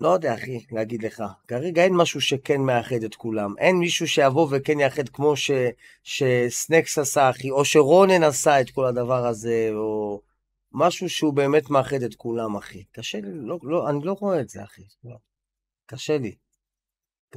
לא 0.01 0.09
יודע, 0.09 0.33
אחי, 0.33 0.65
להגיד 0.71 1.03
לך. 1.03 1.23
כרגע 1.47 1.83
אין 1.83 1.95
משהו 1.95 2.21
שכן 2.21 2.61
מאחד 2.61 3.03
את 3.05 3.15
כולם. 3.15 3.53
אין 3.57 3.77
מישהו 3.77 4.07
שיבוא 4.07 4.47
וכן 4.51 4.79
יאחד 4.79 5.09
כמו 5.09 5.35
ש... 5.35 5.51
שסנקס 6.03 6.97
עשה, 6.97 7.29
אחי, 7.29 7.51
או 7.51 7.65
שרונן 7.65 8.23
עשה 8.23 8.61
את 8.61 8.69
כל 8.69 8.85
הדבר 8.85 9.27
הזה, 9.27 9.69
או 9.73 10.21
משהו 10.73 11.09
שהוא 11.09 11.33
באמת 11.33 11.69
מאחד 11.69 12.03
את 12.03 12.15
כולם, 12.15 12.55
אחי. 12.55 12.83
קשה 12.91 13.17
לי, 13.17 13.29
לא, 13.33 13.59
לא, 13.63 13.89
אני 13.89 13.99
לא 14.03 14.15
רואה 14.19 14.41
את 14.41 14.49
זה, 14.49 14.63
אחי. 14.63 14.83
לא. 15.03 15.15
קשה 15.85 16.17
לי. 16.17 16.35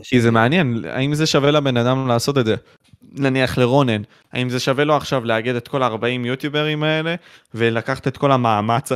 כי 0.02 0.20
זה 0.20 0.30
מעניין, 0.30 0.84
האם 0.88 1.14
זה 1.14 1.26
שווה 1.26 1.50
לבן 1.50 1.76
אדם 1.76 2.08
לעשות 2.08 2.38
את 2.38 2.46
זה? 2.46 2.56
נניח 3.02 3.58
לרונן, 3.58 4.02
האם 4.32 4.50
זה 4.50 4.60
שווה 4.60 4.84
לו 4.84 4.96
עכשיו 4.96 5.24
לאגד 5.24 5.54
את 5.54 5.68
כל 5.68 5.82
ה-40 5.82 6.26
יוטיוברים 6.26 6.82
האלה 6.82 7.14
ולקחת 7.54 8.08
את 8.08 8.16
כל 8.16 8.32
המאמץ 8.32 8.92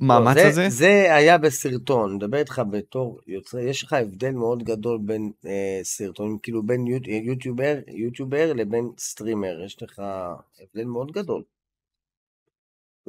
המאמץ 0.00 0.36
לא, 0.36 0.42
הזה? 0.42 0.68
זה 0.68 1.14
היה 1.14 1.38
בסרטון, 1.38 2.14
מדבר 2.14 2.38
איתך 2.38 2.62
בתור 2.70 3.20
יוצר, 3.26 3.58
יש 3.58 3.82
לך 3.82 3.92
הבדל 3.92 4.30
מאוד 4.30 4.62
גדול 4.62 4.98
בין 5.02 5.32
אה, 5.46 5.80
סרטונים, 5.82 6.38
כאילו 6.42 6.62
בין 6.62 6.86
יוט, 6.86 7.02
יוטיובר, 7.06 7.74
יוטיובר 7.88 8.52
לבין 8.52 8.90
סטרימר, 8.98 9.62
יש 9.64 9.82
לך 9.82 10.02
הבדל 10.62 10.84
מאוד 10.84 11.12
גדול. 11.12 11.42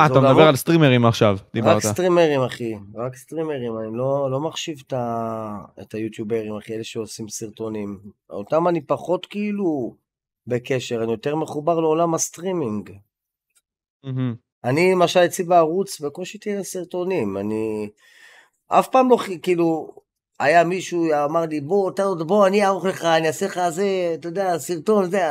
אה, 0.01 0.05
אתה 0.05 0.19
מדבר 0.19 0.47
על 0.47 0.55
סטרימרים 0.55 1.05
עכשיו, 1.05 1.37
דיברת. 1.53 1.75
רק 1.75 1.93
סטרימרים, 1.93 2.41
אחי, 2.41 2.75
רק 2.95 3.15
סטרימרים, 3.15 3.79
אני 3.79 3.97
לא, 3.97 4.31
לא 4.31 4.39
מחשיב 4.39 4.81
את, 4.87 4.93
ה, 4.93 5.57
את 5.81 5.93
היוטיוברים, 5.93 6.57
אחי, 6.57 6.75
אלה 6.75 6.83
שעושים 6.83 7.29
סרטונים. 7.29 7.99
אותם 8.29 8.67
אני 8.67 8.81
פחות 8.81 9.25
כאילו 9.25 9.95
בקשר, 10.47 11.03
אני 11.03 11.11
יותר 11.11 11.35
מחובר 11.35 11.79
לעולם 11.79 12.13
הסטרימינג. 12.13 12.91
Mm-hmm. 14.05 14.46
אני 14.63 14.91
למשל 14.91 15.19
אצלי 15.19 15.45
בערוץ 15.45 16.01
בקושי 16.01 16.37
תראה 16.37 16.63
סרטונים, 16.63 17.37
אני 17.37 17.89
אף 18.67 18.87
פעם 18.87 19.09
לא, 19.09 19.17
כאילו, 19.41 19.95
היה 20.39 20.63
מישהו 20.63 21.07
אמר 21.25 21.41
לי 21.41 21.61
בוא, 21.61 21.91
בוא, 22.27 22.47
אני 22.47 22.63
אערוך 22.63 22.85
לך, 22.85 23.05
אני 23.05 23.27
אעשה 23.27 23.45
לך 23.45 23.59
זה, 23.69 24.15
אתה 24.19 24.27
יודע, 24.27 24.57
סרטון, 24.57 25.09
זה, 25.11 25.21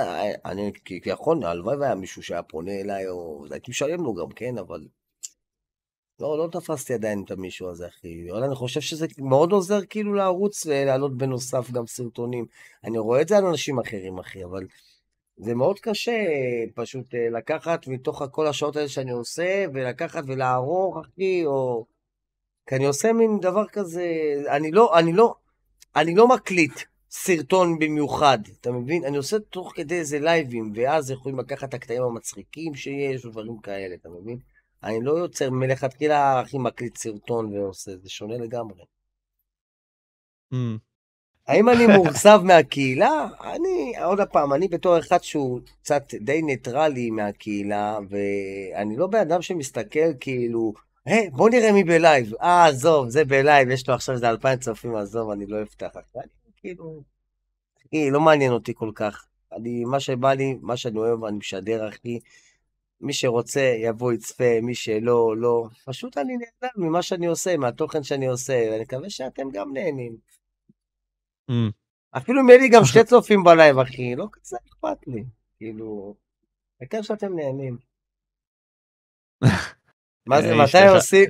אני 0.45 0.73
כביכול, 0.85 1.45
הלוואי 1.45 1.77
והיה 1.77 1.95
מישהו 1.95 2.23
שהיה 2.23 2.43
פונה 2.43 2.73
אליי, 2.81 3.09
או 3.09 3.45
הייתי 3.51 3.71
משלם 3.71 4.05
לו 4.05 4.15
גם, 4.15 4.31
כן, 4.31 4.59
אבל 4.59 4.81
לא, 6.21 6.39
לא 6.39 6.49
תפסתי 6.53 6.95
עדיין 6.95 7.23
את 7.25 7.31
המישהו 7.31 7.71
הזה, 7.71 7.87
אחי. 7.89 8.31
אבל 8.31 8.45
אני 8.45 8.55
חושב 8.55 8.81
שזה 8.81 9.07
מאוד 9.19 9.53
עוזר 9.53 9.85
כאילו 9.91 10.15
לערוץ 10.15 10.67
ולהעלות 10.67 11.17
בנוסף 11.17 11.71
גם 11.71 11.87
סרטונים. 11.87 12.47
אני 12.85 12.99
רואה 12.99 13.21
את 13.21 13.29
זה 13.29 13.37
על 13.39 13.47
אנשים 13.47 13.79
אחרים, 13.79 14.19
אחי, 14.19 14.45
אבל 14.45 14.67
זה 15.37 15.55
מאוד 15.55 15.79
קשה 15.79 16.25
פשוט 16.75 17.15
אה, 17.15 17.31
לקחת 17.39 17.87
מתוך 17.87 18.23
כל 18.31 18.47
השעות 18.47 18.77
האלה 18.77 18.89
שאני 18.89 19.11
עושה, 19.11 19.65
ולקחת 19.75 20.25
ולערוך, 20.27 20.97
אחי, 20.97 21.47
או... 21.47 21.87
כי 22.69 22.77
אני 22.77 22.87
עושה 22.87 23.13
מין 23.13 23.41
דבר 23.41 23.67
כזה, 23.67 24.07
אני 24.49 24.71
לא, 24.71 24.99
אני 24.99 25.13
לא, 25.13 25.35
אני 25.97 26.15
לא 26.15 26.29
מקליט 26.29 26.73
סרטון 27.11 27.79
במיוחד, 27.79 28.39
אתה 28.61 28.73
מבין? 28.73 29.05
אני 29.05 29.17
עושה 29.17 29.39
תוך 29.39 29.73
כדי 29.75 29.99
איזה 29.99 30.19
לייבים, 30.19 30.73
ואז 30.75 31.11
יכולים 31.11 31.39
לקחת 31.39 31.69
את 31.69 31.75
הקטעים 31.75 32.03
המצחיקים 32.03 32.75
שיש, 32.75 33.25
ודברים 33.25 33.59
כאלה, 33.59 33.95
אתה 33.95 34.09
מבין? 34.09 34.39
אני 34.83 34.99
לא 35.03 35.13
יוצר 35.13 35.51
מלכתחילה, 35.51 36.43
אחי, 36.43 36.59
מקליט 36.59 36.97
סרטון 36.97 37.53
ועושה, 37.53 37.97
זה 37.97 38.09
שונה 38.09 38.37
לגמרי. 38.37 38.85
Mm. 40.53 40.86
האם 41.47 41.69
אני 41.69 41.87
מאוכזב 41.87 42.41
מהקהילה? 42.45 43.29
אני, 43.41 43.93
עוד 44.05 44.21
פעם, 44.33 44.53
אני 44.53 44.69
בתור 44.69 44.99
אחד 44.99 45.23
שהוא 45.23 45.61
קצת 45.83 46.15
די 46.15 46.43
ניטרלי 46.43 47.11
מהקהילה, 47.11 47.99
ואני 48.09 48.97
לא 48.97 49.07
בן 49.07 49.19
אדם 49.19 49.43
שמסתכל 49.43 50.15
כאילו, 50.21 50.73
היי, 51.05 51.31
בוא 51.31 51.51
נראה 51.51 51.73
מי 51.73 51.85
בלייב. 51.85 52.35
אה, 52.35 52.67
עזוב, 52.67 53.09
זה 53.09 53.25
בלייב, 53.25 53.71
יש 53.71 53.89
לו 53.89 53.95
עכשיו 53.95 54.15
איזה 54.15 54.31
אלפיים 54.31 54.59
צופים, 54.59 54.97
עזוב, 54.97 55.31
אני 55.31 55.47
לא 55.47 55.63
אפתח. 55.63 55.89
אני 56.17 56.23
כאילו, 56.57 57.03
אחי, 57.89 58.11
לא 58.11 58.21
מעניין 58.21 58.53
אותי 58.53 58.73
כל 58.75 58.91
כך. 58.95 59.27
אני, 59.57 59.85
מה 59.85 60.01
שבא 60.01 60.33
לי, 60.33 60.57
מה 60.61 60.77
שאני 60.77 60.99
אוהב, 60.99 61.25
אני 61.25 61.37
משדר, 61.37 61.89
אחי. 61.89 62.21
מי 63.01 63.13
שרוצה, 63.13 63.75
יבוא, 63.79 64.13
יצפה, 64.13 64.61
מי 64.63 64.75
שלא, 64.75 65.37
לא. 65.37 65.67
פשוט 65.85 66.19
אני 66.19 66.37
נהנה 66.37 66.73
ממה 66.77 67.03
שאני 67.03 67.27
עושה, 67.27 67.57
מהתוכן 67.57 68.03
שאני 68.03 68.27
עושה, 68.27 68.69
ואני 68.71 68.83
מקווה 68.83 69.11
שאתם 69.11 69.51
גם 69.51 69.73
נהנים. 69.73 70.17
Mm. 71.51 71.73
אפילו 72.17 72.41
אם 72.41 72.49
יהיה 72.49 72.61
לי 72.61 72.69
גם 72.69 72.85
שתי 72.85 73.05
צופים 73.05 73.45
בלייב, 73.45 73.79
אחי, 73.79 74.17
לא 74.17 74.27
כזה 74.33 74.57
אכפת 74.69 75.07
לי. 75.07 75.25
כאילו, 75.59 76.15
העיקר 76.81 77.03
שאתם 77.03 77.37
נהנים. 77.37 77.79
מה 80.27 80.43
זה, 80.43 80.55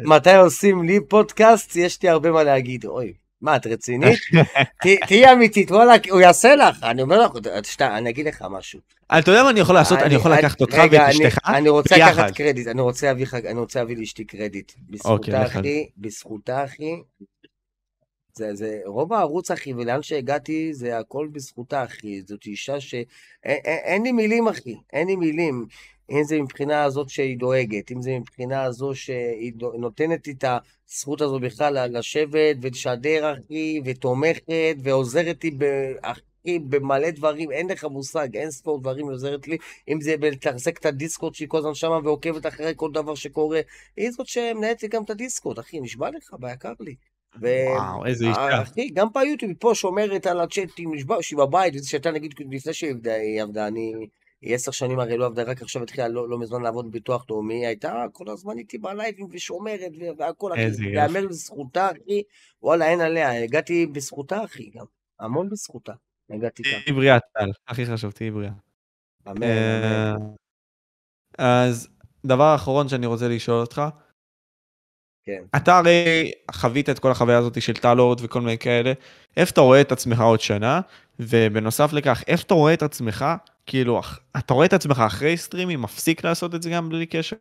מתי 0.05 0.37
עושים 0.37 0.83
לי 0.83 1.01
פודקאסט? 1.09 1.77
יש 1.77 2.03
לי 2.03 2.09
הרבה 2.09 2.31
מה 2.31 2.43
להגיד. 2.43 2.85
אוי, 2.85 3.14
מה, 3.41 3.57
את 3.57 3.67
רצינית? 3.67 4.19
תהיי 5.09 5.33
אמיתית, 5.33 5.71
וואלה, 5.71 5.93
הוא 6.11 6.21
יעשה 6.21 6.55
לך. 6.55 6.83
אני 6.83 7.03
אומר 7.03 7.19
לך, 7.19 7.33
אני 7.81 8.11
אגיד 8.11 8.27
לך 8.27 8.45
משהו. 8.51 8.81
אתה 9.19 9.31
יודע 9.31 9.43
מה 9.43 9.51
אני 9.51 9.61
יכול 9.61 9.75
לעשות? 9.75 9.99
אני 9.99 10.14
יכול 10.14 10.33
לקחת 10.33 10.61
אותך 10.61 10.79
ואת 10.91 11.01
אשתך 11.01 11.39
אני 11.47 11.69
רוצה 11.69 11.97
לקחת 11.97 12.31
קרדיט, 12.31 12.67
אני 12.67 12.81
רוצה 13.61 13.79
להביא 13.81 13.97
לאשתי 13.97 14.25
קרדיט. 14.25 14.73
בזכותה, 14.89 15.12
אוקיי, 15.12 15.47
אחי, 15.47 15.89
בזכותה, 15.97 16.64
אחי, 16.64 16.93
זה, 18.39 18.55
זה, 18.55 18.80
רוב 18.84 19.12
הערוץ, 19.12 19.51
אחי, 19.51 19.74
ולאן 19.74 20.03
שהגעתי, 20.03 20.74
זה 20.74 20.99
הכל 20.99 21.28
בזכותה, 21.32 21.84
אחי. 21.84 22.22
זאת 22.22 22.47
אישה 22.47 22.80
ש... 22.80 22.95
אין, 23.45 23.61
אין 23.64 24.03
לי 24.03 24.12
מילים, 24.12 24.49
אחי, 24.49 24.76
אין 24.93 25.07
לי 25.07 25.16
מילים. 25.16 25.66
אם 26.11 26.24
זה 26.24 26.41
מבחינה 26.41 26.84
הזאת 26.84 27.09
שהיא 27.09 27.39
דואגת, 27.39 27.93
אם 27.93 28.03
זה 28.03 28.18
מבחינה 28.18 28.64
הזו 28.64 28.95
שהיא 28.95 29.53
נותנת 29.78 30.28
את 30.28 30.45
הזכות 30.89 31.20
הזו 31.20 31.39
בכלל 31.39 31.99
לשבת 31.99 32.57
ולשדר, 32.62 33.32
אחי, 33.32 33.80
ותומכת, 33.84 34.76
ועוזרת 34.82 35.45
לי, 35.45 35.51
אחי, 36.03 36.59
במלא 36.59 37.11
דברים, 37.11 37.53
אין 37.53 37.70
לך 37.70 37.84
מושג, 37.84 38.37
אין 38.37 38.51
ספור 38.51 38.80
דברים 38.80 39.07
היא 39.07 39.14
עוזרת 39.14 39.49
לי, 39.49 39.57
אם 39.89 40.01
זה 40.01 40.16
בלתחזק 40.16 40.78
את 40.78 40.87
הדיסקוט 40.87 41.34
שהיא 41.34 41.49
כל 41.49 41.59
הזמן 41.59 41.74
שמה 41.74 41.99
ועוקבת 42.05 42.47
אחרי 42.47 42.72
כל 42.76 42.91
דבר 42.93 43.14
שקורה, 43.14 43.61
היא 43.97 44.11
זאת 44.11 44.26
שמנהלת 44.26 44.82
לי 44.82 44.89
גם 44.89 45.03
את 45.03 45.11
הדיסקוט, 45.11 45.59
אחי, 45.59 45.80
נשבע 45.80 46.11
לך, 46.11 46.34
ביקר 46.41 46.72
לי. 46.80 46.95
וואו, 47.41 48.07
איזה 48.07 48.28
אישה. 48.28 48.62
אחי, 48.62 48.91
גם 48.91 49.07
ביוטיוב, 49.14 49.53
פה 49.59 49.74
שומרת 49.74 50.26
על 50.26 50.41
הצ'אטים, 50.41 50.91
שהיא 51.20 51.39
בבית, 51.39 51.74
וזה 51.74 51.89
שהייתה 51.89 52.11
נגיד 52.11 52.34
לפני 52.51 52.72
שהיא 52.72 53.43
עבדה, 53.43 53.66
אני... 53.66 53.93
היא 54.41 54.55
עשר 54.55 54.70
שנים 54.70 54.99
הרי 54.99 55.16
לא 55.16 55.26
עבדה, 55.26 55.43
רק 55.43 55.62
עכשיו 55.62 55.82
התחילה 55.82 56.09
לא, 56.09 56.28
לא 56.28 56.39
מזמן 56.39 56.62
לעבוד 56.62 56.89
בביטוח 56.89 57.24
לאומי, 57.30 57.66
הייתה 57.66 58.05
כל 58.12 58.30
הזמן 58.30 58.59
איתי 58.59 58.78
בלייבים 58.78 59.26
ושומרת 59.30 59.93
והכל, 60.18 60.53
אחי, 60.53 60.70
להיאמר 60.78 61.20
לזכותה, 61.20 61.91
אחי, 61.91 62.22
וואלה, 62.62 62.87
אין 62.87 63.01
עליה, 63.01 63.45
הגעתי 63.45 63.87
בזכותה, 63.87 64.45
אחי, 64.45 64.70
גם, 64.70 64.84
המון 65.20 65.49
בזכותה, 65.51 65.93
הגעתי 66.30 66.62
כאן. 66.62 66.80
תהיי 66.84 66.95
בריאה, 66.95 67.18
טל, 67.20 67.51
הכי 67.68 67.87
חשוב, 67.87 68.12
תהיי 68.12 68.30
בריאה. 68.30 68.53
אמן, 69.28 69.43
אה, 69.43 70.12
אמן. 70.14 70.27
אז 71.39 71.89
דבר 72.27 72.55
אחרון 72.55 72.89
שאני 72.89 73.06
רוצה 73.06 73.28
לשאול 73.28 73.61
אותך, 73.61 73.82
כן. 75.27 75.43
אתה 75.57 75.78
הרי 75.78 76.32
חווית 76.51 76.90
את 76.90 76.98
כל 76.98 77.11
החוויה 77.11 77.39
הזאת 77.39 77.62
של 77.62 77.73
טלורד 77.73 78.20
וכל 78.23 78.40
מיני 78.40 78.59
כאלה, 78.59 78.93
איפה 79.36 79.51
אתה 79.51 79.61
רואה 79.61 79.81
את 79.81 79.93
עצמך 79.93 80.20
עוד 80.20 80.40
שנה, 80.40 80.81
ובנוסף 81.20 81.93
לכך, 81.93 82.24
איפה 82.27 82.43
אתה 82.43 82.55
רואה 82.55 82.74
את 82.74 82.82
עצמך, 82.82 83.24
כאילו, 83.66 84.01
אתה 84.39 84.55
רואה 84.55 84.66
את 84.66 84.73
עצמך 84.73 85.03
אחרי 85.07 85.36
סטרימים, 85.36 85.82
מפסיק 85.82 86.24
לעשות 86.24 86.55
את 86.55 86.62
זה 86.62 86.70
גם 86.70 86.89
בלי 86.89 87.07
קשר? 87.07 87.36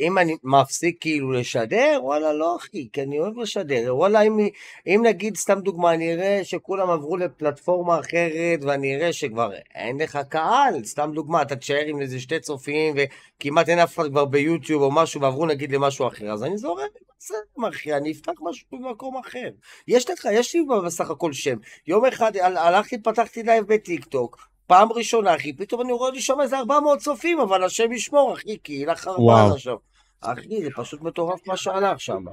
אם 0.00 0.18
אני 0.18 0.36
מפסיק 0.44 0.96
כאילו 1.00 1.32
לשדר, 1.32 2.00
וואלה 2.02 2.32
לא 2.32 2.56
אחי, 2.56 2.88
כי 2.92 3.02
אני 3.02 3.18
אוהב 3.18 3.38
לשדר. 3.38 3.96
וואלה, 3.96 4.22
אם, 4.22 4.38
אם 4.86 5.02
נגיד, 5.06 5.36
סתם 5.36 5.60
דוגמה, 5.60 5.94
אני 5.94 6.12
אראה 6.12 6.40
שכולם 6.44 6.90
עברו 6.90 7.16
לפלטפורמה 7.16 8.00
אחרת, 8.00 8.64
ואני 8.64 8.96
אראה 8.96 9.12
שכבר 9.12 9.50
אין 9.74 10.00
לך 10.00 10.18
קהל, 10.28 10.84
סתם 10.84 11.10
דוגמה, 11.14 11.42
אתה 11.42 11.56
תשאר 11.56 11.84
עם 11.86 12.00
איזה 12.00 12.20
שתי 12.20 12.40
צופים, 12.40 12.94
וכמעט 12.96 13.68
אין 13.68 13.78
אף 13.78 13.94
אחד 13.94 14.08
כבר 14.10 14.24
ביוטיוב 14.24 14.82
או 14.82 14.90
משהו, 14.90 15.20
ועברו 15.20 15.46
נגיד 15.46 15.72
למשהו 15.72 16.08
אחר, 16.08 16.32
אז 16.32 16.44
אני 16.44 16.58
זורם, 16.58 16.86
בסדר, 17.18 17.68
אחי, 17.68 17.94
אני 17.94 18.12
אפתח 18.12 18.32
משהו 18.50 18.66
במקום 18.72 19.16
אחר. 19.16 19.48
יש 19.88 20.10
לך, 20.10 20.28
יש 20.32 20.54
לי 20.54 20.62
בסך 20.86 21.10
הכל 21.10 21.32
שם. 21.32 21.56
יום 21.86 22.04
אחד 22.04 22.36
הלכתי, 22.36 23.02
פתחתי 23.02 23.42
לייב 23.42 23.64
בטיקטוק, 23.64 24.55
פעם 24.66 24.92
ראשונה, 24.92 25.34
אחי, 25.36 25.52
פתאום 25.52 25.80
אני 25.80 25.92
רואה 25.92 26.10
לי 26.10 26.20
שם 26.20 26.40
איזה 26.42 26.58
400 26.58 26.98
צופים, 26.98 27.40
אבל 27.40 27.64
השם 27.64 27.92
ישמור, 27.92 28.34
אחי, 28.34 28.56
קהילה 28.56 28.96
חרבן 28.96 29.52
עכשיו. 29.54 29.76
אחי, 30.20 30.64
זה 30.64 30.70
פשוט 30.76 31.00
מטורף 31.00 31.46
מה 31.46 31.56
שהלך 31.56 32.00
שם. 32.00 32.24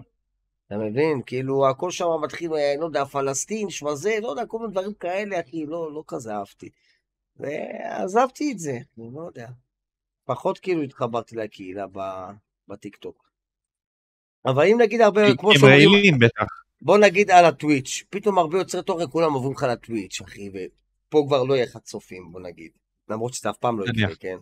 אתה 0.68 0.78
מבין? 0.78 1.22
כאילו, 1.26 1.70
הכל 1.70 1.92
שם 1.92 2.06
מתחיל, 2.22 2.54
אה, 2.54 2.74
לא 2.80 2.86
יודע, 2.86 3.06
פלסטין, 3.06 3.70
שמזה, 3.70 4.18
לא 4.22 4.30
יודע, 4.30 4.46
כל 4.46 4.60
מיני 4.60 4.72
דברים 4.72 4.94
כאלה, 4.94 5.40
אחי, 5.40 5.66
לא, 5.66 5.94
לא 5.94 6.04
כזה 6.08 6.36
אהבתי. 6.36 6.70
ועזבתי 7.38 8.52
את 8.52 8.60
זה, 8.60 8.78
אני 8.98 9.10
לא 9.14 9.22
יודע. 9.22 9.48
פחות 10.26 10.60
כאילו 10.60 10.82
התחברתי 10.82 11.36
לקהילה 11.36 11.86
בטיקטוק. 12.68 13.30
אבל 14.46 14.68
אם 14.68 14.82
נגיד 14.82 15.02
הרבה, 15.02 15.36
כמו 15.38 15.54
שאומרים... 15.54 16.20
בטח. 16.20 16.46
בוא 16.82 16.98
נגיד 16.98 17.32
על 17.32 17.46
הטוויץ', 17.46 18.04
פתאום 18.10 18.38
הרבה 18.38 18.58
יוצרי 18.58 18.84
תוכן 18.84 19.06
כולם 19.12 19.34
עוברים 19.34 19.54
לך 19.54 19.64
לטוויץ', 19.64 20.22
אחי, 20.22 20.50
פה 21.14 21.24
כבר 21.28 21.44
לא 21.44 21.54
יהיה 21.54 21.66
לך 21.66 21.78
צופים, 21.78 22.32
בוא 22.32 22.42
נגיד. 22.42 22.72
למרות 23.10 23.34
שזה 23.34 23.50
אף 23.50 23.58
פעם 23.58 23.80
לא 23.80 23.86
יקרה, 23.86 24.16
כן? 24.16 24.38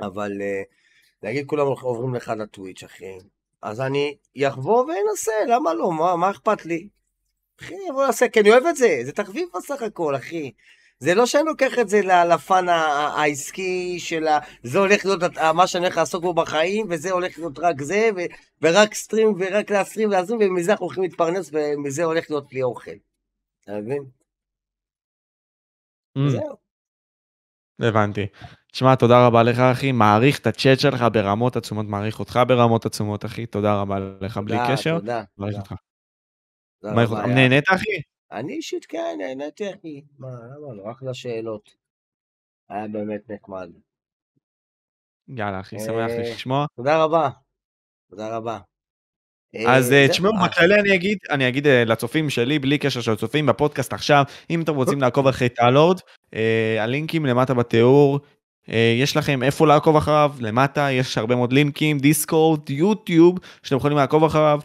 אבל 0.00 0.32
uh, 0.32 1.26
נגיד 1.26 1.46
כולם 1.46 1.66
עוברים 1.66 2.14
לך 2.14 2.32
לטוויץ', 2.38 2.84
אחי. 2.84 3.18
אז 3.62 3.80
אני 3.80 4.16
אחבור 4.48 4.86
ואנסה, 4.88 5.32
למה 5.48 5.74
לא? 5.74 5.92
מה, 5.92 6.16
מה 6.16 6.30
אכפת 6.30 6.66
לי? 6.66 6.88
אחי, 7.60 7.74
בוא 7.92 8.06
נעשה, 8.06 8.28
כי 8.28 8.40
אני 8.40 8.50
אוהב 8.50 8.66
את 8.66 8.76
זה, 8.76 9.00
זה 9.04 9.12
תחביב 9.12 9.48
בסך 9.54 9.82
הכל, 9.82 10.16
אחי. 10.16 10.52
זה 10.98 11.14
לא 11.14 11.26
שאני 11.26 11.44
לוקח 11.44 11.78
את 11.78 11.88
זה 11.88 12.00
לפן 12.02 12.68
העסקי 12.68 14.00
של 14.00 14.26
ה... 14.26 14.38
זה 14.62 14.78
הולך 14.78 15.04
להיות 15.04 15.22
מה 15.54 15.66
שאני 15.66 15.84
הולך 15.84 15.96
לעסוק 15.96 16.22
בו 16.22 16.34
בחיים, 16.34 16.86
וזה 16.90 17.10
הולך 17.12 17.38
להיות 17.38 17.58
רק 17.58 17.82
זה, 17.82 18.10
ו... 18.16 18.20
ורק 18.62 18.94
סטרים, 18.94 19.34
ורק 19.38 19.70
להסטרים 19.70 20.08
ולהזרים, 20.08 20.40
ומזה 20.40 20.70
אנחנו 20.72 20.86
הולכים 20.86 21.02
להתפרנס, 21.02 21.50
ומזה 21.52 22.04
הולך 22.04 22.30
להיות 22.30 22.52
לי 22.52 22.62
אוכל. 22.62 22.90
אתה 23.64 23.72
מבין? 23.80 24.04
Mm. 26.16 26.30
זהו. 26.30 26.56
הבנתי. 27.80 28.26
תשמע, 28.72 28.94
תודה 28.94 29.26
רבה 29.26 29.42
לך, 29.42 29.58
אחי. 29.58 29.92
מעריך 29.92 30.38
את 30.38 30.46
הצ'אט 30.46 30.80
שלך 30.80 31.04
ברמות 31.12 31.56
עצומות, 31.56 31.86
מעריך 31.86 32.18
אותך 32.18 32.40
ברמות 32.48 32.86
עצומות, 32.86 33.24
אחי. 33.24 33.46
תודה 33.46 33.80
רבה 33.80 33.98
לך 34.20 34.38
בלי 34.38 34.56
קשר. 34.70 34.98
תודה, 34.98 35.24
מעריך 35.36 35.56
אותך. 35.58 35.74
מעריך 36.82 37.10
אותך. 37.10 37.24
נהנית, 37.24 37.64
אחי? 37.74 38.00
אני 38.32 38.52
אישית 38.52 38.84
כן, 38.84 39.16
נהניתי, 39.18 39.70
אחי. 39.70 40.02
מה, 40.18 40.28
למה 40.28 40.74
לא? 40.74 40.92
אחלה 40.92 41.14
שאלות. 41.14 41.70
היה 42.68 42.88
באמת 42.88 43.30
נחמד. 43.30 43.70
יאללה, 45.28 45.60
אחי, 45.60 45.80
שמח 45.80 46.10
אה, 46.10 46.18
לשמוע. 46.32 46.66
תודה 46.76 47.04
רבה. 47.04 47.28
תודה 48.10 48.36
רבה. 48.36 48.58
אז 49.66 49.92
אה, 49.92 50.08
תשמעו, 50.08 50.32
בכללי 50.44 50.74
אני 50.80 50.94
אגיד, 50.94 51.18
אני 51.30 51.48
אגיד 51.48 51.66
אה, 51.66 51.84
לצופים 51.84 52.30
שלי, 52.30 52.58
בלי 52.58 52.78
קשר 52.78 53.00
של 53.00 53.12
הצופים 53.12 53.46
בפודקאסט 53.46 53.92
עכשיו, 53.92 54.24
אם 54.50 54.62
אתם 54.62 54.74
רוצים 54.74 55.00
לעקוב 55.00 55.26
אחרי 55.26 55.48
טלורד, 55.48 56.00
אה, 56.34 56.82
הלינקים 56.82 57.26
למטה 57.26 57.54
בתיאור, 57.54 58.20
יש 58.98 59.16
לכם 59.16 59.42
איפה 59.42 59.66
לעקוב 59.66 59.96
אחריו, 59.96 60.32
למטה 60.40 60.92
יש 60.92 61.18
הרבה 61.18 61.36
מאוד 61.36 61.52
לינקים, 61.52 61.98
דיסקורד, 61.98 62.70
יוטיוב, 62.70 63.38
שאתם 63.62 63.76
יכולים 63.76 63.96
לעקוב 63.96 64.24
אחריו. 64.24 64.60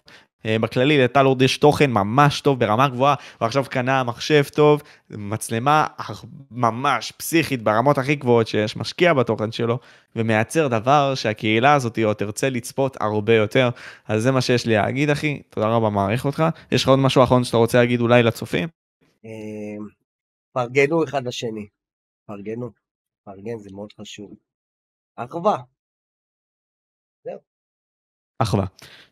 אה, 0.46 0.60
בכללי 0.60 1.04
לטלורד 1.04 1.42
יש 1.42 1.58
תוכן 1.58 1.92
ממש 1.92 2.42
טוב 2.42 2.60
ברמה 2.60 2.88
גבוהה, 2.88 3.16
ועכשיו 3.42 3.66
קנה 3.70 4.04
מחשב 4.04 4.44
טוב, 4.56 4.82
מצלמה 5.10 5.88
ממש 6.52 7.12
פסיכית 7.12 7.64
ברמות 7.64 7.98
הכי 7.98 8.16
גבוהות 8.16 8.48
שיש, 8.48 8.78
משקיע 8.78 9.14
בתוכן 9.14 9.52
שלו, 9.52 9.80
ומייצר 10.16 10.68
דבר 10.68 11.16
שהקהילה 11.16 11.74
הזאת 11.74 12.00
עוד 12.00 12.16
תרצה 12.16 12.50
לצפות 12.50 12.98
הרבה 13.02 13.36
יותר. 13.36 13.70
אז 14.08 14.24
זה 14.24 14.32
מה 14.32 14.42
שיש 14.42 14.66
לי 14.66 14.74
להגיד 14.74 15.10
אחי, 15.10 15.42
תודה 15.50 15.68
רבה, 15.68 15.90
מעריך 15.90 16.26
אותך. 16.26 16.44
יש 16.72 16.84
לך 16.84 16.90
עוד 16.90 17.00
משהו 17.00 17.24
אחרון 17.24 17.44
שאתה 17.44 17.58
רוצה 17.58 17.78
להגיד 17.78 18.02
אולי 18.02 18.24
לצופים? 18.24 18.70
אמ, 19.26 19.88
פרגנו 20.54 21.04
אחד 21.04 21.28
לשני, 21.28 21.68
פרגנו, 22.26 22.70
פרגן 23.24 23.58
זה 23.60 23.70
מאוד 23.74 23.94
חשוב. 24.02 24.34
אחווה. 25.16 25.58
זהו. 27.24 27.51
אחלה. 28.42 28.64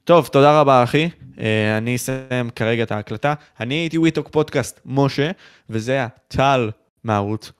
טוב, 0.03 0.27
תודה 0.27 0.61
רבה 0.61 0.84
אחי. 0.84 1.10
אה, 1.39 1.77
אני 1.77 1.95
אסיים 1.95 2.49
כרגע 2.49 2.84
את 2.84 2.91
ההקלטה. 2.91 3.34
אני 3.60 3.76
הייתי 3.76 3.97
וויטוק 3.97 4.27
פודקאסט 4.27 4.80
משה, 4.85 5.31
וזה 5.69 5.91
היה 5.91 6.07
טל 6.27 6.69
מערוץ. 7.03 7.51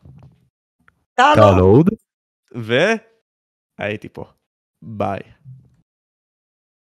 טל 1.16 1.60
עוד. 1.60 1.90
והייתי 2.52 4.10
פה. 4.14 4.26
ביי. 4.82 5.20